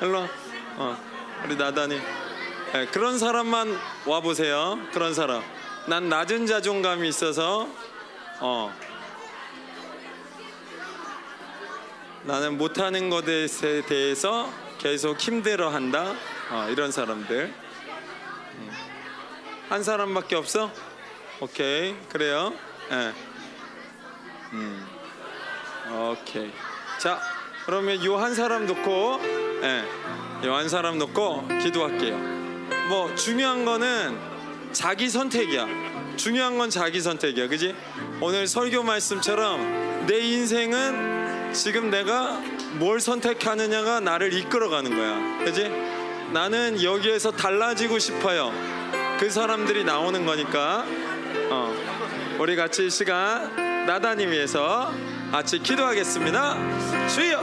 와. 0.00 0.28
어, 0.76 0.96
우리 1.44 1.56
나단이. 1.56 2.00
예, 2.74 2.86
그런 2.86 3.18
사람만 3.18 3.78
와 4.06 4.20
보세요. 4.20 4.78
그런 4.94 5.12
사람. 5.12 5.42
난 5.86 6.08
낮은 6.08 6.46
자존감이 6.46 7.06
있어서, 7.06 7.68
어, 8.40 8.74
나는 12.22 12.56
못하는 12.56 13.10
것에 13.10 13.82
대해서 13.86 14.50
계속 14.78 15.20
힘들어한다. 15.20 16.14
어, 16.50 16.68
이런 16.70 16.90
사람들. 16.90 17.63
한 19.68 19.82
사람밖에 19.82 20.36
없어? 20.36 20.70
오케이 21.40 21.94
그래요. 22.10 22.52
예. 22.90 23.12
음. 24.52 24.86
오케이. 25.92 26.50
자 26.98 27.20
그러면 27.66 28.02
요 28.04 28.16
한 28.18 28.34
사람 28.34 28.66
놓고, 28.66 29.20
예, 29.62 29.84
요한 30.46 30.68
사람 30.68 30.98
놓고 30.98 31.48
기도할게요. 31.62 32.16
뭐 32.88 33.14
중요한 33.14 33.64
거는 33.64 34.18
자기 34.72 35.08
선택이야. 35.08 35.66
중요한 36.16 36.58
건 36.58 36.68
자기 36.70 37.00
선택이야, 37.00 37.48
그지? 37.48 37.74
오늘 38.20 38.46
설교 38.46 38.82
말씀처럼 38.82 40.06
내 40.06 40.18
인생은 40.20 41.52
지금 41.54 41.90
내가 41.90 42.38
뭘 42.74 43.00
선택하느냐가 43.00 44.00
나를 44.00 44.32
이끌어가는 44.34 44.94
거야, 44.94 45.44
그지? 45.44 45.68
나는 46.32 46.82
여기에서 46.82 47.30
달라지고 47.32 47.98
싶어요. 47.98 48.52
그 49.18 49.30
사람들이 49.30 49.84
나오는 49.84 50.24
거니까 50.24 50.84
어, 51.50 51.72
우리 52.38 52.56
같이 52.56 52.86
이 52.86 52.90
시간 52.90 53.86
나다니 53.86 54.26
위해서 54.26 54.92
같이 55.30 55.58
기도하겠습니다. 55.58 57.08
주여 57.08 57.40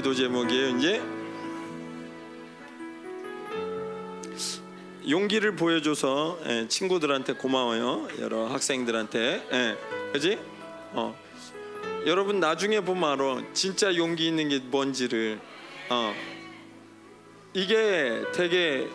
기도 0.00 0.14
제목이에요. 0.14 0.78
이제 0.78 1.02
용기를 5.06 5.56
보여줘서 5.56 6.38
예, 6.46 6.68
친구들한테 6.68 7.34
고마워요. 7.34 8.08
여러 8.18 8.46
학생들한테, 8.46 9.46
예, 9.52 9.76
그지? 10.14 10.38
어, 10.92 11.14
여러분 12.06 12.40
나중에 12.40 12.80
보면 12.80 13.10
알아. 13.10 13.42
진짜 13.52 13.94
용기 13.94 14.26
있는 14.26 14.48
게 14.48 14.60
뭔지를. 14.60 15.38
어, 15.90 16.14
이게 17.52 18.22
되게 18.32 18.88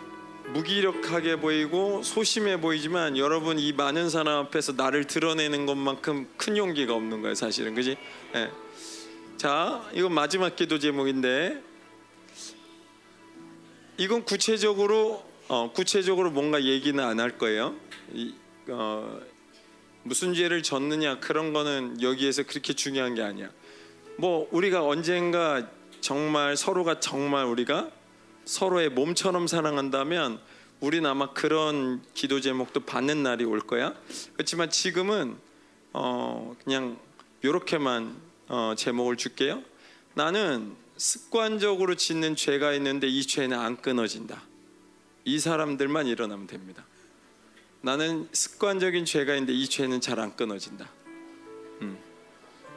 무기력하게 0.54 1.36
보이고 1.36 2.02
소심해 2.02 2.60
보이지만 2.60 3.16
여러분 3.16 3.60
이 3.60 3.72
많은 3.72 4.10
사람 4.10 4.46
앞에서 4.46 4.72
나를 4.72 5.04
드러내는 5.04 5.66
것만큼 5.66 6.26
큰 6.36 6.56
용기가 6.56 6.94
없는 6.94 7.22
거예요, 7.22 7.36
사실은, 7.36 7.76
그지? 7.76 7.96
예. 8.34 8.65
자, 9.36 9.86
이건 9.92 10.14
마지막 10.14 10.56
기도 10.56 10.78
제목인데 10.78 11.62
이건 13.98 14.24
구체적으로 14.24 15.24
어, 15.48 15.70
구체적으로 15.72 16.30
뭔가 16.30 16.62
얘기는 16.64 16.98
안 17.02 17.20
할 17.20 17.36
거예요. 17.36 17.74
이, 18.14 18.34
어, 18.68 19.20
무슨 20.04 20.32
죄를 20.32 20.62
졌느냐 20.62 21.20
그런 21.20 21.52
거는 21.52 22.00
여기에서 22.00 22.44
그렇게 22.44 22.72
중요한 22.72 23.14
게 23.14 23.22
아니야. 23.22 23.50
뭐 24.16 24.48
우리가 24.52 24.82
언젠가 24.86 25.68
정말 26.00 26.56
서로가 26.56 27.00
정말 27.00 27.44
우리가 27.44 27.90
서로의 28.46 28.88
몸처럼 28.88 29.46
사랑한다면 29.46 30.40
우린 30.80 31.04
아마 31.04 31.32
그런 31.34 32.02
기도 32.14 32.40
제목도 32.40 32.80
받는 32.80 33.22
날이 33.22 33.44
올 33.44 33.60
거야. 33.60 33.94
그렇지만 34.32 34.70
지금은 34.70 35.36
어, 35.92 36.56
그냥 36.64 36.98
요렇게만 37.44 38.25
어, 38.48 38.74
제목을 38.76 39.16
줄게요. 39.16 39.62
나는 40.14 40.74
습관적으로 40.96 41.94
짓는 41.94 42.36
죄가 42.36 42.72
있는데 42.74 43.06
이 43.06 43.22
죄는 43.26 43.58
안 43.58 43.76
끊어진다. 43.76 44.42
이 45.24 45.38
사람들만 45.38 46.06
일어나면 46.06 46.46
됩니다. 46.46 46.84
나는 47.82 48.28
습관적인 48.32 49.04
죄가 49.04 49.34
있는데 49.34 49.52
이 49.52 49.68
죄는 49.68 50.00
잘 50.00 50.18
안 50.20 50.34
끊어진다. 50.34 50.88
음. 51.82 51.98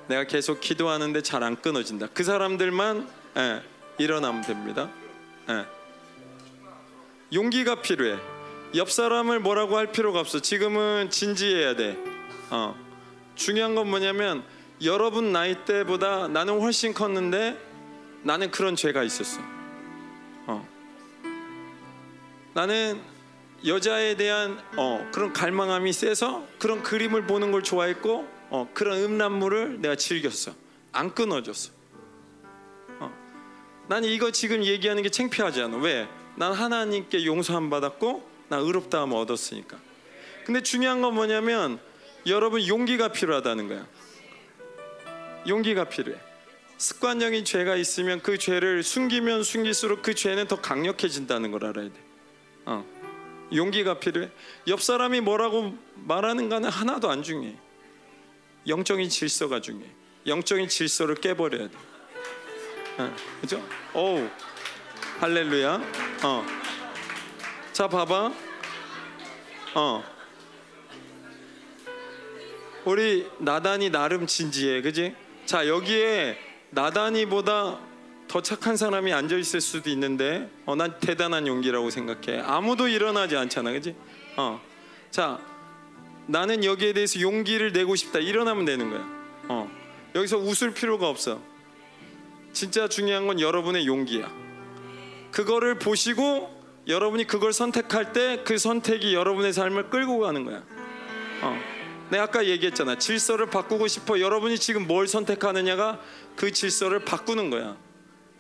내가 0.08 0.26
계속 0.26 0.60
기도하는데 0.60 1.22
잘 1.22 1.44
안 1.44 1.62
끊어진다. 1.62 2.08
그 2.14 2.24
사람들만 2.24 3.08
예, 3.38 3.62
일어나면 4.00 4.42
됩니다. 4.42 4.90
예. 5.50 5.66
용기가 7.32 7.82
필요해. 7.82 8.20
옆 8.76 8.92
사람을 8.92 9.40
뭐라고 9.40 9.78
할 9.78 9.92
필요가 9.92 10.20
없어. 10.20 10.40
지금은 10.40 11.10
진지해야 11.12 11.76
돼. 11.76 11.98
어. 12.50 12.76
중요한 13.36 13.76
건 13.76 13.90
뭐냐면 13.90 14.44
여러분 14.82 15.34
나이 15.34 15.66
때보다 15.66 16.28
나는 16.30 16.60
훨씬 16.60 16.94
컸는데 16.94 17.60
나는 18.24 18.50
그런 18.50 18.76
죄가 18.76 19.04
있었어. 19.04 19.42
어. 20.48 20.68
나는 22.54 23.02
여자에 23.66 24.16
대한 24.16 24.58
어, 24.78 25.06
그런 25.14 25.34
갈망함이 25.34 25.92
세서 25.92 26.46
그런 26.60 26.82
그림을 26.82 27.28
보는 27.28 27.52
걸 27.52 27.62
좋아했고 27.62 28.28
어, 28.50 28.70
그런 28.74 29.00
음란물을 29.00 29.82
내가 29.82 29.96
즐겼어. 29.96 30.54
안 30.94 31.14
끊어졌어. 31.14 31.72
어. 33.00 33.12
난 33.88 34.06
이거 34.06 34.32
지금 34.32 34.64
얘기하는 34.64 35.04
게 35.04 35.10
창피하지 35.10 35.62
않아. 35.64 35.78
왜? 35.78 36.08
난 36.36 36.54
하나님께 36.54 37.26
용서함 37.26 37.70
받았고 37.70 38.24
나 38.48 38.58
의롭다함 38.58 39.12
얻었으니까. 39.12 39.78
근데 40.46 40.64
중요한 40.64 41.02
건 41.02 41.16
뭐냐면 41.16 41.80
여러분 42.26 42.66
용기가 42.66 43.10
필요하다는 43.10 43.68
거야. 43.68 43.86
용기가 45.48 45.86
필요해. 45.86 46.20
습관적인 46.78 47.44
죄가 47.44 47.76
있으면 47.76 48.22
그 48.22 48.38
죄를 48.38 48.84
숨기면 48.84 49.44
숨길수록 49.44 50.02
그 50.02 50.16
죄는 50.16 50.48
더 50.48 50.62
강력해진다는 50.62 51.52
걸 51.52 51.66
알아야 51.66 51.90
돼. 51.90 51.94
어. 52.66 52.86
용기가 53.54 54.00
필요해. 54.00 54.30
옆 54.68 54.82
사람이 54.82 55.22
뭐라고 55.22 55.76
말하는가는 55.96 56.70
하나도 56.70 57.10
안 57.10 57.24
중요해. 57.24 57.56
영적인 58.68 59.10
질서가 59.10 59.60
중요해. 59.62 59.90
영적인 60.28 60.70
질서를 60.70 61.16
깨버려야 61.16 61.68
돼. 61.70 61.78
어, 63.00 63.16
그죠? 63.42 63.66
오, 63.94 64.30
할렐루야. 65.20 65.82
어. 66.24 66.46
자, 67.74 67.88
봐봐. 67.88 68.34
어. 69.76 70.04
우리 72.86 73.28
나단이 73.40 73.90
나름 73.90 74.28
진지해, 74.28 74.82
그지? 74.82 75.16
자, 75.50 75.68
여기에 75.68 76.38
나단이보다 76.70 77.80
더 78.28 78.42
착한 78.44 78.78
사람이 78.78 79.12
앉아 79.12 79.36
있을 79.36 79.62
수도 79.62 79.90
있는데, 79.90 80.48
어, 80.68 80.76
난 80.76 81.00
대단한 81.00 81.48
용기라고 81.48 81.90
생각해. 81.90 82.40
아무도 82.42 82.88
일어나지 82.88 83.36
않잖아, 83.36 83.72
그지? 83.72 83.96
어. 84.38 84.62
자, 85.10 85.40
나는 86.28 86.64
여기에 86.64 86.94
대해서 86.94 87.20
용기를 87.20 87.72
내고 87.72 87.96
싶다. 87.96 88.20
일어나면 88.20 88.66
되는 88.66 88.92
거야. 88.92 89.04
어. 89.48 89.72
여기서 90.14 90.38
웃을 90.38 90.76
필요가 90.76 91.10
없어. 91.10 91.42
진짜 92.54 92.88
중요한 92.88 93.26
건 93.26 93.40
여러분의 93.40 93.88
용기야. 93.88 94.32
그거를 95.32 95.80
보시고 95.80 96.48
여러분이 96.86 97.26
그걸 97.26 97.54
선택할 97.54 98.14
때 98.14 98.44
그 98.44 98.60
선택이 98.60 99.16
여러분의 99.16 99.54
삶을 99.54 99.90
끌고 99.90 100.20
가는 100.20 100.46
거야. 100.46 100.62
어. 101.42 101.79
내가 102.10 102.24
아까 102.24 102.46
얘기했잖아. 102.46 102.98
질서를 102.98 103.48
바꾸고 103.48 103.88
싶어. 103.88 104.20
여러분이 104.20 104.58
지금 104.58 104.88
뭘 104.88 105.08
선택하느냐가 105.08 106.00
그 106.36 106.52
질서를 106.52 107.06
바꾸는 107.06 107.50
거야. 107.50 107.78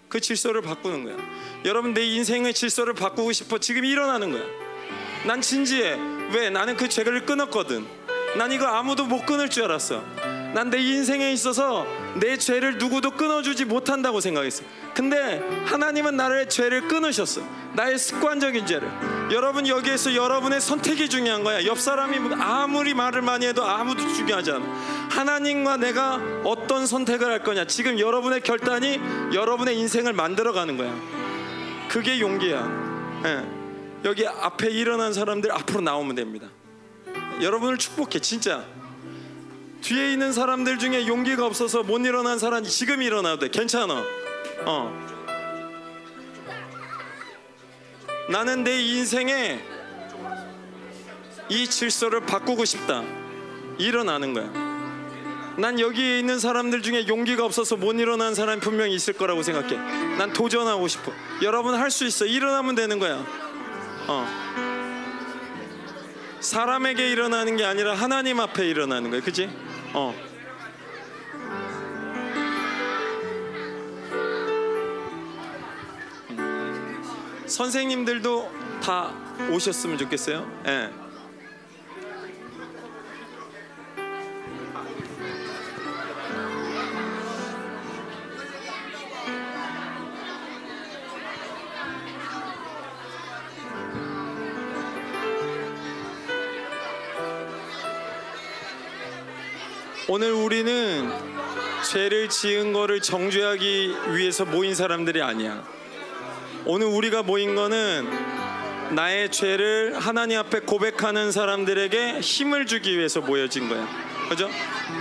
그 0.08 0.20
질서를 0.20 0.62
바꾸는 0.62 1.04
거야. 1.04 1.18
여러분 1.66 1.94
내 1.94 2.04
인생의 2.04 2.54
질서를 2.54 2.94
바꾸고 2.94 3.32
싶어. 3.32 3.60
지금 3.60 3.86
일어나는 3.86 4.32
거야. 4.32 4.44
난 5.26 5.41
진지해. 5.41 5.98
왜? 6.34 6.50
나는 6.50 6.76
그 6.78 6.90
죄를 6.90 7.26
끊었거든. 7.26 7.86
난 8.38 8.52
이거 8.52 8.66
아무도 8.66 9.06
못 9.06 9.26
끊을 9.26 9.50
줄 9.50 9.66
알았어. 9.66 10.04
난 10.54 10.70
내 10.70 10.80
인생에 10.80 11.32
있어서 11.32 11.86
내 12.16 12.38
죄를 12.38 12.78
누구도 12.78 13.12
끊어주지 13.12 13.66
못한다고 13.66 14.20
생각했어. 14.20 14.64
근데 14.94 15.42
하나님은 15.66 16.16
나를 16.16 16.50
죄를 16.50 16.88
끊으셨어. 16.88 17.42
나의 17.74 17.98
습관적인 17.98 18.66
죄를. 18.66 18.88
여러분 19.32 19.68
여기에서 19.68 20.16
여러분의 20.16 20.60
선택이 20.60 21.10
중요한 21.10 21.44
거야. 21.44 21.66
옆 21.66 21.80
사람이 21.80 22.34
아무리 22.40 22.94
말을 22.94 23.22
많이 23.22 23.46
해도 23.46 23.64
아무도 23.64 24.08
중요하지 24.14 24.52
않아. 24.52 24.66
하나님과 25.12 25.78
내가 25.78 26.20
어떤 26.44 26.86
선택을 26.88 27.28
할 27.28 27.44
거냐. 27.44 27.66
지금 27.66 28.00
여러분의 28.00 28.42
결단이 28.42 29.00
여러분의 29.34 29.78
인생을 29.78 30.14
만들어 30.14 30.52
가는 30.52 30.78
거야. 30.78 30.94
그게 31.90 32.20
용기야. 32.20 33.22
예. 33.26 33.60
여기 34.06 34.26
앞에 34.26 34.70
일어난 34.70 35.14
사람들 35.14 35.52
앞으로 35.52 35.82
나오면 35.82 36.16
됩니다. 36.16 36.48
여러분을 37.42 37.78
축복해 37.78 38.20
진짜. 38.20 38.64
뒤에 39.82 40.14
있는 40.14 40.34
사람들 40.34 40.78
중에 40.78 41.08
용기가 41.08 41.46
없어서 41.46 41.84
못 41.84 42.00
일어난 42.06 42.38
사람 42.38 42.64
지금 42.64 43.02
일어나도 43.02 43.40
돼. 43.40 43.50
괜찮아. 43.50 44.04
어. 44.66 45.10
나는 48.30 48.64
내 48.64 48.80
인생에 48.82 49.60
이 51.50 51.68
질서를 51.68 52.22
바꾸고 52.22 52.66
싶다. 52.66 53.04
일어나는 53.80 54.34
거야. 54.34 54.70
난 55.58 55.80
여기에 55.80 56.20
있는 56.20 56.40
사람들 56.40 56.82
중에 56.82 57.08
용기가 57.08 57.44
없어서 57.44 57.76
못 57.76 57.94
일어난 57.94 58.36
사람이 58.36 58.62
분명히 58.62 58.94
있을 58.94 59.14
거라고 59.14 59.42
생각해. 59.44 59.76
난 60.18 60.32
도전하고 60.32 60.88
싶어. 60.88 61.12
여러분 61.42 61.74
할 61.74 61.90
수 61.90 62.06
있어. 62.06 62.26
일어나면 62.26 62.76
되는 62.76 63.00
거야. 63.00 63.26
어. 64.08 64.28
사람에게 66.40 67.10
일어나는 67.10 67.58
게 67.58 67.66
아니라 67.66 67.96
하나님 67.96 68.40
앞에 68.40 68.68
일어나는 68.70 69.10
거야. 69.10 69.22
그지? 69.22 69.50
어. 69.94 70.14
선생님들도 77.48 78.52
다 78.82 79.11
오셨으면 79.52 79.98
좋겠어요. 79.98 80.45
예. 80.68 81.09
오늘 100.11 100.31
우리는 100.31 101.07
죄를 101.84 102.30
지은 102.30 102.73
거를 102.73 102.99
정죄하기 102.99 103.94
위해서 104.14 104.44
모인 104.44 104.73
사람들이 104.73 105.22
아니야. 105.22 105.64
오늘 106.65 106.88
우리가 106.88 107.22
모인 107.22 107.53
거는 107.53 108.10
나의 108.95 109.30
죄를 109.31 109.99
하나님 109.99 110.40
앞에 110.40 110.61
고백하는 110.61 111.31
사람들에게 111.31 112.22
힘을 112.22 112.65
주기 112.65 112.98
위해서 112.98 113.22
모여진 113.22 113.69
거야. 113.69 113.88
그죠? 114.30 114.49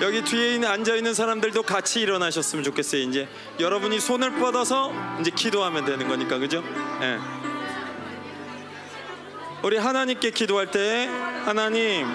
여기 0.03 0.23
뒤에 0.23 0.57
있는 0.57 0.69
앉아 0.69 0.95
있는 0.97 1.15
사람들도 1.15 1.63
같이 1.63 2.01
일어나셨으면 2.01 2.63
좋겠어요. 2.65 3.01
이제 3.01 3.29
여러분이 3.59 4.01
손을 4.01 4.33
뻗어서 4.33 4.93
이제 5.23 5.31
기도하면 5.35 5.87
되는 5.87 6.07
거니까, 6.07 6.37
그죠? 6.37 6.63
예. 7.01 7.19
우리 9.63 9.79
하나님께 9.79 10.33
기도할 10.33 10.71
때 10.71 11.09
하나님 11.47 12.07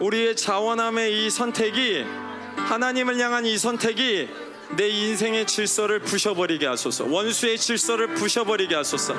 우리의 0.00 0.36
자원함의 0.36 1.26
이 1.26 1.30
선택이 1.30 2.04
하나님을 2.56 3.18
향한 3.18 3.46
이 3.46 3.56
선택이 3.56 4.28
내 4.76 4.88
인생의 4.88 5.46
질서를 5.46 6.00
부셔버리게 6.00 6.66
하소서. 6.66 7.04
원수의 7.04 7.58
질서를 7.58 8.14
부셔버리게 8.14 8.74
하소서. 8.74 9.14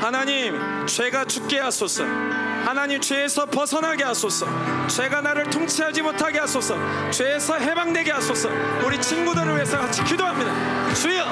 하나님 0.00 0.86
죄가 0.86 1.24
죽게 1.24 1.58
하소서. 1.58 2.04
하나님 2.04 3.00
죄에서 3.00 3.46
벗어나게 3.46 4.04
하소서. 4.04 4.46
죄가 4.88 5.20
나를 5.22 5.48
통치하지 5.48 6.02
못하게 6.02 6.40
하소서. 6.40 6.76
죄에서 7.10 7.54
해방되게 7.54 8.10
하소서. 8.10 8.50
우리 8.84 9.00
친구들을 9.00 9.54
위해서 9.54 9.78
같이 9.78 10.04
기도합니다. 10.04 10.94
주여 10.94 11.24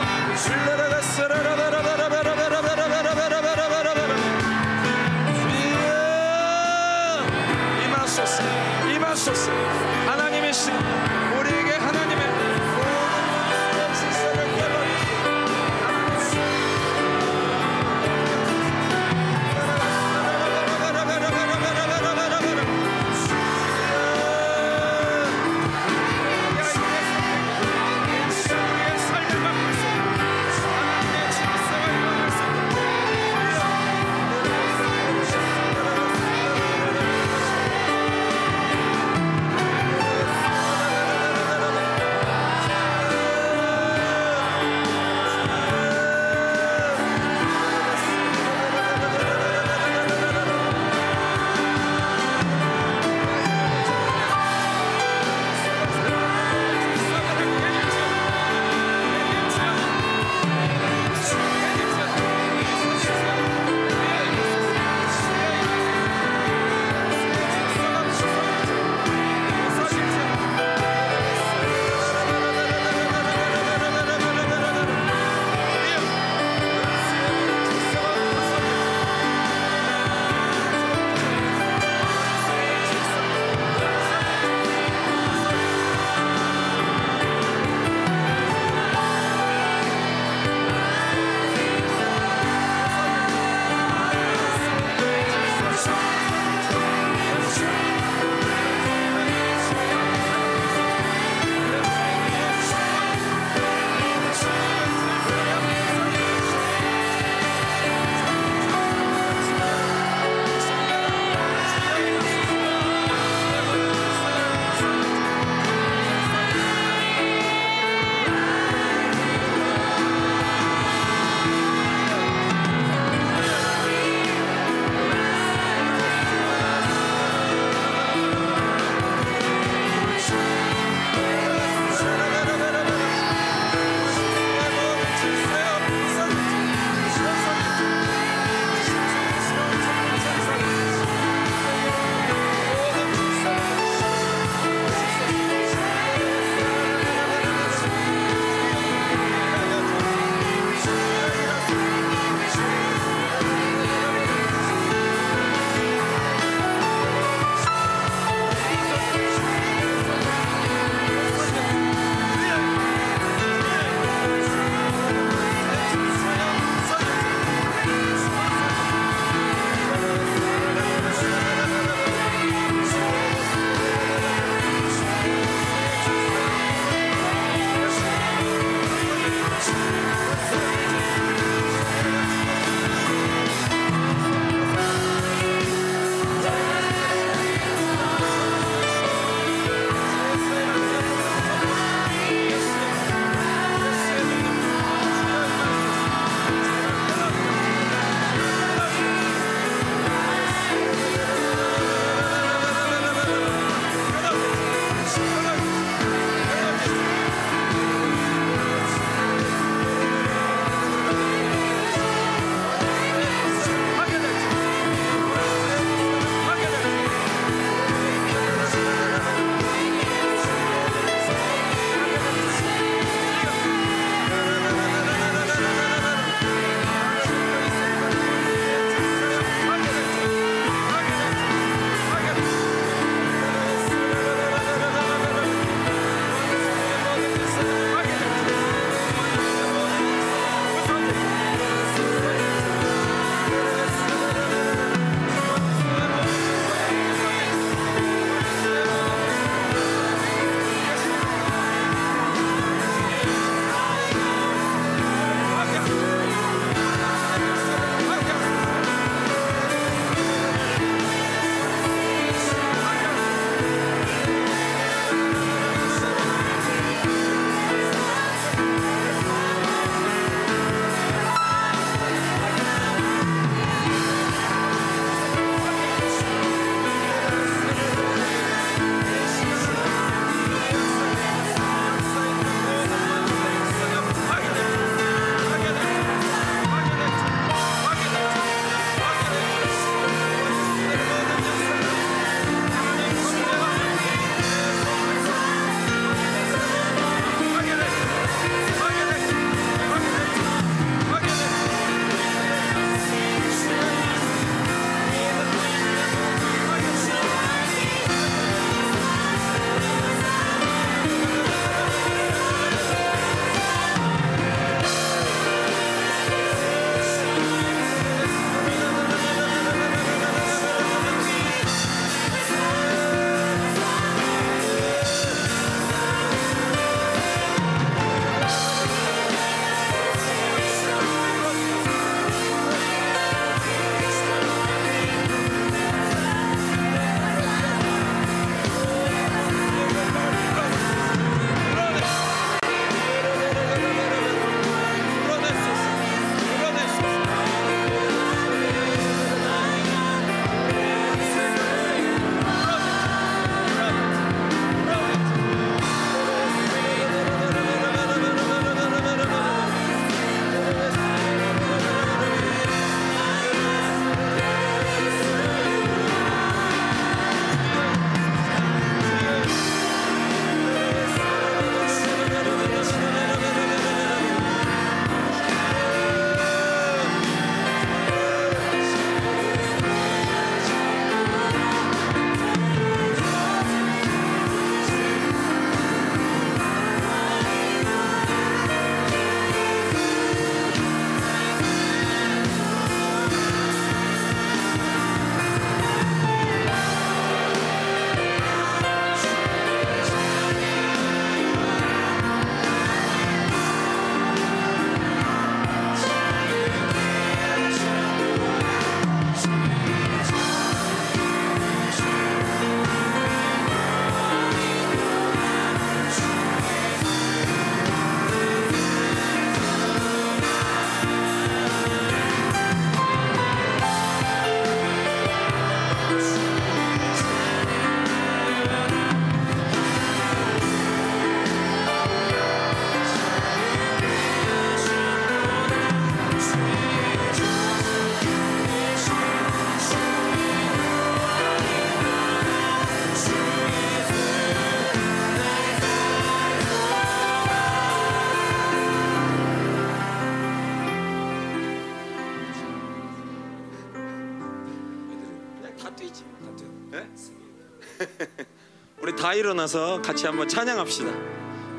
다 459.27 459.35
일어나서 459.35 460.01
같이 460.03 460.25
한번 460.25 460.47
찬양합시다. 460.47 461.11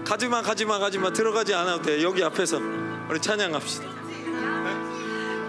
가지마 0.03 0.41
가지마 0.41 0.79
가지마 0.79 1.13
들어가지 1.13 1.53
않아도 1.53 1.81
돼. 1.81 2.03
여기 2.03 2.21
앞에서 2.21 2.59
우리 3.09 3.21
찬양합시다. 3.21 3.87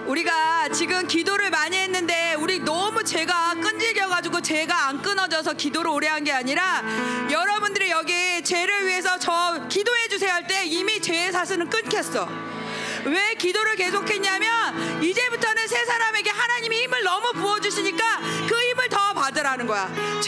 우리가 0.06 0.68
지금 0.68 1.08
기도를 1.08 1.50
많이 1.50 1.76
했는데 1.76 2.34
우리 2.34 2.60
너무 2.60 3.02
제가 3.02 3.54
끈질겨가지고 3.54 4.40
제가 4.42 4.86
안 4.86 5.02
끊어져서 5.02 5.54
기도를 5.54 5.90
오래 5.90 6.06
한 6.06 6.22
게 6.22 6.30
아니라 6.30 6.84
여러분들이 7.32 7.90
여기 7.90 8.44
죄를 8.44 8.86
위해서 8.86 9.18
저 9.18 9.66
기도해 9.68 10.06
주세요 10.06 10.30
할 10.34 10.46
때 10.46 10.66
이미 10.66 11.00
죄의 11.02 11.32
사슬은 11.32 11.68
끊겼어. 11.68 12.28
왜 13.06 13.34
기도를 13.34 13.74
계속했냐면 13.76 15.02
이제부터는 15.02 15.66
세 15.66 15.84
사람에게 15.84 16.30
하나님이 16.30 16.82
힘을 16.82 17.02
너무 17.02 17.32
부어주시니까 17.32 18.04
그 18.48 18.54
힘을 18.54 18.88
더 18.88 19.12
받으라는 19.14 19.66
거야. 19.66 19.88
내가 19.88 20.20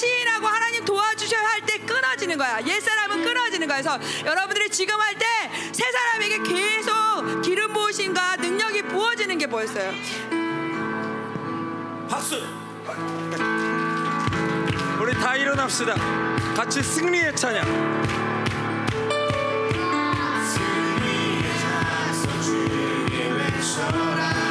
시인하고 0.00 0.46
하나님 0.46 0.84
도와주셔야 0.84 1.40
할 1.42 1.60
때 1.66 1.78
끊어지는 1.78 2.38
거야. 2.38 2.60
옛사람은 2.66 3.22
끊어지는 3.22 3.66
거야. 3.68 3.82
그래서 3.82 3.98
여러분들이 4.24 4.70
지금 4.70 4.98
할 5.00 5.14
때 5.18 5.26
새 5.72 5.84
사람에게 5.92 6.38
계속 6.42 7.42
기름 7.42 7.72
부으신과 7.72 8.36
능력이 8.36 8.82
부어지는 8.82 9.38
게 9.38 9.46
뭐였어요? 9.46 9.92
박수! 12.08 12.42
우리 15.00 15.14
다 15.14 15.36
일어납시다. 15.36 15.94
같이 16.56 16.82
승리의 16.82 17.36
찬양. 17.36 17.64
승리의 20.52 21.58
찬양 21.60 22.42
주의 22.42 23.32
외쳐라 23.32 24.49